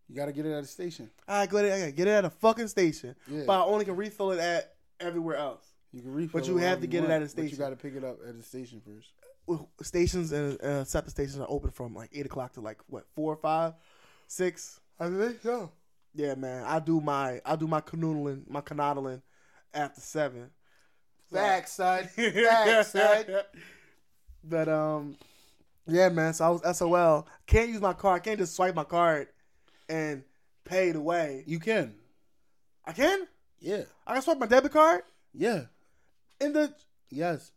You 0.09 0.17
gotta 0.17 0.33
get 0.33 0.47
it 0.47 0.53
at 0.53 0.65
a 0.65 0.67
station. 0.67 1.11
I 1.29 1.47
gotta, 1.47 1.75
I 1.75 1.79
gotta 1.81 1.93
get 1.93 2.07
it 2.09 2.13
at 2.13 2.25
a 2.25 2.31
fucking 2.31 2.69
station, 2.69 3.15
Yeah. 3.29 3.45
but 3.47 3.61
I 3.61 3.65
only 3.65 3.85
can 3.85 3.97
refill 3.97 4.31
it 4.33 4.39
at 4.39 4.75
everywhere 5.01 5.37
else. 5.37 5.67
You 5.93 6.01
can 6.01 6.13
refill 6.13 6.41
But 6.41 6.49
you 6.49 6.57
have 6.57 6.79
to 6.79 6.83
you 6.83 6.89
get 6.89 7.05
it 7.05 7.11
want, 7.11 7.23
at 7.23 7.33
a 7.33 7.37
but 7.37 7.51
You 7.51 7.57
gotta 7.57 7.77
pick 7.77 7.95
it 7.95 8.05
up 8.05 8.19
at 8.27 8.37
the 8.37 8.43
station 8.43 8.81
first. 8.85 9.11
Well, 9.47 9.69
Stations 9.83 10.33
and 10.33 10.61
uh, 10.63 10.85
SEPTA 10.85 11.11
stations 11.11 11.39
are 11.39 11.47
open 11.49 11.71
from 11.71 11.95
like 11.95 12.11
eight 12.13 12.27
o'clock 12.27 12.53
to 12.55 12.61
like 12.61 12.79
what 12.87 13.05
four 13.15 13.33
or 13.33 13.37
five, 13.37 13.75
six. 14.27 14.81
I 14.99 15.09
think 15.09 15.43
so. 15.43 15.73
Yeah, 16.15 16.35
man. 16.35 16.65
I 16.65 16.79
do 16.79 17.01
my 17.01 17.41
I 17.45 17.57
do 17.57 17.67
my 17.67 17.81
canoodling, 17.81 18.49
my 18.49 18.61
canoodling 18.61 19.23
after 19.75 20.01
seven. 20.01 20.51
Facts, 21.31 21.73
son. 21.73 22.05
Facts, 22.17 22.93
son. 22.93 23.25
But 24.45 24.69
um, 24.69 25.17
yeah, 25.87 26.09
man. 26.09 26.35
So 26.35 26.45
I 26.45 26.49
was 26.51 26.79
SOL. 26.79 27.29
Can't 27.47 27.71
use 27.71 27.81
my 27.81 27.93
card. 27.93 28.25
Can't 28.25 28.39
just 28.39 28.57
swipe 28.57 28.75
my 28.75 28.83
card 28.83 29.29
and 29.89 30.25
pay 30.65 30.89
it 30.89 30.97
away. 30.97 31.45
You 31.47 31.61
can. 31.61 31.95
I 32.85 32.93
can. 32.93 33.27
Yeah. 33.61 33.83
I 34.05 34.15
can 34.15 34.23
swipe 34.23 34.39
my 34.39 34.47
debit 34.47 34.73
card 34.73 35.03
Yeah. 35.33 35.63
In 36.43 36.53
the. 36.53 36.75
Yes. 37.11 37.53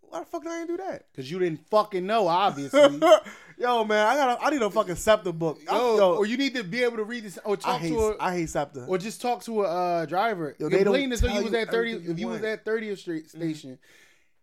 Why 0.00 0.20
the 0.20 0.26
fuck 0.26 0.42
did 0.42 0.52
I 0.52 0.58
ain't 0.58 0.68
do 0.68 0.76
that? 0.76 1.06
Cause 1.16 1.30
you 1.30 1.38
didn't 1.38 1.66
fucking 1.70 2.04
know, 2.04 2.28
obviously. 2.28 2.80
yo, 3.58 3.84
man, 3.84 4.06
I 4.06 4.14
got. 4.14 4.38
I 4.42 4.50
need 4.50 4.60
a 4.60 4.68
fucking 4.68 4.96
SEPTA 4.96 5.32
book. 5.32 5.58
I- 5.66 5.74
Yo, 5.74 5.96
yo, 5.96 6.14
or 6.16 6.26
you 6.26 6.36
need 6.36 6.54
to 6.54 6.62
be 6.62 6.82
able 6.82 6.98
to 6.98 7.04
read 7.04 7.24
this 7.24 7.38
or 7.46 7.54
I 7.54 7.56
talk 7.56 7.80
hate. 7.80 7.88
to 7.88 7.98
a 7.98 8.16
I 8.20 8.34
hate 8.34 8.50
SEPTA. 8.50 8.84
or 8.88 8.98
just 8.98 9.22
talk 9.22 9.42
to 9.44 9.62
a 9.62 9.68
uh, 10.02 10.06
driver. 10.06 10.54
Yo, 10.58 10.68
they 10.68 10.84
don't 10.84 10.92
tell 10.92 11.30
you 11.30 11.44
was 11.44 11.54
at 11.54 11.70
thirty. 11.70 11.92
everything 11.92 12.04
you 12.04 12.12
If 12.12 12.18
you 12.18 12.28
was 12.28 12.42
at 12.42 12.64
30th 12.66 12.98
Street 12.98 13.30
station, 13.30 13.78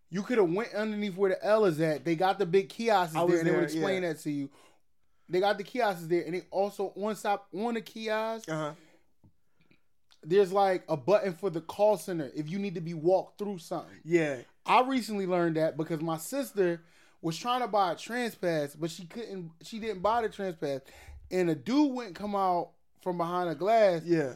you 0.09 0.23
could 0.23 0.39
have 0.39 0.49
went 0.49 0.73
underneath 0.73 1.15
where 1.15 1.29
the 1.29 1.45
L 1.45 1.65
is 1.65 1.79
at. 1.79 2.03
They 2.03 2.15
got 2.15 2.39
the 2.39 2.47
big 2.47 2.69
kiosks 2.69 3.15
I 3.15 3.25
there, 3.27 3.37
and 3.37 3.47
they 3.47 3.51
would 3.51 3.65
explain 3.65 4.01
yeah. 4.01 4.13
that 4.13 4.21
to 4.21 4.31
you. 4.31 4.49
They 5.29 5.39
got 5.39 5.59
the 5.59 5.63
kiosks 5.63 6.07
there, 6.07 6.23
and 6.23 6.33
they 6.33 6.41
also 6.49 6.91
on 6.95 7.15
stop 7.15 7.47
on 7.55 7.75
the 7.75 7.81
kiosk. 7.81 8.49
Uh 8.49 8.55
huh. 8.55 8.71
There's 10.23 10.51
like 10.51 10.83
a 10.89 10.97
button 10.97 11.33
for 11.33 11.49
the 11.49 11.61
call 11.61 11.97
center 11.97 12.29
if 12.35 12.49
you 12.49 12.59
need 12.59 12.75
to 12.75 12.81
be 12.81 12.93
walked 12.93 13.39
through 13.39 13.59
something. 13.59 13.99
Yeah. 14.03 14.37
I 14.65 14.81
recently 14.81 15.25
learned 15.25 15.55
that 15.57 15.77
because 15.77 16.01
my 16.01 16.17
sister 16.17 16.81
was 17.21 17.37
trying 17.37 17.61
to 17.61 17.67
buy 17.67 17.93
a 17.93 17.95
transpass, 17.95 18.75
but 18.79 18.91
she 18.91 19.05
couldn't. 19.05 19.51
She 19.63 19.79
didn't 19.79 20.01
buy 20.01 20.21
the 20.21 20.29
transpass. 20.29 20.81
and 21.31 21.49
a 21.49 21.55
dude 21.55 21.93
went 21.93 22.15
come 22.15 22.35
out 22.35 22.71
from 23.01 23.17
behind 23.17 23.49
a 23.49 23.55
glass 23.55 24.01
Yeah. 24.03 24.33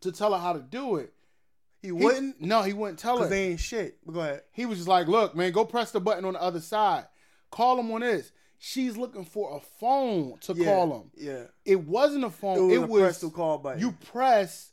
to 0.00 0.10
tell 0.12 0.32
her 0.32 0.38
how 0.40 0.52
to 0.52 0.60
do 0.60 0.96
it. 0.96 1.12
He 1.80 1.88
He- 1.88 1.92
wouldn't 1.92 2.40
No, 2.40 2.62
he 2.62 2.72
wouldn't 2.72 2.98
tell 2.98 3.18
her. 3.18 3.28
they 3.28 3.50
ain't 3.50 3.60
shit. 3.60 3.98
But 4.04 4.12
go 4.12 4.20
ahead. 4.20 4.42
he 4.52 4.66
was 4.66 4.78
just 4.78 4.88
like, 4.88 5.06
"Look, 5.06 5.34
man, 5.36 5.52
go 5.52 5.64
press 5.64 5.90
the 5.92 6.00
button 6.00 6.24
on 6.24 6.32
the 6.34 6.42
other 6.42 6.60
side. 6.60 7.06
Call 7.50 7.78
him 7.78 7.90
on 7.92 8.00
this." 8.00 8.32
She's 8.58 8.96
looking 8.96 9.24
for 9.24 9.56
a 9.56 9.60
phone 9.60 10.38
to 10.40 10.54
Yeah. 10.54 10.64
call 10.64 11.00
him. 11.00 11.10
Yeah. 11.16 11.44
It 11.64 11.86
wasn't 11.86 12.24
a 12.24 12.30
phone. 12.30 12.70
It 12.70 12.74
It 12.74 12.78
was 12.78 12.88
was, 12.90 13.00
a 13.00 13.04
press 13.04 13.20
to 13.20 13.30
call 13.30 13.58
button. 13.58 13.80
You 13.80 13.92
press 13.92 14.72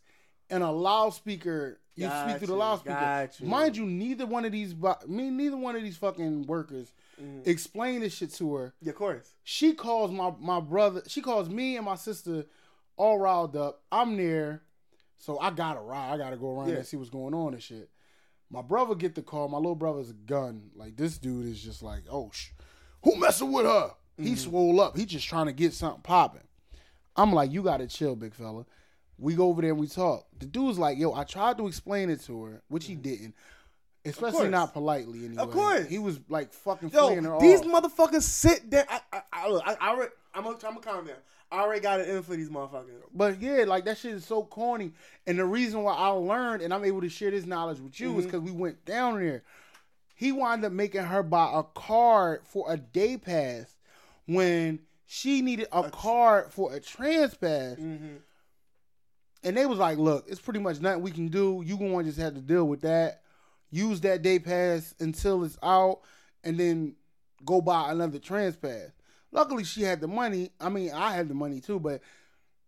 and 0.51 0.63
a 0.63 0.69
loudspeaker. 0.71 1.79
You 1.95 2.07
Got 2.07 2.29
speak 2.29 2.37
through 2.39 2.47
the 2.47 2.55
loudspeaker. 2.55 3.29
you. 3.39 3.47
Mind 3.47 3.75
you, 3.77 3.85
neither 3.85 4.25
one 4.25 4.45
of 4.45 4.51
these, 4.51 4.73
me, 5.07 5.29
neither 5.29 5.57
one 5.57 5.75
of 5.75 5.83
these 5.83 5.97
fucking 5.97 6.45
workers 6.47 6.91
Mm. 7.21 7.45
explained 7.45 8.01
this 8.01 8.13
shit 8.15 8.33
to 8.35 8.55
her. 8.55 8.73
Yeah, 8.81 8.91
of 8.91 8.95
course. 8.95 9.33
She 9.43 9.73
calls 9.73 10.11
my 10.11 10.33
my 10.39 10.59
brother. 10.59 11.03
She 11.07 11.21
calls 11.21 11.49
me 11.49 11.75
and 11.75 11.85
my 11.85 11.93
sister 11.95 12.45
all 12.97 13.19
riled 13.19 13.55
up. 13.55 13.83
I'm 13.91 14.17
there, 14.17 14.63
so 15.17 15.37
I 15.37 15.51
gotta 15.51 15.81
ride. 15.81 16.13
I 16.13 16.17
gotta 16.17 16.37
go 16.37 16.57
around 16.57 16.69
Yeah. 16.69 16.75
and 16.77 16.85
see 16.85 16.97
what's 16.97 17.09
going 17.11 17.33
on 17.35 17.53
and 17.53 17.61
shit. 17.61 17.91
My 18.49 18.61
brother 18.63 18.95
get 18.95 19.13
the 19.13 19.21
call. 19.21 19.49
My 19.49 19.57
little 19.57 19.75
brother's 19.75 20.09
a 20.09 20.13
gun. 20.13 20.71
Like 20.75 20.95
this 20.95 21.17
dude 21.19 21.45
is 21.45 21.61
just 21.61 21.83
like, 21.83 22.03
oh, 22.09 22.31
sh- 22.33 22.51
who 23.03 23.15
messing 23.17 23.51
with 23.51 23.65
her? 23.65 23.91
Mm-hmm. 24.19 24.23
He 24.23 24.35
swole 24.35 24.81
up. 24.81 24.97
He 24.97 25.05
just 25.05 25.27
trying 25.27 25.45
to 25.45 25.53
get 25.53 25.73
something 25.73 26.01
popping. 26.01 26.47
I'm 27.15 27.33
like, 27.33 27.51
you 27.51 27.61
gotta 27.61 27.85
chill, 27.87 28.15
big 28.15 28.33
fella. 28.33 28.65
We 29.21 29.35
go 29.35 29.47
over 29.47 29.61
there 29.61 29.71
and 29.71 29.79
we 29.79 29.87
talk. 29.87 30.25
The 30.39 30.45
dude's 30.47 30.77
like, 30.79 30.97
yo, 30.97 31.13
I 31.13 31.23
tried 31.23 31.57
to 31.59 31.67
explain 31.67 32.09
it 32.09 32.21
to 32.25 32.43
her, 32.43 32.61
which 32.67 32.85
he 32.85 32.95
didn't. 32.95 33.35
Especially 34.03 34.41
Mm-hmm. 34.45 34.51
not 34.51 34.73
politely 34.73 35.25
anyway. 35.25 35.45
course. 35.45 35.87
He 35.87 35.99
was 35.99 36.19
like 36.27 36.51
fucking 36.51 36.89
fleeing 36.89 37.23
her 37.25 37.37
these 37.39 37.61
off. 37.61 37.83
motherfuckers 37.83 38.23
sit 38.23 38.69
there. 38.71 38.85
I, 38.89 38.99
I, 39.13 39.21
I, 39.31 39.47
look, 39.49 39.63
I, 39.63 39.77
I 39.79 39.89
already, 39.91 40.11
I'm 40.33 40.43
gonna, 40.43 40.55
I'm 40.55 40.61
gonna 40.73 40.79
calm 40.79 41.05
down. 41.05 41.17
I 41.51 41.59
already 41.61 41.81
got 41.81 41.99
it 41.99 42.09
in 42.09 42.23
for 42.23 42.35
these 42.35 42.49
motherfuckers. 42.49 42.87
But 43.13 43.39
yeah, 43.39 43.65
like 43.67 43.85
that 43.85 43.99
shit 43.99 44.13
is 44.15 44.25
so 44.25 44.43
corny. 44.43 44.93
And 45.27 45.37
the 45.37 45.45
reason 45.45 45.83
why 45.83 45.93
I 45.93 46.07
learned 46.07 46.63
and 46.63 46.73
I'm 46.73 46.83
able 46.83 47.01
to 47.01 47.09
share 47.09 47.29
this 47.29 47.45
knowledge 47.45 47.79
with 47.79 47.99
you 47.99 48.09
Mm-hmm. 48.09 48.19
is 48.19 48.25
because 48.25 48.41
we 48.41 48.51
went 48.51 48.83
down 48.85 49.19
there. 49.19 49.43
He 50.15 50.31
wound 50.31 50.65
up 50.65 50.71
making 50.71 51.03
her 51.03 51.21
buy 51.21 51.51
a 51.53 51.61
card 51.61 52.41
for 52.45 52.71
a 52.73 52.77
day 52.77 53.17
pass 53.17 53.75
when 54.25 54.79
she 55.05 55.41
needed 55.43 55.67
a 55.71 55.89
card 55.91 56.51
for 56.51 56.73
a 56.73 56.79
trans 56.79 57.35
pass. 57.35 57.77
And 59.43 59.57
they 59.57 59.65
was 59.65 59.79
like, 59.79 59.97
look, 59.97 60.25
it's 60.27 60.39
pretty 60.41 60.59
much 60.59 60.79
nothing 60.79 61.01
we 61.01 61.11
can 61.11 61.27
do. 61.29 61.63
You 61.65 61.77
gonna 61.77 62.03
just 62.03 62.19
have 62.19 62.35
to 62.35 62.41
deal 62.41 62.65
with 62.65 62.81
that. 62.81 63.21
Use 63.71 64.01
that 64.01 64.21
day 64.21 64.37
pass 64.37 64.93
until 64.99 65.43
it's 65.43 65.57
out 65.63 66.01
and 66.43 66.59
then 66.59 66.95
go 67.45 67.61
buy 67.61 67.91
another 67.91 68.19
trans 68.19 68.55
pass. 68.55 68.89
Luckily 69.31 69.63
she 69.63 69.81
had 69.81 70.01
the 70.01 70.07
money. 70.07 70.51
I 70.59 70.69
mean, 70.69 70.91
I 70.91 71.13
had 71.13 71.27
the 71.29 71.33
money 71.33 71.59
too, 71.61 71.79
but 71.79 72.01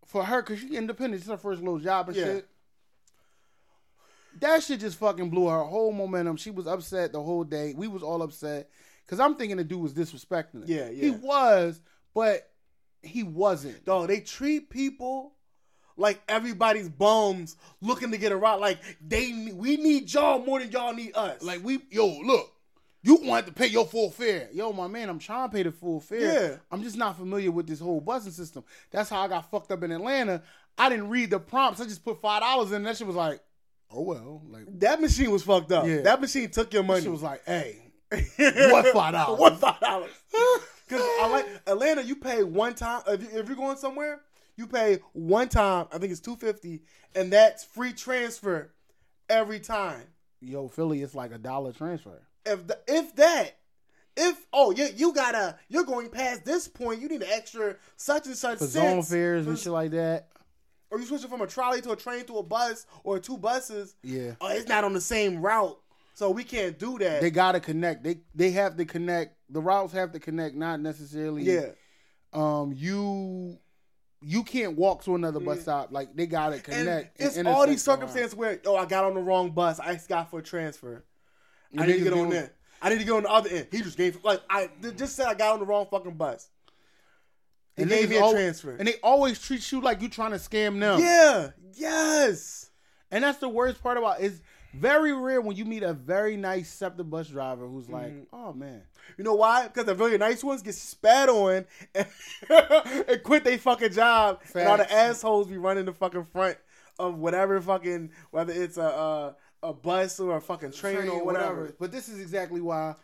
for 0.06 0.24
her, 0.24 0.42
cause 0.42 0.60
she 0.60 0.76
independent, 0.76 1.22
it's 1.22 1.30
her 1.30 1.38
first 1.38 1.62
little 1.62 1.80
job 1.80 2.08
and 2.10 2.18
Yeah. 2.18 2.24
shit. 2.26 2.48
That 4.40 4.64
shit 4.64 4.80
just 4.80 4.98
fucking 4.98 5.30
blew 5.30 5.48
her 5.48 5.64
whole 5.64 5.92
momentum. 5.92 6.38
She 6.38 6.50
was 6.52 6.66
upset 6.66 7.12
the 7.12 7.22
whole 7.22 7.44
day. 7.44 7.74
We 7.78 7.88
was 7.88 8.02
all 8.02 8.24
upset. 8.24 8.70
Cause 9.06 9.20
I'm 9.20 9.36
thinking 9.36 9.58
the 9.58 9.64
dude 9.64 9.82
was 9.82 9.94
disrespecting 9.94 10.62
her. 10.62 10.66
Yeah, 10.66 10.90
He 10.90 11.12
was, 11.12 11.82
but 12.16 12.50
he 13.02 13.22
wasn't. 13.24 13.84
Dog, 13.86 14.08
they 14.08 14.22
treat 14.22 14.70
people 14.70 15.33
like 15.98 16.22
everybody's 16.28 16.90
bums 16.90 17.56
looking 17.82 18.12
to 18.12 18.18
get 18.18 18.32
a 18.32 18.36
ride. 18.38 18.56
Like 18.56 18.80
they, 19.06 19.52
we 19.54 19.78
need 19.78 20.12
y'all 20.14 20.44
more 20.44 20.60
than 20.60 20.72
y'all 20.72 20.94
need 20.94 21.16
us. 21.16 21.42
Like 21.44 21.64
we, 21.64 21.80
yo, 21.90 22.08
look, 22.22 22.52
you 23.02 23.16
want 23.16 23.46
to 23.48 23.52
pay 23.54 23.68
your 23.68 23.86
full 23.86 24.10
fare. 24.10 24.48
Yo, 24.54 24.72
my 24.72 24.88
man, 24.88 25.10
I'm 25.10 25.20
trying 25.20 25.50
to 25.50 25.54
pay 25.56 25.64
the 25.64 25.72
full 25.72 26.00
fare. 26.00 26.20
Yeah. 26.52 26.56
I'm 26.72 26.84
just 26.84 26.98
not 26.98 27.18
familiar 27.18 27.52
with 27.52 27.68
this 27.68 27.80
whole 27.80 28.02
busing 28.02 28.32
system. 28.32 28.64
That's 28.92 29.10
how 29.10 29.22
I 29.22 29.28
got 29.28 29.52
fucked 29.52 29.72
up 29.72 29.84
in 29.84 29.92
Atlanta. 29.92 30.42
I 30.78 30.90
didn't 30.90 31.10
read 31.10 31.30
the 31.30 31.40
prompts. 31.40 31.82
I 31.82 31.84
just 31.84 32.04
put 32.04 32.22
five 32.22 32.42
dollars 32.42 32.70
in. 32.72 32.78
And 32.78 32.86
That 32.86 32.98
shit 32.98 33.06
was 33.06 33.16
like, 33.16 33.42
oh 33.92 34.02
well. 34.02 34.42
Like 34.50 34.64
that 34.80 35.02
machine 35.02 35.32
was 35.32 35.44
fucked 35.44 35.72
up. 35.72 35.86
Yeah. 35.86 36.02
That 36.02 36.22
machine 36.22 36.50
took 36.50 36.74
your 36.74 36.84
money. 36.84 37.02
shit 37.02 37.12
was 37.12 37.22
like, 37.22 37.44
hey, 37.46 37.92
what 38.38 38.88
five 38.88 39.14
dollars? 39.14 39.40
What 39.40 39.60
five 39.60 39.80
dollars? 39.80 40.12
Because 40.86 41.02
I 41.22 41.30
like 41.30 41.48
Atlanta. 41.66 42.04
You 42.04 42.18
pay 42.18 42.44
one 42.44 42.76
time 42.76 43.02
if, 43.08 43.22
you, 43.22 43.40
if 43.40 43.48
you're 43.48 43.56
going 43.56 43.78
somewhere. 43.78 44.20
You 44.56 44.68
pay 44.68 45.00
one 45.14 45.50
time. 45.50 45.88
I 45.92 45.98
think 45.98 46.12
it's 46.12 46.22
two 46.22 46.36
fifty, 46.36 46.82
and 47.16 47.32
that's 47.32 47.64
free 47.64 47.94
transfer 47.94 48.72
every 49.30 49.60
time. 49.60 50.04
Yo, 50.42 50.68
Philly, 50.68 51.02
it's 51.02 51.16
like 51.16 51.32
a 51.32 51.38
dollar 51.38 51.72
transfer. 51.74 52.22
If 52.46 52.68
the, 52.68 52.78
if 52.88 53.16
that. 53.16 53.58
If 54.16 54.46
oh 54.54 54.70
you 54.70 54.90
you 54.96 55.12
gotta 55.12 55.58
you're 55.70 55.86
going 55.86 56.08
past 56.10 56.46
this 56.46 56.68
point 56.68 57.02
you 57.02 57.08
need 57.10 57.24
an 57.24 57.30
extra 57.32 57.78
such 57.98 58.28
and 58.28 58.36
such 58.36 58.60
For 58.60 58.68
zone 58.68 59.02
fares 59.02 59.48
and 59.48 59.58
shit 59.58 59.74
like 59.74 59.90
that. 59.90 60.28
or 60.92 61.00
you 61.00 61.06
switching 61.08 61.30
from 61.32 61.42
a 61.42 61.48
trolley 61.48 61.82
to 61.82 61.94
a 61.94 61.96
train 61.96 62.24
to 62.26 62.38
a 62.38 62.44
bus 62.44 62.86
or 63.04 63.18
two 63.18 63.40
buses. 63.40 63.96
Yeah. 64.04 64.34
Oh, 64.40 64.50
it's 64.50 64.70
not 64.70 64.84
on 64.84 64.94
the 64.94 65.02
same 65.02 65.42
route, 65.42 65.80
so 66.14 66.30
we 66.30 66.44
can't 66.44 66.78
do 66.78 67.00
that. 67.00 67.22
They 67.22 67.32
gotta 67.32 67.60
connect. 67.60 68.04
They 68.04 68.18
they 68.36 68.52
have 68.52 68.78
to 68.78 68.86
connect. 68.86 69.36
The 69.50 69.62
routes 69.62 69.94
have 69.94 70.12
to 70.12 70.20
connect, 70.20 70.54
not 70.56 70.80
necessarily. 70.80 71.42
yeah, 71.42 71.70
Um, 72.34 72.72
you 72.72 73.58
you 74.26 74.44
can't 74.44 74.76
walk 74.78 75.04
to 75.04 75.16
another 75.16 75.40
bus 75.40 75.60
mm. 75.60 75.62
stop. 75.64 75.92
Like 75.92 76.16
they 76.16 76.26
gotta 76.26 76.56
and 76.56 76.64
connect. 76.64 77.22
it's 77.22 77.38
all 77.46 77.68
these 77.68 77.84
circumstances 77.84 78.36
where 78.36 78.60
oh 78.66 78.76
I 78.76 78.86
got 78.86 79.06
on 79.06 79.14
the 79.14 79.22
wrong 79.22 79.52
bus. 79.52 79.80
I 79.80 80.00
got 80.08 80.30
for 80.30 80.40
a 80.40 80.44
transfer. 80.44 81.04
I 81.78 81.86
need 81.86 82.00
to 82.00 82.04
get 82.04 82.14
on 82.14 82.30
there. 82.30 82.54
I 82.82 82.90
need 82.90 83.00
to 83.00 83.06
get 83.06 83.14
on 83.14 83.24
the 83.24 83.30
other 83.30 83.50
end. 83.50 83.68
He 83.72 83.82
just 83.82 83.98
gave 83.98 84.24
like 84.24 84.42
I 84.50 84.70
just 84.96 85.16
said 85.16 85.28
I 85.28 85.34
got 85.34 85.54
on 85.54 85.60
the 85.60 85.66
wrong 85.66 85.88
fucking 85.90 86.16
bus. 86.16 86.50
He 87.76 87.84
And 87.84 87.92
gave 87.92 88.10
me 88.10 88.18
a 88.18 88.22
al- 88.22 88.32
transfer. 88.32 88.76
And 88.76 88.88
they 88.88 88.96
always 89.02 89.40
treat 89.40 89.72
you 89.72 89.82
like 89.82 90.02
you're 90.02 90.10
trying 90.10 90.32
to 90.32 90.38
scam 90.38 90.80
them. 90.80 91.00
yeah, 91.00 91.50
yes. 91.74 92.70
And 93.10 93.24
that's 93.24 93.40
the 93.40 93.50
worst 93.50 93.82
part 93.82 93.98
about 93.98 94.22
it. 94.22 94.34
Very 94.74 95.14
rare 95.14 95.40
when 95.42 95.56
you 95.56 95.66
meet 95.66 95.84
a 95.84 95.94
very 95.94 96.36
nice 96.36 96.70
SEPTA 96.70 97.04
bus 97.04 97.28
driver 97.28 97.68
who's 97.68 97.90
like, 97.90 98.12
Mm-hmm. 98.14 98.36
oh 98.36 98.54
man. 98.54 98.82
You 99.18 99.24
know 99.24 99.36
why? 99.36 99.68
Because 99.68 99.86
the 99.86 99.96
really 99.96 100.18
nice 100.18 100.44
ones 100.44 100.62
get 100.62 100.76
spat 100.76 101.30
on 101.30 101.66
and, 101.96 102.08
and 103.08 103.24
quit 103.24 103.44
their 103.44 103.58
fucking 103.58 103.92
job. 103.92 104.42
And 104.56 104.68
all 104.68 104.78
the 104.78 104.92
assholes 104.92 105.48
be 105.48 105.58
running 105.58 105.86
the 105.86 105.94
fucking 105.94 106.26
front 106.26 106.58
of 107.00 107.18
whatever 107.18 107.60
fucking 107.62 108.12
whether 108.32 108.54
it's 108.54 108.78
a 108.78 108.82
a, 108.82 109.36
a 109.64 109.74
bus 109.74 110.20
or 110.20 110.38
a 110.38 110.42
fucking 110.42 110.72
train, 110.72 111.08
or 111.08 111.24
whatever. 111.24 111.74
But 111.80 111.92
this 111.92 112.10
is 112.10 112.20
exactly 112.20 112.62
why 112.62 112.96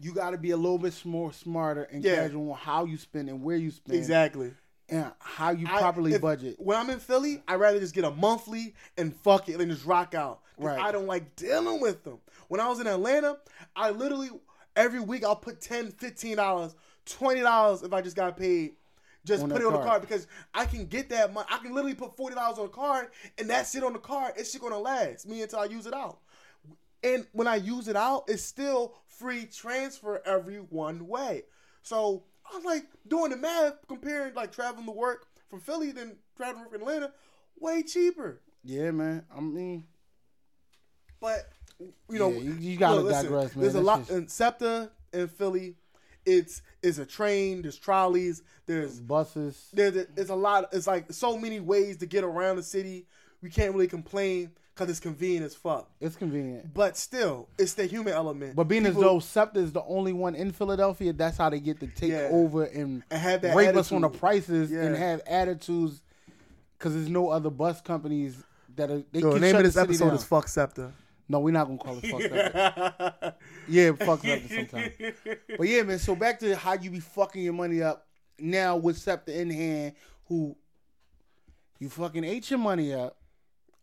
you 0.00 0.12
got 0.12 0.30
to 0.30 0.38
be 0.38 0.50
a 0.50 0.56
little 0.56 0.78
bit 0.78 1.00
more 1.04 1.32
smarter 1.32 1.84
and 1.84 2.04
Yeah. 2.04 2.16
casual 2.16 2.52
on 2.52 2.58
how 2.58 2.84
you 2.84 2.96
spend 2.98 3.28
and 3.28 3.42
where 3.42 3.56
you 3.56 3.70
spend. 3.70 3.96
Exactly. 3.96 4.52
And 4.88 5.10
how 5.18 5.50
you 5.50 5.66
I- 5.68 5.78
properly 5.78 6.12
if- 6.14 6.20
budget. 6.20 6.56
When 6.58 6.76
I'm 6.76 6.90
in 6.90 6.98
Philly, 7.00 7.42
I'd 7.48 7.56
rather 7.56 7.80
just 7.80 7.94
get 7.94 8.04
a 8.04 8.10
monthly 8.10 8.74
and 8.98 9.14
fuck 9.16 9.48
it 9.48 9.60
and 9.60 9.70
just 9.70 9.84
rock 9.86 10.14
out. 10.14 10.40
Right. 10.58 10.78
I 10.80 10.92
don't 10.92 11.06
like 11.06 11.36
dealing 11.36 11.80
with 11.80 12.02
them. 12.04 12.18
when 12.48 12.60
I 12.60 12.68
was 12.68 12.80
in 12.80 12.86
Atlanta, 12.86 13.38
I 13.74 13.90
literally 13.90 14.30
every 14.74 15.00
week 15.00 15.24
I'll 15.24 15.36
put 15.36 15.60
10 15.60 15.92
$15, 15.92 16.74
$20 17.06 17.84
if 17.84 17.92
I 17.92 18.00
just 18.02 18.16
got 18.16 18.36
paid. 18.36 18.72
Just 19.24 19.42
On 19.42 19.50
put 19.50 19.60
it 19.60 19.66
on 19.66 19.72
the 19.72 19.78
card. 19.78 19.88
card 19.88 20.00
because 20.02 20.28
I 20.54 20.66
can 20.66 20.86
get 20.86 21.08
that 21.10 21.32
money. 21.32 21.48
I 21.50 21.58
can 21.58 21.74
literally 21.74 21.96
put 21.96 22.16
forty 22.16 22.36
dollars 22.36 22.58
on 22.58 22.66
the 22.66 22.70
card, 22.70 23.08
and 23.38 23.50
that 23.50 23.66
shit 23.66 23.82
on 23.82 23.92
the 23.92 23.98
card, 23.98 24.34
it's 24.36 24.52
shit 24.52 24.60
gonna 24.60 24.78
last 24.78 25.26
me 25.28 25.42
until 25.42 25.58
I 25.58 25.64
use 25.64 25.86
it 25.86 25.92
out. 25.94 26.20
And 27.02 27.26
when 27.32 27.48
I 27.48 27.56
use 27.56 27.88
it 27.88 27.96
out, 27.96 28.24
it's 28.28 28.44
still 28.44 28.94
free 29.08 29.46
transfer 29.46 30.22
every 30.24 30.58
one 30.58 31.08
way. 31.08 31.42
So 31.82 32.22
I'm 32.54 32.62
like 32.62 32.84
doing 33.08 33.32
the 33.32 33.36
math, 33.36 33.74
comparing 33.88 34.32
like 34.34 34.52
traveling 34.52 34.86
to 34.86 34.92
work 34.92 35.26
from 35.50 35.58
Philly 35.60 35.90
than 35.90 36.16
traveling 36.36 36.64
to 36.64 36.70
work 36.70 36.74
in 36.76 36.80
Atlanta, 36.82 37.12
way 37.58 37.82
cheaper. 37.82 38.42
Yeah, 38.62 38.92
man. 38.92 39.24
I 39.36 39.40
mean, 39.40 39.86
But 41.20 41.48
you 42.08 42.18
know, 42.18 42.30
Yeah, 42.30 42.38
you- 42.40 42.52
you 42.54 42.76
gotta 42.78 42.96
look, 42.96 43.06
listen, 43.06 43.24
digress, 43.24 43.54
man. 43.56 43.62
There's 43.62 43.74
a 43.74 43.78
That's 43.78 43.86
lot 43.86 43.98
just- 44.00 44.10
in 44.10 44.28
SEPTA 44.28 44.90
in 45.12 45.28
Philly. 45.28 45.76
It's 46.24 46.62
it's 46.82 46.98
a 46.98 47.06
train. 47.06 47.62
There's 47.62 47.78
trolleys. 47.78 48.42
There's 48.66 48.98
buses. 49.00 49.68
there, 49.72 49.90
there- 49.90 50.06
it's 50.16 50.30
a 50.30 50.34
lot. 50.34 50.68
It's 50.72 50.86
like 50.86 51.12
so 51.12 51.38
many 51.38 51.60
ways 51.60 51.98
to 51.98 52.06
get 52.06 52.24
around 52.24 52.56
the 52.56 52.62
city. 52.62 53.06
We 53.42 53.50
can't 53.50 53.72
really 53.74 53.86
complain 53.86 54.50
because 54.74 54.90
it's 54.90 54.98
convenient 55.00 55.46
as 55.46 55.54
fuck. 55.54 55.88
It's 56.00 56.16
convenient. 56.16 56.74
But 56.74 56.96
still, 56.96 57.48
it's 57.58 57.74
the 57.74 57.86
human 57.86 58.12
element. 58.12 58.56
But 58.56 58.64
being 58.64 58.84
People- 58.84 59.02
as 59.02 59.04
though 59.06 59.18
SEPTA 59.20 59.60
is 59.60 59.72
the 59.72 59.84
only 59.84 60.12
one 60.12 60.34
in 60.34 60.50
Philadelphia, 60.52 61.12
that's 61.12 61.36
how 61.36 61.48
they 61.50 61.60
get 61.60 61.78
to 61.80 61.86
take 61.86 62.10
Yeah. 62.10 62.28
over 62.32 62.64
and, 62.64 63.04
And 63.10 63.20
have 63.20 63.42
that 63.42 63.54
rape 63.54 63.76
us 63.76 63.92
on 63.92 64.00
the 64.00 64.08
attitude. 64.08 64.20
prices 64.20 64.72
and 64.72 64.96
have 64.96 65.20
attitudes 65.26 66.02
because 66.78 66.94
there's 66.94 67.08
no 67.08 67.28
other 67.28 67.50
bus 67.50 67.80
companies 67.80 68.42
that 68.74 68.90
are. 68.90 69.02
They 69.12 69.20
Yo, 69.20 69.32
the 69.34 69.40
name 69.40 69.56
of 69.56 69.62
this 69.62 69.74
the 69.74 69.82
episode 69.82 70.06
down. 70.08 70.16
is 70.16 70.24
"Fuck 70.24 70.48
SEPTA." 70.48 70.92
No, 71.28 71.40
we're 71.40 71.50
not 71.50 71.66
gonna 71.66 71.78
call 71.78 71.98
it 71.98 72.06
fuck 72.06 72.20
SEPTA. 72.22 73.34
yeah, 73.68 73.92
fuck 73.92 74.20
SEPTA 74.22 74.48
sometime. 74.48 74.92
But 75.58 75.68
yeah, 75.68 75.82
man. 75.82 75.98
So 75.98 76.14
back 76.14 76.38
to 76.40 76.54
how 76.56 76.74
you 76.74 76.90
be 76.90 77.00
fucking 77.00 77.42
your 77.42 77.52
money 77.52 77.82
up 77.82 78.06
now 78.38 78.76
with 78.76 78.96
SEPTA 78.98 79.34
in 79.40 79.50
hand, 79.50 79.94
who 80.26 80.56
you 81.78 81.88
fucking 81.88 82.24
ate 82.24 82.48
your 82.50 82.58
money 82.60 82.94
up 82.94 83.16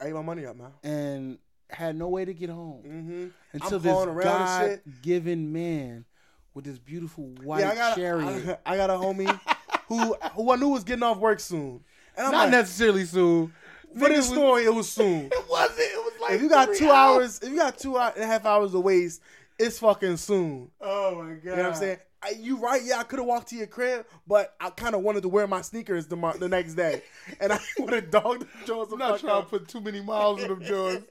I 0.02 0.08
ate 0.08 0.14
my 0.14 0.22
money 0.22 0.46
up, 0.46 0.56
man. 0.58 0.72
and 0.84 1.38
had 1.70 1.96
no 1.98 2.08
way 2.10 2.24
to 2.26 2.34
get 2.34 2.50
home 2.50 2.84
Mm-hmm. 2.86 3.28
until 3.54 4.08
I'm 4.08 4.16
this. 4.16 4.26
God-given 4.26 5.52
man 5.52 6.06
with 6.54 6.66
this 6.66 6.78
beautiful 6.78 7.26
white 7.44 7.62
Yeah, 7.62 7.72
I 7.72 7.76
got 7.76 7.96
chariot. 7.96 8.60
I, 8.66 8.74
I 8.74 8.78
got 8.78 8.89
a 8.89 8.94
homie 8.94 9.39
who 9.88 10.16
who 10.36 10.52
I 10.52 10.56
knew 10.56 10.70
was 10.70 10.84
getting 10.84 11.04
off 11.04 11.18
work 11.18 11.39
soon. 11.39 11.84
And 12.16 12.28
I'm 12.28 12.32
Not 12.32 12.41
like, 12.44 12.52
necessarily 12.52 13.06
soon. 13.06 13.54
for 13.98 14.08
this 14.08 14.28
story, 14.30 14.66
it 14.66 14.74
was 14.74 14.89
soon. 14.91 15.26
It 15.32 15.50
wasn't. 15.50 15.80
Like 16.24 16.34
if 16.34 16.42
you 16.42 16.50
got 16.50 16.74
two 16.76 16.92
hours, 16.92 17.40
if 17.42 17.50
you 17.50 17.58
got 17.58 17.78
two 17.78 17.98
and 17.98 18.18
a 18.18 18.26
half 18.26 18.46
hours 18.46 18.72
to 18.72 18.80
waste, 18.80 19.22
it's 19.60 19.80
fucking 19.80 20.18
soon. 20.18 20.72
Oh 20.82 21.24
my 21.24 21.34
god. 21.34 21.44
You 21.44 21.50
know 21.52 21.56
what 21.58 21.66
I'm 21.66 21.76
saying? 21.76 21.98
I, 22.24 22.30
you 22.40 22.58
right? 22.58 22.82
Yeah, 22.84 23.00
I 23.00 23.04
could 23.04 23.20
have 23.20 23.28
walked 23.28 23.50
to 23.50 23.56
your 23.56 23.68
crib, 23.68 24.06
but 24.26 24.56
I 24.60 24.70
kind 24.70 24.96
of 24.96 25.02
wanted 25.02 25.24
to 25.24 25.30
wear 25.30 25.46
my 25.46 25.62
sneakers 25.62 26.08
the, 26.08 26.16
the 26.40 26.48
next 26.48 26.76
day, 26.76 27.02
and 27.40 27.52
I 27.52 27.60
would 27.80 27.94
have 27.94 28.12
dogged 28.12 28.46
jaws. 28.66 28.92
I'm 28.92 29.00
not 29.00 29.20
trying 29.20 29.44
to 29.44 29.48
put 29.48 29.68
too 29.68 29.82
many 29.82 30.02
miles 30.02 30.42
in 30.42 30.48
them 30.48 30.64
jaws. 30.64 31.04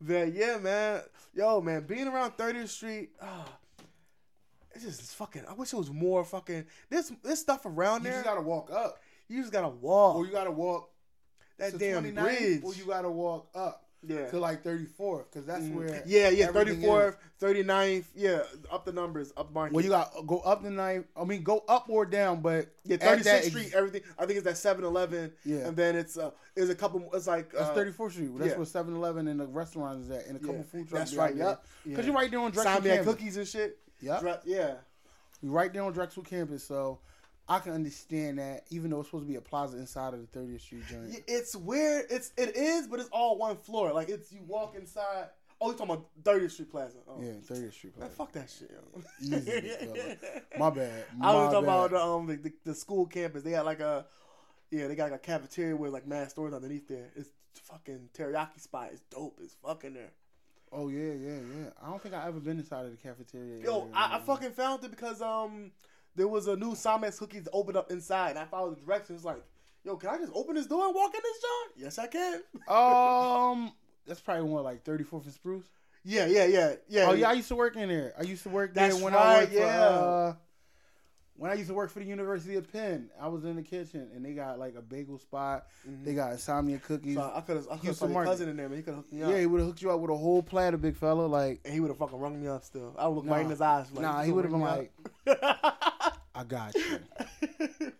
But 0.00 0.32
yeah, 0.32 0.58
man, 0.58 1.00
yo, 1.34 1.60
man, 1.60 1.84
being 1.84 2.06
around 2.06 2.36
30th 2.36 2.68
Street, 2.68 3.10
ah, 3.20 3.44
it's 4.72 4.84
just 4.84 5.00
it's 5.00 5.14
fucking. 5.14 5.42
I 5.48 5.54
wish 5.54 5.72
it 5.72 5.76
was 5.76 5.90
more 5.90 6.24
fucking. 6.24 6.64
This 6.88 7.10
there's 7.24 7.40
stuff 7.40 7.66
around 7.66 8.04
there. 8.04 8.12
You 8.12 8.18
just 8.18 8.24
gotta 8.24 8.42
walk 8.42 8.70
up, 8.70 9.00
you 9.26 9.40
just 9.40 9.52
gotta 9.52 9.68
walk 9.68 10.16
or 10.16 10.26
you 10.26 10.32
gotta 10.32 10.52
walk 10.52 10.90
that 11.58 11.72
to 11.72 11.78
damn 11.78 12.04
29th, 12.04 12.22
bridge. 12.22 12.60
or 12.62 12.74
you 12.74 12.84
gotta 12.84 13.10
walk 13.10 13.48
up 13.56 13.87
Yeah. 14.06 14.28
to 14.30 14.38
like 14.38 14.62
34th, 14.62 15.24
because 15.24 15.44
that's 15.44 15.64
where 15.66 15.88
Mm. 15.88 16.02
yeah, 16.06 16.28
yeah, 16.28 16.48
34th, 16.52 17.08
is. 17.08 17.14
39th, 17.42 18.04
yeah, 18.14 18.42
up 18.70 18.84
the 18.84 18.92
numbers, 18.92 19.32
up 19.36 19.52
market. 19.52 19.74
Well, 19.74 19.84
you 19.84 19.90
got 19.90 20.12
go 20.26 20.38
up 20.40 20.62
the 20.62 20.70
ninth. 20.70 21.06
I 21.16 21.24
mean, 21.24 21.42
go 21.42 21.64
up 21.68 21.86
or 21.88 22.06
down, 22.06 22.40
but 22.40 22.68
yeah, 22.84 22.96
36th 22.96 23.24
that 23.24 23.36
ex- 23.38 23.46
Street, 23.48 23.72
everything. 23.74 24.02
I 24.16 24.24
think 24.26 24.38
it's 24.38 24.60
that 24.62 24.76
7-Eleven. 24.78 25.32
Yeah. 25.44 25.66
and 25.66 25.76
then 25.76 25.96
it's 25.96 26.16
uh, 26.16 26.30
it's 26.54 26.70
a 26.70 26.74
couple. 26.76 27.08
It's 27.12 27.26
like 27.26 27.50
That's 27.52 27.70
uh, 27.70 27.74
34th 27.74 28.12
Street. 28.12 28.30
That's 28.38 28.50
yeah. 28.52 28.56
where 28.56 28.66
7-Eleven 28.66 29.26
and 29.26 29.40
the 29.40 29.46
restaurant 29.46 30.00
is 30.02 30.10
at, 30.10 30.26
and 30.26 30.36
a 30.36 30.40
couple 30.40 30.56
Yeah, 30.58 30.62
food 30.62 30.88
trucks. 30.88 31.10
that's 31.10 31.14
right, 31.16 31.34
Yep. 31.34 31.46
yeah. 31.46 31.54
Because 31.90 31.98
Yeah. 32.06 32.12
you're 32.12 32.20
right 32.20 32.30
there 32.30 32.40
on 32.40 32.50
Drexel 32.52 32.80
campus. 32.82 33.04
cookies 33.06 33.36
and 33.36 33.48
shit. 33.48 33.78
Yep. 34.00 34.20
Dre- 34.20 34.38
yeah. 34.44 34.74
You're 35.42 35.52
right 35.52 35.72
there 35.72 35.82
on 35.82 35.92
Drexel 35.92 36.22
campus, 36.22 36.62
so 36.64 37.00
I 37.48 37.60
can 37.60 37.72
understand 37.72 38.38
that. 38.38 38.64
Even 38.70 38.90
though 38.90 39.00
it's 39.00 39.08
supposed 39.08 39.24
to 39.24 39.28
be 39.28 39.36
a 39.36 39.40
plaza 39.40 39.78
inside 39.78 40.14
of 40.14 40.20
the 40.20 40.38
30th 40.38 40.60
Street 40.60 40.82
joint. 40.88 41.22
It's 41.26 41.56
weird. 41.56 42.06
It's 42.10 42.32
it 42.36 42.56
is, 42.56 42.86
but 42.86 43.00
it's 43.00 43.08
all 43.10 43.38
one 43.38 43.56
floor. 43.56 43.92
Like 43.92 44.08
it's 44.08 44.32
you 44.32 44.42
walk 44.46 44.74
inside. 44.76 45.28
Oh, 45.60 45.72
you 45.72 45.76
talking 45.76 45.94
about 45.94 46.06
30th 46.22 46.52
Street 46.52 46.70
Plaza? 46.70 46.98
Oh. 47.08 47.20
Yeah, 47.20 47.32
30th 47.32 47.72
Street 47.72 47.98
Man, 47.98 48.08
plaza. 48.10 48.14
fuck 48.14 48.32
that 48.32 48.48
shit. 48.48 48.70
Easy. 49.20 49.72
My 50.58 50.70
bad. 50.70 51.04
I 51.20 51.34
was 51.34 51.46
My 51.46 51.52
talking 51.52 51.64
about 51.64 51.90
the, 51.90 52.00
um 52.00 52.26
the, 52.26 52.36
the, 52.36 52.52
the 52.64 52.74
school 52.74 53.06
campus. 53.06 53.42
They 53.42 53.50
got 53.52 53.64
like 53.64 53.80
a 53.80 54.06
yeah, 54.70 54.86
they 54.86 54.94
got 54.94 55.10
like 55.10 55.20
a 55.20 55.24
cafeteria 55.24 55.74
with 55.74 55.92
like 55.92 56.06
mad 56.06 56.30
stores 56.30 56.52
underneath 56.52 56.86
there. 56.86 57.08
It's 57.16 57.30
fucking 57.54 58.10
teriyaki 58.16 58.60
spot. 58.60 58.90
It's 58.92 59.02
dope. 59.10 59.38
It's 59.42 59.56
fucking 59.64 59.94
there. 59.94 60.12
Oh 60.70 60.88
yeah, 60.88 61.14
yeah, 61.14 61.38
yeah. 61.38 61.70
I 61.82 61.88
don't 61.88 62.02
think 62.02 62.14
I 62.14 62.26
ever 62.26 62.40
been 62.40 62.58
inside 62.58 62.84
of 62.84 62.90
the 62.90 62.96
cafeteria. 62.98 63.64
Yo, 63.64 63.88
I, 63.94 64.16
I 64.16 64.20
fucking 64.20 64.52
found 64.52 64.84
it 64.84 64.90
because 64.90 65.22
um 65.22 65.72
there 66.18 66.28
was 66.28 66.46
a 66.48 66.56
new 66.56 66.72
Simex 66.72 67.18
cookies 67.18 67.44
that 67.44 67.50
opened 67.52 67.76
up 67.76 67.90
inside, 67.90 68.30
and 68.30 68.38
I 68.38 68.44
followed 68.44 68.76
the 68.76 68.80
directions. 68.84 69.24
Like, 69.24 69.42
yo, 69.84 69.96
can 69.96 70.10
I 70.10 70.18
just 70.18 70.32
open 70.34 70.54
this 70.56 70.66
door 70.66 70.86
and 70.86 70.94
walk 70.94 71.14
in 71.14 71.20
this 71.22 71.40
joint? 71.40 71.72
Yes, 71.84 71.98
I 71.98 72.06
can. 72.06 72.42
Um, 72.68 73.72
that's 74.06 74.20
probably 74.20 74.44
one 74.44 74.64
like 74.64 74.84
34th 74.84 75.24
and 75.24 75.32
Spruce. 75.32 75.64
Yeah, 76.04 76.26
yeah, 76.26 76.46
yeah, 76.46 76.74
yeah. 76.88 77.06
Oh 77.08 77.12
yeah, 77.12 77.28
I 77.30 77.32
used 77.34 77.48
to 77.48 77.56
work 77.56 77.76
in 77.76 77.88
there. 77.88 78.14
I 78.18 78.22
used 78.22 78.42
to 78.44 78.48
work 78.48 78.74
there 78.74 78.88
That's 78.88 79.02
when 79.02 79.14
I 79.14 79.40
worked 79.40 79.52
yeah. 79.52 79.98
for. 79.98 80.04
Uh, 80.04 80.34
when 81.38 81.52
I 81.52 81.54
used 81.54 81.68
to 81.68 81.74
work 81.74 81.90
for 81.90 82.00
the 82.00 82.04
University 82.04 82.56
of 82.56 82.70
Penn, 82.72 83.10
I 83.20 83.28
was 83.28 83.44
in 83.44 83.54
the 83.54 83.62
kitchen 83.62 84.08
and 84.12 84.24
they 84.24 84.32
got 84.32 84.58
like 84.58 84.74
a 84.74 84.82
bagel 84.82 85.18
spot. 85.18 85.66
They 86.04 86.14
got 86.14 86.32
insomnia 86.32 86.78
cookies. 86.78 87.14
So 87.14 87.32
I 87.32 87.40
could 87.42 87.56
have, 87.56 87.68
I 87.70 87.76
could 87.76 87.96
have 87.96 88.10
my 88.10 88.24
cousin 88.24 88.48
in 88.48 88.56
there, 88.56 88.68
man. 88.68 88.78
He 88.78 88.82
could 88.82 88.94
have 88.94 88.96
hooked 89.04 89.12
me 89.12 89.22
up. 89.22 89.30
yeah, 89.30 89.38
he 89.38 89.46
would 89.46 89.58
have 89.60 89.68
hooked 89.68 89.80
you 89.80 89.90
up 89.92 90.00
with 90.00 90.10
a 90.10 90.16
whole 90.16 90.42
platter, 90.42 90.76
big 90.76 90.96
fella. 90.96 91.26
Like, 91.26 91.60
and 91.64 91.72
he 91.72 91.78
would 91.78 91.88
have 91.90 91.98
fucking 91.98 92.18
rung 92.18 92.40
me 92.40 92.48
up 92.48 92.64
still. 92.64 92.92
I 92.98 93.06
would 93.06 93.14
look 93.14 93.24
Nah. 93.24 93.34
right 93.34 93.44
in 93.44 93.50
his 93.50 93.60
eyes. 93.60 93.86
Like, 93.92 94.02
nah, 94.02 94.22
he 94.22 94.32
would 94.32 94.44
have 94.46 94.52
been 94.52 94.60
like? 94.60 94.92
"I 96.38 96.44
got 96.44 96.74
you, 96.74 97.92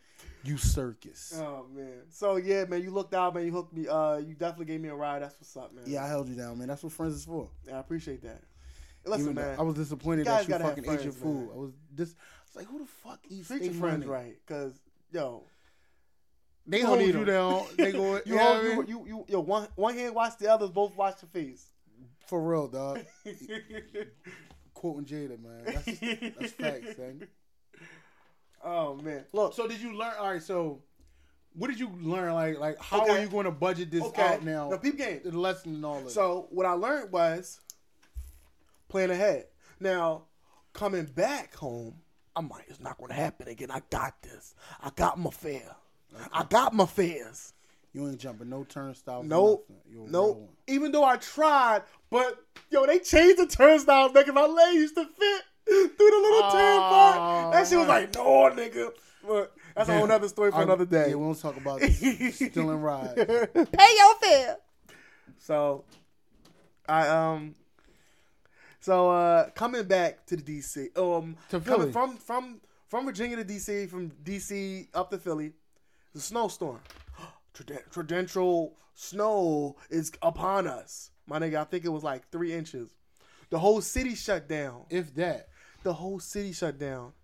you 0.45 0.57
circus." 0.57 1.35
oh 1.43 1.67
man. 1.75 2.03
So 2.11 2.37
yeah, 2.37 2.65
man, 2.65 2.83
you 2.83 2.91
looked 2.91 3.15
out, 3.15 3.35
man. 3.35 3.45
You 3.45 3.53
hooked 3.53 3.73
me. 3.73 3.87
Uh, 3.89 4.17
you 4.19 4.35
definitely 4.35 4.67
gave 4.67 4.81
me 4.81 4.89
a 4.89 4.95
ride. 4.95 5.23
That's 5.23 5.35
what's 5.41 5.57
up, 5.57 5.75
man. 5.75 5.85
Yeah, 5.87 6.05
I 6.05 6.09
held 6.09 6.29
you 6.29 6.35
down, 6.35 6.59
man. 6.59 6.69
That's 6.69 6.83
what 6.83 6.93
friends 6.93 7.15
is 7.15 7.25
for. 7.25 7.49
Yeah, 7.67 7.77
I 7.77 7.81
appreciate 7.81 8.23
that. 8.23 8.43
Listen, 9.05 9.23
Even 9.31 9.35
man. 9.37 9.59
I 9.59 9.63
was 9.63 9.75
disappointed 9.77 10.27
guys 10.27 10.47
that 10.47 10.61
you 10.61 10.67
fucking 10.67 10.91
ate 10.91 11.05
your 11.05 11.13
food. 11.13 11.49
man. 11.49 11.51
I 11.53 11.57
was 11.59 11.73
this. 11.95 12.11
I 12.11 12.15
was 12.47 12.57
like, 12.57 12.67
who 12.67 12.79
the 12.79 12.87
fuck 12.87 13.21
eats 13.29 13.49
treat 13.49 13.63
your 13.63 13.73
friends 13.75 14.07
money? 14.07 14.25
right, 14.25 14.37
cause 14.47 14.73
yo, 15.13 15.45
They 16.67 16.81
hold 16.81 17.01
you 17.01 17.13
'em. 17.19 17.25
down. 17.25 17.65
They 17.77 17.93
go. 17.93 18.17
you 18.17 18.23
you 18.27 18.35
know 18.37 18.45
what 18.45 18.67
I 18.67 18.75
hold, 18.75 18.89
you, 18.89 18.99
you 18.99 19.07
you 19.07 19.25
yo 19.29 19.41
one 19.41 19.69
one 19.77 19.95
hand 19.95 20.15
watch 20.15 20.37
the 20.39 20.53
others, 20.53 20.71
both 20.71 20.95
watch 20.97 21.17
your 21.23 21.29
face. 21.31 21.67
For 22.27 22.43
real, 22.43 22.69
dog. 22.69 23.01
Quoting 24.75 25.07
Jada, 25.07 25.43
man. 25.43 25.63
That's, 25.65 25.85
that's 26.39 26.53
facts, 26.53 26.99
man. 26.99 27.27
Oh 28.65 28.95
man, 28.97 29.25
look. 29.33 29.55
So 29.55 29.67
did 29.69 29.81
you 29.81 29.97
learn? 29.97 30.13
All 30.19 30.31
right. 30.33 30.43
So 30.43 30.83
what 31.55 31.69
did 31.69 31.79
you 31.81 31.91
learn? 32.01 32.33
Like, 32.35 32.59
like 32.59 32.79
how 32.81 33.03
Okay. 33.03 33.11
are 33.13 33.19
you 33.23 33.29
going 33.29 33.45
to 33.45 33.51
budget 33.51 33.91
this 33.91 34.03
Okay, 34.05 34.23
out 34.23 34.45
now? 34.45 34.69
now 34.71 34.77
peep 34.77 34.97
game. 34.99 35.21
The 35.25 35.37
lesson 35.37 35.75
and 35.77 35.85
all 35.85 36.01
that. 36.03 36.11
So 36.11 36.47
what 36.51 36.67
I 36.67 36.73
learned 36.73 37.11
was 37.13 37.61
plan 38.89 39.11
ahead. 39.11 39.47
Now 39.81 40.23
coming 40.73 41.05
back 41.07 41.55
home, 41.55 41.95
I'm 42.37 42.49
like, 42.49 42.65
it's 42.69 42.81
not 42.81 42.99
going 42.99 43.09
to 43.09 43.15
happen 43.17 43.49
again. 43.49 43.71
I 43.71 43.83
got 43.91 44.21
this. 44.23 44.55
I 44.81 44.91
got 44.95 45.19
my 45.19 45.31
fare. 45.31 45.75
I 46.33 46.45
got 46.45 46.73
my 46.75 46.87
fares. 46.87 47.53
you 47.93 48.07
ain't 48.09 48.19
jumping 48.19 48.49
no 48.49 48.65
turnstiles. 48.65 49.25
or 49.25 49.29
Nope. 49.29 49.67
nothing. 49.69 49.83
You're 49.91 50.01
a 50.01 50.05
real 50.05 50.13
Nope. 50.13 50.51
Even 50.69 50.93
though 50.93 51.05
I 51.05 51.17
tried, 51.17 51.83
but 52.11 52.39
yo, 52.71 52.87
they 52.87 52.99
changed 52.99 53.39
the 53.39 53.47
turnstiles, 53.47 54.13
making 54.15 54.35
my 54.35 54.47
leg 54.47 54.75
used 54.75 54.95
to 54.95 55.05
fit 55.05 55.43
through 55.69 56.11
the 56.11 56.21
little 56.23 56.51
turnpike. 56.51 57.53
That 57.53 57.67
shit 57.69 57.79
was 57.79 57.89
like, 57.89 58.15
no, 58.15 58.23
nigga. 58.55 58.91
But 59.27 59.53
that's 59.77 59.89
a 59.89 59.93
whole 59.93 60.03
Damn. 60.03 60.09
nother 60.09 60.29
story 60.29 60.51
for 60.51 60.59
I- 60.59 60.63
another 60.63 60.87
day. 60.87 61.09
Yeah, 61.11 61.17
we 61.17 61.25
won't 61.25 61.41
talk 61.41 61.57
about 61.57 61.81
this. 61.81 62.37
stealing 62.37 62.81
rides. 62.81 63.15
Pay 63.15 63.97
your 63.97 64.15
fare. 64.21 64.57
So, 65.39 65.85
I 66.89 67.07
um, 67.09 67.55
so 68.81 69.11
uh, 69.11 69.51
coming 69.51 69.85
back 69.85 70.25
to 70.27 70.37
the 70.37 70.43
DC, 70.43 70.97
um, 70.99 71.37
To 71.51 71.61
Philly. 71.61 71.77
coming 71.77 71.93
from 71.93 72.17
from 72.17 72.61
from 72.89 73.05
Virginia 73.05 73.37
to 73.37 73.45
DC, 73.45 73.89
from 73.89 74.11
DC 74.25 74.89
up 74.95 75.11
to 75.11 75.19
Philly, 75.19 75.53
the 76.15 76.21
snowstorm, 76.21 76.81
Trid- 77.55 77.91
torrential 77.93 78.75
snow 78.95 79.77
is 79.91 80.11
upon 80.23 80.67
us, 80.67 81.11
my 81.27 81.39
nigga. 81.39 81.57
I 81.57 81.65
think 81.65 81.85
it 81.85 81.91
was 81.91 82.03
like 82.03 82.29
three 82.31 82.53
inches. 82.53 82.91
The 83.51 83.59
whole 83.59 83.81
city 83.81 84.15
shut 84.15 84.49
down. 84.49 84.85
If 84.91 85.15
that. 85.17 85.49
The 85.89 85.95
whole 85.95 86.21
city 86.21 86.53
shut 86.53 86.79
down. 86.79 87.15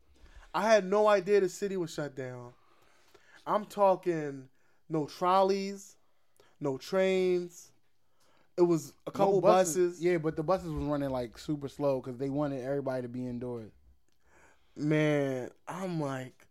I 0.55 0.63
had 0.73 0.87
no 0.87 1.07
idea 1.07 1.39
the 1.43 1.51
city 1.51 1.77
was 1.77 1.93
shut 1.93 2.17
down. 2.17 2.55
I'm 3.47 3.67
talking 3.67 4.49
no 4.89 5.05
trolleys, 5.05 5.97
no 6.61 6.79
trains, 6.79 7.73
It 8.57 8.63
was 8.63 8.95
a 9.07 9.11
couple 9.11 9.35
No 9.35 9.41
buses. 9.43 10.03
Yeah, 10.03 10.17
but 10.17 10.37
the 10.37 10.43
buses 10.43 10.71
was 10.71 10.83
running 10.83 11.11
like 11.11 11.37
super 11.37 11.69
slow 11.69 12.01
because 12.01 12.17
they 12.17 12.31
wanted 12.31 12.65
everybody 12.65 13.03
to 13.03 13.09
be 13.09 13.27
indoors. 13.27 13.73
Man, 14.75 15.51
I'm 15.69 16.01
like, 16.01 16.47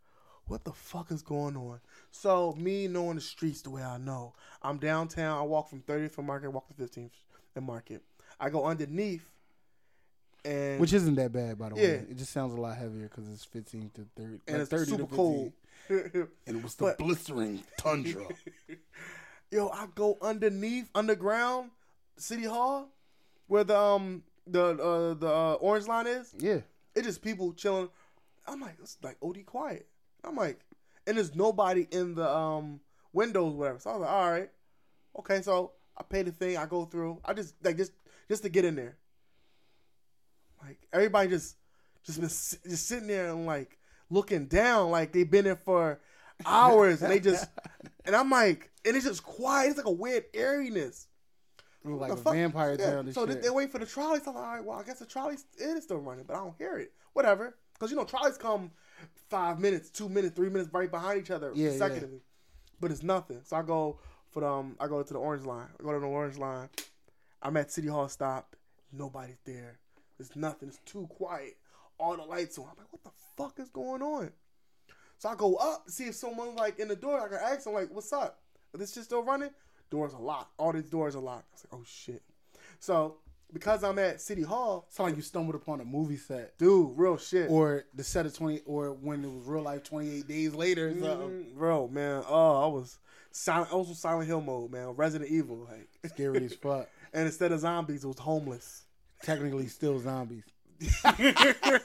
what 0.45 0.65
the 0.65 0.71
fuck 0.71 1.11
is 1.11 1.23
going 1.23 1.57
on? 1.57 1.79
So 2.11 2.53
me 2.59 2.87
knowing 2.87 3.15
the 3.15 3.21
streets 3.21 3.63
the 3.63 3.71
way 3.71 3.81
I 3.81 3.97
know, 3.97 4.35
I'm 4.61 4.77
downtown. 4.77 5.39
I 5.39 5.41
walk 5.41 5.67
from 5.67 5.81
30th 5.81 6.19
and 6.19 6.27
Market, 6.27 6.51
walk 6.51 6.67
to 6.67 6.75
15th 6.75 7.09
and 7.55 7.65
Market. 7.65 8.03
I 8.39 8.51
go 8.51 8.65
underneath, 8.65 9.27
and 10.45 10.79
Which 10.79 10.93
isn't 10.93 11.15
that 11.15 11.31
bad, 11.31 11.57
by 11.57 11.69
the 11.69 11.75
way. 11.75 11.81
Yeah. 11.81 11.87
It 12.11 12.17
just 12.17 12.31
sounds 12.33 12.53
a 12.53 12.57
lot 12.61 12.77
heavier 12.77 13.09
because 13.09 13.31
it's 13.31 13.45
15 13.45 13.91
to 13.95 14.05
30. 14.15 14.29
and 14.29 14.41
like 14.47 14.61
it's 14.61 14.69
30 14.69 14.85
super 14.91 14.97
to 15.03 15.07
15. 15.07 15.15
cold. 15.17 15.53
And 16.47 16.57
it 16.57 16.63
was 16.63 16.75
the 16.75 16.85
But- 16.85 16.97
blistering 16.97 17.63
tundra. 17.77 18.25
Yo, 19.51 19.69
I 19.69 19.87
go 19.93 20.17
underneath, 20.21 20.89
underground, 20.95 21.69
City 22.17 22.43
Hall, 22.45 22.89
where 23.47 23.63
the 23.63 23.77
um 23.77 24.23
the 24.47 24.63
uh, 24.63 25.13
the 25.13 25.27
uh, 25.27 25.53
orange 25.55 25.87
line 25.87 26.07
is. 26.07 26.33
yeah. 26.37 26.59
It's 26.95 27.05
just 27.07 27.21
people 27.21 27.53
chilling. 27.53 27.89
I'm 28.47 28.59
like, 28.61 28.75
it's 28.81 28.97
like 29.03 29.17
OD 29.21 29.45
quiet. 29.45 29.87
I'm 30.23 30.35
like, 30.35 30.59
and 31.07 31.17
there's 31.17 31.35
nobody 31.35 31.87
in 31.91 32.15
the 32.15 32.27
um 32.29 32.79
windows, 33.13 33.53
whatever. 33.55 33.79
So 33.79 33.89
I 33.91 33.93
was 33.93 34.01
like, 34.01 34.09
all 34.11 34.31
right, 34.31 34.49
okay. 35.19 35.41
So 35.41 35.71
I 35.97 36.03
pay 36.03 36.23
the 36.23 36.31
thing. 36.31 36.57
I 36.57 36.65
go 36.65 36.85
through. 36.85 37.19
I 37.25 37.33
just 37.33 37.53
like 37.63 37.77
just 37.77 37.91
just 38.29 38.43
to 38.43 38.49
get 38.49 38.65
in 38.65 38.75
there. 38.75 38.97
Like 40.65 40.79
everybody 40.91 41.29
just 41.29 41.57
just 42.05 42.19
been 42.19 42.29
just 42.29 42.87
sitting 42.87 43.07
there 43.07 43.29
and 43.29 43.45
like 43.45 43.77
looking 44.09 44.45
down, 44.47 44.91
like 44.91 45.11
they've 45.11 45.29
been 45.29 45.45
there 45.45 45.55
for 45.55 45.99
hours, 46.45 47.01
and 47.01 47.11
they 47.11 47.19
just 47.19 47.47
and 48.05 48.15
I'm 48.15 48.29
like, 48.29 48.71
and 48.85 48.95
it's 48.95 49.05
just 49.05 49.23
quiet. 49.23 49.69
It's 49.69 49.77
like 49.77 49.87
a 49.87 49.91
weird 49.91 50.25
airiness. 50.33 51.07
Like 51.85 52.11
The 52.11 52.15
a 52.15 52.17
fuck? 52.17 52.33
vampire 52.33 52.77
Yeah, 52.77 52.91
town. 52.91 52.99
and 52.99 53.13
So 53.13 53.25
they, 53.25 53.35
they 53.35 53.49
wait 53.49 53.71
for 53.71 53.77
the 53.77 53.85
trolley. 53.85 54.19
So 54.19 54.31
I'm 54.31 54.35
like, 54.35 54.45
all 54.45 54.53
right, 54.53 54.63
well, 54.63 54.79
I 54.79 54.83
guess 54.83 54.99
the 54.99 55.05
trolley 55.05 55.35
is 55.57 55.83
still 55.83 55.97
running, 55.97 56.23
but 56.25 56.35
I 56.35 56.39
don't 56.39 56.55
hear 56.57 56.77
it. 56.77 56.93
Whatever. 57.13 57.55
Because, 57.73 57.91
you 57.91 57.97
know, 57.97 58.05
trolleys 58.05 58.37
come 58.37 58.71
five 59.29 59.59
minutes, 59.59 59.89
two 59.89 60.07
minutes, 60.07 60.35
three 60.35 60.49
minutes 60.49 60.73
right 60.73 60.89
behind 60.89 61.19
each 61.19 61.31
other 61.31 61.51
Yeah, 61.53 61.69
consecutively. 61.69 62.19
But 62.79 62.91
it's 62.91 63.03
nothing. 63.03 63.41
So 63.43 63.57
I 63.57 63.63
go 63.63 63.99
for 64.31 64.39
the, 64.39 64.47
um, 64.47 64.77
I 64.79 64.87
go 64.87 65.03
to 65.03 65.13
the 65.13 65.19
orange 65.19 65.45
line. 65.45 65.67
I 65.79 65.83
go 65.83 65.91
to 65.91 65.99
the 65.99 66.05
orange 66.05 66.37
line. 66.37 66.69
I'm 67.41 67.57
at 67.57 67.71
City 67.71 67.87
Hall 67.89 68.07
stop. 68.07 68.55
Nobody's 68.91 69.39
there. 69.43 69.79
There's 70.17 70.35
nothing. 70.35 70.69
It's 70.69 70.79
too 70.85 71.07
quiet. 71.09 71.57
All 71.99 72.15
the 72.15 72.23
lights 72.23 72.57
on. 72.57 72.65
I'm 72.65 72.77
like, 72.77 72.87
what 72.91 73.03
the 73.03 73.11
fuck 73.37 73.59
is 73.59 73.69
going 73.69 74.01
on? 74.01 74.31
So 75.17 75.29
I 75.29 75.35
go 75.35 75.55
up 75.55 75.89
see 75.89 76.05
if 76.05 76.15
someone 76.15 76.55
like 76.55 76.79
in 76.79 76.87
the 76.87 76.95
door. 76.95 77.19
I 77.21 77.27
can 77.29 77.37
ask 77.37 77.63
them 77.63 77.73
like, 77.73 77.89
"What's 77.93 78.11
up? 78.11 78.39
Is 78.73 78.79
this 78.79 78.93
shit 78.93 79.03
still 79.05 79.23
running?" 79.23 79.51
Doors 79.89 80.13
are 80.13 80.21
locked. 80.21 80.53
All 80.57 80.73
these 80.73 80.89
doors 80.89 81.15
are 81.15 81.21
locked. 81.21 81.45
I 81.51 81.53
was 81.53 81.65
like, 81.71 81.79
"Oh 81.81 81.83
shit!" 81.85 82.23
So 82.79 83.17
because 83.53 83.83
I'm 83.83 83.99
at 83.99 84.19
City 84.19 84.41
Hall, 84.41 84.85
It's 84.89 84.99
like 84.99 85.15
you 85.15 85.21
stumbled 85.21 85.53
upon 85.55 85.79
a 85.79 85.85
movie 85.85 86.17
set. 86.17 86.57
dude, 86.57 86.97
real 86.97 87.17
shit, 87.17 87.51
Or 87.51 87.83
the 87.93 88.03
set 88.03 88.25
of 88.25 88.35
20, 88.35 88.61
or 88.65 88.91
when 88.93 89.23
it 89.23 89.31
was 89.31 89.45
real 89.45 89.61
life 89.61 89.83
28 89.83 90.27
days 90.27 90.55
later. 90.55 90.87
or 90.89 90.91
something. 90.99 91.45
Mm, 91.51 91.53
bro, 91.55 91.87
man. 91.87 92.23
Oh, 92.27 92.63
I 92.63 92.67
was 92.67 92.97
silent. 93.31 93.71
Also 93.71 93.93
Silent 93.93 94.27
Hill 94.27 94.41
mode, 94.41 94.71
man. 94.71 94.87
Resident 94.95 95.29
Evil, 95.29 95.67
like, 95.71 95.87
Scary 96.11 96.43
as 96.45 96.55
fuck. 96.61 96.89
and 97.13 97.27
instead 97.27 97.51
of 97.51 97.59
zombies, 97.59 98.03
it 98.03 98.07
was 98.07 98.17
homeless. 98.17 98.82
Technically 99.23 99.67
still 99.67 99.99
zombies. 99.99 100.43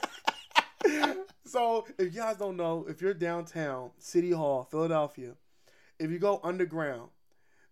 So 1.49 1.87
if 1.97 2.13
you 2.13 2.21
guys 2.21 2.37
don't 2.37 2.57
know, 2.57 2.85
if 2.87 3.01
you're 3.01 3.15
downtown, 3.15 3.89
City 3.97 4.29
Hall, 4.29 4.67
Philadelphia, 4.69 5.33
if 5.97 6.11
you 6.11 6.19
go 6.19 6.39
underground, 6.43 7.09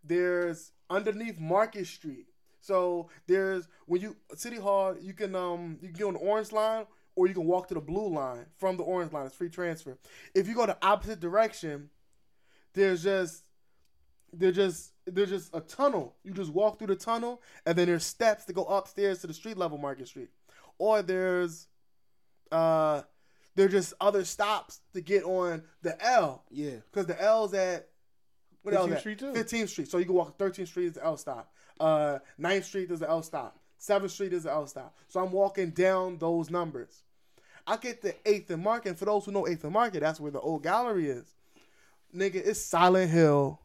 there's 0.03 0.71
underneath 0.89 1.39
Market 1.39 1.85
Street. 1.85 2.25
So 2.59 3.09
there's 3.27 3.67
when 3.85 4.01
you 4.01 4.15
City 4.35 4.57
Hall, 4.57 4.95
you 4.99 5.13
can 5.13 5.35
um 5.35 5.77
you 5.79 5.89
can 5.89 5.97
get 5.97 6.07
on 6.07 6.13
the 6.15 6.19
orange 6.19 6.51
line 6.51 6.87
or 7.15 7.27
you 7.27 7.35
can 7.35 7.45
walk 7.45 7.67
to 7.67 7.75
the 7.75 7.79
blue 7.79 8.07
line 8.07 8.47
from 8.57 8.77
the 8.77 8.83
orange 8.83 9.13
line. 9.13 9.27
It's 9.27 9.35
free 9.35 9.49
transfer. 9.49 9.99
If 10.33 10.47
you 10.47 10.55
go 10.55 10.65
the 10.65 10.77
opposite 10.81 11.19
direction, 11.19 11.91
there's 12.73 13.03
just 13.03 13.43
there's 14.33 14.55
just 14.55 14.91
there's 15.07 15.29
just 15.29 15.55
a 15.55 15.61
tunnel. 15.61 16.15
You 16.23 16.33
just 16.33 16.51
walk 16.51 16.77
through 16.77 16.87
the 16.87 16.95
tunnel 16.95 17.41
and 17.65 17.77
then 17.77 17.87
there's 17.87 18.05
steps 18.05 18.45
to 18.45 18.53
go 18.53 18.65
upstairs 18.65 19.19
to 19.21 19.27
the 19.27 19.33
street 19.33 19.57
level 19.57 19.77
Market 19.77 20.07
Street. 20.07 20.29
Or 20.77 21.01
there's 21.01 21.67
uh 22.51 23.01
there's 23.55 23.71
just 23.71 23.93
other 23.99 24.23
stops 24.23 24.81
to 24.93 25.01
get 25.01 25.23
on 25.23 25.63
the 25.81 25.99
L. 26.05 26.43
Yeah. 26.51 26.75
Because 26.91 27.07
the 27.07 27.19
L's 27.21 27.53
at 27.53 27.87
what 28.61 28.75
15th 28.75 28.77
L 28.77 28.93
at? 28.93 28.99
Street, 28.99 29.19
too. 29.19 29.33
15th 29.33 29.69
Street. 29.69 29.87
So 29.89 29.97
you 29.97 30.05
can 30.05 30.15
walk 30.15 30.37
13th 30.37 30.67
Street 30.67 30.85
is 30.87 30.93
the 30.93 31.03
L 31.03 31.17
stop. 31.17 31.51
Uh 31.79 32.19
9th 32.39 32.63
Street 32.63 32.91
is 32.91 32.99
the 32.99 33.09
L 33.09 33.23
stop. 33.23 33.59
7th 33.79 34.09
Street 34.09 34.33
is 34.33 34.43
the 34.43 34.51
L 34.51 34.67
stop. 34.67 34.95
So 35.07 35.23
I'm 35.23 35.31
walking 35.31 35.71
down 35.71 36.17
those 36.17 36.49
numbers. 36.49 37.03
I 37.65 37.75
get 37.75 38.01
to 38.03 38.13
8th 38.25 38.49
and 38.51 38.63
Market, 38.63 38.89
and 38.89 38.97
for 38.97 39.05
those 39.05 39.25
who 39.25 39.31
know 39.33 39.43
8th 39.43 39.65
and 39.65 39.73
Market, 39.73 39.99
that's 39.99 40.21
where 40.21 40.31
the 40.31 40.39
old 40.39 40.63
gallery 40.63 41.09
is. 41.09 41.35
Nigga, 42.15 42.35
it's 42.35 42.61
Silent 42.61 43.11
Hill. 43.11 43.59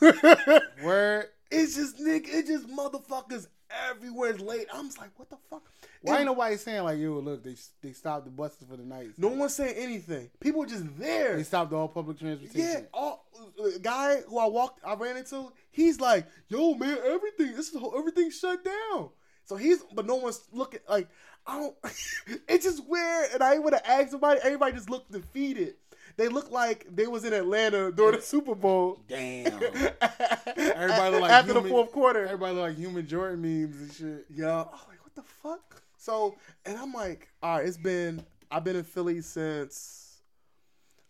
Word. 0.82 1.26
It's 1.50 1.76
just 1.76 1.98
nigga, 1.98 2.26
it's 2.26 2.48
just 2.48 2.68
motherfuckers 2.68 3.46
everywhere. 3.90 4.30
It's 4.30 4.40
late. 4.40 4.66
I'm 4.72 4.86
just 4.86 4.98
like, 4.98 5.10
what 5.16 5.30
the 5.30 5.36
fuck? 5.50 5.62
Why 6.02 6.18
ain't 6.18 6.26
nobody 6.26 6.56
saying 6.56 6.82
like, 6.82 6.98
yo, 6.98 7.12
look, 7.14 7.42
they 7.42 7.56
they 7.80 7.92
stopped 7.92 8.26
the 8.26 8.30
buses 8.30 8.68
for 8.68 8.76
the 8.76 8.84
night. 8.84 9.12
no 9.16 9.28
one's 9.28 9.54
saying 9.54 9.74
anything. 9.76 10.30
People 10.38 10.62
are 10.62 10.66
just 10.66 10.84
there. 10.98 11.36
They 11.36 11.44
stopped 11.44 11.72
all 11.72 11.88
public 11.88 12.18
transportation. 12.18 12.60
Yeah, 12.60 12.80
all 12.92 13.24
uh, 13.58 13.78
guy 13.80 14.20
who 14.28 14.38
I 14.38 14.46
walked, 14.46 14.80
I 14.84 14.94
ran 14.94 15.16
into, 15.16 15.50
he's 15.70 16.00
like, 16.00 16.26
"Yo, 16.48 16.74
man, 16.74 16.98
everything, 17.06 17.56
this 17.56 17.70
is 17.70 17.82
everything 17.96 18.30
shut 18.30 18.62
down." 18.62 19.10
So 19.46 19.56
he's, 19.56 19.82
but 19.94 20.06
no 20.06 20.16
one's 20.16 20.42
looking 20.52 20.80
like 20.88 21.08
I 21.46 21.58
don't. 21.58 21.76
it's 22.48 22.64
just 22.64 22.86
weird, 22.86 23.30
and 23.34 23.42
I 23.42 23.58
would 23.58 23.72
have 23.72 23.82
asked 23.84 24.10
somebody. 24.10 24.40
Everybody 24.42 24.72
just 24.72 24.90
looked 24.90 25.12
defeated. 25.12 25.74
They 26.16 26.28
look 26.28 26.50
like 26.50 26.86
they 26.94 27.06
was 27.06 27.24
in 27.24 27.32
Atlanta 27.32 27.90
during 27.90 28.16
the 28.16 28.22
Super 28.22 28.54
Bowl. 28.54 29.00
Damn. 29.08 29.46
Everybody 30.56 31.10
look 31.10 31.22
like 31.22 31.30
after 31.30 31.54
the 31.54 31.62
fourth 31.62 31.90
quarter. 31.90 32.24
Everybody 32.24 32.54
look 32.54 32.62
like 32.62 32.76
human 32.76 33.06
Jordan 33.06 33.42
memes 33.42 33.80
and 33.80 33.92
shit. 33.92 34.26
Yeah, 34.30 34.60
I'm 34.60 34.88
like, 34.88 35.02
what 35.02 35.14
the 35.14 35.22
fuck? 35.22 35.82
So, 35.96 36.36
and 36.64 36.76
I'm 36.78 36.92
like, 36.92 37.28
all 37.42 37.56
right, 37.56 37.66
it's 37.66 37.76
been 37.76 38.24
I've 38.50 38.62
been 38.62 38.76
in 38.76 38.84
Philly 38.84 39.20
since 39.22 40.20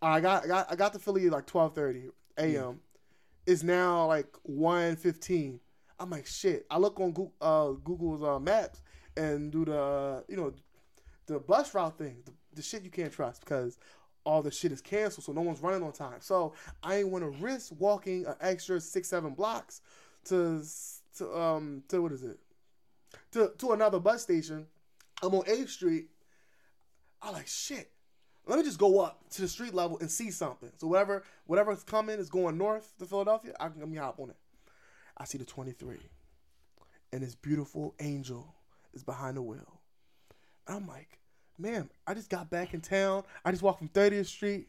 I 0.01 0.21
got 0.21 0.45
I 0.45 0.47
got 0.47 0.73
I 0.73 0.77
got 0.77 0.93
to 0.95 0.99
Philly 0.99 1.27
at 1.27 1.33
like 1.33 1.47
12:30 1.47 2.11
a.m. 2.39 2.81
It's 3.47 3.63
now 3.63 4.07
like 4.07 4.33
1:15. 4.49 5.59
I'm 6.01 6.11
like, 6.11 6.27
shit. 6.27 6.67
I 6.71 6.79
look 6.79 6.99
on 6.99 7.13
Google, 7.13 7.35
uh, 7.41 7.71
Google's 7.85 8.23
uh, 8.23 8.39
Maps 8.39 8.81
and 9.17 9.53
do 9.53 9.65
the 9.65 9.79
uh, 9.79 10.21
you 10.29 10.37
know 10.37 10.53
the 11.27 11.39
bus 11.39 11.75
route 11.75 11.99
thing, 11.99 12.17
the, 12.25 12.33
the 12.55 12.63
shit 12.63 12.83
you 12.83 12.91
can't 12.91 13.13
trust 13.13 13.41
because 13.41 13.79
all 14.25 14.43
the 14.43 14.51
shit 14.51 14.73
is 14.73 14.81
canceled, 14.81 15.25
so 15.25 15.33
no 15.33 15.43
one's 15.43 15.61
running 15.61 15.83
on 15.83 15.93
time. 15.93 16.21
So 16.21 16.55
I 16.83 16.97
ain't 16.97 17.09
want 17.09 17.25
to 17.25 17.31
risk 17.43 17.73
walking 17.79 18.27
an 18.27 18.35
extra 18.41 18.81
six 18.81 19.09
seven 19.09 19.35
blocks 19.35 19.81
to 20.27 20.63
to 21.19 21.39
um 21.39 21.83
to 21.89 22.03
what 22.03 22.13
is 22.13 22.23
it 22.23 22.39
to 23.33 23.53
to 23.59 23.73
another 23.73 24.01
bus 24.01 24.23
station. 24.23 24.67
I'm 25.23 25.35
on 25.35 25.43
8th 25.45 25.69
Street. 25.69 26.09
I 27.23 27.31
like 27.31 27.47
shit. 27.47 27.91
Let 28.47 28.59
me 28.59 28.65
just 28.65 28.79
go 28.79 29.01
up 29.01 29.31
to 29.31 29.43
the 29.43 29.49
street 29.49 29.73
level 29.73 29.99
and 30.01 30.11
see 30.11 30.31
something. 30.31 30.71
So 30.77 30.87
whatever 30.87 31.23
whatever's 31.47 31.83
coming 31.83 32.19
is 32.19 32.29
going 32.29 32.59
north 32.59 32.93
to 32.99 33.07
Philadelphia. 33.07 33.55
I 33.59 33.69
can 33.69 33.91
me 33.91 33.99
hop 33.99 34.21
on 34.21 34.31
it. 34.31 34.37
I 35.17 35.25
see 35.25 35.39
the 35.39 35.45
23, 35.45 35.97
and 37.13 37.23
this 37.23 37.37
beautiful 37.37 37.95
angel 38.01 38.53
is 38.93 39.05
behind 39.05 39.37
the 39.37 39.43
wheel. 39.43 39.81
I'm 40.67 40.89
like, 40.89 41.21
man, 41.59 41.89
I 42.07 42.15
just 42.15 42.31
got 42.31 42.51
back 42.51 42.75
in 42.75 42.81
town. 42.81 43.23
I 43.45 43.51
just 43.51 43.63
walked 43.63 43.79
from 43.79 43.89
30th 43.89 44.27
Street. 44.27 44.69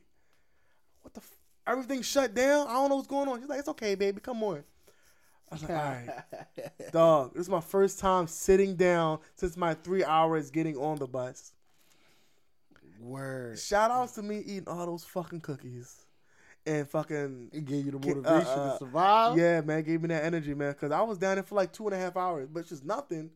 What 1.01 1.13
the? 1.13 1.21
F- 1.21 1.38
Everything 1.67 2.01
shut 2.03 2.36
down. 2.36 2.67
I 2.67 2.73
don't 2.73 2.89
know 2.89 2.95
what's 2.97 3.07
going 3.07 3.27
on. 3.27 3.39
She's 3.39 3.49
like, 3.49 3.59
it's 3.59 3.69
okay, 3.69 3.95
baby. 3.95 4.21
Come 4.21 4.43
on. 4.43 4.63
I 5.51 5.55
was 5.55 5.61
like, 5.63 5.71
all 5.71 5.77
right. 5.77 6.09
Dog, 6.91 7.33
this 7.33 7.41
is 7.41 7.49
my 7.49 7.59
first 7.61 7.97
time 7.99 8.27
sitting 8.27 8.75
down 8.75 9.19
since 9.36 9.57
my 9.57 9.73
three 9.73 10.03
hours 10.03 10.51
getting 10.51 10.77
on 10.77 10.97
the 10.99 11.07
bus. 11.07 11.53
Word. 12.99 13.59
Shout 13.59 13.91
outs 13.91 14.13
to 14.13 14.23
me 14.23 14.39
eating 14.39 14.67
all 14.67 14.86
those 14.86 15.03
fucking 15.03 15.41
cookies. 15.41 16.01
And 16.67 16.89
fucking 16.89 17.49
It 17.53 17.65
gave 17.65 17.86
you 17.86 17.91
the 17.91 17.99
motivation 17.99 18.25
uh, 18.47 18.51
uh, 18.51 18.71
to 18.73 18.77
survive. 18.79 19.38
yeah, 19.38 19.61
man, 19.61 19.83
gave 19.83 20.01
me 20.01 20.07
that 20.07 20.23
energy, 20.23 20.53
man. 20.55 20.73
Cause 20.73 20.91
I 20.91 21.01
was 21.01 21.17
down 21.19 21.36
there 21.36 21.43
for 21.43 21.55
like 21.55 21.71
two 21.71 21.86
and 21.86 21.93
a 21.93 21.97
half 21.97 22.17
hours, 22.17 22.47
but 22.51 22.61
it's 22.61 22.69
just 22.69 22.86
nothing. 22.86 23.29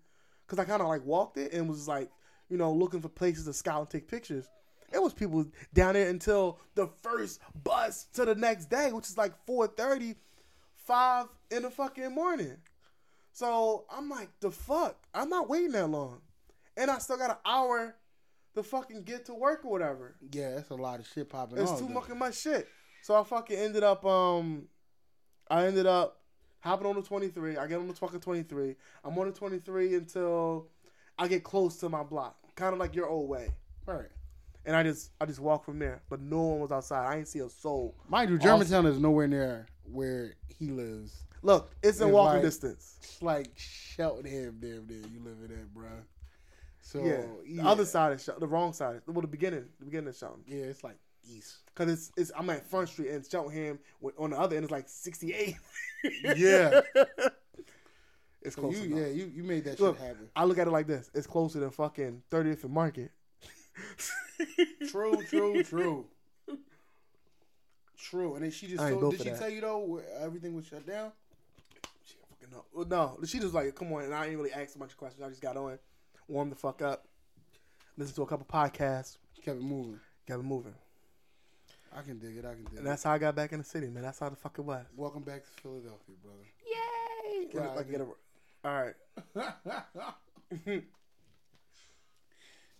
Cause 0.47 0.57
I 0.57 0.65
kind 0.65 0.81
of 0.81 0.87
like 0.87 1.05
walked 1.05 1.37
it 1.37 1.53
and 1.53 1.69
was 1.69 1.87
like, 1.87 2.09
you 2.49 2.57
know, 2.57 2.71
looking 2.71 3.01
for 3.01 3.09
places 3.09 3.45
to 3.45 3.53
scout 3.53 3.81
and 3.81 3.89
take 3.89 4.07
pictures. 4.07 4.47
It 4.91 5.01
was 5.01 5.13
people 5.13 5.45
down 5.73 5.93
there 5.93 6.09
until 6.09 6.59
the 6.75 6.87
first 6.87 7.39
bus 7.63 8.05
to 8.13 8.25
the 8.25 8.35
next 8.35 8.69
day, 8.69 8.91
which 8.91 9.07
is 9.07 9.17
like 9.17 9.33
4:30, 9.45 10.15
5 10.75 11.27
in 11.51 11.63
the 11.63 11.69
fucking 11.69 12.13
morning. 12.13 12.57
So 13.31 13.85
I'm 13.89 14.09
like, 14.09 14.29
the 14.39 14.51
fuck? 14.51 14.97
I'm 15.13 15.29
not 15.29 15.47
waiting 15.47 15.71
that 15.73 15.87
long, 15.87 16.21
and 16.75 16.89
I 16.89 16.97
still 16.97 17.17
got 17.17 17.29
an 17.29 17.37
hour 17.45 17.95
to 18.55 18.63
fucking 18.63 19.03
get 19.03 19.25
to 19.25 19.35
work 19.35 19.63
or 19.63 19.71
whatever. 19.71 20.15
Yeah, 20.31 20.55
that's 20.55 20.71
a 20.71 20.75
lot 20.75 20.99
of 20.99 21.07
shit 21.07 21.29
popping 21.29 21.59
It's 21.59 21.71
off. 21.71 21.79
too 21.79 21.87
fucking 21.93 22.17
much 22.17 22.37
shit. 22.41 22.67
So 23.03 23.15
I 23.15 23.23
fucking 23.23 23.57
ended 23.57 23.83
up 23.83 24.03
um 24.05 24.67
I 25.49 25.67
ended 25.67 25.85
up 25.85 26.19
hopping 26.59 26.87
on 26.87 26.95
the 26.95 27.01
23. 27.01 27.57
I 27.57 27.67
get 27.67 27.79
on 27.79 27.87
the 27.87 27.93
fucking 27.93 28.19
23. 28.19 28.75
I'm 29.03 29.17
on 29.17 29.27
the 29.27 29.33
23 29.33 29.95
until 29.95 30.67
I 31.19 31.27
get 31.27 31.43
close 31.43 31.75
to 31.77 31.89
my 31.89 32.01
block, 32.03 32.37
kind 32.55 32.73
of 32.73 32.79
like 32.79 32.95
your 32.95 33.07
old 33.07 33.29
way. 33.29 33.49
Right. 33.85 34.07
And 34.65 34.75
I 34.75 34.83
just 34.83 35.11
I 35.21 35.25
just 35.25 35.39
walk 35.39 35.63
from 35.65 35.77
there, 35.79 36.01
but 36.09 36.21
no 36.21 36.41
one 36.41 36.59
was 36.61 36.71
outside. 36.71 37.05
I 37.07 37.17
ain't 37.17 37.27
see 37.27 37.39
a 37.39 37.49
soul. 37.49 37.95
Mind 38.07 38.29
you, 38.29 38.37
Germantown 38.39 38.85
is 38.85 38.99
nowhere 38.99 39.27
near 39.27 39.67
where 39.91 40.33
he 40.47 40.67
lives. 40.71 41.23
Look, 41.41 41.71
it's 41.83 41.99
in 42.01 42.11
walking 42.11 42.35
like- 42.35 42.41
distance. 42.43 42.97
It's 43.01 43.21
like 43.21 43.47
Cheltenham, 43.55 44.57
damn 44.59 44.85
there 44.87 44.97
you 44.97 45.19
living 45.23 45.57
at, 45.57 45.73
bro. 45.73 45.87
So 46.81 47.03
Yeah, 47.03 47.21
yeah, 47.45 47.63
the 47.63 47.69
other 47.69 47.85
side 47.85 48.13
is 48.13 48.23
Shel- 48.23 48.39
the 48.39 48.47
wrong 48.47 48.73
side. 48.73 49.01
Well, 49.07 49.21
the 49.21 49.27
beginning, 49.27 49.65
the 49.79 49.85
beginning 49.85 50.09
of 50.09 50.15
Cheltenham, 50.15 50.43
Yeah, 50.47 50.65
it's 50.65 50.83
like 50.83 50.97
east. 51.29 51.57
because 51.67 51.91
it's 51.91 52.11
it's 52.17 52.31
I'm 52.37 52.49
at 52.49 52.65
Front 52.65 52.89
Street 52.89 53.09
and 53.11 53.25
Cheltenham. 53.25 53.79
On 54.17 54.29
the 54.31 54.37
other 54.39 54.55
end, 54.55 54.63
it's 54.65 54.71
like 54.71 54.89
68. 54.89 55.55
Yeah. 56.35 56.81
it's 58.41 58.55
So 58.55 58.61
close 58.61 58.79
you, 58.79 58.85
enough. 58.85 58.99
yeah, 58.99 59.07
you, 59.07 59.31
you 59.35 59.43
made 59.43 59.63
that 59.65 59.79
Look, 59.79 59.97
shit 59.97 60.07
happen. 60.07 60.29
I 60.35 60.43
look 60.45 60.57
at 60.57 60.67
it 60.67 60.71
like 60.71 60.87
this: 60.87 61.09
it's 61.13 61.27
closer 61.27 61.59
than 61.59 61.69
fucking 61.71 62.23
30th 62.31 62.63
and 62.63 62.73
Market. 62.73 63.11
True, 64.89 65.15
true, 65.29 65.63
true. 65.63 66.05
True. 67.97 68.35
And 68.35 68.43
then 68.43 68.51
she 68.51 68.67
just 68.67 68.79
told, 68.81 69.11
did 69.11 69.21
she 69.21 69.29
that. 69.29 69.39
tell 69.39 69.49
you 69.49 69.61
though 69.61 70.01
everything 70.21 70.55
was 70.55 70.65
shut 70.65 70.85
down? 70.87 71.11
She 72.05 72.15
didn't 72.15 72.29
fucking 72.29 72.49
know. 72.51 72.63
Well, 72.73 72.85
no, 72.85 73.25
she 73.25 73.39
just 73.39 73.53
like, 73.53 73.73
come 73.75 73.91
on, 73.93 74.03
and 74.03 74.13
I 74.13 74.27
ain't 74.27 74.37
really 74.37 74.53
asked 74.53 74.75
a 74.75 74.79
bunch 74.79 74.91
of 74.91 74.97
questions. 74.97 75.21
I 75.23 75.29
just 75.29 75.41
got 75.41 75.57
on, 75.57 75.77
warmed 76.27 76.51
the 76.51 76.55
fuck 76.55 76.81
up, 76.81 77.05
listened 77.97 78.15
to 78.15 78.21
a 78.23 78.25
couple 78.25 78.45
podcasts, 78.45 79.17
Kept 79.43 79.57
it 79.59 79.63
moving. 79.63 79.99
got 80.27 80.39
it 80.39 80.43
moving, 80.43 80.73
I 81.95 82.01
can 82.01 82.17
dig 82.19 82.37
it. 82.37 82.45
I 82.45 82.53
can 82.53 82.63
dig 82.63 82.69
and 82.77 82.79
it. 82.79 82.83
that's 82.85 83.03
how 83.03 83.11
I 83.11 83.17
got 83.17 83.35
back 83.35 83.51
in 83.51 83.59
the 83.59 83.65
city, 83.65 83.89
man. 83.89 84.03
That's 84.03 84.19
how 84.19 84.29
the 84.29 84.35
fuck 84.37 84.57
it 84.57 84.61
was. 84.63 84.85
Welcome 84.95 85.23
back 85.23 85.43
to 85.43 85.49
Philadelphia, 85.61 86.15
brother. 86.23 86.39
Yay! 86.65 87.45
Get 87.51 87.75
like, 87.75 87.91
get 87.91 88.01
it- 88.01 88.07
all 88.63 88.71
right. 88.71 88.93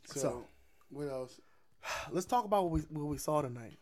So, 0.06 0.20
So- 0.20 0.46
what 0.90 1.08
else? 1.08 1.40
Let's 2.12 2.26
talk 2.26 2.46
about 2.46 2.64
what 2.64 2.72
we 2.72 2.80
what 2.90 3.06
we 3.08 3.18
saw 3.18 3.42
tonight. 3.42 3.78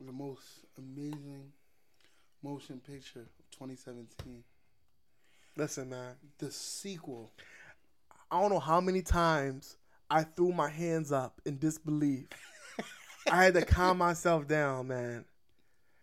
The 0.00 0.12
most 0.12 0.44
amazing 0.78 1.52
motion 2.42 2.80
picture 2.80 3.20
of 3.20 3.50
2017. 3.50 4.44
Listen, 5.56 5.90
man. 5.90 6.14
The 6.38 6.52
sequel. 6.52 7.32
I 8.30 8.40
don't 8.40 8.50
know 8.50 8.60
how 8.60 8.80
many 8.80 9.02
times 9.02 9.76
I 10.10 10.22
threw 10.22 10.52
my 10.52 10.68
hands 10.68 11.10
up 11.10 11.40
in 11.44 11.58
disbelief. 11.58 12.28
I 13.30 13.44
had 13.44 13.54
to 13.54 13.64
calm 13.64 13.98
myself 13.98 14.46
down, 14.46 14.88
man. 14.88 15.24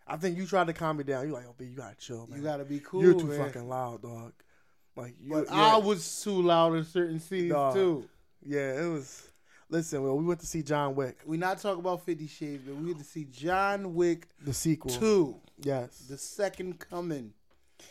I 0.06 0.18
think 0.18 0.38
you 0.38 0.46
tried 0.46 0.68
to 0.68 0.74
calm 0.74 0.98
me 0.98 1.04
down. 1.06 1.26
You're 1.26 1.36
like, 1.36 1.46
oh, 1.48 1.56
B, 1.58 1.66
you 1.66 1.78
gotta 1.78 1.96
chill, 1.96 2.28
man. 2.28 2.40
You 2.40 2.44
gotta 2.44 2.66
be 2.66 2.80
cool. 2.80 3.02
You're 3.02 3.14
too 3.14 3.28
man. 3.28 3.38
fucking 3.38 3.70
loud, 3.70 4.02
dog. 4.02 4.34
Like, 4.96 5.16
you, 5.22 5.32
But 5.32 5.46
yeah, 5.50 5.76
I 5.76 5.78
was 5.78 6.22
too 6.24 6.42
loud 6.42 6.76
in 6.76 6.84
certain 6.86 7.20
scenes 7.20 7.54
too. 7.74 8.08
yeah, 8.46 8.84
it 8.84 8.88
was. 8.90 9.30
Listen, 9.70 10.04
well, 10.04 10.16
we 10.16 10.24
went 10.24 10.40
to 10.42 10.46
see 10.46 10.62
John 10.62 10.94
Wick, 10.94 11.18
We 11.26 11.38
not 11.38 11.60
talking 11.60 11.80
about 11.80 12.06
Fifty 12.06 12.28
Shades, 12.28 12.62
but 12.66 12.76
we 12.76 12.86
went 12.88 13.00
to 13.00 13.04
see 13.04 13.26
John 13.26 13.96
Wick 13.96 14.28
the 14.44 14.54
sequel. 14.54 14.92
Two, 14.92 15.38
Yes, 15.64 15.98
the 16.10 16.18
second 16.18 16.78
coming 16.80 17.34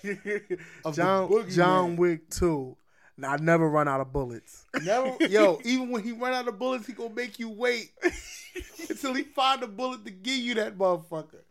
of 0.85 0.95
John. 0.95 1.51
John 1.51 1.97
Wick 1.97 2.29
two. 2.31 2.77
Now 3.17 3.33
I 3.33 3.37
never 3.37 3.69
run 3.69 3.89
out 3.89 4.01
of 4.01 4.13
bullets. 4.13 4.65
Never, 4.83 5.17
yo, 5.29 5.59
even 5.65 5.91
when 5.91 6.03
he 6.03 6.13
run 6.13 6.33
out 6.35 6.47
of 6.49 6.59
bullets, 6.59 6.87
he 6.87 6.93
gonna 6.93 7.15
make 7.15 7.39
you 7.39 7.49
wait 7.51 7.91
until 8.89 9.15
he 9.15 9.23
find 9.25 9.63
a 9.63 9.67
bullet 9.67 10.05
to 10.05 10.11
give 10.11 10.37
you 10.39 10.55
that 10.55 10.79
motherfucker. 10.79 11.43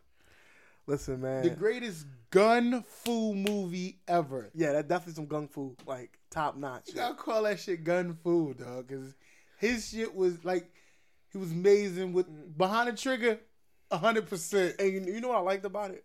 Listen, 0.86 1.20
man. 1.20 1.42
The 1.42 1.50
greatest 1.50 2.06
gun 2.32 2.82
fu 2.82 3.34
movie 3.34 3.98
ever. 4.08 4.50
yeah, 4.54 4.72
that 4.72 4.88
definitely 4.88 5.14
some 5.14 5.26
gung 5.26 5.48
fu, 5.48 5.76
like 5.86 6.18
top 6.30 6.56
notch. 6.56 6.88
You 6.88 6.94
gotta 6.94 7.14
call 7.14 7.44
that 7.44 7.60
shit 7.60 7.84
gun 7.84 8.18
fu, 8.24 8.54
dog, 8.54 8.88
because 8.88 9.14
his 9.58 9.88
shit 9.88 10.12
was 10.12 10.44
like 10.44 10.68
he 11.30 11.38
was 11.38 11.52
amazing 11.52 12.12
with 12.12 12.28
mm. 12.28 12.56
behind 12.56 12.88
the 12.88 12.96
trigger, 13.00 13.38
hundred 13.92 14.28
percent. 14.28 14.74
And 14.80 14.92
you, 14.92 15.14
you 15.14 15.20
know 15.20 15.28
what 15.28 15.38
I 15.38 15.42
liked 15.42 15.64
about 15.64 15.92
it? 15.92 16.04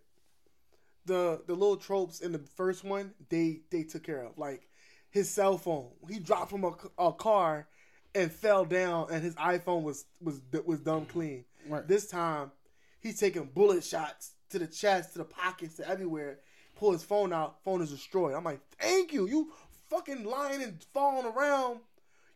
The 1.06 1.42
the 1.46 1.54
little 1.54 1.76
tropes 1.76 2.20
in 2.20 2.30
the 2.30 2.38
first 2.38 2.84
one, 2.84 3.14
they 3.30 3.62
they 3.70 3.82
took 3.82 4.04
care 4.04 4.22
of. 4.22 4.38
Like 4.38 4.68
his 5.10 5.28
cell 5.28 5.58
phone, 5.58 5.88
he 6.08 6.20
dropped 6.20 6.50
from 6.50 6.64
a 6.98 7.12
car 7.12 7.66
and 8.14 8.30
fell 8.30 8.66
down, 8.66 9.08
and 9.10 9.22
his 9.22 9.34
iPhone 9.36 9.82
was 9.82 10.04
was 10.20 10.40
was 10.66 10.80
dumb 10.80 11.06
clean. 11.06 11.46
Right. 11.66 11.88
This 11.88 12.06
time, 12.06 12.52
he's 13.00 13.18
taking 13.18 13.46
bullet 13.46 13.82
shots 13.82 14.32
to 14.50 14.58
the 14.58 14.66
chest, 14.66 15.12
to 15.12 15.18
the 15.18 15.24
pockets, 15.24 15.76
to 15.76 15.88
everywhere. 15.88 16.38
Pull 16.76 16.92
his 16.92 17.02
phone 17.02 17.32
out, 17.32 17.62
phone 17.64 17.82
is 17.82 17.90
destroyed. 17.90 18.34
I'm 18.34 18.44
like, 18.44 18.60
thank 18.80 19.12
you. 19.12 19.26
You 19.26 19.52
fucking 19.90 20.24
lying 20.24 20.62
and 20.62 20.82
falling 20.94 21.26
around. 21.26 21.80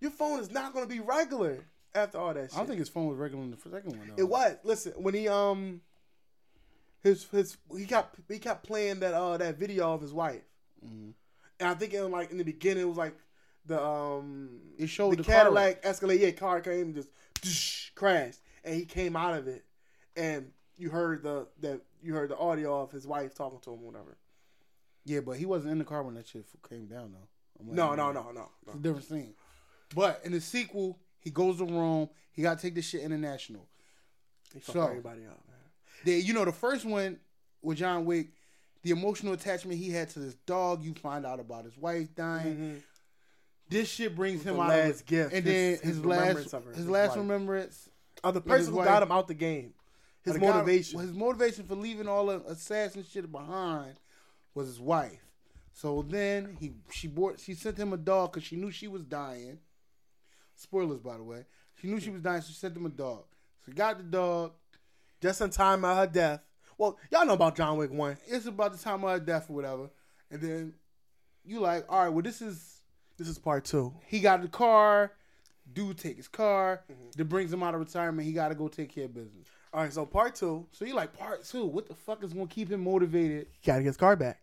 Your 0.00 0.10
phone 0.10 0.40
is 0.40 0.50
not 0.50 0.74
gonna 0.74 0.86
be 0.86 1.00
regular 1.00 1.64
after 1.94 2.18
all 2.18 2.34
that 2.34 2.50
shit. 2.50 2.54
I 2.54 2.56
don't 2.58 2.66
think 2.66 2.80
his 2.80 2.88
phone 2.88 3.06
was 3.06 3.18
regular 3.18 3.44
in 3.44 3.50
the 3.50 3.56
second 3.56 3.96
one. 3.96 4.08
Though. 4.08 4.22
It 4.22 4.28
was. 4.28 4.56
Listen, 4.64 4.92
when 4.96 5.14
he 5.14 5.28
um 5.28 5.80
his 7.02 7.24
his 7.24 7.56
he 7.76 7.84
kept 7.84 8.18
he 8.28 8.38
kept 8.38 8.66
playing 8.66 9.00
that 9.00 9.14
uh 9.14 9.36
that 9.36 9.58
video 9.58 9.92
of 9.92 10.00
his 10.00 10.12
wife, 10.12 10.42
and 10.82 11.14
I 11.60 11.74
think 11.74 11.94
in 11.94 12.10
like 12.10 12.30
in 12.30 12.38
the 12.38 12.44
beginning 12.44 12.82
it 12.82 12.88
was 12.88 12.96
like 12.96 13.16
the 13.66 13.80
um 13.80 14.60
It 14.78 14.88
showed 14.88 15.12
the, 15.12 15.16
the 15.18 15.24
car 15.24 15.34
Cadillac 15.34 15.80
Escalade. 15.84 16.20
Yeah, 16.20 16.30
car 16.32 16.60
came 16.60 16.86
and 16.86 16.94
just 16.94 17.94
crashed, 17.94 18.40
and 18.64 18.74
he 18.74 18.84
came 18.84 19.14
out 19.14 19.38
of 19.38 19.46
it, 19.46 19.64
and 20.16 20.50
you 20.76 20.90
heard 20.90 21.22
the 21.22 21.46
that 21.60 21.80
you 22.02 22.14
heard 22.14 22.30
the 22.30 22.36
audio 22.36 22.80
of 22.82 22.90
his 22.90 23.06
wife 23.06 23.34
talking 23.34 23.60
to 23.60 23.70
him, 23.72 23.80
or 23.82 23.90
whatever. 23.92 24.16
Yeah, 25.04 25.20
but 25.20 25.32
he 25.36 25.46
wasn't 25.46 25.72
in 25.72 25.78
the 25.78 25.84
car 25.84 26.02
when 26.02 26.14
that 26.14 26.28
shit 26.28 26.44
came 26.68 26.86
down 26.86 27.12
though. 27.12 27.28
Like, 27.64 27.74
No, 27.76 27.94
no, 27.94 28.12
no, 28.12 28.30
no, 28.32 28.48
It's 28.62 28.72
a 28.72 28.76
no. 28.76 28.82
different 28.82 29.08
scene. 29.08 29.34
But 29.94 30.20
in 30.24 30.32
the 30.32 30.40
sequel, 30.40 30.98
he 31.20 31.30
goes 31.30 31.58
to 31.58 31.64
Rome. 31.64 32.08
He 32.32 32.42
got 32.42 32.58
to 32.58 32.62
take 32.62 32.74
this 32.74 32.86
shit 32.86 33.02
international. 33.02 33.68
He 34.52 34.60
fucked 34.60 34.72
So- 34.74 34.86
everybody 34.86 35.24
up, 35.26 35.40
man. 35.48 35.56
The, 36.04 36.12
you 36.20 36.32
know, 36.34 36.44
the 36.44 36.52
first 36.52 36.84
one 36.84 37.18
with 37.62 37.78
John 37.78 38.04
Wick, 38.04 38.28
the 38.82 38.90
emotional 38.90 39.34
attachment 39.34 39.78
he 39.78 39.90
had 39.90 40.08
to 40.10 40.18
this 40.18 40.34
dog. 40.46 40.82
You 40.82 40.94
find 40.94 41.24
out 41.26 41.38
about 41.40 41.64
his 41.64 41.76
wife 41.78 42.14
dying. 42.14 42.82
This 43.68 43.88
shit 43.88 44.14
brings 44.16 44.42
him 44.42 44.56
The 44.56 44.62
out 44.62 44.68
last 44.70 45.00
of 45.02 45.06
gift, 45.06 45.32
and 45.34 45.44
his- 45.44 45.52
then 45.54 45.70
his 45.72 45.80
his, 45.80 45.98
remembrance 45.98 46.52
last 46.52 46.54
of 46.54 46.66
his, 46.66 46.76
his 46.78 46.88
last 46.88 47.08
wife. 47.10 47.18
remembrance. 47.18 47.88
Uh, 48.24 48.30
the 48.30 48.40
person 48.40 48.72
who 48.74 48.84
got 48.84 49.02
him 49.02 49.10
out 49.12 49.28
the 49.28 49.34
game, 49.34 49.74
his 50.24 50.36
guy- 50.36 50.46
motivation. 50.52 51.00
his 51.00 51.12
motivation 51.12 51.64
for 51.66 51.74
leaving 51.74 52.08
all 52.08 52.26
the 52.26 52.40
assassin 52.46 53.04
shit 53.04 53.30
behind 53.30 53.94
was 54.54 54.66
his 54.68 54.80
wife. 54.80 55.20
So 55.72 56.02
then 56.06 56.56
he 56.60 56.72
she 56.90 57.08
bought 57.08 57.40
she 57.40 57.54
sent 57.54 57.78
him 57.78 57.92
a 57.92 57.96
dog 57.96 58.32
because 58.32 58.46
she 58.46 58.56
knew 58.56 58.70
she 58.70 58.88
was 58.88 59.02
dying. 59.04 59.58
Spoilers, 60.54 61.00
by 61.00 61.16
the 61.16 61.22
way. 61.24 61.44
She 61.80 61.86
knew 61.88 61.98
she 61.98 62.10
was 62.10 62.20
dying, 62.20 62.42
so 62.42 62.48
she 62.48 62.54
sent 62.54 62.76
him 62.76 62.86
a 62.86 62.90
dog. 62.90 63.24
So 63.64 63.72
he 63.72 63.72
got 63.72 63.96
the 63.98 64.04
dog. 64.04 64.52
just 65.20 65.40
in 65.40 65.50
time 65.50 65.84
of 65.84 65.96
her 65.96 66.06
death. 66.06 66.40
Well, 66.78 66.98
y'all 67.10 67.24
know 67.26 67.34
about 67.34 67.56
John 67.56 67.76
Wick 67.78 67.90
one. 67.92 68.16
It's 68.26 68.46
about 68.46 68.72
the 68.72 68.78
time 68.78 69.02
of 69.04 69.10
her 69.10 69.20
death 69.20 69.48
or 69.48 69.54
whatever. 69.54 69.90
And 70.30 70.40
then 70.40 70.74
you 71.44 71.60
like, 71.60 71.84
all 71.88 72.02
right, 72.04 72.08
well, 72.08 72.22
this 72.22 72.42
is 72.42 72.82
This 73.16 73.28
is 73.28 73.38
part 73.38 73.64
two. 73.64 73.92
he 74.06 74.20
got 74.20 74.42
the 74.42 74.48
car. 74.48 75.12
Dude 75.72 75.96
take 75.98 76.16
his 76.16 76.28
car. 76.28 76.82
Mm-hmm. 76.90 77.10
That 77.16 77.24
brings 77.26 77.52
him 77.52 77.62
out 77.62 77.74
of 77.74 77.80
retirement. 77.80 78.26
He 78.26 78.32
got 78.32 78.48
to 78.48 78.54
go 78.54 78.68
take 78.68 78.92
care 78.94 79.04
of 79.06 79.14
business. 79.14 79.46
All 79.74 79.82
right, 79.82 79.92
so 79.92 80.04
part 80.04 80.34
two, 80.34 80.66
So 80.72 80.84
you 80.84 80.94
like 80.94 81.16
part 81.16 81.44
two? 81.44 81.64
What 81.64 81.88
the 81.88 81.94
fuck 81.94 82.22
is 82.22 82.32
gonna 82.34 82.46
keep 82.46 82.70
him 82.70 82.84
motivated? 82.84 83.46
he 83.60 83.66
got 83.66 83.76
to 83.76 83.82
get 83.82 83.86
his 83.88 83.96
car 83.96 84.16
back. 84.16 84.38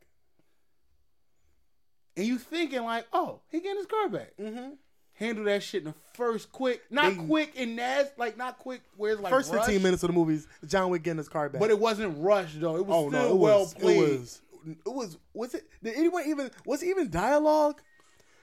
And 2.17 2.25
you 2.25 2.37
thinking 2.37 2.83
like, 2.83 3.05
oh, 3.13 3.39
he 3.49 3.59
getting 3.59 3.77
his 3.77 3.85
car 3.85 4.09
back. 4.09 4.33
Mm-hmm. 4.39 4.71
Handle 5.13 5.43
that 5.45 5.61
shit 5.63 5.83
in 5.83 5.89
the 5.89 5.95
first 6.13 6.51
quick, 6.51 6.81
not 6.89 7.15
They- 7.15 7.23
quick 7.25 7.53
and 7.57 7.75
nasty, 7.75 8.13
like 8.17 8.37
not 8.37 8.57
quick 8.57 8.81
where 8.97 9.11
it's 9.13 9.21
like 9.21 9.31
First 9.31 9.51
fifteen 9.53 9.83
minutes 9.83 10.01
of 10.03 10.07
the 10.07 10.13
movies, 10.13 10.47
John 10.65 10.89
Wick 10.89 11.03
getting 11.03 11.17
his 11.17 11.27
car 11.29 11.49
back. 11.49 11.59
but 11.59 11.69
it 11.69 11.77
wasn't 11.79 12.17
rushed 12.23 12.59
though. 12.59 12.77
It 12.77 12.85
was 12.85 12.95
oh 13.05 13.09
still 13.09 13.21
no, 13.21 13.29
it 13.31 13.37
well 13.37 13.59
was, 13.59 13.73
played. 13.73 13.97
It 13.97 14.19
was. 14.19 14.41
It 14.65 14.93
was. 14.93 15.17
Was 15.33 15.53
it? 15.55 15.65
Did 15.83 15.95
anyone 15.95 16.23
even? 16.27 16.49
Was 16.65 16.81
it 16.83 16.87
even 16.87 17.09
dialogue? 17.09 17.81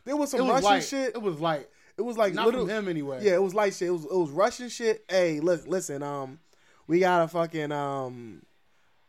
There 0.05 0.17
was 0.17 0.31
some 0.31 0.41
was 0.41 0.51
Russian 0.51 0.65
light. 0.71 0.85
shit. 0.85 1.15
It 1.15 1.23
was 1.23 1.41
light. 1.41 1.69
It 1.97 2.03
was 2.03 2.19
like 2.19 2.35
Not 2.35 2.45
little, 2.47 2.67
from 2.67 2.71
him 2.77 2.89
anyway. 2.89 3.21
Yeah, 3.23 3.35
it 3.35 3.43
was 3.43 3.55
light 3.55 3.75
shit. 3.75 3.89
It 3.89 3.93
was 3.93 4.05
it 4.05 4.13
was 4.17 4.31
Russian 4.31 4.69
shit. 4.69 5.05
Hey, 5.09 5.41
look, 5.41 5.67
listen. 5.67 6.03
Um, 6.03 6.39
we 6.87 7.01
got 7.01 7.23
a 7.25 7.29
fucking 7.29 7.73
um, 7.73 8.43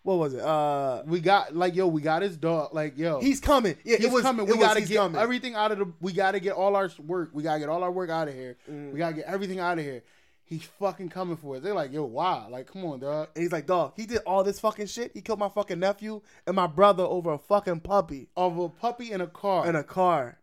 what 0.03 0.15
was 0.19 0.33
it? 0.33 0.41
Uh, 0.41 1.03
We 1.05 1.19
got 1.19 1.55
like 1.55 1.75
yo, 1.75 1.87
we 1.87 2.01
got 2.01 2.21
his 2.21 2.37
dog. 2.37 2.73
Like 2.73 2.97
yo, 2.97 3.19
he's 3.19 3.39
coming. 3.39 3.75
Yeah, 3.83 3.97
he's 3.97 4.05
it 4.07 4.11
was 4.11 4.21
coming. 4.23 4.45
We 4.45 4.53
was, 4.53 4.61
gotta 4.61 4.81
get 4.81 4.97
coming. 4.97 5.19
everything 5.21 5.55
out 5.55 5.71
of 5.71 5.79
the. 5.79 5.93
We 5.99 6.13
gotta 6.13 6.39
get 6.39 6.53
all 6.53 6.75
our 6.75 6.89
work. 7.05 7.29
We 7.33 7.43
gotta 7.43 7.59
get 7.59 7.69
all 7.69 7.83
our 7.83 7.91
work 7.91 8.09
out 8.09 8.27
of 8.27 8.33
here. 8.33 8.57
Mm. 8.71 8.91
We 8.93 8.99
gotta 8.99 9.15
get 9.15 9.25
everything 9.25 9.59
out 9.59 9.77
of 9.77 9.83
here. 9.83 10.03
He's 10.45 10.63
fucking 10.79 11.09
coming 11.09 11.35
for 11.35 11.57
us. 11.57 11.61
They're 11.61 11.73
like, 11.73 11.91
yo, 11.91 12.05
why? 12.05 12.47
Like, 12.49 12.71
come 12.71 12.85
on, 12.85 13.01
dog. 13.01 13.27
And 13.35 13.41
he's 13.43 13.51
like, 13.51 13.65
dog, 13.65 13.91
he 13.97 14.05
did 14.05 14.19
all 14.25 14.45
this 14.45 14.61
fucking 14.61 14.85
shit. 14.87 15.11
He 15.13 15.19
killed 15.19 15.39
my 15.39 15.49
fucking 15.49 15.77
nephew 15.77 16.21
and 16.45 16.55
my 16.55 16.67
brother 16.67 17.03
over 17.03 17.33
a 17.33 17.37
fucking 17.37 17.81
puppy 17.81 18.29
Of 18.37 18.57
a 18.57 18.69
puppy 18.69 19.11
in 19.11 19.19
a 19.19 19.27
car. 19.27 19.67
in 19.67 19.75
a 19.75 19.83
car. 19.83 20.37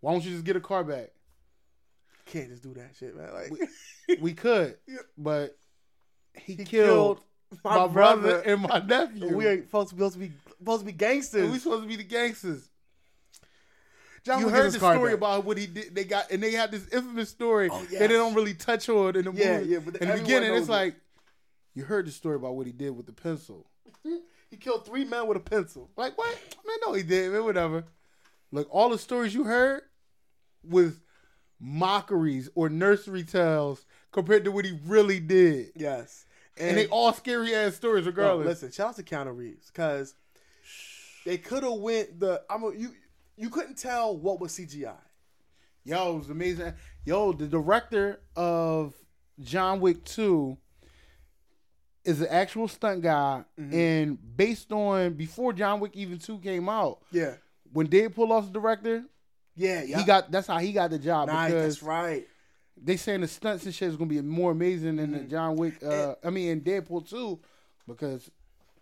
why 0.00 0.12
don't 0.12 0.22
you 0.22 0.32
just 0.32 0.44
get 0.44 0.56
a 0.56 0.60
car 0.60 0.84
back? 0.84 1.08
Can't 2.26 2.50
just 2.50 2.62
do 2.64 2.74
that 2.74 2.90
shit, 2.98 3.16
man. 3.16 3.30
Like, 3.32 4.20
We 4.20 4.34
could, 4.34 4.76
Yeah. 4.86 4.96
but 5.16 5.56
he, 6.44 6.54
he 6.54 6.64
killed, 6.64 7.18
killed 7.18 7.20
my, 7.64 7.76
my 7.76 7.86
brother, 7.88 8.20
brother. 8.22 8.40
and 8.40 8.62
my 8.62 8.78
nephew. 8.80 9.36
we 9.36 9.46
ain't 9.46 9.64
supposed 9.66 9.90
to 9.90 9.94
be, 9.96 10.00
supposed 10.02 10.14
to 10.14 10.18
be 10.20 10.32
supposed 10.58 10.80
to 10.80 10.84
be 10.86 10.90
And 10.92 10.98
gangsters. 10.98 11.50
we 11.50 11.58
supposed 11.58 11.82
to 11.82 11.88
be 11.88 11.96
the 11.96 12.04
gangsters. 12.04 12.68
John 14.24 14.40
you 14.40 14.48
heard 14.48 14.72
the 14.72 14.78
story 14.78 15.10
back. 15.10 15.18
about 15.18 15.44
what 15.44 15.56
he 15.56 15.66
did. 15.66 15.94
They 15.94 16.02
got 16.04 16.30
and 16.32 16.42
they 16.42 16.50
had 16.50 16.72
this 16.72 16.88
infamous 16.88 17.28
story 17.30 17.68
Oh, 17.72 17.80
that 17.84 17.98
they 17.98 18.08
don't 18.08 18.34
really 18.34 18.54
touch 18.54 18.88
on 18.88 19.14
in 19.14 19.24
the 19.26 19.32
Yeah, 19.32 19.58
movie. 19.58 19.70
yeah, 19.70 19.78
but 19.78 19.96
in 19.96 20.08
the 20.08 20.14
beginning, 20.16 20.52
it's 20.54 20.68
it. 20.68 20.72
like 20.72 20.96
you 21.74 21.84
heard 21.84 22.06
the 22.06 22.10
story 22.10 22.34
about 22.36 22.56
what 22.56 22.66
he 22.66 22.72
did 22.72 22.90
with 22.90 23.06
the 23.06 23.12
pencil. 23.12 23.66
He 24.48 24.56
killed 24.56 24.86
three 24.86 25.04
men 25.04 25.26
with 25.26 25.36
a 25.36 25.40
pencil. 25.40 25.90
Like 25.96 26.16
what? 26.16 26.32
Man, 26.64 26.76
no, 26.86 26.92
he 26.92 27.02
did. 27.02 27.32
Man, 27.32 27.42
whatever. 27.42 27.84
Like 28.52 28.68
all 28.70 28.88
the 28.90 28.96
stories 28.98 29.34
you 29.34 29.42
heard 29.42 29.82
was 30.62 31.00
mockeries 31.58 32.48
or 32.54 32.68
nursery 32.68 33.24
tales 33.24 33.84
compared 34.12 34.44
to 34.44 34.52
what 34.52 34.64
he 34.64 34.78
really 34.86 35.18
did, 35.18 35.72
Yes. 35.74 36.25
And, 36.58 36.76
they 36.76 36.86
all 36.88 37.12
scary 37.12 37.54
ass 37.54 37.74
stories 37.74 38.04
Bro, 38.04 38.12
regardless. 38.12 38.46
listen, 38.46 38.70
shout 38.72 38.88
out 38.90 38.96
to 38.96 39.02
Keanu 39.02 39.36
Reeves 39.36 39.70
because 39.70 40.14
they 41.24 41.38
could 41.38 41.62
have 41.62 41.74
went 41.74 42.20
the. 42.20 42.42
I'm 42.50 42.62
a, 42.64 42.72
you. 42.74 42.90
You 43.36 43.50
couldn't 43.50 43.76
tell 43.76 44.16
what 44.16 44.40
was 44.40 44.52
CGI. 44.52 44.94
Yo, 45.84 46.14
it 46.14 46.18
was 46.18 46.30
amazing. 46.30 46.72
Yo, 47.04 47.32
the 47.32 47.46
director 47.46 48.20
of 48.34 48.94
John 49.40 49.80
Wick 49.80 50.02
2 50.04 50.56
is 52.04 52.20
an 52.20 52.28
actual 52.30 52.68
stunt 52.68 53.02
guy. 53.02 53.44
Mm-hmm. 53.60 53.74
And 53.74 54.36
based 54.36 54.72
on 54.72 55.14
before 55.14 55.52
John 55.52 55.80
Wick 55.80 55.92
even 55.94 56.18
2 56.18 56.38
came 56.38 56.68
out, 56.68 57.00
Yeah. 57.12 57.34
when 57.72 57.88
Deadpool 57.88 58.28
lost 58.28 58.52
the 58.52 58.58
director, 58.58 59.04
Yeah. 59.54 59.82
Yeah. 59.82 59.98
he 59.98 60.04
got 60.04 60.30
that's 60.30 60.46
how 60.46 60.58
he 60.58 60.72
got 60.72 60.90
the 60.90 60.98
job 60.98 61.28
Nice. 61.28 61.50
because 61.52 61.74
That's 61.74 61.82
right. 61.82 62.26
They 62.82 62.96
saying 62.96 63.22
the 63.22 63.28
stunts 63.28 63.64
and 63.64 63.74
shit 63.74 63.88
is 63.88 63.96
gonna 63.96 64.08
be 64.10 64.20
more 64.20 64.52
amazing 64.52 64.96
than 64.96 65.12
the 65.12 65.18
Mm-hmm. 65.18 65.28
John 65.30 65.56
Wick 65.56 65.82
uh 65.84 66.14
I 66.24 66.30
mean 66.30 66.48
in 66.50 66.60
Deadpool 66.60 67.08
2 67.08 67.38
because 67.88 68.30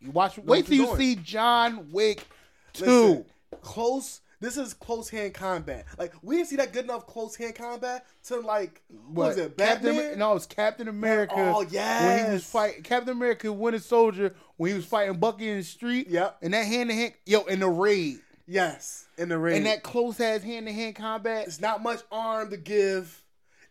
you 0.01 0.11
watch 0.11 0.39
wait 0.39 0.67
till 0.67 0.77
you 0.77 0.97
see 0.97 1.17
John 1.17 1.91
Wick 1.93 2.27
2. 2.75 2.85
Listen, 2.85 3.25
close. 3.61 4.21
This 4.41 4.59
is 4.59 4.75
close 4.75 5.09
hand 5.09 5.33
combat. 5.33 5.87
Like 5.99 6.13
we 6.21 6.37
didn't 6.37 6.49
see 6.49 6.57
that 6.57 6.73
good 6.73 6.85
enough 6.85 7.07
close 7.07 7.35
hand 7.35 7.55
combat 7.55 8.05
to 8.25 8.41
like 8.41 8.83
what 9.07 9.29
was 9.29 9.39
it? 9.39 9.57
Captain 9.57 9.85
Batman? 9.93 10.05
Amer- 10.07 10.17
no, 10.17 10.35
it's 10.35 10.45
Captain 10.45 10.89
America. 10.89 11.35
Oh, 11.37 11.63
yeah, 11.71 12.05
When 12.19 12.27
he 12.27 12.33
was 12.33 12.45
fighting 12.45 12.83
Captain 12.83 13.11
America, 13.17 13.51
Winter 13.51 13.79
Soldier, 13.79 14.35
when 14.57 14.71
he 14.73 14.77
was 14.77 14.85
fighting 14.85 15.17
Bucky 15.19 15.49
in 15.49 15.59
the 15.59 15.63
street. 15.63 16.09
Yep. 16.11 16.39
And 16.43 16.53
that 16.53 16.67
hand 16.67 16.91
to 16.91 16.95
hand, 16.97 17.15
yo, 17.25 17.45
in 17.45 17.61
the 17.61 17.69
raid, 17.71 18.19
Yes, 18.47 19.07
in 19.17 19.31
the 19.31 19.39
raid, 19.39 19.57
and 19.57 19.67
that 19.67 19.83
close 19.83 20.21
ass 20.21 20.43
hand 20.43 20.67
to 20.67 20.73
hand 20.75 20.97
combat, 20.97 21.47
it's 21.47 21.61
not 21.61 21.83
much 21.83 22.03
arm 22.13 22.51
to 22.51 22.59
give. 22.59 23.23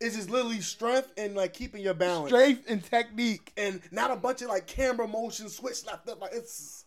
It's 0.03 0.15
just 0.15 0.29
literally 0.29 0.59
strength 0.61 1.11
and 1.17 1.35
like 1.35 1.53
keeping 1.53 1.81
your 1.81 1.93
balance. 1.93 2.29
strength 2.29 2.65
and 2.67 2.83
technique. 2.83 3.51
and 3.57 3.81
not 3.91 4.11
a 4.11 4.15
bunch 4.15 4.41
of 4.41 4.49
like 4.49 4.67
camera 4.67 5.07
motion 5.07 5.49
switch 5.49 5.85
left 5.85 6.07
up. 6.09 6.19
Like 6.21 6.31
it's 6.33 6.85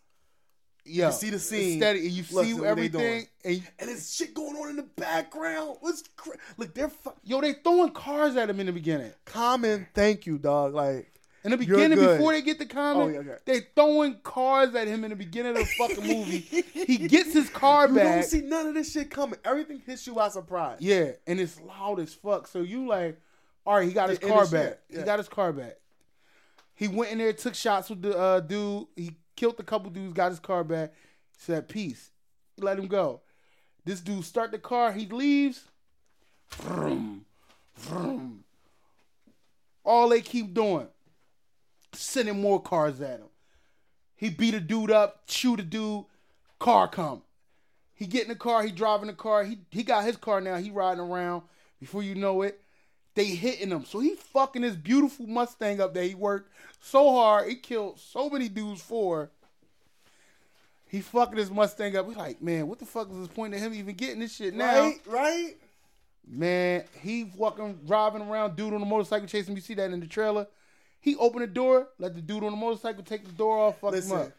Yo, 0.89 1.11
see 1.11 1.31
the 1.31 1.39
scene. 1.41 1.79
steady, 1.81 2.01
and 2.07 2.11
you 2.11 2.25
Look, 2.31 2.45
see 2.45 2.65
everything, 2.65 3.27
and 3.45 3.63
and 3.81 3.91
it's 3.91 4.15
shit 4.15 4.33
going 4.35 4.55
on 4.57 4.69
in 4.71 4.77
the 4.77 4.85
background. 4.85 5.79
What's 5.81 6.05
cra- 6.15 6.37
look? 6.59 6.75
They're 6.75 6.89
fu- 6.89 7.11
yo, 7.25 7.41
they 7.41 7.55
throwing 7.55 7.91
cars 7.91 8.37
at 8.37 8.49
him 8.49 8.61
in 8.61 8.67
the 8.67 8.73
beginning. 8.73 9.13
common. 9.25 9.89
Thank 9.95 10.27
you, 10.27 10.39
dog. 10.39 10.75
Like 10.75 11.16
In 11.47 11.53
the 11.53 11.57
beginning, 11.57 11.99
before 11.99 12.33
they 12.33 12.43
get 12.43 12.59
the 12.59 12.67
comment, 12.67 13.11
Oh, 13.11 13.13
yeah, 13.13 13.19
okay. 13.21 13.37
they 13.45 13.61
throwing 13.75 14.19
cars 14.23 14.75
at 14.75 14.87
him 14.89 15.05
in 15.05 15.11
the 15.11 15.17
beginning 15.17 15.53
of 15.53 15.59
the 15.59 15.65
fucking 15.79 16.07
movie. 16.07 16.39
he 16.41 16.99
gets 17.09 17.33
his 17.33 17.49
car 17.49 17.89
you 17.89 17.95
back. 17.95 18.05
You 18.05 18.13
don't 18.13 18.25
see 18.25 18.41
none 18.43 18.67
of 18.67 18.75
this 18.75 18.93
shit 18.93 19.11
coming. 19.11 19.39
Everything 19.45 19.81
hits 19.87 20.07
you 20.07 20.15
by 20.15 20.29
surprise. 20.29 20.79
Yeah, 20.81 21.13
and 21.27 21.41
it's 21.41 21.61
loud 21.61 22.01
as 22.01 22.13
fuck. 22.13 22.47
So 22.47 22.61
you 22.61 22.87
like, 22.87 23.21
all 23.65 23.77
right, 23.77 23.87
he 23.89 23.95
got 23.95 24.09
his 24.11 24.19
car 24.19 24.47
back. 24.47 24.79
shit, 24.91 24.99
He 24.99 25.03
got 25.03 25.19
his 25.19 25.29
car 25.29 25.53
back. 25.53 25.77
He 26.75 26.89
went 26.89 27.13
in 27.13 27.19
there, 27.19 27.33
took 27.33 27.55
shots 27.55 27.89
with 27.89 28.03
the 28.03 28.17
uh, 28.19 28.41
dude. 28.41 28.87
He 28.97 29.17
killed 29.35 29.57
a 29.59 29.63
couple 29.63 29.89
dudes, 29.91 30.13
got 30.13 30.31
his 30.31 30.41
car 30.41 30.63
back. 30.65 30.93
Said 31.39 31.69
peace. 31.69 32.11
Let 32.59 32.79
him 32.79 32.87
go. 32.87 33.23
This 33.85 34.01
dude 34.01 34.25
start 34.25 34.51
the 34.51 34.59
car. 34.59 34.93
He 34.93 35.07
leaves. 35.07 35.65
Vroom, 36.51 37.25
vroom. 37.77 38.45
All 39.85 40.09
they 40.09 40.21
keep 40.21 40.53
doing, 40.53 40.89
sending 41.97 42.41
more 42.41 42.61
cars 42.61 43.01
at 43.01 43.21
him. 43.21 43.29
He 44.17 44.31
beat 44.31 44.55
a 44.55 44.61
dude 44.61 44.91
up, 44.91 45.23
shoot 45.27 45.61
a 45.61 45.63
dude. 45.63 46.05
Car 46.59 46.89
come. 46.89 47.23
He 47.95 48.07
get 48.07 48.23
in 48.23 48.29
the 48.29 48.35
car, 48.35 48.63
he 48.63 48.73
driving 48.73 49.07
the 49.07 49.15
car, 49.15 49.45
he 49.45 49.59
he 49.71 49.83
got 49.83 50.05
his 50.05 50.17
car 50.17 50.41
now, 50.41 50.57
he 50.57 50.71
riding 50.71 51.01
around. 51.01 51.43
Before 51.81 52.03
you 52.03 52.15
know 52.15 52.43
it, 52.43 52.61
they 53.15 53.25
hitting 53.25 53.71
him. 53.71 53.85
So 53.85 54.01
he 54.01 54.15
fucking 54.15 54.63
his 54.63 54.77
beautiful 54.77 55.27
Mustang 55.27 55.81
up 55.81 55.95
there. 55.95 56.05
He 56.05 56.15
worked 56.15 56.51
so 56.81 57.11
hard, 57.13 57.49
he 57.49 57.57
killed 57.57 57.99
so 57.99 58.29
many 58.31 58.49
dudes 58.49 58.83
for. 58.83 59.31
He 60.89 61.01
fucking 61.01 61.39
his 61.39 61.51
Mustang 61.51 61.97
up. 61.97 62.07
We 62.07 62.15
like, 62.15 62.41
man, 62.41 62.69
what 62.69 62.79
the 62.79 62.87
fuck 62.87 63.11
is 63.11 63.19
this 63.19 63.29
point 63.29 63.55
of 63.55 63.61
him 63.61 63.75
even 63.75 63.95
getting 63.97 64.21
this 64.21 64.35
shit 64.35 64.55
now? 64.55 64.81
Right, 64.81 65.01
right. 65.07 65.57
Man, 66.27 66.85
he 67.03 67.25
fucking 67.25 67.81
driving 67.87 68.23
around, 68.23 68.57
dude 68.57 68.73
on 68.73 68.81
the 68.81 68.87
motorcycle 68.87 69.27
chasing. 69.27 69.55
You 69.55 69.61
see 69.61 69.75
that 69.75 69.91
in 69.91 70.01
the 70.01 70.07
trailer? 70.07 70.47
He 71.01 71.17
opened 71.17 71.43
the 71.43 71.47
door, 71.49 71.89
let 71.99 72.15
the 72.15 72.21
dude 72.23 72.43
on 72.45 72.51
the 72.51 72.57
motorcycle 72.57 73.03
take 73.05 73.25
the 73.27 73.33
door 73.33 73.59
off, 73.59 73.81
fuck 73.81 73.95
him 73.95 74.13
up. 74.13 74.33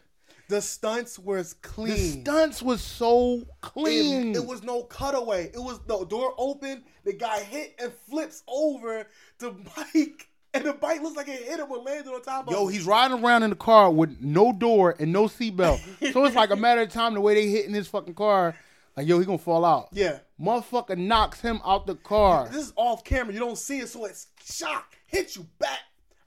the 0.48 0.60
stunts 0.60 1.18
was 1.18 1.54
clean. 1.54 1.88
The 1.88 1.96
stunts 2.22 2.62
was 2.62 2.80
so 2.82 3.42
clean. 3.60 4.34
it 4.34 4.44
was 4.44 4.62
no 4.62 4.82
cutaway. 4.82 5.46
It 5.54 5.58
was 5.58 5.80
the 5.86 6.04
door 6.06 6.34
open. 6.36 6.84
The 7.04 7.12
guy 7.14 7.40
hit 7.40 7.74
and 7.82 7.92
flips 8.10 8.42
over 8.46 9.06
the 9.38 9.50
bike, 9.52 10.28
and 10.52 10.64
the 10.64 10.74
bike 10.74 11.00
looks 11.02 11.16
like 11.16 11.28
it 11.28 11.42
hit 11.42 11.58
him 11.60 11.70
and 11.72 11.84
landed 11.84 12.10
on 12.12 12.20
top 12.22 12.48
of 12.48 12.52
Yo, 12.52 12.66
him. 12.66 12.72
he's 12.72 12.84
riding 12.86 13.22
around 13.24 13.44
in 13.44 13.50
the 13.50 13.56
car 13.56 13.90
with 13.90 14.20
no 14.20 14.52
door 14.52 14.94
and 14.98 15.10
no 15.12 15.24
seatbelt. 15.24 15.80
so 16.12 16.24
it's 16.26 16.36
like 16.36 16.50
a 16.50 16.56
matter 16.56 16.82
of 16.82 16.90
time 16.92 17.14
the 17.14 17.20
way 17.20 17.34
they 17.34 17.48
hitting 17.48 17.72
his 17.74 17.88
fucking 17.88 18.14
car. 18.14 18.54
Like, 18.96 19.06
yo, 19.06 19.18
he 19.20 19.24
gonna 19.26 19.38
fall 19.38 19.64
out. 19.64 19.88
Yeah. 19.92 20.18
Motherfucker 20.40 20.98
knocks 20.98 21.40
him 21.40 21.60
out 21.64 21.86
the 21.86 21.94
car. 21.94 22.48
This 22.48 22.66
is 22.66 22.72
off 22.76 23.04
camera. 23.04 23.32
You 23.32 23.38
don't 23.38 23.56
see 23.58 23.78
it, 23.78 23.88
so 23.88 24.04
it's 24.06 24.26
shock. 24.44 24.96
Hit 25.06 25.36
you 25.36 25.46
back. 25.58 25.78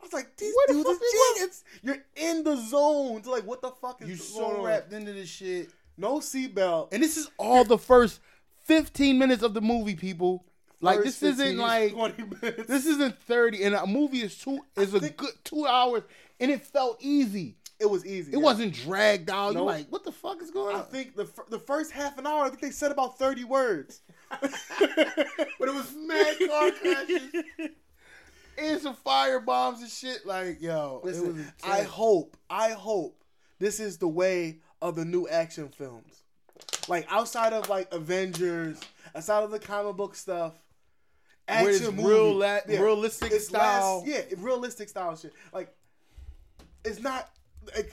I 0.01 0.05
was 0.05 0.13
like, 0.13 0.35
these 0.37 0.53
Where 0.55 0.67
the 0.67 0.73
dudes 0.83 0.89
fuck 0.89 0.95
is 0.95 0.99
they 1.11 1.17
was? 1.17 1.35
genius. 1.37 1.63
You're 1.83 2.27
in 2.29 2.43
the 2.43 2.55
zone. 2.57 3.17
It's 3.17 3.27
like, 3.27 3.45
what 3.45 3.61
the 3.61 3.71
fuck 3.71 4.01
is 4.01 4.09
You 4.09 4.15
going 4.39 4.51
so 4.51 4.57
on? 4.59 4.65
wrapped 4.65 4.93
into 4.93 5.13
this 5.13 5.29
shit. 5.29 5.69
No 5.97 6.15
seatbelt. 6.19 6.91
And 6.91 7.03
this 7.03 7.17
is 7.17 7.29
all 7.37 7.63
the 7.63 7.77
first 7.77 8.19
15 8.63 9.17
minutes 9.19 9.43
of 9.43 9.53
the 9.53 9.61
movie, 9.61 9.95
people. 9.95 10.45
Like 10.83 10.97
First 11.03 11.21
this 11.21 11.33
isn't 11.33 11.57
15, 11.57 11.57
like 11.59 11.91
20 11.93 12.23
minutes. 12.41 12.67
this 12.67 12.85
isn't 12.87 13.19
30 13.19 13.63
and 13.65 13.75
a 13.75 13.85
movie 13.85 14.21
is 14.21 14.35
two 14.35 14.59
is 14.75 14.93
a 14.95 14.99
think- 14.99 15.17
good 15.17 15.33
two 15.43 15.67
hours 15.67 16.01
and 16.39 16.49
it 16.49 16.65
felt 16.65 16.97
easy. 17.01 17.55
it 17.79 17.87
was 17.87 18.03
easy. 18.03 18.31
It 18.31 18.37
yeah. 18.37 18.43
wasn't 18.43 18.73
dragged 18.73 19.29
out. 19.29 19.49
You 19.49 19.59
Nope. 19.59 19.67
like, 19.67 19.87
what 19.91 20.03
the 20.03 20.11
fuck 20.11 20.41
is 20.41 20.49
going 20.49 20.75
on? 20.75 20.81
I 20.81 20.83
think 20.85 21.15
the 21.15 21.27
the 21.51 21.59
first 21.59 21.91
half 21.91 22.17
an 22.17 22.25
hour, 22.25 22.45
I 22.45 22.49
think 22.49 22.61
they 22.61 22.71
said 22.71 22.91
about 22.91 23.19
thirty 23.19 23.43
words. 23.43 24.01
but 24.41 24.49
it 25.67 25.73
was 25.73 25.93
mad 25.95 26.35
car 26.49 26.71
crashes 26.81 27.21
and 28.61 28.81
some 28.81 28.95
fire 28.95 29.39
bombs 29.39 29.81
and 29.81 29.89
shit. 29.89 30.25
Like, 30.25 30.61
yo, 30.61 31.01
it 31.03 31.07
was 31.07 31.19
Listen. 31.19 31.53
I 31.63 31.81
hope, 31.81 32.37
I 32.49 32.71
hope 32.71 33.23
this 33.59 33.79
is 33.79 33.97
the 33.97 34.07
way 34.07 34.59
of 34.81 34.95
the 34.95 35.05
new 35.05 35.27
action 35.27 35.69
films. 35.69 36.23
Like 36.87 37.05
outside 37.09 37.53
of 37.53 37.69
like 37.69 37.91
Avengers, 37.93 38.79
outside 39.15 39.43
of 39.43 39.51
the 39.51 39.59
comic 39.59 39.95
book 39.97 40.15
stuff, 40.15 40.53
action 41.47 41.65
Where 41.65 41.73
it's 41.75 41.91
movie, 41.91 42.03
real 42.03 42.33
la- 42.35 42.59
realistic 42.67 43.31
it's 43.31 43.47
style. 43.47 44.03
less- 44.05 44.07
yeah, 44.07 44.35
realistic 44.37 44.89
style 44.89 45.15
shit. 45.15 45.33
Like 45.53 45.73
it's 46.85 46.99
not. 46.99 47.29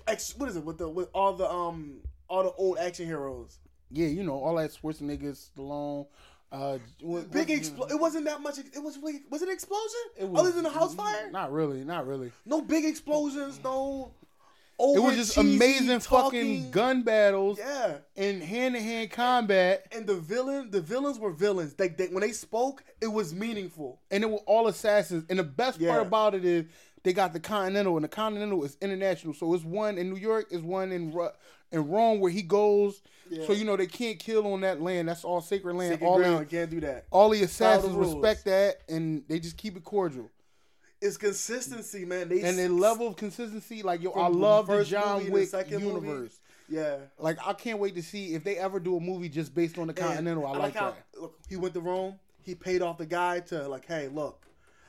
Ex- 0.06 0.34
what 0.36 0.48
is 0.48 0.56
it 0.56 0.64
with 0.64 0.78
the 0.78 0.88
with 0.88 1.08
all 1.14 1.34
the 1.34 1.50
um 1.50 1.98
all 2.28 2.42
the 2.44 2.52
old 2.52 2.78
action 2.78 3.06
heroes? 3.06 3.58
yeah, 3.90 4.06
you 4.06 4.22
know, 4.22 4.34
all 4.34 4.54
that 4.56 4.70
Schwarzenegger, 4.70 5.32
Stallone, 5.36 6.06
uh, 6.50 6.78
what, 7.02 7.30
Big 7.30 7.50
explosion. 7.50 7.96
It 7.96 8.00
wasn't 8.00 8.24
that 8.26 8.40
much. 8.40 8.58
It 8.58 8.82
was 8.82 8.98
really, 8.98 9.20
was 9.30 9.42
it 9.42 9.48
an 9.48 9.54
explosion? 9.54 10.00
It 10.18 10.28
was- 10.28 10.40
Other 10.40 10.52
than 10.52 10.64
the 10.64 10.70
house 10.70 10.94
fire? 10.94 11.30
Not 11.30 11.52
really, 11.52 11.84
not 11.84 12.06
really. 12.06 12.32
No 12.46 12.60
big 12.62 12.84
explosions. 12.84 13.60
No. 13.62 14.12
It 14.80 15.02
was 15.02 15.16
just 15.16 15.36
amazing 15.36 15.98
talking. 15.98 16.40
fucking 16.60 16.70
gun 16.70 17.02
battles 17.02 17.58
Yeah. 17.58 17.96
and 18.16 18.40
hand 18.40 18.76
to 18.76 18.80
hand 18.80 19.10
combat, 19.10 19.86
And 19.90 20.06
the 20.06 20.14
villain, 20.14 20.70
the 20.70 20.80
villains 20.80 21.18
were 21.18 21.32
villains. 21.32 21.74
Like 21.78 21.96
they, 21.96 22.06
when 22.06 22.20
they 22.20 22.30
spoke, 22.30 22.84
it 23.00 23.08
was 23.08 23.34
meaningful. 23.34 24.00
and 24.12 24.22
it 24.22 24.30
were 24.30 24.38
all 24.46 24.68
assassins. 24.68 25.24
And 25.28 25.36
the 25.38 25.42
best 25.44 25.80
Yeah. 25.80 25.90
part 25.90 26.06
about 26.06 26.36
it 26.36 26.44
is 26.44 26.66
they 27.02 27.12
got 27.12 27.32
the 27.32 27.40
Continental, 27.40 27.96
and 27.96 28.04
the 28.04 28.08
Continental 28.08 28.62
is 28.64 28.76
international. 28.80 29.34
So 29.34 29.52
it's 29.52 29.64
one 29.64 29.98
in 29.98 30.10
New 30.10 30.16
York, 30.20 30.46
is 30.52 30.62
one 30.62 30.92
in 30.92 31.12
in 31.72 31.88
Rome 31.88 32.20
where 32.20 32.30
he 32.30 32.42
goes. 32.42 33.02
Yeah. 33.30 33.46
So 33.46 33.52
you 33.52 33.64
know 33.64 33.76
they 33.76 33.86
can't 33.86 34.18
kill 34.18 34.52
on 34.52 34.60
that 34.62 34.80
land. 34.80 35.08
That's 35.08 35.24
all 35.24 35.40
sacred 35.40 35.74
land. 35.74 35.94
Sacred 35.94 36.06
all 36.06 36.18
ground, 36.18 36.46
the, 36.46 36.50
can't 36.50 36.70
do 36.70 36.80
that. 36.80 37.06
all 37.10 37.30
the 37.30 37.42
assassins 37.42 37.94
rules. 37.94 38.14
respect 38.14 38.44
that, 38.46 38.80
and 38.88 39.22
they 39.28 39.38
just 39.40 39.56
keep 39.56 39.76
it 39.76 39.84
cordial. 39.84 40.30
It's 41.00 41.16
consistency, 41.16 42.04
man. 42.04 42.28
They 42.28 42.42
And 42.42 42.58
the 42.58 42.68
level 42.68 43.06
of 43.06 43.16
consistency, 43.16 43.82
like 43.82 44.02
yo, 44.02 44.10
I 44.12 44.28
love 44.28 44.66
the 44.66 44.84
John 44.84 45.20
to 45.20 45.26
the 45.26 45.30
Wick 45.30 45.52
movie. 45.52 45.86
universe. 45.86 46.40
Yeah. 46.68 46.96
Like 47.18 47.38
I 47.46 47.52
can't 47.52 47.78
wait 47.78 47.94
to 47.94 48.02
see 48.02 48.34
if 48.34 48.44
they 48.44 48.56
ever 48.56 48.80
do 48.80 48.96
a 48.96 49.00
movie 49.00 49.28
just 49.28 49.54
based 49.54 49.78
on 49.78 49.86
the 49.86 49.94
Continental. 49.94 50.46
I, 50.46 50.56
like, 50.56 50.74
how, 50.74 50.90
that. 50.90 51.20
Look, 51.20 51.38
he 51.48 51.56
went 51.56 51.74
to 51.74 51.80
Rome. 51.80 52.18
He 52.42 52.54
paid 52.54 52.82
off 52.82 52.98
the 52.98 53.06
guy 53.06 53.40
to 53.40 53.68
like, 53.68 53.86
hey, 53.86 54.08
look, 54.08 54.46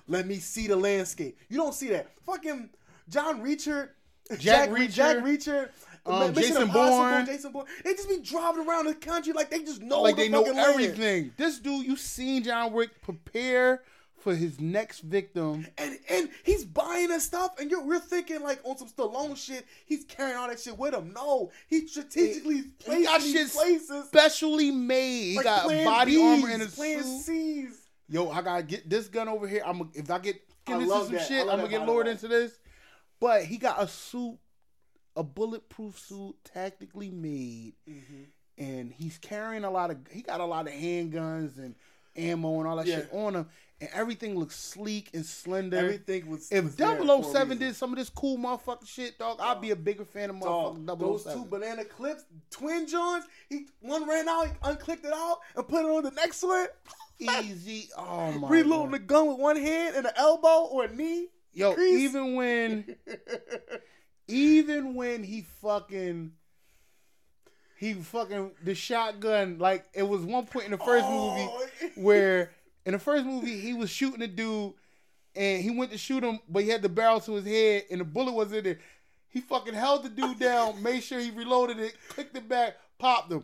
let 0.07 0.25
me 0.25 0.35
see 0.37 0.67
the 0.67 0.75
landscape. 0.75 1.37
You 1.49 1.57
don't 1.57 1.73
see 1.73 1.89
that. 1.89 2.07
Fucking 2.25 2.69
John 3.07 3.43
Reacher, 3.43 3.89
Jack 4.37 4.71
Re- 4.71 4.87
Reacher. 4.87 4.91
Jack 4.91 5.17
Reacher, 5.17 5.69
Um, 6.05 6.33
Mission 6.33 6.53
Jason 6.53 6.67
Bourne. 6.69 7.25
Jason 7.25 7.51
Bourne. 7.51 7.65
They 7.83 7.93
just 7.93 8.09
be 8.09 8.19
driving 8.19 8.67
around 8.67 8.85
the 8.85 8.95
country 8.95 9.33
like 9.33 9.49
they 9.49 9.59
just 9.59 9.81
know 9.81 10.01
like 10.01 10.15
the 10.15 10.23
they 10.23 10.29
know 10.29 10.41
fucking 10.43 10.57
land. 10.57 10.69
everything. 10.73 11.31
This 11.37 11.59
dude, 11.59 11.85
you 11.85 11.95
seen 11.95 12.43
John 12.43 12.73
Wick 12.73 13.01
prepare 13.01 13.83
for 14.17 14.35
his 14.35 14.59
next 14.59 14.99
victim. 15.01 15.65
And 15.77 15.97
and 16.09 16.29
he's 16.43 16.65
buying 16.65 17.11
us 17.11 17.23
stuff, 17.25 17.51
and 17.59 17.69
you're 17.71 17.83
we're 17.85 17.99
thinking 17.99 18.41
like 18.41 18.59
on 18.63 18.77
some 18.77 18.87
Stallone 18.89 19.37
shit. 19.37 19.65
He's 19.85 20.03
carrying 20.05 20.35
all 20.37 20.47
that 20.49 20.59
shit 20.59 20.77
with 20.77 20.93
him. 20.93 21.13
No, 21.13 21.51
he 21.67 21.87
strategically 21.87 22.55
He 22.55 22.63
placed 22.79 23.05
got 23.05 23.21
these 23.21 23.33
shit 23.33 23.49
places. 23.51 24.05
specially 24.07 24.71
made. 24.71 25.23
He 25.31 25.35
like 25.37 25.43
got 25.45 25.63
Plan 25.63 25.85
body 25.85 26.15
Bs, 26.17 26.31
armor 26.43 26.49
and 26.49 26.63
a 26.63 26.65
Plan 26.67 27.03
suit. 27.03 27.21
C's. 27.21 27.81
Yo, 28.09 28.29
I 28.29 28.41
gotta 28.41 28.63
get 28.63 28.89
this 28.89 29.07
gun 29.07 29.27
over 29.29 29.47
here. 29.47 29.61
I'm 29.65 29.89
if 29.93 30.09
I 30.09 30.19
get 30.19 30.41
into 30.67 30.87
some 30.87 31.11
that. 31.13 31.27
Shit, 31.27 31.41
I'm 31.47 31.57
gonna 31.57 31.67
get 31.67 31.85
lured 31.85 32.07
into 32.07 32.27
this. 32.27 32.59
But 33.21 33.43
he 33.45 33.57
got 33.57 33.81
a 33.81 33.87
suit, 33.87 34.37
a 35.19 35.23
bulletproof 35.23 35.99
suit, 35.99 36.35
tactically 36.45 37.09
made, 37.11 37.73
Mm-hmm. 37.89 38.23
and 38.57 38.91
he's 38.93 39.17
carrying 39.17 39.63
a 39.65 39.69
lot 39.71 39.91
of. 39.91 39.97
He 40.11 40.21
got 40.21 40.39
a 40.39 40.45
lot 40.45 40.67
of 40.67 40.73
handguns 40.73 41.57
and 41.57 41.75
ammo 42.15 42.59
and 42.59 42.67
all 42.67 42.77
that 42.77 42.87
Yeah. 42.87 42.95
shit 42.97 43.09
on 43.13 43.35
him, 43.35 43.47
and 43.81 43.89
everything 43.93 44.37
looks 44.39 44.55
sleek 44.57 45.09
and 45.13 45.25
slender. 45.25 45.77
Everything 45.77 46.29
was. 46.29 46.51
If 46.51 46.63
was 46.63 46.75
there 46.75 46.95
for 46.95 47.03
a 47.03 47.23
007 47.23 47.57
did 47.57 47.75
some 47.75 47.91
of 47.93 47.97
this 47.99 48.09
cool 48.09 48.37
motherfucking 48.37 48.87
shit, 48.87 49.17
dog, 49.19 49.39
I'd 49.41 49.61
be 49.61 49.71
a 49.71 49.75
bigger 49.75 50.05
fan 50.05 50.29
of 50.29 50.39
Dog, 50.39 50.77
motherfucking 50.85 50.99
those 50.99 51.23
007. 51.23 51.43
two 51.43 51.49
banana 51.49 51.85
clips, 51.85 52.23
twin 52.49 52.87
joints. 52.87 53.27
He 53.49 53.67
one 53.81 54.07
ran 54.07 54.27
out, 54.29 54.47
he 54.47 54.53
unclicked 54.63 55.05
it 55.05 55.13
out, 55.13 55.39
and 55.55 55.67
put 55.67 55.85
it 55.85 55.89
on 55.89 56.03
the 56.03 56.11
next 56.11 56.43
one. 56.43 56.67
Easy. 57.19 57.89
Oh 57.97 58.31
my. 58.31 58.47
Reloading 58.49 58.91
God. 58.91 58.93
the 58.93 58.99
gun 58.99 59.27
with 59.27 59.37
one 59.39 59.57
hand 59.57 59.95
and 59.97 60.05
an 60.05 60.13
elbow 60.15 60.67
or 60.71 60.85
a 60.85 60.95
knee. 60.95 61.27
Yo, 61.51 61.73
crease. 61.73 61.99
even 62.01 62.35
when, 62.35 62.95
even 64.29 64.93
when 64.95 65.23
he 65.23 65.41
fucking, 65.61 66.31
he 67.77 67.93
fucking 67.93 68.51
the 68.63 68.75
shotgun. 68.75 69.57
Like 69.59 69.85
it 69.93 70.03
was 70.03 70.21
one 70.21 70.45
point 70.45 70.65
in 70.65 70.71
the 70.71 70.77
first 70.77 71.05
Oh. 71.07 71.35
movie 71.81 71.93
where 72.01 72.51
in 72.85 72.93
the 72.93 72.99
first 72.99 73.25
movie 73.25 73.59
he 73.59 73.73
was 73.73 73.89
shooting 73.89 74.21
a 74.21 74.27
dude, 74.27 74.73
and 75.35 75.61
he 75.61 75.71
went 75.71 75.91
to 75.91 75.97
shoot 75.97 76.23
him, 76.23 76.39
but 76.49 76.63
he 76.63 76.69
had 76.69 76.81
the 76.81 76.89
barrel 76.89 77.19
to 77.21 77.33
his 77.33 77.45
head, 77.45 77.83
and 77.91 78.01
the 78.01 78.05
bullet 78.05 78.33
was 78.33 78.51
in 78.51 78.63
there. 78.63 78.79
He 79.29 79.41
fucking 79.41 79.75
held 79.75 80.03
the 80.03 80.09
dude 80.09 80.39
down, 80.39 80.81
made 80.83 81.03
sure 81.03 81.19
he 81.19 81.29
reloaded 81.31 81.79
it, 81.79 81.95
clicked 82.09 82.35
it 82.35 82.49
back, 82.49 82.77
popped 82.97 83.31
him. 83.31 83.43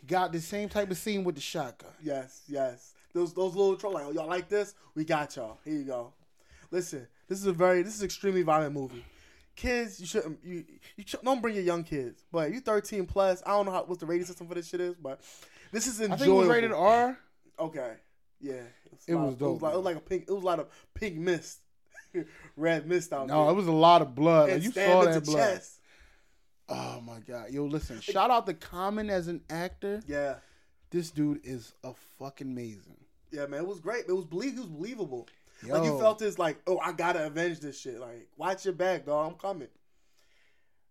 He 0.00 0.06
got 0.06 0.32
the 0.32 0.40
same 0.40 0.68
type 0.68 0.90
of 0.90 0.96
scene 0.98 1.22
with 1.24 1.36
the 1.36 1.40
shotgun. 1.40 1.90
Yes, 2.02 2.42
yes. 2.48 2.92
Those 3.14 3.32
those 3.32 3.54
little 3.54 3.76
troll 3.76 3.92
like, 3.94 4.04
oh, 4.06 4.10
y'all 4.10 4.26
like 4.26 4.48
this? 4.48 4.74
We 4.96 5.04
got 5.04 5.36
y'all. 5.36 5.58
Here 5.64 5.74
you 5.74 5.84
go. 5.84 6.12
Listen, 6.72 7.06
this 7.28 7.38
is 7.38 7.46
a 7.46 7.52
very 7.52 7.82
this 7.82 7.94
is 7.94 8.00
an 8.00 8.06
extremely 8.06 8.42
violent 8.42 8.74
movie. 8.74 9.04
Kids, 9.56 10.00
you 10.00 10.06
shouldn't 10.06 10.38
you 10.44 10.64
you 10.96 11.04
should, 11.06 11.22
don't 11.22 11.40
bring 11.40 11.54
your 11.54 11.64
young 11.64 11.84
kids. 11.84 12.24
But 12.32 12.52
you 12.52 12.60
13 12.60 13.06
plus. 13.06 13.42
I 13.46 13.50
don't 13.50 13.66
know 13.66 13.72
how, 13.72 13.84
what's 13.84 14.00
the 14.00 14.06
rating 14.06 14.26
system 14.26 14.48
for 14.48 14.54
this 14.54 14.68
shit 14.68 14.80
is, 14.80 14.96
but 14.96 15.20
this 15.72 15.86
is 15.86 16.00
enjoyable. 16.00 16.14
I 16.14 16.18
think 16.18 16.28
it 16.30 16.38
was 16.38 16.48
rated 16.48 16.72
R. 16.72 17.18
Okay, 17.58 17.94
yeah, 18.40 18.52
It 19.06 19.14
was 19.14 19.34
It 19.34 19.38
dope, 19.38 19.52
was, 19.54 19.62
like, 19.62 19.74
it 19.74 19.76
was 19.76 19.84
like 19.84 19.96
a 19.96 20.00
pink. 20.00 20.24
It 20.28 20.32
was 20.32 20.42
a 20.42 20.46
lot 20.46 20.58
of 20.58 20.66
pink 20.94 21.16
mist, 21.16 21.60
red 22.56 22.86
mist 22.88 23.12
out 23.12 23.28
No, 23.28 23.42
there. 23.44 23.52
it 23.52 23.54
was 23.54 23.66
a 23.68 23.72
lot 23.72 24.02
of 24.02 24.14
blood. 24.14 24.50
and 24.50 24.62
you 24.64 24.72
saw 24.72 25.04
that 25.04 25.24
blood. 25.24 25.36
chest. 25.54 25.80
Oh 26.68 27.00
my 27.02 27.20
god, 27.20 27.50
yo, 27.50 27.64
listen! 27.66 28.00
Shout 28.00 28.30
out 28.30 28.46
to 28.46 28.54
Common 28.54 29.08
as 29.10 29.28
an 29.28 29.42
actor. 29.50 30.00
Yeah, 30.06 30.36
This 30.90 31.10
dude 31.10 31.40
is 31.44 31.74
a 31.84 31.92
fucking 32.18 32.46
amazing. 32.48 32.96
yeah, 33.30 33.46
man, 33.46 33.60
it 33.60 33.66
was 33.66 33.80
great. 33.80 34.06
It 34.08 34.12
was 34.12 34.24
believe. 34.24 34.54
It 34.56 34.60
was 34.60 34.68
believable. 34.68 35.28
Like 35.62 35.84
you 35.84 35.98
felt 35.98 36.18
this, 36.18 36.38
like, 36.38 36.58
oh, 36.66 36.78
I 36.78 36.92
gotta 36.92 37.26
avenge 37.26 37.60
this 37.60 37.78
shit. 37.80 37.98
Like, 38.00 38.28
watch 38.36 38.64
your 38.64 38.74
back, 38.74 39.06
dog. 39.06 39.32
I'm 39.32 39.38
coming. 39.38 39.68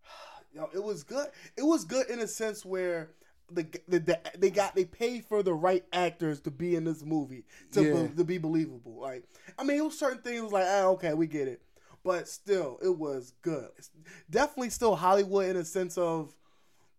Yo, 0.54 0.70
it 0.74 0.84
was 0.84 1.04
good. 1.04 1.28
It 1.58 1.64
was 1.64 1.86
good 1.86 2.10
in 2.10 2.20
a 2.20 2.28
sense 2.28 2.66
where 2.66 3.12
the, 3.52 3.68
the, 3.88 4.00
the 4.00 4.20
they 4.38 4.50
got 4.50 4.76
they 4.76 4.86
paid 4.86 5.26
for 5.26 5.44
the 5.44 5.54
right 5.54 5.84
actors 5.94 6.40
to 6.42 6.52
be 6.52 6.76
in 6.76 6.86
this 6.86 7.04
movie 7.04 7.44
to 7.72 7.84
Yeah. 7.84 8.08
be, 8.08 8.16
to 8.16 8.24
be 8.24 8.38
believable. 8.38 9.00
Like, 9.00 9.24
I 9.58 9.64
mean, 9.64 9.78
it 9.78 9.84
was 9.84 9.98
certain 9.98 10.22
things 10.22 10.52
like, 10.52 10.66
ah, 10.68 10.86
okay, 10.88 11.14
we 11.14 11.28
get 11.28 11.48
it, 11.48 11.62
but 12.04 12.28
still, 12.28 12.80
it 12.82 12.98
was 12.98 13.34
good. 13.42 13.70
It's 13.78 13.92
definitely 14.30 14.70
still 14.72 14.96
Hollywood 14.96 15.50
in 15.50 15.58
a 15.58 15.66
sense 15.66 15.98
of 15.98 16.34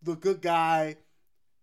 the 0.02 0.14
good 0.16 0.42
guy 0.42 0.96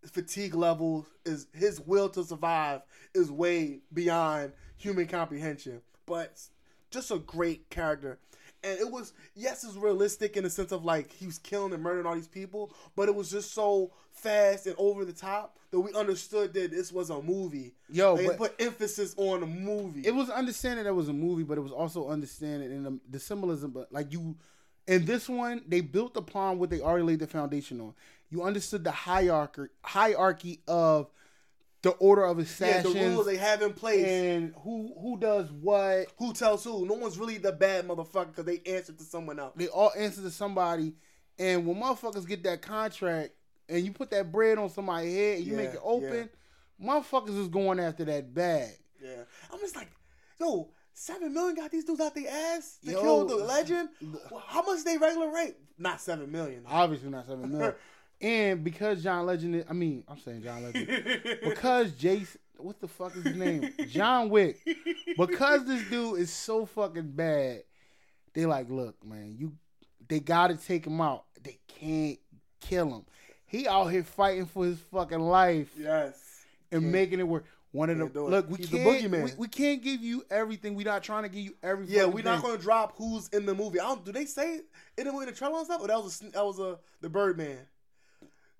fatigue 0.05 0.55
level 0.55 1.05
is 1.25 1.45
his 1.53 1.79
will 1.79 2.09
to 2.09 2.23
survive 2.23 2.81
is 3.13 3.31
way 3.31 3.81
beyond 3.93 4.51
human 4.77 5.05
comprehension 5.05 5.79
but 6.11 6.41
just 6.89 7.09
a 7.09 7.17
great 7.19 7.69
character 7.69 8.19
and 8.65 8.77
it 8.77 8.91
was 8.91 9.13
yes 9.33 9.63
it's 9.63 9.75
realistic 9.77 10.35
in 10.35 10.43
the 10.43 10.49
sense 10.49 10.73
of 10.73 10.83
like 10.83 11.09
he 11.13 11.25
was 11.25 11.37
killing 11.37 11.71
and 11.71 11.81
murdering 11.81 12.05
all 12.05 12.13
these 12.15 12.27
people 12.27 12.73
but 12.97 13.07
it 13.07 13.15
was 13.15 13.31
just 13.31 13.53
so 13.53 13.93
fast 14.11 14.67
and 14.67 14.75
over 14.77 15.05
the 15.05 15.13
top 15.13 15.57
that 15.71 15.79
we 15.79 15.93
understood 15.93 16.53
that 16.53 16.69
this 16.69 16.91
was 16.91 17.09
a 17.09 17.21
movie 17.21 17.73
Yo, 17.89 18.15
Like, 18.15 18.27
but- 18.27 18.37
put 18.37 18.55
emphasis 18.61 19.15
on 19.15 19.41
a 19.41 19.45
movie 19.45 20.01
It 20.05 20.13
was 20.13 20.29
understanding 20.29 20.83
that 20.83 20.89
it 20.89 20.93
was 20.93 21.07
a 21.07 21.13
movie, 21.13 21.43
but 21.43 21.57
it 21.57 21.61
was 21.61 21.71
also 21.71 22.09
understanding 22.09 22.71
in 22.71 22.83
the, 22.83 22.99
the 23.09 23.19
symbolism. 23.19 23.71
But 23.71 23.91
like 23.93 24.11
you, 24.11 24.35
in 24.85 25.05
this 25.05 25.29
one, 25.29 25.61
they 25.65 25.79
built 25.79 26.17
upon 26.17 26.59
what 26.59 26.69
they 26.69 26.81
already 26.81 27.05
laid 27.05 27.19
the 27.19 27.27
foundation 27.27 27.79
on. 27.79 27.93
You 28.29 28.43
understood 28.43 28.83
the 28.83 28.91
hierarchy 28.91 29.67
hierarchy 29.81 30.59
of 30.67 31.09
the 31.81 31.91
order 31.91 32.23
of 32.23 32.37
assassins. 32.39 32.93
yeah, 32.95 33.03
the 33.03 33.09
rules 33.09 33.25
they 33.25 33.37
have 33.37 33.61
in 33.61 33.73
place 33.73 34.05
and 34.05 34.53
who 34.63 34.93
who 35.01 35.17
does 35.17 35.51
what. 35.51 36.07
who 36.17 36.31
tells 36.33 36.63
who 36.63 36.85
no 36.85 36.93
one's 36.93 37.17
really 37.17 37.37
the 37.37 37.51
bad 37.51 37.87
motherfucker 37.87 38.27
because 38.27 38.45
they 38.45 38.61
answer 38.71 38.93
to 38.93 39.03
someone 39.03 39.39
else 39.39 39.53
They 39.55 39.67
all 39.67 39.91
answer 39.97 40.21
to 40.21 40.31
somebody, 40.31 40.93
and 41.39 41.65
when 41.65 41.77
motherfuckers 41.77 42.27
get 42.27 42.43
that 42.43 42.61
contract 42.61 43.31
and 43.67 43.83
you 43.83 43.91
put 43.91 44.11
that 44.11 44.31
bread 44.31 44.57
on 44.57 44.69
somebody's 44.69 45.13
head 45.15 45.37
and 45.39 45.47
you 45.47 45.53
make 45.55 45.71
it 45.71 45.79
open, 45.83 46.29
motherfuckers 46.83 47.37
is 47.39 47.47
going 47.47 47.79
after 47.79 48.05
that 48.05 48.33
bag. 48.33 48.71
Yeah, 49.01 49.23
I'm 49.51 49.59
just 49.59 49.75
like, 49.75 49.89
yo, 50.39 50.69
seven 50.93 51.33
million 51.33 51.55
got 51.55 51.71
these 51.71 51.85
dudes 51.85 51.99
out 52.01 52.13
their 52.13 52.29
ass 52.29 52.77
to 52.85 52.91
Yo. 52.91 53.01
kill 53.01 53.25
the 53.25 53.35
legend. 53.37 53.89
Well, 54.29 54.43
how 54.47 54.61
much 54.61 54.83
they 54.83 54.97
regular 54.99 55.33
rate? 55.33 55.55
Not 55.79 55.99
seven 55.99 56.31
million. 56.31 56.63
Obviously 56.67 57.09
not 57.09 57.25
seven 57.25 57.57
mil. 57.57 57.73
and 58.21 58.63
because 58.63 59.03
John 59.03 59.25
Legend, 59.25 59.55
is, 59.55 59.65
I 59.69 59.73
mean, 59.73 60.03
I'm 60.07 60.19
saying 60.19 60.43
John 60.43 60.63
Legend, 60.63 60.87
because 61.43 61.91
Jason, 61.93 62.39
what 62.57 62.79
the 62.79 62.87
fuck 62.87 63.15
is 63.15 63.23
his 63.23 63.35
name? 63.35 63.73
John 63.89 64.29
Wick. 64.29 64.59
Because 65.17 65.65
this 65.65 65.83
dude 65.89 66.19
is 66.19 66.31
so 66.31 66.65
fucking 66.65 67.11
bad, 67.11 67.63
they 68.33 68.45
like, 68.45 68.69
look, 68.69 68.95
man, 69.05 69.35
you, 69.37 69.53
they 70.07 70.19
gotta 70.19 70.55
take 70.55 70.85
him 70.85 71.01
out. 71.01 71.25
They 71.41 71.57
can't 71.67 72.19
kill 72.59 72.93
him. 72.95 73.05
He 73.47 73.67
out 73.67 73.87
here 73.87 74.03
fighting 74.03 74.45
for 74.45 74.65
his 74.65 74.79
fucking 74.91 75.19
life 75.19 75.71
Yes. 75.77 76.45
and 76.71 76.91
making 76.91 77.19
it 77.19 77.27
work. 77.27 77.45
One 77.73 77.89
of 77.89 77.97
the 77.97 78.03
Can't 78.03 78.13
do 78.13 78.27
it. 78.27 78.29
look, 78.31 78.49
we 78.49 78.57
He's 78.57 78.69
can't, 78.69 78.81
boogeyman. 79.11 79.23
we, 79.23 79.31
we 79.37 79.47
can't 79.47 79.81
give 79.81 80.01
you 80.01 80.23
everything. 80.29 80.75
We're 80.75 80.85
not 80.85 81.03
trying 81.03 81.23
to 81.23 81.29
give 81.29 81.39
you 81.43 81.55
everything. 81.63 81.95
Yeah, 81.95 82.03
we're 82.05 82.21
not 82.23 82.41
gonna 82.41 82.57
drop 82.57 82.93
who's 82.97 83.29
in 83.29 83.45
the 83.45 83.55
movie. 83.55 83.79
I 83.79 83.85
don't. 83.87 84.03
Do 84.03 84.11
they 84.11 84.25
say 84.25 84.55
it 84.55 84.65
in 84.97 85.05
the, 85.07 85.25
the 85.25 85.31
trailer 85.31 85.55
and 85.57 85.65
stuff? 85.65 85.79
Or 85.81 85.87
that 85.87 86.03
was 86.03 86.21
a, 86.21 86.31
that 86.31 86.45
was 86.45 86.59
a 86.59 86.77
the 86.99 87.07
Birdman. 87.09 87.59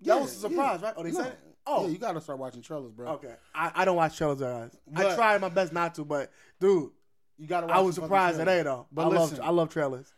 Yeah, 0.02 0.15
that 0.15 0.22
was 0.22 0.32
a 0.36 0.40
surprise, 0.40 0.80
yeah. 0.82 0.88
right? 0.88 0.94
Oh, 0.98 1.03
they 1.03 1.11
No. 1.11 1.18
said 1.23 1.28
it. 1.34 1.40
Oh, 1.68 1.86
yeah, 1.86 1.91
you 1.91 1.98
gotta 1.99 2.19
start 2.22 2.40
watching 2.40 2.61
trailers, 2.64 2.91
bro. 2.91 3.07
okay. 3.14 3.36
I, 3.53 3.72
I 3.76 3.86
don't 3.86 3.95
watch 3.95 4.18
trailers, 4.18 4.40
guys. 4.40 4.76
I 4.95 5.03
But- 5.03 5.15
tried 5.15 5.41
my 5.41 5.49
best 5.49 5.72
not 5.73 5.94
to, 5.95 6.06
but 6.06 6.32
dude, 6.60 6.91
You 7.38 7.48
gotta. 7.48 7.68
Watch 7.68 7.76
I 7.76 7.80
was 7.82 7.95
surprised 7.95 8.38
trailers. 8.38 8.56
today 8.56 8.64
though. 8.64 8.88
But 8.91 9.02
I 9.03 9.06
love 9.10 9.32
listen, 9.32 9.45
I 9.45 9.49
love 9.52 9.69
trailers. 9.69 10.11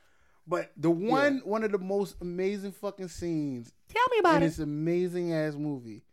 But 0.47 0.72
the 0.77 0.89
one 0.91 1.41
one 1.45 1.64
of 1.64 1.72
the 1.72 1.77
most 1.80 2.15
amazing 2.22 2.72
fucking 2.73 3.07
scenes 3.10 3.72
tell 3.89 4.03
me 4.11 4.19
about 4.19 4.38
in 4.38 4.43
it. 4.43 4.47
this 4.47 4.60
amazing 4.60 5.34
ass 5.34 5.55
movie 5.55 6.03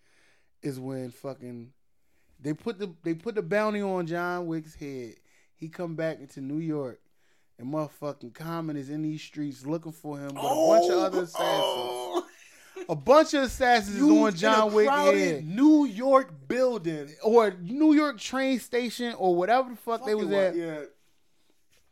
is 0.63 0.79
when 0.79 1.11
fucking 1.11 1.73
they 2.41 2.53
put 2.55 2.79
the 2.79 2.93
they 3.03 3.15
put 3.15 3.35
the 3.35 3.43
bounty 3.43 3.83
on 3.83 4.07
John 4.07 4.47
Wick's 4.47 4.75
head. 4.75 5.15
He 5.55 5.69
come 5.69 5.95
back 5.95 6.21
into 6.21 6.41
New 6.41 6.59
York, 6.59 7.01
and 7.59 7.73
motherfucking 7.73 8.35
Common 8.35 8.77
is 8.77 8.89
in 8.89 9.03
these 9.03 9.21
streets 9.23 9.67
looking 9.67 9.93
for 9.93 10.17
him 10.19 10.29
with 10.35 10.37
a 10.37 10.67
bunch 10.67 10.91
of 10.91 10.99
other 10.99 11.19
oh. 11.19 11.23
assassins. 11.23 11.35
Oh, 11.39 12.27
A 12.91 12.97
bunch 12.97 13.35
of 13.35 13.45
assassins 13.45 13.97
is 13.97 14.03
on 14.03 14.35
John 14.35 14.73
Wick 14.73 14.89
in 14.89 14.93
a 14.93 14.97
Wick's 14.97 15.03
crowded 15.05 15.19
head, 15.21 15.47
New 15.47 15.85
York 15.85 16.33
building. 16.49 17.09
or 17.23 17.53
New 17.61 17.93
York 17.95 18.19
train 18.19 18.59
station, 18.59 19.15
or 19.17 19.37
whatever 19.37 19.71
the 19.71 19.77
fuck 19.77 20.05
they 20.05 20.15
was 20.15 20.25
Fucking 20.25 20.39
uh, 20.39 20.43
at. 20.43 20.57
Yeah. 20.57 20.81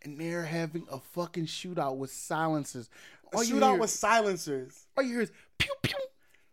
and 0.02 0.20
they're 0.20 0.42
having 0.44 0.86
a 0.90 0.98
fucking 0.98 1.46
shootout 1.46 1.96
with 1.98 2.10
silencers. 2.10 2.90
A 3.32 3.36
All 3.36 3.44
you 3.44 3.54
shootout 3.54 3.70
hear- 3.72 3.78
with 3.80 3.90
silencers. 3.90 4.86
all 4.96 5.04
you 5.04 5.12
hear 5.12 5.20
is 5.22 5.32
pew 5.58 5.72
pew 5.82 5.94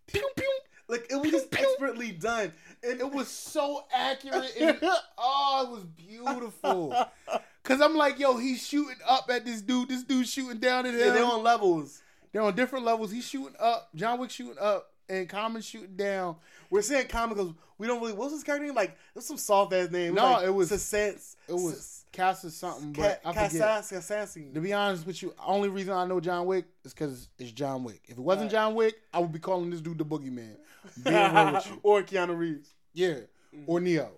pew 0.07 0.29
pew. 0.35 0.51
Like 0.87 1.07
it 1.09 1.15
was 1.15 1.31
just 1.31 1.51
expertly 1.51 2.11
done, 2.11 2.53
and 2.83 2.99
It 2.99 3.11
was 3.11 3.27
so 3.27 3.85
accurate. 3.91 4.53
And, 4.61 4.77
oh, 5.17 5.63
it 5.67 5.71
was 5.71 5.83
beautiful. 5.85 6.93
Cause 7.63 7.81
I'm 7.81 7.95
like, 7.95 8.19
yo, 8.19 8.37
he's 8.37 8.63
shooting 8.63 8.97
up 9.09 9.27
at 9.31 9.43
this 9.43 9.61
dude. 9.63 9.89
This 9.89 10.03
dude's 10.03 10.29
shooting 10.31 10.59
down 10.59 10.85
at 10.85 10.93
him. 10.93 10.99
yeah, 10.99 11.09
they're 11.13 11.25
on 11.25 11.41
levels. 11.41 12.03
They're 12.35 12.43
on 12.43 12.53
different 12.53 12.83
levels. 12.83 13.11
He's 13.13 13.25
shooting 13.25 13.55
up. 13.61 13.87
John 13.95 14.19
Wick 14.19 14.29
shooting 14.29 14.57
up, 14.59 14.91
and 15.07 15.29
Common 15.29 15.61
shooting 15.61 15.95
down. 15.95 16.35
We're 16.69 16.81
saying 16.81 17.07
Common 17.07 17.37
because 17.37 17.53
we 17.77 17.87
don't 17.87 18.01
really. 18.01 18.11
What's 18.11 18.33
his 18.33 18.43
character 18.43 18.65
name? 18.65 18.75
Like, 18.75 18.97
there's 19.13 19.25
some 19.25 19.37
soft 19.37 19.71
ass 19.71 19.89
name. 19.89 20.15
No, 20.15 20.33
like, 20.33 20.45
it 20.47 20.49
was- 20.49 20.67
Suspense. 20.67 21.37
it 21.47 21.53
was- 21.53 22.03
Casa 22.11 22.51
something, 22.51 22.91
but 22.91 23.21
I 23.23 23.31
forget. 23.31 23.51
Cassas- 23.61 23.91
Assassin. 23.99 24.53
To 24.53 24.59
be 24.59 24.73
honest 24.73 25.05
with 25.07 25.23
you, 25.23 25.33
only 25.45 25.69
reason 25.69 25.93
I 25.93 26.05
know 26.05 26.19
John 26.19 26.45
Wick 26.45 26.65
is 26.83 26.93
because 26.93 27.29
it's 27.39 27.51
John 27.53 27.85
Wick. 27.85 28.01
If 28.05 28.17
it 28.17 28.21
wasn't 28.21 28.51
John 28.51 28.75
Wick, 28.75 28.95
I 29.13 29.19
would 29.19 29.31
be 29.31 29.39
calling 29.39 29.69
this 29.69 29.79
dude 29.79 29.97
the 29.97 30.03
Boogeyman. 30.05 30.55
Being 31.05 31.15
real 31.33 31.53
with 31.53 31.67
you. 31.67 31.79
or 31.83 32.03
Keanu 32.03 32.37
Reeves. 32.37 32.69
Yeah. 32.93 33.19
Or 33.65 33.79
Neo. 33.79 34.11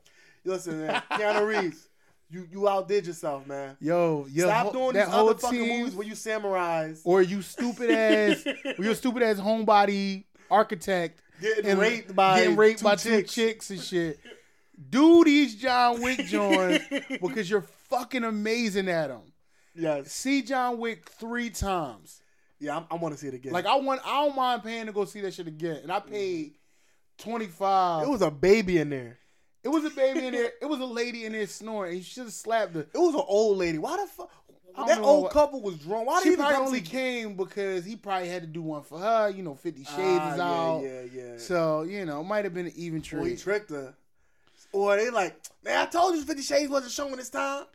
Listen, 0.44 0.86
man, 0.88 1.04
Keanu 1.12 1.46
Reeves, 1.46 1.87
you 2.30 2.48
you 2.52 2.68
outdid 2.68 3.08
yourself, 3.08 3.48
man. 3.48 3.78
Yo, 3.80 4.26
yo, 4.30 4.46
Stop 4.46 4.74
doing 4.74 4.94
that 4.94 5.06
these 5.06 5.14
whole 5.14 5.30
other 5.30 5.40
fucking 5.40 5.60
team, 5.60 5.80
movies 5.80 5.96
where 5.96 6.08
you 6.08 6.14
samurais. 6.14 7.02
or 7.06 7.22
you 7.22 7.42
stupid 7.42 7.90
ass, 7.90 8.46
you 8.78 8.94
stupid 8.94 9.24
ass 9.24 9.38
homebody 9.38 10.26
architect 10.50 11.22
Getting 11.42 11.78
raped 11.78 12.16
by 12.16 12.40
getting 12.40 12.56
raped 12.56 12.80
two 12.80 12.86
by 12.86 12.96
chicks. 12.96 13.34
two 13.34 13.48
chicks 13.48 13.70
and 13.70 13.80
shit. 13.80 14.20
Do 14.90 15.24
these 15.24 15.56
John 15.56 16.02
Wick 16.02 16.20
joints 16.26 16.86
because 17.22 17.50
you're 17.50 17.66
fucking 17.90 18.24
amazing 18.24 18.90
at 18.90 19.08
them. 19.08 19.34
Yes. 19.76 20.12
See 20.12 20.42
John 20.42 20.80
Wick 20.80 21.10
three 21.10 21.50
times. 21.50 22.22
Yeah, 22.60 22.78
I'm, 22.78 22.86
I 22.90 22.96
want 22.96 23.14
to 23.14 23.20
see 23.20 23.28
it 23.28 23.36
again. 23.36 23.54
Like 23.54 23.68
I 23.68 23.76
want, 23.76 24.02
I 24.04 24.26
don't 24.26 24.36
mind 24.36 24.64
paying 24.64 24.88
to 24.88 24.92
go 24.92 25.06
see 25.06 25.22
that 25.22 25.34
shit 25.34 25.48
again. 25.48 25.80
And 25.84 25.92
I 25.92 26.00
paid 26.00 26.48
mm-hmm. 26.48 27.30
twenty 27.30 27.48
five. 27.48 28.08
it 28.08 28.10
was 28.10 28.24
a 28.24 28.32
baby 28.32 28.80
in 28.80 28.90
there. 28.90 29.20
It 29.68 29.72
was 29.74 29.84
a 29.84 29.90
baby 29.90 30.26
in 30.28 30.34
there. 30.34 30.52
It 30.62 30.66
was 30.66 30.80
a 30.80 30.86
lady 30.86 31.26
in 31.26 31.34
there 31.34 31.46
snoring. 31.46 31.98
You 31.98 32.02
should 32.04 32.24
have 32.24 32.32
slapped 32.34 32.74
her. 32.76 32.82
It 32.94 32.98
was 32.98 33.14
an 33.16 33.22
old 33.28 33.58
lady. 33.58 33.78
Why 33.78 33.98
the 33.98 34.08
fuck? 34.08 34.32
That 34.88 35.00
know 35.00 35.04
old 35.06 35.32
couple 35.32 35.62
was 35.62 35.76
drunk. 35.80 36.08
Why 36.08 36.20
She 36.22 36.30
did 36.30 36.40
he 36.40 36.46
probably 36.46 36.58
only 36.68 36.82
came 36.82 37.36
because 37.36 37.84
he 37.84 37.96
probably 37.98 38.30
had 38.30 38.44
to 38.44 38.48
do 38.48 38.62
one 38.62 38.84
for 38.84 38.98
her. 39.00 39.30
You 39.30 39.44
know, 39.44 39.56
Fifty 39.56 39.84
Shades 39.84 39.98
Ah, 40.00 40.32
is 40.32 40.38
yeah, 40.38 40.44
out. 40.46 40.82
yeah, 40.84 41.02
yeah. 41.32 41.38
So 41.38 41.82
you 41.82 42.06
know, 42.06 42.22
it 42.22 42.26
might 42.26 42.46
have 42.46 42.54
been 42.54 42.68
an 42.68 42.74
even 42.78 43.04
Or 43.14 43.26
he 43.26 43.36
tricked 43.36 43.72
her. 43.72 43.94
Or 44.72 44.96
they 44.96 45.10
like, 45.10 45.36
man, 45.66 45.80
I 45.80 45.86
told 45.88 46.16
you 46.16 46.22
Fifty 46.24 46.44
Shades 46.44 46.70
wasn't 46.72 46.92
showing 46.94 47.16
this 47.18 47.30
time. 47.30 47.66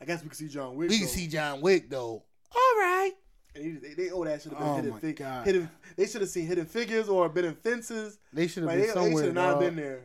I 0.00 0.04
guess 0.04 0.22
we 0.22 0.28
can 0.28 0.36
see 0.36 0.48
John 0.48 0.76
Wick. 0.76 0.90
we 0.90 0.98
can 0.98 1.06
though. 1.06 1.12
see 1.12 1.26
John 1.26 1.60
Wick 1.62 1.90
though. 1.90 2.22
All 2.54 2.76
right. 2.78 3.12
He- 3.56 3.70
they, 3.72 3.94
they 3.94 4.10
owe 4.10 4.24
that 4.24 4.42
should 4.42 4.52
have 4.52 4.60
been 4.60 4.68
Oh 4.68 4.76
hidden 4.76 4.98
fig-. 4.98 5.18
Hidden, 5.44 5.70
they 5.96 6.06
should 6.06 6.20
have 6.20 6.30
seen 6.30 6.46
hidden 6.46 6.66
figures 6.66 7.08
or 7.08 7.28
been 7.28 7.44
in 7.46 7.54
fences. 7.54 8.18
They 8.32 8.48
should 8.48 8.64
have 8.64 8.72
Like, 8.72 8.80
been 8.94 8.94
they, 8.94 9.10
they 9.10 9.16
should 9.16 9.24
have 9.26 9.34
not 9.34 9.50
dog. 9.52 9.60
been 9.60 9.76
there. 9.76 10.00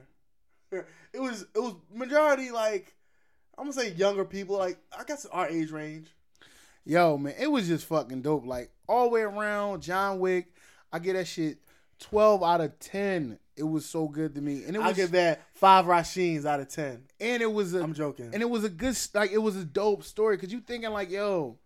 It 1.12 1.20
was 1.20 1.42
it 1.56 1.60
was 1.60 1.74
majority 1.94 2.52
like 2.52 2.94
I'm 3.58 3.64
gonna 3.66 3.74
say 3.74 3.94
younger 3.94 4.24
people, 4.26 4.58
like 4.58 4.78
I 4.98 5.04
guess 5.04 5.26
our 5.26 5.48
age 5.50 5.72
range. 5.72 6.08
Yo, 6.86 7.18
man, 7.18 7.34
it 7.40 7.48
was 7.52 7.68
just 7.68 7.86
fucking 7.88 8.22
dope. 8.22 8.46
Like 8.46 8.70
all 8.88 9.06
the 9.06 9.10
way 9.10 9.22
around, 9.22 9.82
John 9.82 10.20
Wick. 10.20 10.54
I 10.94 11.00
get 11.00 11.14
that 11.14 11.26
shit 11.28 11.58
twelve 12.00 12.44
out 12.44 12.62
of 12.62 12.78
ten. 12.80 13.40
It 13.58 13.64
was 13.64 13.86
so 13.86 14.08
good 14.08 14.36
to 14.36 14.42
me, 14.42 14.64
and 14.66 14.76
it 14.76 14.82
I 14.82 14.88
was 14.90 14.96
give 14.98 15.12
that 15.12 15.42
five 15.54 15.86
Rasheens 15.86 16.46
out 16.46 16.60
of 16.60 16.70
ten. 16.70 17.04
and 17.20 17.42
it 17.42 17.52
was 17.52 17.74
a, 17.74 17.82
I'm 17.84 17.94
joking. 17.94 18.30
and 18.32 18.42
it 18.42 18.50
was 18.50 18.64
a 18.64 18.70
good 18.70 18.96
like 19.14 19.32
it 19.32 19.40
was 19.40 19.56
a 19.56 19.66
dope 19.66 20.04
story 20.04 20.38
because 20.38 20.54
you 20.54 20.62
thinking 20.62 20.92
like 20.92 21.10
yo. 21.10 21.58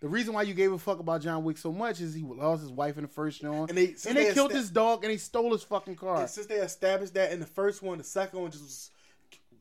The 0.00 0.08
reason 0.08 0.32
why 0.32 0.42
you 0.42 0.54
gave 0.54 0.72
a 0.72 0.78
fuck 0.78 1.00
about 1.00 1.22
John 1.22 1.42
Wick 1.42 1.58
so 1.58 1.72
much 1.72 2.00
is 2.00 2.14
he 2.14 2.22
lost 2.22 2.62
his 2.62 2.70
wife 2.70 2.96
in 2.98 3.02
the 3.02 3.08
first 3.08 3.42
one, 3.42 3.68
And 3.68 3.76
they- 3.76 3.86
and 4.06 4.16
they 4.16 4.26
they 4.26 4.32
killed 4.34 4.52
his 4.52 4.70
dog, 4.70 5.02
and 5.02 5.10
he 5.10 5.18
stole 5.18 5.52
his 5.52 5.64
fucking 5.64 5.96
car. 5.96 6.20
And 6.20 6.30
since 6.30 6.46
they 6.46 6.56
established 6.56 7.14
that 7.14 7.32
in 7.32 7.40
the 7.40 7.46
first 7.46 7.82
one, 7.82 7.98
the 7.98 8.04
second 8.04 8.40
one 8.40 8.50
just 8.50 8.62
was 8.62 8.90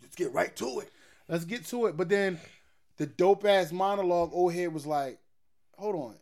just 0.02 0.16
get 0.16 0.32
right 0.34 0.56
to 0.58 0.80
it. 0.82 0.92
Let's 1.28 1.44
get 1.46 1.66
to 1.68 1.88
it. 1.88 1.98
But 1.98 2.10
then 2.10 2.40
the 2.98 3.08
dope 3.08 3.46
ass 3.46 3.72
monologue, 3.72 4.30
old 4.32 4.54
head 4.54 4.72
was 4.74 4.86
like, 4.86 5.20
"Hold 5.78 5.96
on, 5.96 6.16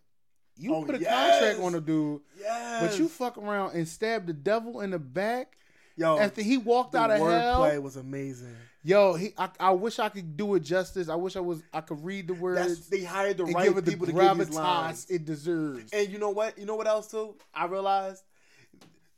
you 0.55 0.73
Oh, 0.73 0.83
put 0.85 0.95
a 0.95 0.99
yes. 0.99 1.11
contract 1.39 1.59
on 1.59 1.71
the 1.73 1.81
dude, 1.81 2.21
Yes. 2.39 2.81
but 2.87 2.97
you 2.99 3.09
fuck 3.09 3.37
around 3.37 3.75
and 3.75 3.85
stab 3.87 4.27
the 4.27 4.33
devil 4.33 4.79
in 4.79 4.91
the 4.91 4.99
back 4.99 5.57
yo 5.97 6.17
after 6.17 6.41
he 6.41 6.57
walked 6.57 6.95
out 6.95 7.11
of 7.11 7.17
hell." 7.17 7.59
wordplay 7.61 7.81
was 7.81 7.97
amazing. 7.97 8.55
Yo, 8.85 9.15
he, 9.15 9.33
I, 9.35 9.49
I 9.59 9.71
wish 9.71 9.97
I 9.97 10.09
could 10.09 10.37
do 10.37 10.53
it 10.53 10.59
justice. 10.59 11.09
I 11.09 11.15
wish 11.15 11.35
I 11.35 11.39
was, 11.39 11.63
I 11.73 11.81
could 11.81 12.05
read 12.05 12.27
the 12.27 12.33
That's 12.33 12.41
words 12.41 12.87
they 12.87 13.03
hired 13.03 13.37
the 13.37 13.45
right 13.45 13.67
it 13.67 13.75
the 13.75 13.81
people 13.81 14.05
to 14.05 14.13
give 14.13 14.21
gravitas 14.21 14.53
lines. 14.53 15.07
it 15.09 15.25
deserves. 15.25 15.91
And 15.91 16.07
you 16.09 16.19
know 16.19 16.29
what? 16.29 16.55
You 16.59 16.67
know 16.67 16.75
what 16.75 16.85
else 16.85 17.09
too? 17.09 17.35
I 17.51 17.65
realized 17.65 18.23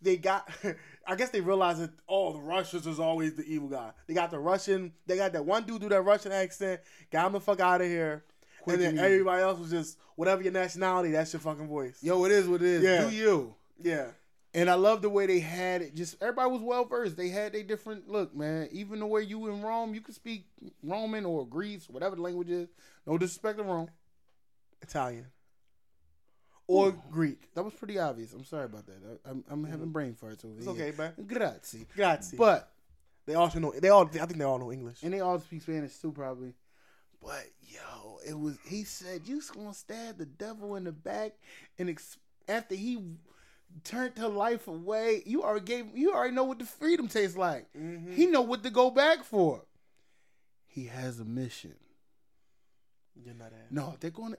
they 0.02 0.16
got. 0.16 0.50
I 1.10 1.16
guess 1.16 1.32
they 1.32 1.42
realized 1.42 1.82
that 1.82 1.92
oh, 2.08 2.32
the 2.32 2.40
Russians 2.40 2.88
is 2.88 2.98
always 2.98 3.36
the 3.36 3.44
evil 3.44 3.68
guy. 3.68 3.92
They 4.08 4.14
got 4.14 4.32
the 4.32 4.40
Russian. 4.40 4.94
They 5.06 5.18
got 5.18 5.34
that 5.34 5.46
one 5.46 5.64
dude 5.64 5.82
do 5.82 5.90
that 5.90 6.02
Russian 6.02 6.32
accent. 6.32 6.80
Got 7.12 7.28
him 7.28 7.34
the 7.34 7.42
fuck 7.42 7.60
out 7.60 7.82
of 7.82 7.88
here. 7.88 8.24
Quick 8.62 8.76
and 8.76 8.98
then 8.98 9.06
everybody 9.06 9.42
else 9.42 9.60
was 9.60 9.70
just 9.70 9.98
whatever 10.16 10.44
your 10.44 10.54
nationality. 10.54 11.12
That's 11.12 11.34
your 11.34 11.42
fucking 11.42 11.68
voice. 11.68 11.98
Yo, 12.02 12.24
it 12.24 12.32
is 12.32 12.48
what 12.48 12.62
it 12.62 12.68
is. 12.68 12.84
Yeah. 12.84 13.10
Do 13.10 13.14
you? 13.14 13.56
Yeah. 13.82 14.08
And 14.54 14.70
I 14.70 14.76
love 14.76 15.02
the 15.02 15.10
way 15.10 15.26
they 15.26 15.40
had 15.40 15.82
it. 15.82 15.96
Just 15.96 16.22
everybody 16.22 16.50
was 16.50 16.62
well 16.62 16.86
versed. 16.86 17.18
They 17.18 17.30
had 17.30 17.54
their 17.54 17.64
different 17.64 18.10
look, 18.10 18.36
man. 18.36 18.70
Even 18.72 19.00
the 19.00 19.06
way 19.06 19.22
you 19.22 19.48
in 19.48 19.62
Rome, 19.62 19.94
you 19.94 20.02
could 20.02 20.16
speak 20.16 20.46
Roman 20.82 21.26
or 21.26 21.46
Greece, 21.46 21.88
whatever 21.90 22.16
the 22.16 22.22
language 22.22 22.50
is. 22.50 22.68
No 23.06 23.18
disrespect 23.18 23.58
to 23.58 23.64
Rome. 23.64 23.90
Italian. 24.82 25.28
Or 26.68 26.92
Greek. 27.12 27.54
That 27.54 27.64
was 27.64 27.74
pretty 27.74 27.98
obvious. 27.98 28.34
I'm 28.34 28.44
sorry 28.44 28.66
about 28.66 28.86
that. 28.88 29.20
I, 29.26 29.30
I'm, 29.30 29.44
I'm 29.50 29.64
having 29.64 29.84
mm-hmm. 29.84 29.92
brain 29.92 30.18
farts 30.22 30.44
over 30.44 30.56
It's 30.58 30.66
here. 30.66 30.74
okay, 30.74 30.94
man. 30.98 31.14
Grazie. 31.26 31.86
Grazie. 31.96 32.36
But 32.36 32.70
they 33.26 33.36
also 33.36 33.60
know. 33.60 33.74
They 33.78 33.90
all. 33.90 34.06
I 34.06 34.26
think 34.26 34.38
they 34.38 34.44
all 34.44 34.60
know 34.60 34.72
English. 34.72 35.04
and 35.04 35.14
they 35.14 35.22
all 35.22 35.40
speak 35.40 35.62
Spanish 35.62 35.98
too, 35.98 36.12
probably. 36.12 36.54
But 37.22 37.46
yo, 37.62 38.20
it 38.28 38.38
was. 38.38 38.58
He 38.66 38.84
said 38.84 39.22
you 39.26 39.42
gonna 39.54 39.74
stab 39.74 40.18
the 40.18 40.26
devil 40.26 40.76
in 40.76 40.84
the 40.84 40.92
back, 40.92 41.34
and 41.80 41.90
ex- 41.90 42.18
after 42.48 42.76
he 42.76 43.02
turned 43.84 44.18
her 44.18 44.28
life 44.28 44.68
away, 44.68 45.24
you 45.26 45.44
already 45.44 45.66
gave. 45.66 45.86
You 45.96 46.14
already 46.14 46.34
know 46.34 46.44
what 46.44 46.60
the 46.60 46.66
freedom 46.66 47.08
tastes 47.08 47.38
like. 47.38 47.68
Mm-hmm. 47.78 48.14
He 48.14 48.26
know 48.26 48.42
what 48.42 48.64
to 48.64 48.70
go 48.70 48.92
back 48.92 49.24
for. 49.24 49.64
He 50.66 50.86
has 50.86 51.20
a 51.20 51.26
mission. 51.26 51.76
You're 53.16 53.34
not 53.34 53.52
that. 53.52 53.72
No, 53.72 53.96
they're 54.00 54.12
going 54.12 54.34
to. 54.34 54.38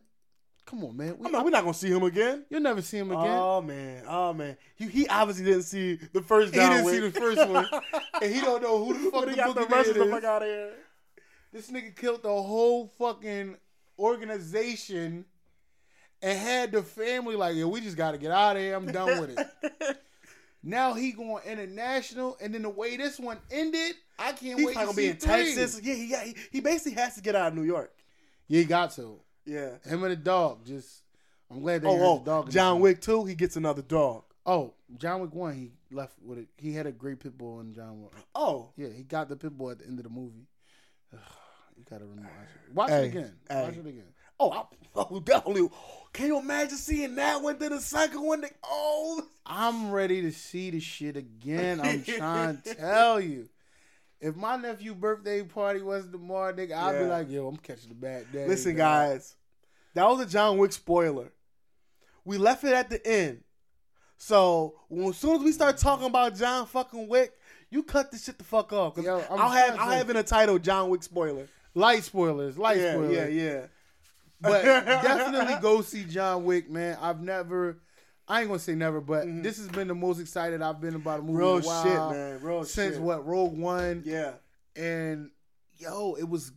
Come 0.67 0.85
on, 0.85 0.97
man. 0.99 1.17
We, 1.19 1.27
I'm 1.27 1.33
not, 1.33 1.45
we're 1.45 1.51
not 1.51 1.63
gonna 1.63 1.73
see 1.73 1.89
him 1.89 2.03
again. 2.03 2.45
you'll 2.51 2.61
never 2.61 2.83
see 2.83 2.99
him 2.99 3.11
again. 3.11 3.27
Oh 3.27 3.63
man, 3.63 4.05
oh 4.07 4.35
man. 4.35 4.55
He, 4.77 4.87
he 4.87 5.09
obviously 5.09 5.47
didn't 5.47 5.63
see 5.63 5.99
the 6.13 6.21
first. 6.21 6.53
he 6.53 6.61
didn't 6.61 6.87
see 6.87 7.01
the 7.01 7.11
first 7.11 7.49
one, 7.49 7.67
and 8.23 8.35
he 8.35 8.43
don't 8.43 8.63
know 8.63 8.85
who 8.85 8.93
the 8.93 9.11
fuck 9.11 9.25
the 9.25 9.31
he 9.31 9.37
got 9.37 9.55
the 9.55 9.65
rest 9.65 9.91
of 9.91 9.97
the 9.97 10.07
fuck 10.07 10.25
out 10.25 10.43
of 10.43 10.49
here. 10.49 10.73
This 11.55 11.71
nigga 11.71 11.97
killed 11.97 12.23
the 12.23 12.29
whole 12.29 12.93
fucking 12.99 13.57
organization 13.99 15.25
and 16.23 16.39
had 16.39 16.73
the 16.73 16.82
family 16.82 17.36
like, 17.36 17.57
yo, 17.57 17.69
we 17.69 17.81
just 17.81 17.97
got 17.97 18.12
to 18.12 18.19
get 18.19 18.31
out 18.31 18.57
of 18.57 18.62
here. 18.62 18.74
I'm 18.74 18.86
done 18.90 19.20
with 19.20 19.39
it. 19.39 19.99
now 20.62 20.95
he 20.95 21.12
going 21.12 21.45
international, 21.45 22.36
and 22.40 22.55
then 22.55 22.62
the 22.62 22.70
way 22.70 22.97
this 22.97 23.19
one 23.19 23.39
ended, 23.51 23.95
I 24.19 24.32
can't 24.32 24.59
He's 24.59 24.66
wait 24.66 24.73
to 24.74 24.81
gonna 24.81 24.93
be 24.95 25.09
in 25.09 25.16
three. 25.16 25.55
Texas. 25.55 25.81
Yeah, 25.82 25.95
he, 25.95 26.09
got, 26.09 26.24
he 26.24 26.35
he 26.53 26.61
basically 26.61 27.01
has 27.01 27.15
to 27.16 27.20
get 27.23 27.35
out 27.35 27.49
of 27.49 27.55
New 27.55 27.62
York. 27.65 27.93
Yeah, 28.49 28.61
he 28.61 28.65
got 28.66 28.90
to. 28.93 29.20
Yeah. 29.47 29.70
Him 29.85 30.03
and 30.03 30.12
the 30.12 30.16
dog. 30.16 30.65
Just, 30.66 31.03
I'm 31.51 31.61
glad 31.61 31.82
they 31.82 31.89
Oh, 31.89 31.99
oh, 32.01 32.19
the 32.19 32.24
dog. 32.24 32.51
John. 32.51 32.81
Wick 32.81 33.01
too. 33.01 33.24
He 33.24 33.35
gets 33.35 33.57
another 33.57 33.82
dog. 33.82 34.24
Oh, 34.45 34.74
John 34.97 35.20
Wick 35.20 35.35
one. 35.35 35.55
He 35.55 35.73
left 35.95 36.15
with 36.23 36.39
it. 36.39 36.49
He 36.57 36.73
had 36.74 36.86
a 36.86 36.93
great 36.93 37.20
pit 37.20 37.36
bull 37.39 37.61
in 37.61 37.73
John 37.74 38.03
Wick. 38.03 38.12
Oh, 38.35 38.70
Yeah, 38.77 38.89
he 38.89 39.03
got 39.03 39.28
the 39.28 39.36
pit 39.36 39.57
bull 39.57 39.70
at 39.70 39.78
the 39.78 39.86
end 39.86 39.99
of 39.99 40.05
the 40.05 40.11
movie. 40.11 40.47
you 41.12 41.85
gotta 41.89 42.05
remember. 42.05 42.31
Watch 42.74 42.90
Hey, 42.90 43.05
it 43.05 43.09
again. 43.09 43.32
hey. 43.49 43.62
Watch 43.65 43.77
it 43.77 43.86
again. 43.86 44.05
Oh, 44.40 44.51
I, 44.52 44.62
oh, 44.97 45.20
definitely. 45.20 45.69
Can 46.12 46.27
you 46.28 46.39
imagine 46.39 46.77
seeing 46.78 47.15
that 47.16 47.43
one? 47.43 47.59
Then 47.59 47.70
the 47.73 47.81
second 47.81 48.23
one. 48.23 48.40
Then, 48.40 48.51
oh, 48.65 49.23
I'm 49.47 49.90
ready 49.90 50.23
to 50.23 50.32
see 50.32 50.70
the 50.70 50.81
shit 50.81 51.16
again. 51.16 51.81
I'm 51.81 52.02
trying 52.02 52.60
to 52.62 52.74
tell 52.74 53.20
you. 53.20 53.48
If 54.20 54.35
my 54.35 54.56
nephew 54.56 54.94
birthday 54.94 55.43
party 55.44 55.81
wasn't 55.81 56.12
tomorrow, 56.12 56.52
nigga, 56.52 56.73
I'd 56.73 56.98
be 56.98 57.05
like, 57.05 57.31
yo, 57.31 57.47
I'm 57.47 57.56
catching 57.56 57.93
a 57.93 57.94
bad 57.94 58.32
day. 58.32 58.48
listen, 58.48 58.73
dog. 58.73 58.78
guys, 58.78 59.36
that 59.94 60.09
was 60.09 60.20
a 60.20 60.27
John 60.27 60.59
Wick 60.59 60.73
spoiler. 60.73 61.31
We 62.24 62.36
left 62.36 62.65
it 62.65 62.73
at 62.73 62.90
the 62.90 63.06
end. 63.06 63.44
So 64.16 64.74
when, 64.89 65.10
as 65.10 65.16
soon 65.19 65.36
as 65.36 65.43
we 65.43 65.52
start 65.52 65.78
talking 65.78 66.06
about 66.06 66.35
John 66.36 66.66
fucking 66.66 67.06
Wick, 67.09 67.32
you 67.70 67.85
cut 67.85 68.10
this 68.10 68.24
shit 68.24 68.39
the 68.39 68.44
fuck 68.44 68.73
off. 68.73 68.97
'cause 68.97 69.05
Yo, 69.05 69.23
I'll 69.31 69.51
have 69.51 69.78
I'll 69.78 69.90
have 69.90 70.10
in 70.10 70.16
a 70.16 70.23
title 70.24 70.59
John 70.59 70.89
Wick 70.90 71.05
spoiler. 71.05 71.47
Light 71.74 72.02
spoilers, 72.02 72.59
light 72.59 72.78
Yeah, 72.78 72.94
spoilers. 72.94 73.12
yeah, 73.12 73.27
yeah. 73.28 73.66
But 74.40 74.62
definitely 74.62 75.55
go 75.60 75.82
see 75.82 76.05
John 76.05 76.44
Wick, 76.44 76.70
man. 76.70 76.97
I've 77.01 77.20
never, 77.20 77.78
I 78.27 78.40
ain't 78.40 78.48
gonna 78.48 78.59
say 78.60 78.74
never, 78.74 79.01
but 79.01 79.24
this 79.43 79.56
has 79.59 79.69
been 79.69 79.89
the 79.89 79.94
most 79.94 80.20
excited 80.20 80.62
I've 80.62 80.81
been 80.81 80.94
about 80.94 81.20
a 81.20 81.23
movie 81.23 81.32
Mm-hmm. 81.32 81.39
Real 81.39 81.56
in 81.59 81.62
a 81.62 81.66
while. 81.66 81.82
shit, 81.82 82.16
man. 82.16 82.40
Real 82.43 82.65
Since 82.65 82.94
shit. 82.97 83.02
what 83.02 83.27
Rogue 83.27 83.56
One, 83.59 84.02
Yeah. 84.06 84.32
and 84.77 85.31
yo, 85.78 86.15
it 86.15 86.28
was 86.28 86.52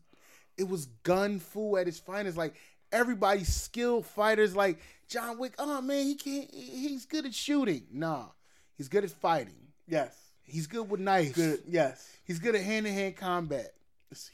it 0.58 0.68
was 0.68 0.86
gun 1.04 1.40
fu 1.40 1.78
at 1.78 1.88
its 1.88 1.98
finest. 2.00 2.38
Like 2.38 2.54
everybody's 2.92 3.54
skilled 3.54 4.06
fighters. 4.06 4.56
Like 4.56 4.80
John 5.08 5.40
Wick, 5.40 5.56
oh 5.58 5.82
man, 5.82 6.06
he 6.06 6.16
can't. 6.16 6.54
He's 6.54 7.06
good 7.06 7.26
at 7.26 7.34
shooting. 7.34 7.88
Nah, 7.92 8.26
he's 8.78 8.90
good 8.90 9.04
at 9.04 9.12
fighting. 9.12 9.56
Yes. 9.88 10.16
He's 10.44 10.68
good 10.68 10.90
with 10.90 11.00
knives. 11.00 11.32
Good. 11.32 11.62
Yes. 11.68 12.08
He's 12.26 12.38
good 12.40 12.56
at 12.56 12.62
hand 12.62 12.86
to 12.86 12.92
hand 12.92 13.16
combat. 13.16 13.74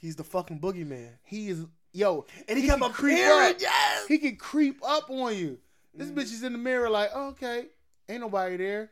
He's 0.00 0.16
the 0.16 0.24
fucking 0.24 0.58
boogeyman. 0.60 1.10
He 1.22 1.48
is 1.48 1.64
yo, 1.98 2.26
And 2.48 2.58
he 2.58 2.66
kept 2.66 2.80
can 2.80 2.90
appearing, 2.90 3.56
yes! 3.58 4.06
He 4.06 4.18
can 4.18 4.36
creep 4.36 4.80
up 4.84 5.10
on 5.10 5.36
you. 5.36 5.58
This 5.94 6.08
mm. 6.08 6.14
bitch 6.14 6.32
is 6.32 6.42
in 6.42 6.52
the 6.52 6.58
mirror 6.58 6.88
like, 6.88 7.10
oh, 7.14 7.28
okay, 7.28 7.66
ain't 8.08 8.20
nobody 8.20 8.56
there. 8.56 8.90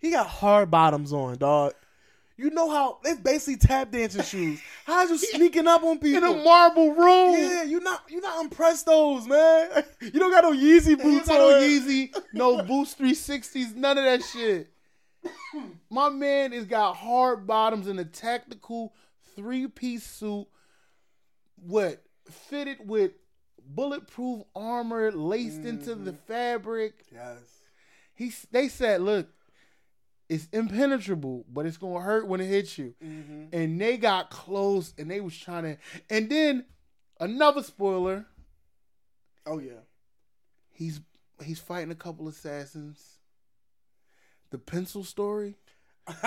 He 0.00 0.10
got 0.10 0.26
hard 0.26 0.70
bottoms 0.70 1.12
on, 1.12 1.38
dog. 1.38 1.74
You 2.36 2.50
know 2.50 2.68
how 2.68 2.98
it's 3.04 3.20
basically 3.20 3.56
tap 3.56 3.92
dancing 3.92 4.22
shoes. 4.22 4.60
How's 4.84 5.10
you 5.10 5.18
sneaking 5.18 5.68
up 5.68 5.84
on 5.84 5.98
people 5.98 6.28
In 6.28 6.40
a 6.40 6.42
marble 6.42 6.92
room. 6.92 7.36
yeah, 7.36 7.62
you 7.62 7.78
not 7.78 8.02
you 8.08 8.20
not 8.20 8.42
impressed 8.42 8.86
those 8.86 9.28
man. 9.28 9.84
You 10.00 10.18
don't 10.18 10.32
got 10.32 10.42
no 10.42 10.52
Yeezy 10.52 11.00
boots 11.00 11.28
got 11.28 11.38
no. 11.38 11.60
Yeezy, 11.60 12.12
no 12.32 12.62
Boost 12.64 12.98
360s, 12.98 13.76
none 13.76 13.98
of 13.98 14.04
that 14.04 14.22
shit. 14.24 14.72
My 15.90 16.08
man 16.08 16.50
has 16.50 16.66
got 16.66 16.96
hard 16.96 17.46
bottoms 17.46 17.86
and 17.86 18.00
a 18.00 18.04
tactical 18.04 18.92
three 19.36 19.68
piece 19.68 20.04
suit, 20.04 20.48
what 21.56 22.02
fitted 22.30 22.78
with 22.86 23.12
bulletproof 23.64 24.42
armor 24.54 25.12
laced 25.12 25.64
into 25.64 25.94
the 25.94 26.12
mm-hmm. 26.12 26.26
fabric. 26.26 27.04
Yes. 27.12 27.38
He 28.14 28.32
they 28.50 28.68
said, 28.68 29.00
look, 29.00 29.28
it's 30.28 30.48
impenetrable, 30.52 31.44
but 31.52 31.66
it's 31.66 31.76
gonna 31.76 32.00
hurt 32.00 32.26
when 32.26 32.40
it 32.40 32.46
hits 32.46 32.78
you. 32.78 32.94
Mm-hmm. 33.04 33.44
And 33.52 33.80
they 33.80 33.96
got 33.96 34.30
close 34.30 34.94
and 34.98 35.10
they 35.10 35.20
was 35.20 35.36
trying 35.36 35.64
to. 35.64 35.76
And 36.10 36.30
then 36.30 36.64
another 37.20 37.62
spoiler. 37.62 38.26
Oh 39.46 39.58
yeah. 39.58 39.82
He's 40.70 41.00
he's 41.42 41.58
fighting 41.58 41.90
a 41.90 41.96
couple 41.96 42.28
assassins. 42.28 43.18
The 44.50 44.58
pencil 44.58 45.04
story 45.04 45.56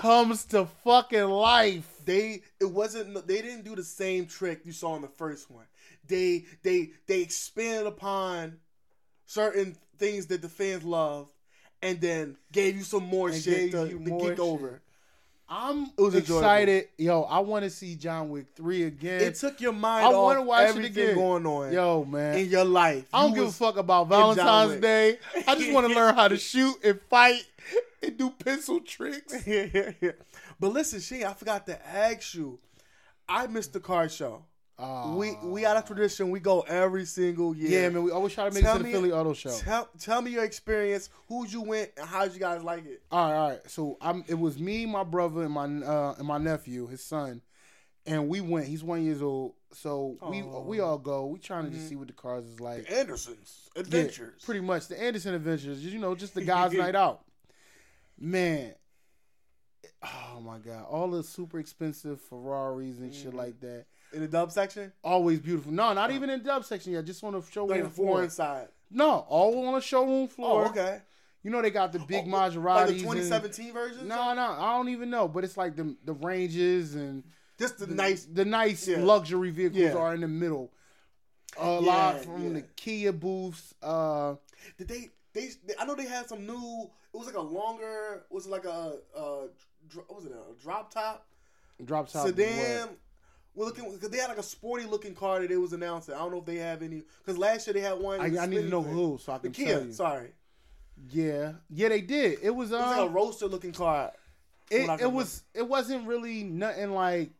comes 0.00 0.44
to 0.46 0.66
fucking 0.84 1.24
life. 1.24 1.88
they 2.04 2.42
it 2.60 2.70
wasn't 2.70 3.26
they 3.26 3.42
didn't 3.42 3.64
do 3.64 3.74
the 3.76 3.84
same 3.84 4.26
trick 4.26 4.60
you 4.64 4.72
saw 4.72 4.96
in 4.96 5.02
the 5.02 5.08
first 5.08 5.50
one. 5.50 5.64
They 6.06 6.44
they 6.62 6.90
they 7.06 7.20
expanded 7.20 7.86
upon 7.86 8.58
certain 9.26 9.76
things 9.98 10.26
that 10.26 10.42
the 10.42 10.48
fans 10.48 10.84
loved 10.84 11.30
and 11.82 12.00
then 12.00 12.36
gave 12.50 12.76
you 12.76 12.82
some 12.82 13.04
more 13.04 13.28
And 13.28 13.40
shit 13.42 13.70
to, 13.72 13.88
to 13.88 13.98
more 14.00 14.28
shit. 14.30 14.40
over. 14.40 14.82
I'm 15.50 15.90
excited. 16.12 16.88
Yo, 16.98 17.22
I 17.22 17.38
want 17.38 17.64
to 17.64 17.70
see 17.70 17.94
John 17.94 18.28
Wick 18.28 18.48
3 18.54 18.82
again. 18.82 19.22
It 19.22 19.34
took 19.36 19.62
your 19.62 19.72
mind 19.72 20.04
I 20.04 20.08
off 20.12 20.44
watch 20.44 20.64
it 20.64 20.68
everything 20.68 21.04
again. 21.04 21.14
going 21.14 21.46
on 21.46 21.72
Yo, 21.72 22.04
man. 22.04 22.36
in 22.36 22.50
your 22.50 22.66
life. 22.66 23.06
I 23.14 23.22
don't 23.22 23.30
You 23.30 23.36
give 23.36 23.48
a 23.48 23.52
fuck 23.52 23.78
about 23.78 24.08
Valentine's 24.08 24.78
Day. 24.78 25.18
I 25.46 25.54
just 25.54 25.72
want 25.72 25.88
to 25.88 25.94
learn 25.94 26.14
how 26.14 26.28
to 26.28 26.36
shoot 26.50 26.74
and 26.84 27.00
fight 27.08 27.46
and 28.02 28.16
do 28.16 28.30
pencil 28.30 28.80
tricks. 28.80 29.46
yeah, 29.46 29.66
yeah, 29.72 29.90
yeah. 30.00 30.12
but 30.60 30.72
listen, 30.72 31.00
Shane, 31.00 31.24
I 31.24 31.34
forgot 31.34 31.66
to 31.66 31.86
ask 31.88 32.34
you. 32.34 32.58
I 33.28 33.46
missed 33.46 33.72
the 33.74 33.80
car 33.80 34.08
show. 34.08 34.44
Ah. 34.80 35.12
we 35.14 35.36
we 35.42 35.62
got 35.62 35.76
a 35.76 35.86
tradition. 35.86 36.30
We 36.30 36.38
go 36.38 36.60
every 36.60 37.04
single 37.04 37.54
year. 37.54 37.82
Yeah, 37.82 37.88
man, 37.88 38.04
we 38.04 38.12
always 38.12 38.32
try 38.32 38.48
to 38.48 38.54
make 38.54 38.64
it 38.64 38.72
to 38.76 38.82
the 38.82 38.90
Philly 38.92 39.10
Auto 39.10 39.34
Show. 39.34 39.50
Tell, 39.58 39.88
tell 39.98 40.22
me 40.22 40.30
your 40.30 40.44
experience. 40.44 41.10
Who'd 41.26 41.52
you 41.52 41.62
went 41.62 41.90
and 41.96 42.08
how'd 42.08 42.32
you 42.32 42.38
guys 42.38 42.62
like 42.62 42.86
it? 42.86 43.02
All 43.10 43.28
right, 43.28 43.36
all 43.36 43.48
right. 43.50 43.60
So 43.66 43.98
I'm. 44.00 44.24
It 44.28 44.38
was 44.38 44.58
me, 44.58 44.86
my 44.86 45.02
brother, 45.02 45.42
and 45.42 45.52
my 45.52 45.64
uh, 45.64 46.14
and 46.16 46.26
my 46.28 46.38
nephew, 46.38 46.86
his 46.86 47.02
son, 47.04 47.42
and 48.06 48.28
we 48.28 48.40
went. 48.40 48.68
He's 48.68 48.84
one 48.84 49.02
years 49.04 49.20
old. 49.20 49.54
So 49.72 50.16
we 50.30 50.42
we 50.42 50.78
all 50.80 50.96
go. 50.96 51.26
We 51.26 51.40
trying 51.40 51.64
to 51.64 51.70
just 51.70 51.88
see 51.88 51.96
what 51.96 52.06
the 52.06 52.12
cars 52.14 52.44
is 52.46 52.60
like. 52.60 52.88
Andersons 52.90 53.68
Yeah, 53.74 53.82
Adventures. 53.82 54.44
pretty 54.44 54.60
much 54.60 54.86
the 54.86 55.02
Anderson 55.02 55.34
Adventures. 55.34 55.84
You 55.84 55.98
know, 55.98 56.14
just 56.14 56.34
the 56.34 56.44
guys' 56.44 56.72
night 56.72 56.94
out. 56.94 57.22
Man, 58.20 58.74
oh 60.02 60.40
my 60.40 60.58
god, 60.58 60.84
all 60.90 61.08
the 61.10 61.22
super 61.22 61.58
expensive 61.58 62.20
Ferraris 62.20 62.98
and 62.98 63.14
shit 63.14 63.34
like 63.34 63.60
that. 63.60 63.86
in 64.12 64.20
the 64.22 64.28
dub 64.28 64.50
section, 64.52 64.92
Always 65.04 65.38
beautiful. 65.40 65.72
No, 65.72 65.92
not 65.92 66.10
even 66.10 66.30
in 66.30 66.40
the 66.40 66.44
dub 66.44 66.64
section 66.64 66.92
yet. 66.92 67.04
Just 67.04 67.22
on 67.22 67.32
the 67.34 67.42
showroom 67.50 67.70
like 67.70 67.82
the 67.84 67.90
floor. 67.90 68.14
foreign 68.16 68.30
side. 68.30 68.68
No, 68.90 69.26
all 69.28 69.66
on 69.66 69.74
the 69.74 69.80
showroom 69.80 70.28
floor. 70.28 70.64
Oh, 70.66 70.68
okay. 70.70 71.00
You 71.44 71.50
know 71.50 71.62
they 71.62 71.70
got 71.70 71.92
the 71.92 72.00
big 72.00 72.24
Oh, 72.26 72.28
Maseratis. 72.28 72.64
Like 72.64 72.86
the 72.88 72.92
and- 72.94 73.00
2017 73.02 73.72
version. 73.72 74.08
No, 74.08 74.34
no, 74.34 74.42
I 74.42 74.76
don't 74.76 74.88
even 74.88 75.10
know. 75.10 75.28
But 75.28 75.44
it's 75.44 75.56
like 75.56 75.76
the 75.76 75.94
the 76.04 76.14
ranges 76.14 76.94
and 76.94 77.22
just 77.58 77.78
the 77.78 77.86
nice. 77.86 78.24
the 78.24 78.44
nice 78.44 78.88
Yeah. 78.88 78.98
luxury 78.98 79.50
vehicles 79.50 79.80
Yeah. 79.82 79.94
are 79.94 80.14
in 80.14 80.20
the 80.22 80.28
middle. 80.28 80.72
A 81.56 81.70
lot 81.80 82.20
from 82.24 82.48
yeah. 82.48 82.52
the 82.54 82.62
Kia 82.76 83.12
booths. 83.12 83.74
Uh, 83.82 84.34
Did 84.76 84.88
they, 84.88 85.08
they? 85.32 85.48
They? 85.66 85.74
I 85.78 85.84
know 85.86 85.94
they 85.94 86.06
had 86.06 86.28
some 86.28 86.46
new. 86.46 86.90
It 87.18 87.26
was 87.26 87.34
like 87.34 87.36
a 87.36 87.40
longer. 87.40 88.22
Was 88.30 88.46
it 88.46 88.50
like 88.50 88.64
a? 88.64 88.92
what 89.12 90.14
was 90.14 90.24
it? 90.24 90.30
A 90.32 90.62
drop 90.62 90.94
top 90.94 91.26
drop 91.84 92.08
top 92.08 92.26
sedan. 92.28 92.90
We're 93.56 93.64
looking 93.64 93.90
because 93.92 94.10
they 94.10 94.18
had 94.18 94.28
like 94.28 94.38
a 94.38 94.42
sporty 94.44 94.84
looking 94.84 95.16
car 95.16 95.40
that 95.40 95.48
they 95.48 95.56
was 95.56 95.72
announcing. 95.72 96.14
I 96.14 96.18
don't 96.18 96.30
know 96.30 96.38
if 96.38 96.44
they 96.44 96.56
have 96.56 96.80
any 96.80 97.02
because 97.24 97.36
last 97.36 97.66
year 97.66 97.74
they 97.74 97.80
had 97.80 97.98
one. 97.98 98.20
I, 98.20 98.40
I 98.40 98.46
need 98.46 98.62
to 98.62 98.68
know 98.68 98.84
thing. 98.84 98.92
who 98.92 99.18
so 99.20 99.32
I 99.32 99.38
The 99.38 99.50
can 99.50 99.52
Kia. 99.52 99.74
tell 99.78 99.86
you. 99.86 99.92
Sorry, 99.92 100.28
Yeah, 101.10 101.52
yeah, 101.70 101.88
they 101.88 102.02
did. 102.02 102.38
It 102.40 102.54
was 102.54 102.70
it 102.70 102.74
was 102.74 102.82
like 102.86 102.98
a 102.98 103.02
um, 103.06 103.12
roadster 103.12 103.48
looking 103.48 103.72
car. 103.72 104.12
it, 104.70 104.88
it 105.00 105.10
was 105.10 105.42
it 105.54 105.66
wasn't 105.68 106.06
really 106.06 106.44
nothing 106.44 106.92
like 106.92 107.30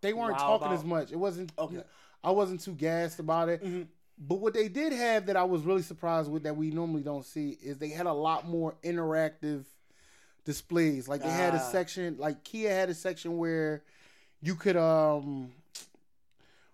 they 0.00 0.12
weren't 0.12 0.32
Wow 0.34 0.38
talking 0.38 0.66
about- 0.68 0.78
as 0.78 0.84
much. 0.84 1.10
It 1.10 1.16
wasn't. 1.16 1.50
Okay. 1.58 1.82
I 2.22 2.30
wasn't 2.30 2.60
too 2.60 2.74
gassed 2.74 3.18
about 3.18 3.48
it. 3.48 3.64
Mhm. 3.64 3.88
But 4.20 4.36
what 4.36 4.52
they 4.52 4.68
did 4.68 4.92
have 4.92 5.26
that 5.26 5.36
I 5.36 5.44
was 5.44 5.62
really 5.62 5.82
surprised 5.82 6.30
with 6.30 6.42
that 6.42 6.54
we 6.56 6.70
normally 6.70 7.00
don't 7.02 7.24
see 7.24 7.56
is 7.62 7.78
they 7.78 7.88
had 7.88 8.06
a 8.06 8.12
lot 8.12 8.46
more 8.46 8.74
interactive 8.84 9.64
displays. 10.44 11.08
Like 11.08 11.22
they 11.22 11.30
had 11.30 11.54
a 11.54 11.58
Ah. 11.58 11.70
section, 11.70 12.16
like 12.18 12.44
Kia 12.44 12.70
had 12.70 12.90
a 12.90 12.94
section 12.94 13.38
where 13.38 13.82
you 14.42 14.54
could 14.54 14.76
um 14.76 15.52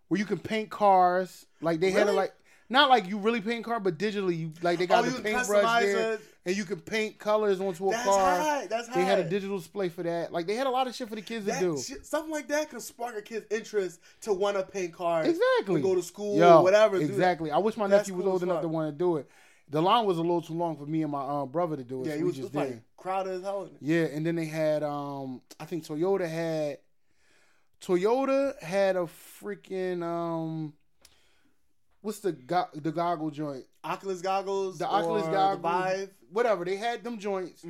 where 0.09 0.19
you 0.19 0.25
can 0.27 0.39
paint 0.39 0.71
cars. 0.71 1.47
Like 1.61 1.79
they 1.81 1.91
had 1.91 2.09
a 2.09 2.13
like 2.13 2.35
not 2.69 2.91
like 2.91 3.07
you 3.09 3.19
really 3.19 3.41
paint 3.41 3.65
car, 3.65 3.79
but 3.81 3.99
digitally 3.99 4.39
you 4.39 4.53
like 4.63 4.79
they 4.79 4.87
got 4.87 5.05
Oh, 5.05 5.09
the 5.11 5.23
paintbrush 5.23 5.83
there, 5.83 6.13
it. 6.15 6.21
and 6.45 6.57
you 6.57 6.65
can 6.65 6.81
paint 6.81 7.19
colors 7.19 7.61
onto 7.61 7.89
a 7.91 7.93
car. 7.93 8.05
That's 8.05 8.07
car. 8.17 8.37
high. 8.41 8.67
That's 8.67 8.89
They 8.89 9.05
had 9.05 9.19
a 9.21 9.29
digital 9.29 9.59
display 9.59 9.89
for 9.89 10.03
that. 10.03 10.33
Like 10.33 10.47
they 10.47 10.55
had 10.55 10.67
a 10.67 10.71
lot 10.71 10.87
of 10.87 10.95
shit 10.95 11.09
for 11.09 11.15
the 11.15 11.23
kids 11.23 11.47
That 11.47 11.61
to 11.61 11.77
do. 11.77 11.81
shit- 11.81 12.05
something 12.05 12.31
like 12.33 12.49
that 12.49 12.71
can 12.71 12.81
spark 12.81 13.17
a 13.17 13.23
kid's 13.23 13.47
interest 13.51 14.01
to 14.23 14.33
want 14.33 14.57
to 14.57 14.63
paint 14.65 14.93
cars. 14.95 15.29
Exactly. 15.29 15.81
go 15.81 15.95
to 15.95 16.03
school, 16.03 16.37
Yo, 16.37 16.63
whatever. 16.63 16.97
Exactly. 16.97 17.51
I 17.51 17.59
wish 17.59 17.77
my 17.77 17.87
That's 17.87 18.09
nephew 18.09 18.15
was 18.17 18.25
cool 18.25 18.33
old 18.33 18.43
enough 18.43 18.63
to 18.63 18.69
want 18.69 18.93
to 18.93 18.99
do 18.99 19.17
it. 19.19 19.29
The 19.69 19.83
line 19.83 20.07
was 20.07 20.19
a 20.19 20.23
little 20.23 20.43
too 20.43 20.55
long 20.55 20.77
for 20.77 20.87
me 20.87 21.03
and 21.03 21.11
my 21.11 21.21
uh, 21.23 21.45
brother 21.47 21.77
to 21.77 21.83
do 21.85 22.03
it. 22.03 22.07
Yeah, 22.07 22.13
so 22.13 22.17
he 22.19 22.23
we 22.23 22.29
was 22.29 22.37
just 22.37 22.55
like 22.55 22.81
crowded 22.97 23.33
as 23.35 23.43
hell. 23.43 23.69
Yeah, 23.81 24.05
and 24.05 24.25
then 24.25 24.37
they 24.37 24.45
had 24.45 24.83
um 24.85 25.41
I 25.59 25.65
think 25.65 25.85
Toyota 25.87 26.29
had 26.29 26.79
Toyota 27.81 28.61
had 28.63 28.97
a 28.97 29.09
freaking 29.41 30.03
um 30.03 30.73
what's 32.07 32.21
the 32.21 32.33
go- 32.33 32.69
the 32.73 32.93
goggle 32.93 33.31
joint? 33.31 33.65
Oculus 33.85 34.23
goggles, 34.23 34.79
The 34.79 34.87
Oculus 34.87 35.27
goggles, 35.27 35.57
the 35.57 35.63
Vive. 35.63 36.11
whatever. 36.33 36.65
They 36.65 36.77
had 36.77 37.05
them 37.05 37.19
joints 37.19 37.65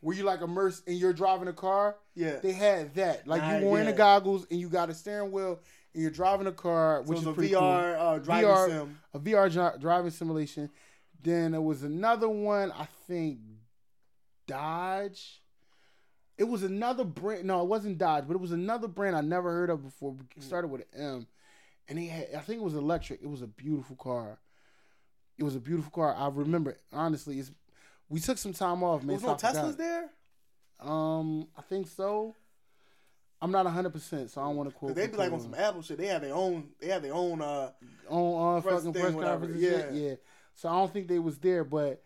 where 0.00 0.16
you 0.16 0.24
like 0.24 0.42
immersed 0.42 0.86
and 0.86 0.98
you're 0.98 1.12
driving 1.12 1.48
a 1.48 1.52
car. 1.52 1.96
Yeah. 2.14 2.38
They 2.42 2.52
had 2.52 2.94
that. 2.96 3.26
Like 3.26 3.40
you 3.42 3.68
wearing 3.68 3.86
yeah. 3.86 3.92
the 3.92 3.96
goggles 3.96 4.46
and 4.50 4.60
you 4.60 4.68
got 4.68 4.90
a 4.90 4.94
steering 4.94 5.32
wheel 5.32 5.60
and 5.94 6.02
you're 6.02 6.10
driving 6.10 6.46
a 6.46 6.52
car, 6.52 7.02
which 7.02 7.18
it 7.18 7.22
is 7.22 7.26
a 7.28 7.32
pretty 7.32 7.54
VR 7.54 7.96
cool. 7.96 8.06
uh, 8.06 8.18
driving 8.18 8.50
VR, 8.50 8.68
sim. 8.68 8.98
a 9.14 9.18
VR 9.20 9.50
dri- 9.52 9.80
driving 9.80 10.10
simulation. 10.10 10.68
Then 11.22 11.52
there 11.52 11.60
was 11.60 11.82
another 11.82 12.28
one, 12.28 12.70
I 12.72 12.86
think 13.06 13.38
Dodge. 14.46 15.42
It 16.38 16.44
was 16.44 16.62
another 16.62 17.04
brand. 17.04 17.44
No, 17.44 17.62
it 17.62 17.66
wasn't 17.68 17.98
Dodge, 17.98 18.24
but 18.28 18.34
it 18.34 18.40
was 18.40 18.52
another 18.52 18.88
brand 18.88 19.16
I 19.16 19.22
never 19.22 19.50
heard 19.50 19.70
of 19.70 19.82
before. 19.82 20.16
It 20.36 20.42
started 20.42 20.68
with 20.68 20.82
an 20.92 21.00
M, 21.00 21.26
and 21.88 21.98
he 21.98 22.08
had. 22.08 22.28
I 22.36 22.40
think 22.40 22.60
it 22.60 22.64
was 22.64 22.74
electric. 22.74 23.22
It 23.22 23.28
was 23.28 23.42
a 23.42 23.46
beautiful 23.46 23.96
car. 23.96 24.38
It 25.38 25.44
was 25.44 25.54
a 25.54 25.60
beautiful 25.60 25.90
car. 25.90 26.14
I 26.16 26.28
remember 26.28 26.76
honestly. 26.92 27.38
It's 27.38 27.50
we 28.08 28.20
took 28.20 28.38
some 28.38 28.52
time 28.52 28.82
off, 28.82 29.02
man. 29.02 29.14
Was 29.14 29.22
so 29.22 29.28
no. 29.28 29.34
Teslas 29.34 29.76
there? 29.76 30.10
Um, 30.80 31.48
I 31.56 31.62
think 31.62 31.88
so. 31.88 32.34
I'm 33.40 33.50
not 33.50 33.64
100, 33.64 33.90
percent 33.90 34.30
so 34.30 34.40
I 34.40 34.44
don't 34.44 34.56
want 34.56 34.70
to 34.70 34.74
quote. 34.74 34.94
They 34.94 35.06
be 35.08 35.16
like 35.16 35.32
on 35.32 35.40
some 35.40 35.54
Apple 35.54 35.82
shit. 35.82 35.98
They 35.98 36.06
have 36.06 36.22
their 36.22 36.34
own. 36.34 36.68
They 36.80 36.88
have 36.88 37.02
their 37.02 37.14
own. 37.14 37.42
Uh, 37.42 37.70
on 38.08 38.58
uh, 38.58 38.60
press 38.60 38.76
fucking 38.76 38.92
press 38.92 39.12
whatever, 39.12 39.46
conferences. 39.46 39.92
Yeah. 39.92 40.08
yeah. 40.08 40.14
So 40.54 40.68
I 40.68 40.72
don't 40.72 40.92
think 40.92 41.08
they 41.08 41.18
was 41.18 41.38
there, 41.38 41.64
but 41.64 42.02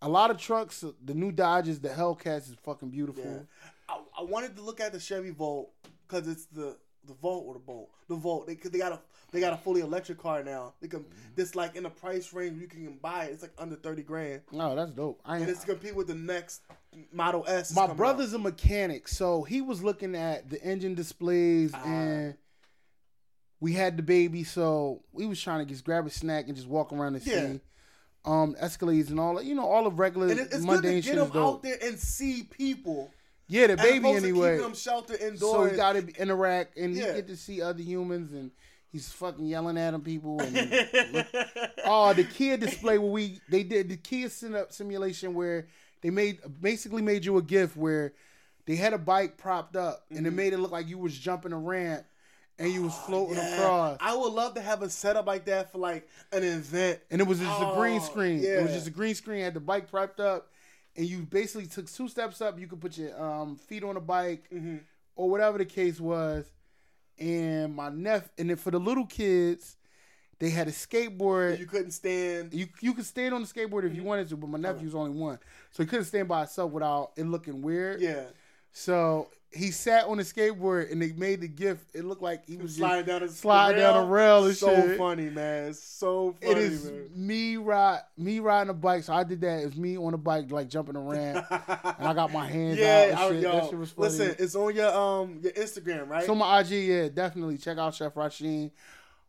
a 0.00 0.08
lot 0.08 0.30
of 0.32 0.38
trucks, 0.38 0.84
the 1.04 1.14
new 1.14 1.30
Dodges, 1.30 1.78
the 1.78 1.88
Hellcats 1.88 2.50
is 2.50 2.56
fucking 2.64 2.90
beautiful. 2.90 3.24
yeah. 3.24 3.38
I, 3.88 4.00
I 4.20 4.24
wanted 4.24 4.56
to 4.56 4.62
look 4.62 4.80
at 4.80 4.92
the 4.92 4.98
Chevy 4.98 5.30
Volt 5.30 5.70
because 6.06 6.26
it's 6.26 6.46
the 6.46 6.76
the 7.06 7.14
Volt 7.14 7.44
or 7.46 7.54
the 7.54 7.60
Bolt. 7.60 7.90
The 8.08 8.16
Volt. 8.16 8.46
They 8.48 8.54
they 8.54 8.78
got 8.78 8.92
a 8.92 9.00
they 9.32 9.40
got 9.40 9.52
a 9.52 9.56
fully 9.56 9.80
electric 9.80 10.18
car 10.18 10.44
now. 10.44 10.74
They 10.80 10.88
can 10.88 11.00
Mm-hmm. 11.00 11.34
this 11.34 11.54
like 11.54 11.74
in 11.74 11.82
the 11.82 11.90
price 11.90 12.32
range 12.32 12.60
you 12.60 12.68
can 12.68 12.98
buy 13.02 13.24
it. 13.24 13.32
It's 13.32 13.42
like 13.42 13.52
under 13.58 13.74
thirty 13.76 14.02
grand, 14.02 14.42
No, 14.52 14.74
that's 14.76 14.92
dope. 14.92 15.20
I 15.24 15.38
and 15.38 15.48
it's 15.48 15.60
to 15.60 15.66
compete 15.66 15.96
with 15.96 16.06
the 16.06 16.14
next 16.14 16.62
Model 17.12 17.44
S. 17.48 17.74
my 17.74 17.82
coming 17.82 17.90
out. 17.92 17.96
brother's 17.96 18.32
a 18.34 18.38
mechanic, 18.38 19.08
so 19.08 19.42
he 19.42 19.60
was 19.62 19.82
looking 19.82 20.14
at 20.14 20.50
the 20.50 20.62
engine 20.62 20.94
displays 20.94 21.72
Ah. 21.74 21.82
and 21.84 22.34
we 23.60 23.72
had 23.72 23.96
the 23.96 24.02
baby, 24.02 24.44
so 24.44 25.02
we 25.12 25.24
was 25.26 25.40
trying 25.40 25.60
to 25.60 25.72
just 25.72 25.84
grab 25.84 26.06
a 26.06 26.10
snack 26.10 26.46
and 26.48 26.56
just 26.56 26.68
walk 26.68 26.92
around 26.92 27.14
and 27.14 27.26
Yeah. 27.26 27.52
see. 27.52 27.60
Um, 28.24 28.54
Escalades 28.60 29.08
and 29.10 29.18
all 29.18 29.34
that, 29.36 29.44
you 29.44 29.54
know, 29.54 29.66
all 29.66 29.86
of 29.86 29.98
regular 29.98 30.28
And 30.28 30.38
it, 30.40 30.48
it's 30.52 30.64
good 30.64 30.82
to 30.82 31.00
get 31.00 31.16
them 31.16 31.30
dope. 31.30 31.56
out 31.56 31.62
there 31.62 31.78
and 31.82 31.98
see 31.98 32.44
people. 32.44 33.10
Yeah, 33.48 33.66
the 33.68 33.76
baby 33.76 33.98
opposed 33.98 34.22
to 34.22 34.28
anyway. 34.28 34.50
keeping 34.52 34.62
them 34.62 34.74
sheltered 34.74 35.18
So 35.20 35.26
indoors. 35.26 35.70
he 35.72 35.76
got 35.76 35.92
to 35.94 36.06
interact 36.20 36.76
and 36.78 36.94
Yeah. 36.94 37.08
he 37.08 37.14
get 37.14 37.26
to 37.28 37.36
see 37.36 37.60
other 37.62 37.82
humans 37.82 38.32
and 38.32 38.50
he's 38.92 39.10
fucking 39.10 39.46
yelling 39.46 39.78
at 39.78 39.90
them 39.92 40.02
people. 40.02 40.40
And 40.40 40.56
oh, 41.84 42.12
the 42.14 42.24
kid 42.24 42.60
display 42.60 42.98
where 42.98 43.10
we 43.10 43.40
they 43.48 43.62
did 43.62 43.88
the 43.88 43.96
Kia 43.96 44.28
sim- 44.28 44.56
simulation 44.70 45.34
where 45.34 45.66
they 46.02 46.10
made 46.10 46.38
basically 46.60 47.02
made 47.02 47.24
you 47.24 47.36
a 47.38 47.42
gift 47.42 47.76
where 47.76 48.12
they 48.66 48.76
had 48.76 48.92
a 48.92 48.98
bike 48.98 49.36
propped 49.36 49.74
up, 49.76 50.04
and 50.10 50.18
Mm-hmm. 50.18 50.26
it 50.26 50.32
made 50.34 50.52
it 50.52 50.58
look 50.58 50.70
like 50.70 50.88
you 50.88 50.98
was 50.98 51.16
jumping 51.18 51.52
a 51.52 51.58
ramp, 51.58 52.04
and 52.58 52.70
you 52.72 52.82
was 52.82 52.94
floating 53.06 53.36
Yeah. 53.36 53.54
across. 53.56 53.98
I 54.00 54.14
would 54.14 54.32
love 54.32 54.54
to 54.54 54.60
have 54.60 54.82
a 54.82 54.88
setup 54.90 55.26
like 55.26 55.46
that 55.46 55.72
for 55.72 55.78
like 55.78 56.08
an 56.32 56.44
event. 56.44 57.00
and 57.10 57.20
it 57.20 57.26
was 57.26 57.40
just 57.40 57.60
a 57.62 57.72
green 57.74 58.00
Oh, 58.00 58.04
screen. 58.04 58.44
It 58.44 58.62
was 58.62 58.72
just 58.72 58.86
a 58.86 58.90
green 58.90 59.14
screen. 59.16 59.42
Had 59.42 59.54
the 59.54 59.60
bike 59.60 59.90
propped 59.90 60.20
up, 60.20 60.48
and 60.96 61.06
you 61.06 61.22
basically 61.22 61.66
took 61.66 61.90
two 61.90 62.06
steps 62.08 62.40
up. 62.40 62.58
You 62.60 62.68
could 62.68 62.80
put 62.80 62.96
your 62.98 63.20
um, 63.20 63.56
feet 63.56 63.82
on 63.82 63.94
the 63.94 64.00
bike, 64.00 64.48
Mm-hmm. 64.52 64.76
or 65.16 65.28
whatever 65.30 65.58
the 65.58 65.64
case 65.64 65.98
was. 66.00 66.44
And 67.18 67.74
my 67.74 67.88
nephew, 67.88 68.30
and 68.38 68.50
then 68.50 68.56
for 68.56 68.70
the 68.70 68.80
little 68.80 69.06
kids, 69.06 69.76
they 70.38 70.50
had 70.50 70.66
a 70.66 70.72
skateboard. 70.72 71.58
You 71.58 71.66
couldn't 71.66 71.92
stand. 71.92 72.52
You 72.52 72.66
you 72.80 72.94
could 72.94 73.04
stand 73.04 73.34
on 73.34 73.42
the 73.42 73.46
skateboard 73.46 73.84
if 73.84 73.94
you 73.94 74.02
wanted 74.02 74.28
to, 74.30 74.36
but 74.36 74.48
my 74.48 74.58
nephew's 74.58 74.94
only 74.94 75.10
one, 75.10 75.38
so 75.70 75.82
he 75.82 75.86
couldn't 75.86 76.06
stand 76.06 76.26
by 76.28 76.40
himself 76.40 76.72
without 76.72 77.12
it 77.16 77.24
looking 77.26 77.62
weird. 77.62 78.00
Yeah. 78.00 78.24
So 78.72 79.28
he 79.54 79.70
sat 79.70 80.06
on 80.06 80.16
the 80.16 80.22
skateboard 80.22 80.90
and 80.90 81.00
they 81.02 81.12
made 81.12 81.40
the 81.42 81.48
gift. 81.48 81.94
It 81.94 82.04
looked 82.04 82.22
like 82.22 82.46
he 82.48 82.56
was 82.56 82.76
Sliding 82.76 83.04
down 83.06 83.22
a 83.22 83.28
sliding 83.28 83.78
down 83.80 84.00
the 84.02 84.08
rail 84.12 84.46
and 84.46 84.56
so 84.56 84.74
shit. 84.74 84.96
funny, 84.98 85.28
man. 85.28 85.68
It's 85.70 85.82
so 85.82 86.34
funny. 86.40 86.52
It 86.52 86.58
is 86.58 86.84
man. 86.90 87.08
me 87.14 87.56
ride 87.58 88.00
me 88.16 88.40
riding 88.40 88.70
a 88.70 88.74
bike. 88.74 89.04
So 89.04 89.12
I 89.12 89.24
did 89.24 89.40
that. 89.42 89.62
It's 89.64 89.76
me 89.76 89.98
on 89.98 90.14
a 90.14 90.18
bike, 90.18 90.50
like 90.50 90.68
jumping 90.68 90.96
a 90.96 91.00
ramp, 91.00 91.46
and 91.50 92.08
I 92.08 92.14
got 92.14 92.32
my 92.32 92.46
hands 92.48 92.78
out. 92.78 92.82
Yeah, 92.82 93.02
And 93.10 93.18
I, 93.18 93.28
shit. 93.30 93.42
yo, 93.42 93.52
that 93.52 93.64
shit 93.70 93.78
was 93.78 93.90
funny. 93.90 94.08
listen, 94.08 94.36
it's 94.38 94.54
on 94.54 94.74
your 94.74 94.94
um 94.94 95.40
your 95.42 95.52
Instagram, 95.52 96.08
right? 96.08 96.24
so 96.24 96.34
my 96.34 96.60
IG, 96.60 96.70
yeah, 96.70 97.08
definitely 97.08 97.58
check 97.58 97.78
out 97.78 97.94
Chef 97.94 98.14
Rasheen 98.14 98.70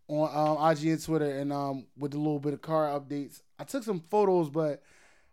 on 0.08 0.58
um, 0.60 0.72
IG 0.72 0.86
and 0.88 1.04
Twitter, 1.04 1.40
and 1.40 1.52
um 1.52 1.86
with 1.98 2.14
a 2.14 2.18
little 2.18 2.40
bit 2.40 2.54
of 2.54 2.62
car 2.62 2.88
updates. 3.00 3.42
I 3.60 3.66
took 3.66 3.84
some 3.84 4.00
photos, 4.10 4.50
but 4.50 4.82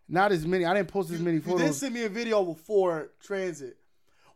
not 0.09 0.33
as 0.33 0.45
many. 0.45 0.65
I 0.65 0.73
didn't 0.73 0.89
post 0.89 1.11
as 1.11 1.19
many 1.21 1.37
you 1.37 1.41
did 1.41 1.49
photos. 1.49 1.77
send 1.77 1.93
me 1.93 2.03
a 2.03 2.09
video 2.09 2.43
before 2.43 3.11
transit. 3.23 3.77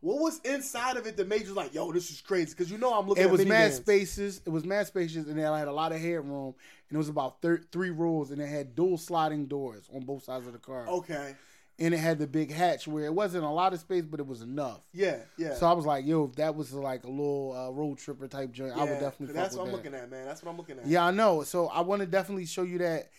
What 0.05 0.19
was 0.21 0.39
inside 0.41 0.97
of 0.97 1.07
it 1.07 1.17
that 1.17 1.27
made 1.27 1.47
you 1.47 1.53
like, 1.55 1.73
yo, 1.73 1.91
this 1.91 2.11
is 2.11 2.21
crazy? 2.21 2.51
Because 2.51 2.69
you 2.69 2.77
know 2.77 2.93
I'm 2.93 3.07
looking. 3.07 3.23
At 3.23 3.29
it 3.29 3.31
was 3.31 3.43
mad 3.45 3.71
minivans. 3.71 3.75
spaces. 3.77 4.41
It 4.45 4.49
was 4.51 4.63
mad 4.63 4.85
spacious, 4.85 5.25
and 5.25 5.39
then 5.39 5.45
I 5.51 5.57
had 5.57 5.67
a 5.67 5.71
lot 5.73 5.91
of 5.91 5.99
headroom, 5.99 6.53
and 6.89 6.91
it 6.91 6.97
was 6.97 7.09
about 7.09 7.41
thir- 7.41 7.63
three 7.71 7.89
rows, 7.89 8.29
and 8.29 8.39
it 8.39 8.47
had 8.47 8.75
dual 8.75 8.99
sliding 8.99 9.47
doors 9.47 9.89
on 9.91 10.01
both 10.05 10.23
sides 10.23 10.45
of 10.45 10.53
the 10.53 10.59
car. 10.59 10.87
Okay. 10.87 11.33
and 11.79 11.93
it 11.93 11.97
had 11.97 12.19
the 12.19 12.27
big 12.27 12.51
hatch 12.53 12.87
where 12.87 13.03
it 13.05 13.13
wasn't 13.13 13.43
a 13.43 13.49
lot 13.49 13.73
of 13.73 13.79
space, 13.79 14.05
but 14.05 14.19
it 14.19 14.27
was 14.27 14.41
enough. 14.43 14.79
Yeah, 14.93 15.17
yeah. 15.37 15.55
So 15.55 15.65
I 15.67 15.73
was 15.73 15.85
like, 15.85 16.05
yo, 16.05 16.23
if 16.25 16.35
that 16.35 16.55
was 16.55 16.71
like 16.71 17.03
a 17.03 17.09
little 17.09 17.51
uh, 17.53 17.71
road 17.71 17.97
tripper 17.97 18.27
type 18.29 18.51
joint, 18.53 18.73
I 18.77 18.81
would 18.83 18.99
definitely 18.99 19.01
Yeah, 19.01 19.01
definitely. 19.01 19.27
'cause 19.27 19.35
Fuck 19.35 19.43
That's 19.43 19.55
what 19.57 19.63
I'm 19.63 19.67
that. 19.71 19.75
looking 19.77 19.93
at, 19.95 20.09
man. 20.11 20.25
That's 20.25 20.41
what 20.43 20.51
I'm 20.51 20.57
looking 20.57 20.77
at. 20.79 20.85
Yeah, 20.87 21.03
I 21.05 21.11
know. 21.11 21.41
So 21.43 21.67
I 21.67 21.81
want 21.81 21.99
to 22.01 22.05
definitely 22.05 22.45
show 22.45 22.61
you 22.61 22.77
that. 22.77 23.09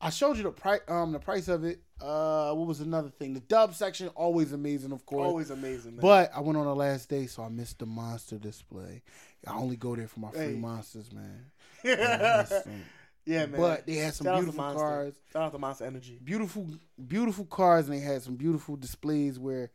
I 0.00 0.10
showed 0.10 0.36
you 0.36 0.44
the 0.44 0.50
price, 0.52 0.80
um, 0.88 1.12
the 1.12 1.18
price 1.18 1.48
of 1.48 1.64
it. 1.64 1.80
Uh, 2.00 2.52
what 2.52 2.68
was 2.68 2.80
another 2.80 3.08
thing? 3.08 3.34
The 3.34 3.40
dub 3.40 3.74
section 3.74 4.08
always 4.08 4.52
amazing, 4.52 4.92
of 4.92 5.04
course. 5.04 5.26
Always 5.26 5.50
amazing, 5.50 5.92
man. 5.96 6.00
But 6.00 6.30
I 6.34 6.40
went 6.40 6.56
on 6.56 6.64
the 6.66 6.74
last 6.76 7.08
day, 7.08 7.26
so 7.26 7.42
I 7.42 7.48
missed 7.48 7.80
the 7.80 7.86
monster 7.86 8.38
display. 8.38 9.02
I 9.46 9.54
only 9.56 9.76
go 9.76 9.96
there 9.96 10.06
for 10.06 10.20
my 10.20 10.30
free 10.30 10.40
Hey. 10.40 10.54
monsters, 10.54 11.12
man. 11.12 11.46
Yeah, 11.84 11.94
I 12.34 12.38
missed 12.42 12.64
them. 12.64 12.84
yeah, 13.26 13.46
man. 13.46 13.60
But 13.60 13.86
they 13.86 13.94
had 13.96 14.14
some 14.14 14.26
Shout 14.26 14.38
beautiful 14.40 14.64
cars. 14.74 15.14
Shout 15.32 15.42
out 15.42 15.52
to 15.52 15.58
Monster 15.58 15.84
Energy. 15.86 16.18
beautiful 16.22 16.66
beautiful 17.06 17.44
cars 17.44 17.88
and 17.88 17.96
they 17.96 18.00
had 18.02 18.22
some 18.22 18.36
beautiful 18.36 18.76
displays 18.76 19.38
where 19.38 19.70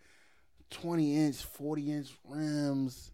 20 0.69 1.15
inch 1.17 1.43
40 1.43 1.91
inch 1.91 2.09
rims 2.25 3.11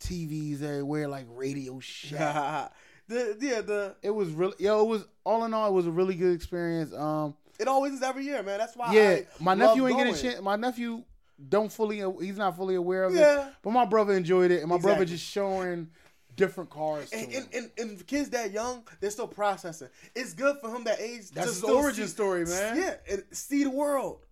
tvs 0.00 0.62
everywhere 0.62 1.08
like 1.08 1.26
radio 1.30 1.80
shack 1.80 2.72
the 3.08 3.36
yeah 3.40 3.60
the 3.60 3.94
it 4.02 4.10
was 4.10 4.30
really 4.30 4.54
yo 4.58 4.82
it 4.82 4.88
was 4.88 5.06
all 5.24 5.44
in 5.44 5.54
all 5.54 5.68
it 5.68 5.72
was 5.72 5.86
a 5.86 5.90
really 5.90 6.14
good 6.14 6.34
experience 6.34 6.92
um 6.94 7.34
it 7.58 7.68
always 7.68 7.94
is 7.94 8.02
every 8.02 8.22
year, 8.24 8.42
man. 8.42 8.58
That's 8.58 8.76
why. 8.76 8.92
yeah 8.92 9.20
I 9.20 9.26
my 9.42 9.54
nephew 9.54 9.86
ain't 9.86 9.96
getting 9.96 10.14
a 10.14 10.18
chance 10.18 10.40
my 10.42 10.56
nephew 10.56 11.02
don't 11.48 11.70
fully 11.72 12.02
he's 12.24 12.36
not 12.36 12.56
fully 12.56 12.74
aware 12.74 13.04
of 13.04 13.14
Yeah. 13.14 13.48
it 13.48 13.54
but 13.62 13.70
my 13.70 13.84
brother 13.84 14.14
enjoyed 14.14 14.50
it 14.50 14.60
and 14.60 14.68
my 14.68 14.78
brother 14.78 15.04
just 15.04 15.24
showing 15.24 15.88
different 16.34 16.68
cars 16.70 17.08
to 17.10 17.16
And, 17.18 17.32
him. 17.32 17.44
and, 17.54 17.70
and, 17.78 17.90
and 17.90 18.06
kids 18.06 18.28
that 18.30 18.52
young, 18.52 18.86
they're 19.00 19.10
still 19.10 19.26
processing. 19.26 19.88
It's 20.14 20.34
good 20.34 20.56
for 20.60 20.68
him 20.68 20.84
that 20.84 21.00
age. 21.00 21.30
That's 21.30 21.46
his 21.54 21.64
origin 21.64 22.08
story, 22.08 22.44
man. 22.44 22.76
Yeah, 22.76 22.94
and 23.10 23.24
see 23.30 23.64
the 23.64 23.70
world. 23.70 24.26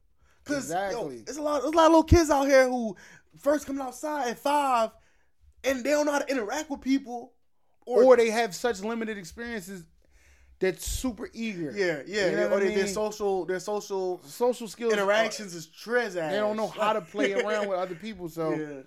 Cause 0.45 0.65
Exactly. 0.65 1.17
yo, 1.17 1.23
there's 1.23 1.39
a 1.39 1.43
lot, 1.43 1.63
there's 1.63 1.73
a 1.73 1.77
lot 1.77 1.87
of 1.87 1.93
little 1.93 2.03
kids 2.05 2.29
out 2.29 2.45
here 2.47 2.69
who 2.69 2.95
first 3.39 3.67
coming 3.67 3.81
outside 3.81 4.29
at 4.29 4.39
five, 4.39 4.91
and 5.65 5.83
they 5.83 5.91
don't 5.91 6.05
know 6.05 6.13
how 6.13 6.19
to 6.19 6.31
interact 6.31 6.69
with 6.69 6.83
people. 6.83 7.33
Or, 7.87 8.05
or 8.05 8.17
they 8.17 8.31
have 8.31 8.55
such 8.55 8.81
limited 8.81 9.19
experiences 9.19 9.85
that's 10.61 10.87
super 10.87 11.29
eager 11.35 11.73
yeah, 11.77 12.03
yeah, 12.07 12.31
You 12.31 12.37
know 12.37 12.49
or 12.49 12.57
I 12.57 12.61
they, 12.61 12.75
their 12.77 12.87
social, 12.87 13.45
their 13.45 13.61
social 13.61 14.21
social 14.25 14.69
skills 14.69 14.93
are- 14.93 14.97
interactions 14.97 15.55
is 15.55 15.67
trez 15.67 16.17
ass. 16.17 16.33
they 16.33 16.37
don't 16.39 16.57
know 16.57 16.69
how 16.69 16.93
to 16.95 17.01
play 17.01 17.33
around 17.41 17.69
with 17.69 17.79
other 17.79 17.95
people. 17.97 18.29
So 18.29 18.53
Yeah, 18.55 18.83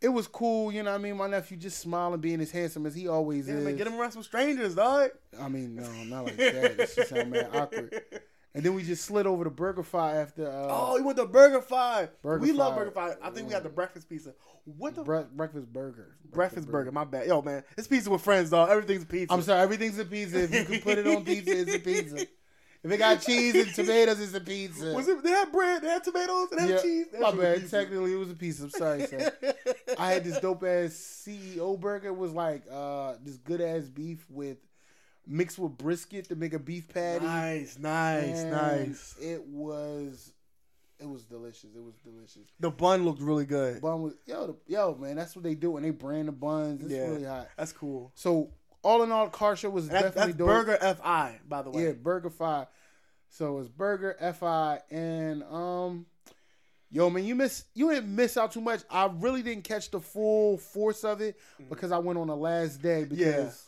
it 0.00 0.08
was 0.08 0.26
cool, 0.26 0.72
you 0.72 0.82
know 0.82 0.90
what 0.90 0.98
I 1.00 1.02
mean? 1.02 1.16
My 1.16 1.26
nephew 1.28 1.56
just 1.56 1.78
smiling, 1.78 2.20
being 2.20 2.40
as 2.40 2.50
handsome 2.50 2.86
as 2.86 2.94
he 2.94 3.06
always 3.08 3.46
yeah 3.46 3.54
is. 3.54 3.64
man, 3.64 3.76
get 3.76 3.86
him 3.86 3.94
around 4.00 4.12
some 4.12 4.22
strangers, 4.22 4.74
dog. 4.74 5.10
I 5.40 5.48
mean, 5.48 5.76
no, 5.76 5.88
not 6.04 6.24
like 6.24 6.36
that. 6.36 6.76
That 6.78 6.88
shit 6.90 7.08
sound 7.08 7.30
mad 7.30 7.50
awkward. 7.52 7.92
And 8.56 8.64
then 8.64 8.72
we 8.74 8.82
just 8.82 9.04
slid 9.04 9.26
over 9.26 9.44
to 9.44 9.50
Burger 9.50 9.82
BurgerFi 9.82 10.14
after 10.22 10.46
uh, 10.50 10.66
Oh, 10.70 10.96
he 10.96 11.02
went 11.02 11.18
to 11.18 11.26
Burger. 11.26 11.60
Burger 12.22 12.42
we 12.42 12.52
love 12.52 12.72
Fi. 12.72 12.78
Burger 12.78 12.90
Fi. 12.90 13.12
I 13.22 13.28
think 13.28 13.46
we 13.48 13.52
got 13.52 13.62
the 13.62 13.68
breakfast 13.68 14.08
pizza. 14.08 14.32
What 14.64 14.94
the 14.94 15.02
bre- 15.04 15.20
breakfast 15.34 15.70
burger. 15.70 16.16
breakfast 16.32 16.66
burger? 16.66 16.90
My 16.90 17.04
bad. 17.04 17.26
Yo, 17.26 17.42
man, 17.42 17.62
it's 17.76 17.86
pizza 17.86 18.08
with 18.08 18.22
friends, 18.22 18.48
dog. 18.48 18.70
Everything's 18.70 19.04
pizza. 19.04 19.34
I'm 19.34 19.42
sorry, 19.42 19.60
everything's 19.60 19.98
a 19.98 20.06
pizza. 20.06 20.44
If 20.44 20.54
you 20.54 20.64
can 20.64 20.80
put 20.80 20.96
it 20.96 21.06
on 21.06 21.22
pizza, 21.22 21.60
it's 21.60 21.74
a 21.74 21.78
pizza. 21.78 22.26
If 22.82 22.92
it 22.92 22.98
got 22.98 23.20
cheese 23.20 23.54
and 23.56 23.74
tomatoes, 23.74 24.20
it's 24.20 24.34
a 24.34 24.40
pizza. 24.40 24.92
Was 24.92 25.08
it? 25.08 25.20
They 25.20 25.30
had 25.30 25.50
bread. 25.50 25.82
They 25.82 25.88
had 25.88 26.04
tomatoes. 26.04 26.50
They 26.50 26.60
had 26.60 26.70
Yeah, 26.70 26.82
cheese. 26.82 27.06
my 27.12 27.18
That 27.18 27.30
shit 27.30 27.36
was 27.38 27.60
bad. 27.62 27.70
Technically, 27.70 28.12
it 28.12 28.16
was 28.16 28.30
a 28.30 28.34
pizza. 28.34 28.62
I'm 28.62 28.70
sorry, 28.70 29.06
sir. 29.06 29.32
I 29.98 30.12
had 30.12 30.22
this 30.22 30.38
dope 30.38 30.62
ass 30.62 30.92
CEO 31.26 31.80
burger. 31.80 32.08
It 32.08 32.16
was 32.16 32.32
like 32.32 32.62
uh, 32.70 33.14
this 33.24 33.38
good 33.38 33.60
ass 33.60 33.88
beef 33.88 34.24
with 34.30 34.58
mixed 35.26 35.58
with 35.58 35.76
brisket 35.76 36.28
to 36.28 36.36
make 36.36 36.54
a 36.54 36.58
beef 36.58 36.88
patty. 36.92 37.24
Nice, 37.24 37.78
nice, 37.78 38.40
And 38.40 38.50
nice. 38.50 39.16
It 39.20 39.44
was, 39.46 40.32
it 40.98 41.08
was 41.08 41.24
delicious. 41.24 41.74
It 41.74 41.82
was 41.82 41.94
delicious. 42.04 42.48
The 42.60 42.70
bun 42.70 43.04
looked 43.04 43.20
really 43.20 43.46
good. 43.46 43.80
Bun 43.80 44.02
was 44.02 44.14
yo, 44.26 44.46
the, 44.46 44.56
yo, 44.66 44.94
man. 44.94 45.16
That's 45.16 45.34
what 45.34 45.42
they 45.42 45.54
do 45.54 45.72
when 45.72 45.82
they 45.82 45.90
brand 45.90 46.28
the 46.28 46.32
buns. 46.32 46.82
It's 46.82 46.92
yeah, 46.92 47.08
really 47.08 47.24
hot. 47.24 47.48
that's 47.56 47.72
cool. 47.72 48.12
So 48.14 48.50
all 48.82 49.02
in 49.02 49.10
all, 49.10 49.28
car 49.28 49.56
show 49.56 49.70
was 49.70 49.88
definitely 49.88 50.32
that's 50.32 50.38
dope. 50.38 50.46
Burger 50.46 50.78
Fi, 51.02 51.40
by 51.48 51.62
the 51.62 51.70
way. 51.70 51.86
Yeah, 51.86 51.92
Burger 51.92 52.30
Fi. 52.30 52.66
So 53.28 53.58
it's 53.58 53.68
Burger 53.68 54.16
Fi 54.38 54.80
and 54.90 55.42
um 55.42 56.06
yo 56.90 57.10
man, 57.10 57.24
you 57.24 57.34
miss 57.34 57.64
you 57.74 57.90
didn't 57.90 58.14
miss 58.14 58.36
out 58.36 58.52
too 58.52 58.60
much. 58.60 58.80
I 58.90 59.10
really 59.12 59.42
didn't 59.42 59.64
catch 59.64 59.90
the 59.90 60.00
full 60.00 60.56
force 60.58 61.04
of 61.04 61.20
it 61.20 61.36
because 61.68 61.92
I 61.92 61.98
went 61.98 62.18
on 62.18 62.28
the 62.28 62.36
last 62.36 62.80
day 62.80 63.04
because 63.04 63.65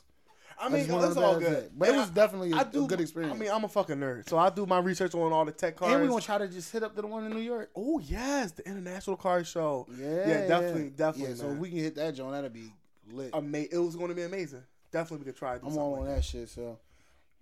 I 0.60 0.68
mean, 0.68 0.90
of 0.90 1.04
it's 1.04 1.16
all 1.16 1.38
good. 1.38 1.56
things. 1.58 1.70
But 1.76 1.88
it 1.90 1.96
was 1.96 2.10
I- 2.10 2.14
definitely 2.14 2.52
a 2.52 2.64
good 2.64 3.00
experience. 3.00 3.34
I 3.34 3.38
mean, 3.38 3.50
I'm 3.50 3.64
a 3.64 3.68
fucking 3.68 3.96
nerd, 3.96 4.28
so 4.28 4.38
I 4.38 4.50
do 4.50 4.66
my 4.66 4.78
research 4.78 5.14
on 5.14 5.32
all 5.32 5.44
the 5.44 5.52
tech 5.52 5.76
cars. 5.76 5.92
and 5.92 6.02
we 6.02 6.08
gonna 6.08 6.20
try 6.20 6.38
to 6.38 6.48
just 6.48 6.72
hit 6.72 6.82
up 6.82 6.94
to 6.96 7.02
the 7.02 7.06
one 7.06 7.24
in 7.26 7.32
New 7.32 7.40
York. 7.40 7.70
Oh 7.76 7.98
yes, 8.00 8.52
the 8.52 8.66
International 8.68 9.16
Car 9.16 9.44
Show. 9.44 9.86
Yeah, 9.96 10.06
yeah, 10.28 10.46
definitely, 10.48 10.90
definitely. 10.90 11.30
Yeah, 11.34 11.36
so 11.40 11.50
if 11.50 11.58
we 11.58 11.70
can 11.70 11.78
hit 11.78 11.94
that 11.96 12.14
joint, 12.14 12.32
that'd 12.32 12.52
be 12.52 12.72
lit. 13.12 13.30
Ama- 13.34 13.58
it 13.70 13.78
was 13.78 13.94
going 13.96 14.08
to 14.08 14.14
be 14.14 14.22
amazing. 14.22 14.62
Definitely, 14.90 15.18
we 15.26 15.32
could 15.32 15.38
try. 15.38 15.58
Do 15.58 15.66
I'm 15.66 15.78
all 15.78 15.92
like 15.92 16.00
on 16.00 16.06
that. 16.08 16.14
that 16.16 16.24
shit. 16.24 16.48
So 16.48 16.78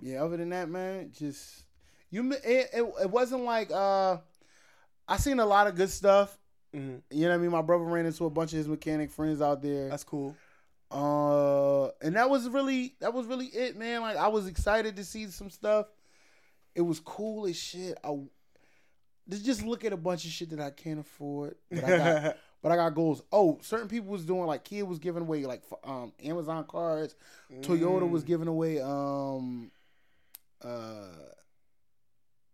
yeah, 0.00 0.22
other 0.22 0.36
than 0.36 0.50
that, 0.50 0.68
man, 0.68 1.10
just 1.16 1.64
you. 2.10 2.30
It, 2.32 2.42
it, 2.72 2.92
it 3.02 3.10
wasn't 3.10 3.44
like 3.44 3.70
uh, 3.70 4.18
I 5.08 5.16
seen 5.16 5.38
a 5.40 5.46
lot 5.46 5.66
of 5.68 5.74
good 5.74 5.90
stuff. 5.90 6.36
Mhm. 6.74 7.00
You 7.10 7.22
know 7.22 7.28
what 7.30 7.34
I 7.34 7.38
mean? 7.38 7.50
My 7.50 7.62
brother 7.62 7.84
ran 7.84 8.04
into 8.04 8.26
a 8.26 8.30
bunch 8.30 8.52
of 8.52 8.58
his 8.58 8.68
mechanic 8.68 9.10
friends 9.10 9.40
out 9.40 9.62
there. 9.62 9.88
That's 9.88 10.04
cool. 10.04 10.34
Uh, 10.90 11.86
and 12.00 12.14
that 12.14 12.30
was 12.30 12.48
really 12.48 12.94
that 13.00 13.12
was 13.12 13.26
really 13.26 13.46
it, 13.46 13.76
man. 13.76 14.02
Like 14.02 14.16
I 14.16 14.28
was 14.28 14.46
excited 14.46 14.96
to 14.96 15.04
see 15.04 15.26
some 15.26 15.50
stuff. 15.50 15.86
It 16.74 16.82
was 16.82 17.00
cool 17.00 17.46
as 17.46 17.56
shit. 17.56 17.98
I 18.04 18.16
just 19.28 19.64
look 19.64 19.84
at 19.84 19.92
a 19.92 19.96
bunch 19.96 20.24
of 20.24 20.30
shit 20.30 20.50
that 20.50 20.60
I 20.60 20.70
can't 20.70 21.00
afford, 21.00 21.56
but 21.70 21.84
I 21.84 21.96
got, 21.96 22.36
but 22.62 22.72
I 22.72 22.76
got 22.76 22.94
goals. 22.94 23.22
Oh, 23.32 23.58
certain 23.62 23.88
people 23.88 24.10
was 24.10 24.24
doing 24.24 24.46
like 24.46 24.64
Kia 24.64 24.84
was 24.84 24.98
giving 24.98 25.22
away 25.22 25.44
like 25.44 25.62
um 25.84 26.12
Amazon 26.22 26.64
cards. 26.68 27.16
Toyota 27.52 28.08
was 28.08 28.22
giving 28.24 28.48
away 28.48 28.80
um 28.80 29.70
uh 30.62 31.08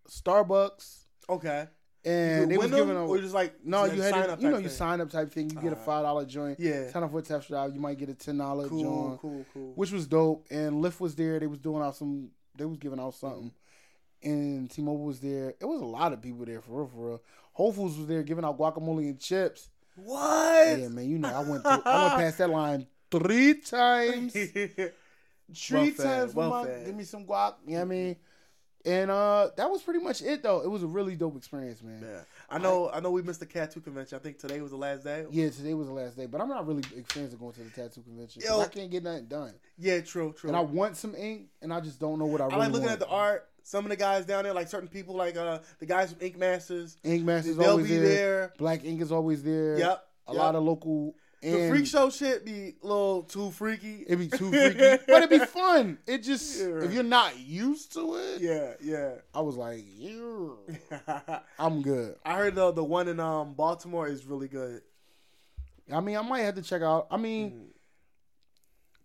Starbucks, 0.08 1.04
Okay. 1.28 1.66
And 2.04 2.50
they 2.50 2.56
was 2.58 2.70
giving 2.70 2.88
them, 2.88 2.96
giving 2.96 3.10
or 3.10 3.18
just 3.18 3.34
like 3.34 3.54
No, 3.64 3.84
you 3.84 4.00
had 4.02 4.10
sign 4.12 4.26
to, 4.26 4.32
up 4.32 4.42
you 4.42 4.50
know 4.50 4.56
you 4.56 4.64
thing? 4.64 4.72
sign 4.72 5.00
up 5.00 5.10
type 5.10 5.32
thing. 5.32 5.50
You 5.50 5.56
get 5.56 5.72
a 5.72 5.76
uh-huh. 5.76 5.84
five 5.84 6.02
dollar 6.04 6.24
joint. 6.24 6.58
Yeah. 6.58 6.90
sign 6.90 7.02
up 7.02 7.10
for 7.10 7.18
a 7.18 7.22
test 7.22 7.48
drive. 7.48 7.74
You 7.74 7.80
might 7.80 7.98
get 7.98 8.08
a 8.08 8.14
ten 8.14 8.38
dollar 8.38 8.68
Cool, 8.68 8.82
joint, 8.82 9.20
cool, 9.20 9.46
cool. 9.54 9.72
which 9.74 9.92
was 9.92 10.06
dope. 10.06 10.46
And 10.50 10.82
Lyft 10.82 11.00
was 11.00 11.14
there. 11.14 11.38
They 11.38 11.46
was 11.46 11.58
doing 11.58 11.82
out 11.82 11.96
some. 11.96 12.30
They 12.56 12.64
was 12.64 12.78
giving 12.78 12.98
out 13.00 13.14
something. 13.14 13.52
And 14.24 14.70
T-Mobile 14.70 15.04
was 15.04 15.18
there. 15.18 15.54
It 15.60 15.64
was 15.64 15.80
a 15.80 15.84
lot 15.84 16.12
of 16.12 16.22
people 16.22 16.44
there 16.44 16.60
for 16.60 16.82
real, 16.82 16.86
for 16.86 17.08
real. 17.08 17.22
Whole 17.52 17.72
Foods 17.72 17.98
was 17.98 18.06
there 18.06 18.22
giving 18.22 18.44
out 18.44 18.56
guacamole 18.56 19.08
and 19.08 19.18
chips. 19.18 19.68
What? 19.96 20.78
Yeah, 20.78 20.88
man, 20.88 21.08
you 21.08 21.18
know 21.18 21.28
I 21.28 21.40
went 21.40 21.62
through, 21.62 21.82
I 21.84 22.04
went 22.04 22.14
past 22.18 22.38
that 22.38 22.50
line 22.50 22.86
three 23.10 23.54
times. 23.54 24.32
Three 25.54 25.94
Well 25.98 26.06
times 26.06 26.32
for 26.32 26.38
well 26.38 26.64
my 26.64 26.70
give 26.86 26.94
me 26.94 27.04
some 27.04 27.26
guac. 27.26 27.54
You 27.66 27.72
know 27.72 27.78
what 27.78 27.82
I 27.82 27.84
mean? 27.84 28.16
And 28.84 29.10
uh 29.10 29.50
that 29.56 29.70
was 29.70 29.82
pretty 29.82 30.00
much 30.00 30.22
it 30.22 30.42
though. 30.42 30.60
It 30.62 30.70
was 30.70 30.82
a 30.82 30.86
really 30.86 31.14
dope 31.14 31.36
experience, 31.36 31.82
man. 31.82 32.00
Yeah. 32.02 32.20
I 32.50 32.58
know. 32.58 32.90
I, 32.92 33.00
know. 33.00 33.10
We 33.10 33.22
missed 33.22 33.40
the 33.40 33.46
tattoo 33.46 33.80
convention. 33.80 34.18
I 34.18 34.22
think 34.22 34.38
today 34.38 34.60
was 34.60 34.72
the 34.72 34.76
last 34.76 35.04
day. 35.04 35.24
Yeah, 35.30 35.50
today 35.50 35.74
was 35.74 35.86
the 35.86 35.94
last 35.94 36.16
day, 36.16 36.26
but 36.26 36.40
I'm 36.40 36.48
not 36.48 36.66
really 36.66 36.82
big 36.94 37.10
fans 37.10 37.32
of 37.32 37.40
going 37.40 37.52
to 37.54 37.60
the 37.62 37.70
tattoo 37.70 38.02
convention. 38.02 38.42
Yo. 38.44 38.60
I 38.60 38.66
can't 38.66 38.90
get 38.90 39.04
nothing 39.04 39.26
done, 39.26 39.54
Yeah, 39.78 40.00
true, 40.00 40.34
true. 40.36 40.48
and 40.48 40.56
I 40.56 40.60
want 40.60 40.96
some 40.96 41.14
ink, 41.14 41.46
and 41.62 41.72
I 41.72 41.80
just 41.80 42.00
don't 42.00 42.18
know 42.18 42.26
what 42.26 42.40
I 42.40 42.44
want. 42.44 42.54
I 42.54 42.56
really 42.56 42.66
like 42.66 42.72
looking 42.72 42.88
want. 42.88 43.00
at 43.02 43.08
the 43.08 43.12
art. 43.14 43.48
Some 43.64 43.84
of 43.84 43.90
the 43.90 43.96
guys 43.96 44.26
down 44.26 44.42
there, 44.42 44.52
like 44.52 44.66
certain 44.66 44.88
people, 44.88 45.14
like 45.14 45.36
uh 45.36 45.60
the 45.78 45.86
guys 45.86 46.12
from 46.12 46.20
Ink 46.20 46.36
Masters. 46.36 46.96
Ink 47.04 47.24
Master's 47.24 47.56
They'll 47.56 47.70
always 47.70 47.86
be 47.88 47.96
there. 47.98 48.08
there. 48.08 48.52
Black 48.58 48.84
Ink 48.84 49.00
is 49.00 49.12
always 49.12 49.44
there. 49.44 49.78
Yep, 49.78 50.04
A 50.26 50.32
yep. 50.32 50.38
lot 50.42 50.54
of 50.56 50.64
local. 50.64 51.14
The 51.42 51.68
freak 51.68 51.86
show 51.86 52.08
shit 52.08 52.44
be 52.44 52.74
a 52.82 52.86
little 52.86 53.22
too 53.24 53.50
freaky. 53.50 54.04
It'd 54.06 54.18
be 54.18 54.28
too 54.28 54.50
freaky, 54.50 55.02
but 55.08 55.22
it'd 55.24 55.30
be 55.30 55.38
fun. 55.46 55.98
It 56.06 56.18
just 56.18 56.60
Yeah. 56.60 56.82
if 56.84 56.92
you're 56.92 57.02
not 57.02 57.36
used 57.38 57.92
to 57.94 58.14
it, 58.14 58.40
yeah, 58.40 58.74
yeah. 58.80 59.14
I 59.34 59.40
was 59.40 59.56
like, 59.56 59.84
yeah, 59.84 61.40
I'm 61.58 61.82
good. 61.82 62.14
I 62.24 62.36
heard 62.36 62.54
the 62.54 62.70
the 62.70 62.84
one 62.84 63.08
in 63.08 63.18
um 63.18 63.54
Baltimore 63.54 64.06
is 64.06 64.24
really 64.24 64.48
good. 64.48 64.82
I 65.92 65.98
mean, 66.00 66.16
I 66.16 66.22
might 66.22 66.42
have 66.42 66.54
to 66.54 66.62
check 66.62 66.82
out. 66.82 67.08
I 67.10 67.16
mean, 67.16 67.50
Mm. 67.50 67.66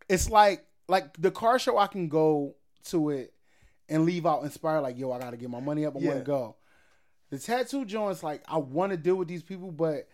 it's 0.09 0.29
like 0.29 0.63
like 0.87 1.19
the 1.21 1.31
car 1.31 1.59
show. 1.59 1.77
I 1.77 1.87
can 1.87 2.07
go 2.07 2.55
to 2.85 3.09
it 3.09 3.33
and 3.89 4.05
leave 4.05 4.25
out 4.25 4.43
inspired. 4.43 4.81
Like, 4.81 4.97
yo, 4.97 5.11
I 5.11 5.19
got 5.19 5.31
to 5.31 5.37
get 5.37 5.49
my 5.49 5.59
money 5.59 5.85
up. 5.85 5.95
I 5.95 5.99
want 5.99 6.19
to 6.19 6.23
go. 6.23 6.55
The 7.29 7.39
tattoo 7.39 7.83
joints, 7.83 8.23
like, 8.23 8.41
I 8.47 8.57
want 8.57 8.91
to 8.91 8.97
deal 8.97 9.15
with 9.15 9.27
these 9.27 9.43
people, 9.43 9.69
but 9.71 10.07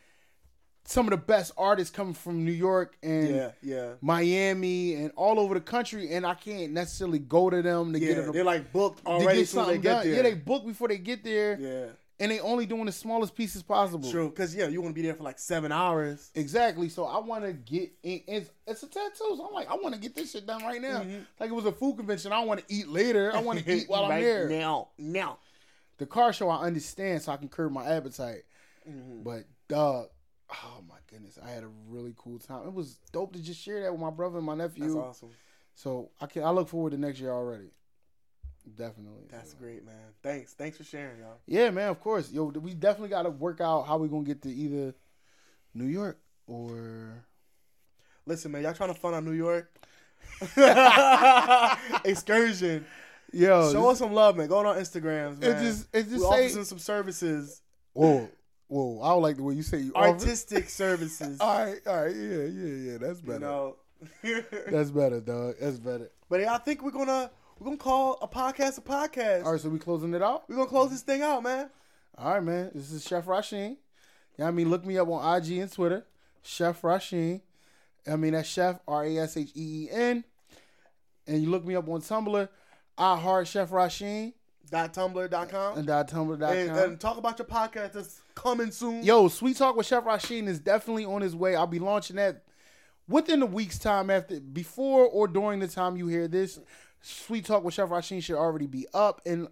some 0.85 1.05
of 1.07 1.11
the 1.11 1.17
best 1.17 1.53
artists 1.57 1.95
coming 1.95 2.13
from 2.13 2.43
New 2.43 2.51
York 2.51 2.95
and 3.01 3.29
Yeah, 3.29 3.51
yeah. 3.61 3.89
Miami 4.01 4.95
and 4.95 5.11
all 5.15 5.39
over 5.39 5.53
the 5.53 5.61
country, 5.61 6.13
and 6.13 6.25
I 6.25 6.33
can't 6.33 6.73
necessarily 6.73 7.19
go 7.19 7.49
to 7.49 7.61
them 7.61 7.93
to 7.93 7.99
Yeah, 7.99 8.07
get 8.15 8.25
them 8.25 8.33
they're 8.33 8.43
like 8.43 8.71
booked 8.73 8.99
to 9.05 9.07
already. 9.11 9.39
get 9.39 9.47
something 9.47 9.81
get 9.81 9.89
done. 9.95 10.05
there. 10.07 10.15
Yeah, 10.17 10.21
they 10.23 10.33
book 10.33 10.65
before 10.65 10.87
they 10.89 10.97
get 10.97 11.23
there, 11.23 11.57
yeah, 11.59 11.85
and 12.19 12.31
they 12.31 12.39
only 12.41 12.65
doing 12.65 12.85
the 12.85 12.91
smallest 12.91 13.33
pieces 13.35 13.63
possible. 13.63 14.09
true. 14.11 14.29
Because 14.29 14.53
yeah, 14.55 14.67
you 14.67 14.81
want 14.81 14.93
to 14.93 15.01
be 15.01 15.05
there 15.07 15.15
for 15.15 15.23
like 15.23 15.39
seven 15.39 15.71
hours. 15.71 16.31
Exactly. 16.35 16.89
So 16.89 17.05
I 17.05 17.19
want 17.19 17.43
to 17.45 17.53
get 17.53 17.91
in. 18.03 18.21
It's, 18.27 18.49
it's 18.67 18.83
a 18.83 18.87
tattoo. 18.87 19.35
So 19.37 19.45
I'm 19.47 19.53
like, 19.53 19.69
I 19.69 19.75
want 19.75 19.95
to 19.95 20.01
get 20.01 20.15
this 20.15 20.31
shit 20.31 20.45
done 20.45 20.63
right 20.63 20.81
now. 20.81 21.03
Like 21.39 21.49
it 21.49 21.53
was 21.53 21.65
a 21.65 21.71
food 21.71 21.95
convention. 21.97 22.31
I 22.33 22.35
don't 22.39 22.47
want 22.47 22.65
to 22.67 22.73
eat 22.73 22.87
later. 22.89 23.33
I 23.33 23.39
want 23.41 23.59
to 23.63 23.73
eat 23.75 23.87
while 23.89 24.03
I'm 24.05 24.09
right 24.11 24.21
there. 24.21 24.49
now. 24.49 24.89
Now, 24.97 25.37
The 25.97 26.05
car 26.05 26.33
show, 26.33 26.49
I 26.49 26.63
understand, 26.65 27.21
so 27.21 27.31
I 27.31 27.37
can 27.37 27.47
curb 27.49 27.71
my 27.71 27.85
appetite. 27.85 28.43
Mm-hmm. 28.89 29.23
But 29.23 29.45
dog, 29.69 30.07
oh 30.53 30.83
my 30.87 30.95
goodness, 31.09 31.37
I 31.43 31.49
had 31.49 31.63
a 31.63 31.69
really 31.87 32.13
cool 32.17 32.39
time. 32.39 32.67
It 32.67 32.73
was 32.73 32.99
dope 33.11 33.33
to 33.33 33.41
just 33.41 33.59
share 33.61 33.81
that 33.81 33.91
with 33.91 34.01
my 34.01 34.09
brother 34.11 34.37
and 34.37 34.45
my 34.45 34.55
nephew. 34.55 34.83
that's 34.83 34.95
awesome. 34.95 35.29
So 35.75 36.11
I 36.21 36.25
can 36.27 36.43
I 36.43 36.51
look 36.51 36.69
forward 36.69 36.91
to 36.91 36.97
next 36.97 37.19
year 37.19 37.31
already. 37.31 37.71
Definitely. 38.75 39.23
That's 39.29 39.53
great, 39.55 39.85
man. 39.85 39.95
Thanks, 40.21 40.53
thanks 40.53 40.77
for 40.77 40.83
sharing, 40.85 41.19
y'all. 41.19 41.37
Yeah, 41.47 41.69
man. 41.71 41.89
Of 41.89 41.99
course. 41.99 42.31
Yo, 42.31 42.45
we 42.45 42.73
definitely 42.73 43.09
got 43.09 43.23
to 43.23 43.29
work 43.29 43.59
out 43.59 43.83
how 43.87 43.97
we 43.97 44.07
gonna 44.07 44.23
get 44.23 44.41
to 44.43 44.49
either 44.49 44.93
New 45.73 45.87
York 45.87 46.17
or 46.47 47.25
Listen, 48.25 48.51
man, 48.53 48.63
y'all 48.63 48.73
trying 48.73 48.93
to 48.93 48.99
fund 48.99 49.15
our 49.15 49.21
New 49.21 49.33
York 49.33 49.69
excursion? 52.05 52.85
yo. 53.31 53.71
Show 53.71 53.89
us 53.89 53.99
some 53.99 54.13
love, 54.13 54.37
man. 54.37 54.47
Go 54.47 54.59
on 54.59 54.65
our 54.65 54.75
Instagrams, 54.75 55.39
man. 55.39 55.57
It 55.57 55.61
just- 55.63 55.87
it 55.93 56.03
just 56.09 56.23
We're 56.23 56.49
say- 56.49 56.63
some 56.63 56.79
services, 56.79 57.61
Whoa, 57.93 58.29
whoa! 58.67 59.01
I 59.01 59.09
don't 59.09 59.21
like 59.21 59.37
the 59.37 59.43
way 59.43 59.55
you 59.55 59.63
say 59.63 59.79
you 59.79 59.93
artistic 59.95 60.69
services. 60.69 61.37
All 61.41 61.65
right, 61.65 61.79
all 61.85 62.03
right, 62.05 62.15
yeah, 62.15 62.43
yeah, 62.43 62.91
yeah. 62.91 62.97
That's 62.99 63.21
better. 63.21 63.33
you 63.33 63.39
know. 63.39 63.75
That's 64.71 64.91
better, 64.91 65.21
dog. 65.21 65.55
That's 65.61 65.77
better. 65.77 66.11
but 66.29 66.41
yeah, 66.41 66.53
I 66.53 66.57
think 66.57 66.83
we're 66.83 66.91
gonna 66.91 67.31
we're 67.59 67.65
gonna 67.65 67.77
call 67.77 68.17
a 68.21 68.27
podcast 68.27 68.77
a 68.77 68.81
podcast. 68.81 69.45
All 69.45 69.53
right, 69.53 69.61
so 69.61 69.69
we 69.69 69.79
closing 69.79 70.13
it 70.13 70.21
out. 70.21 70.49
We're 70.49 70.55
gonna 70.55 70.67
close 70.67 70.89
this 70.91 71.01
thing 71.01 71.21
out, 71.21 71.43
man. 71.43 71.69
All 72.17 72.33
right, 72.33 72.43
man. 72.43 72.71
This 72.73 72.91
is 72.91 73.03
Chef 73.03 73.25
Rasheen. 73.25 73.77
Yeah, 74.37 74.47
I 74.47 74.51
mean, 74.51 74.69
look 74.69 74.85
me 74.85 74.97
up 74.97 75.07
on 75.07 75.37
IG 75.37 75.57
and 75.59 75.71
Twitter, 75.71 76.05
Chef 76.41 76.81
Rasheen. 76.81 77.41
I 78.11 78.15
mean, 78.17 78.33
that's 78.33 78.49
Chef 78.49 78.79
R 78.87 79.05
A 79.05 79.17
S 79.19 79.37
H 79.37 79.51
E 79.55 79.85
E 79.85 79.89
N. 79.91 80.23
And 81.25 81.41
you 81.41 81.49
look 81.49 81.65
me 81.65 81.75
up 81.75 81.87
on 81.87 82.01
Tumblr, 82.01 82.49
I 82.97 83.17
heart 83.17 83.47
Chef 83.47 83.69
Rasheen 83.69 84.33
Dot 84.73 84.91
tumblr.com 84.91 85.77
and 85.77 85.85
dot 85.85 86.09
tumblr.com. 86.09 86.51
and, 86.51 86.71
and 86.71 86.99
talk 86.99 87.17
about 87.17 87.37
your 87.37 87.45
podcast 87.45 87.91
that's 87.91 88.21
coming 88.33 88.71
soon. 88.71 89.03
Yo, 89.03 89.27
Sweet 89.27 89.55
Talk 89.55 89.75
with 89.75 89.85
Chef 89.85 90.03
Rasheen 90.03 90.47
is 90.47 90.57
definitely 90.57 91.05
on 91.05 91.21
his 91.21 91.35
way. 91.35 91.55
I'll 91.55 91.67
be 91.67 91.77
launching 91.77 92.15
that 92.15 92.41
within 93.07 93.43
a 93.43 93.45
week's 93.45 93.77
time 93.77 94.09
after 94.09 94.39
before 94.39 95.05
or 95.05 95.27
during 95.27 95.59
the 95.59 95.67
time 95.67 95.95
you 95.95 96.07
hear 96.07 96.27
this. 96.27 96.59
Sweet 97.01 97.45
Talk 97.45 97.63
with 97.63 97.75
Chef 97.75 97.89
Rasheen 97.89 98.23
should 98.23 98.35
already 98.35 98.65
be 98.65 98.87
up 98.95 99.21
and 99.27 99.47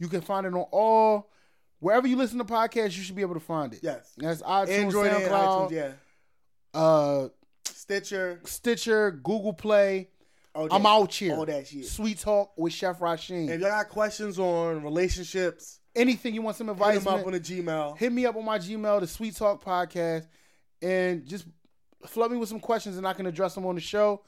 you 0.00 0.08
can 0.08 0.22
find 0.22 0.44
it 0.44 0.54
on 0.54 0.66
all 0.72 1.30
wherever 1.78 2.08
you 2.08 2.16
listen 2.16 2.38
to 2.38 2.44
podcasts, 2.44 2.96
you 2.96 3.04
should 3.04 3.14
be 3.14 3.22
able 3.22 3.34
to 3.34 3.40
find 3.40 3.74
it. 3.74 3.78
Yes. 3.80 4.12
That's 4.16 4.42
iTunes, 4.42 4.70
Android 4.70 5.12
and 5.12 5.22
SoundCloud, 5.22 5.70
iTunes, 5.70 5.70
yeah. 5.70 6.80
uh 6.80 7.28
Stitcher. 7.64 8.40
Stitcher, 8.42 9.12
Google 9.12 9.52
Play. 9.52 10.08
All 10.54 10.68
I'm 10.70 10.86
out 10.86 11.12
here. 11.12 11.34
All 11.34 11.46
that 11.46 11.66
shit. 11.66 11.86
Sweet 11.86 12.18
Talk 12.18 12.52
with 12.56 12.72
Chef 12.72 12.98
Rasheen. 12.98 13.48
If 13.48 13.60
y'all 13.60 13.70
got 13.70 13.88
questions 13.88 14.38
on 14.38 14.82
relationships, 14.82 15.80
Anything 15.96 16.34
you 16.34 16.42
want 16.42 16.56
some 16.56 16.68
advice, 16.68 16.94
hit 16.94 17.04
them 17.04 17.14
up 17.20 17.24
on 17.26 17.32
the 17.32 17.40
Gmail. 17.40 17.96
hit 17.96 18.12
me 18.12 18.26
up 18.26 18.34
on 18.34 18.44
my 18.44 18.58
Gmail, 18.58 18.98
the 19.00 19.06
Sweet 19.06 19.36
Talk 19.36 19.64
Podcast, 19.64 20.26
and 20.82 21.24
just 21.24 21.46
flood 22.06 22.32
me 22.32 22.36
with 22.36 22.48
some 22.48 22.58
questions 22.58 22.96
and 22.98 23.06
I 23.06 23.12
can 23.12 23.26
address 23.26 23.54
them 23.54 23.64
on 23.64 23.76
the 23.76 23.80
show. 23.80 24.22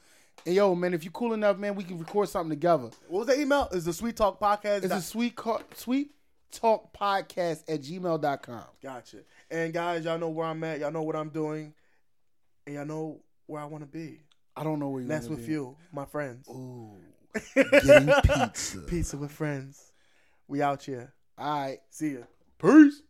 And 0.45 0.55
yo, 0.55 0.73
man, 0.75 0.93
if 0.93 1.03
you're 1.03 1.11
cool 1.11 1.33
enough, 1.33 1.57
man, 1.57 1.75
we 1.75 1.83
can 1.83 1.99
record 1.99 2.29
something 2.29 2.51
together. 2.51 2.89
What 3.09 3.27
was 3.27 3.35
the 3.35 3.41
email? 3.41 3.67
Is 3.73 3.83
the 3.83 3.91
Sweet 3.91 4.15
Talk 4.15 4.39
Podcast? 4.39 4.83
It's 4.85 4.93
a 4.93 5.01
sweet 5.01 5.35
co- 5.35 5.61
sweet 5.75 6.11
talk 6.51 6.97
podcast 6.97 7.63
at 7.67 7.81
gmail.com. 7.81 8.63
Gotcha. 8.81 9.17
And 9.51 9.73
guys, 9.73 10.05
y'all 10.05 10.17
know 10.17 10.29
where 10.29 10.47
I'm 10.47 10.63
at. 10.63 10.79
Y'all 10.79 10.91
know 10.91 11.03
what 11.03 11.15
I'm 11.17 11.29
doing. 11.29 11.73
And 12.65 12.75
y'all 12.75 12.85
know 12.85 13.19
where 13.47 13.61
I 13.61 13.65
want 13.65 13.83
to 13.83 13.87
be. 13.89 14.21
I 14.57 14.63
don't 14.63 14.79
know 14.79 14.89
where 14.89 15.01
you 15.03 15.07
that's 15.07 15.27
with 15.29 15.45
be. 15.45 15.51
you, 15.53 15.75
my 15.91 16.05
friends. 16.05 16.47
Getting 17.55 18.11
pizza. 18.23 18.79
Pizza 18.87 19.17
with 19.17 19.31
friends. 19.31 19.91
We 20.47 20.61
out 20.63 20.83
here. 20.83 21.13
All 21.37 21.59
right. 21.61 21.77
See 21.91 22.13
ya. 22.13 22.21
Peace. 22.59 23.03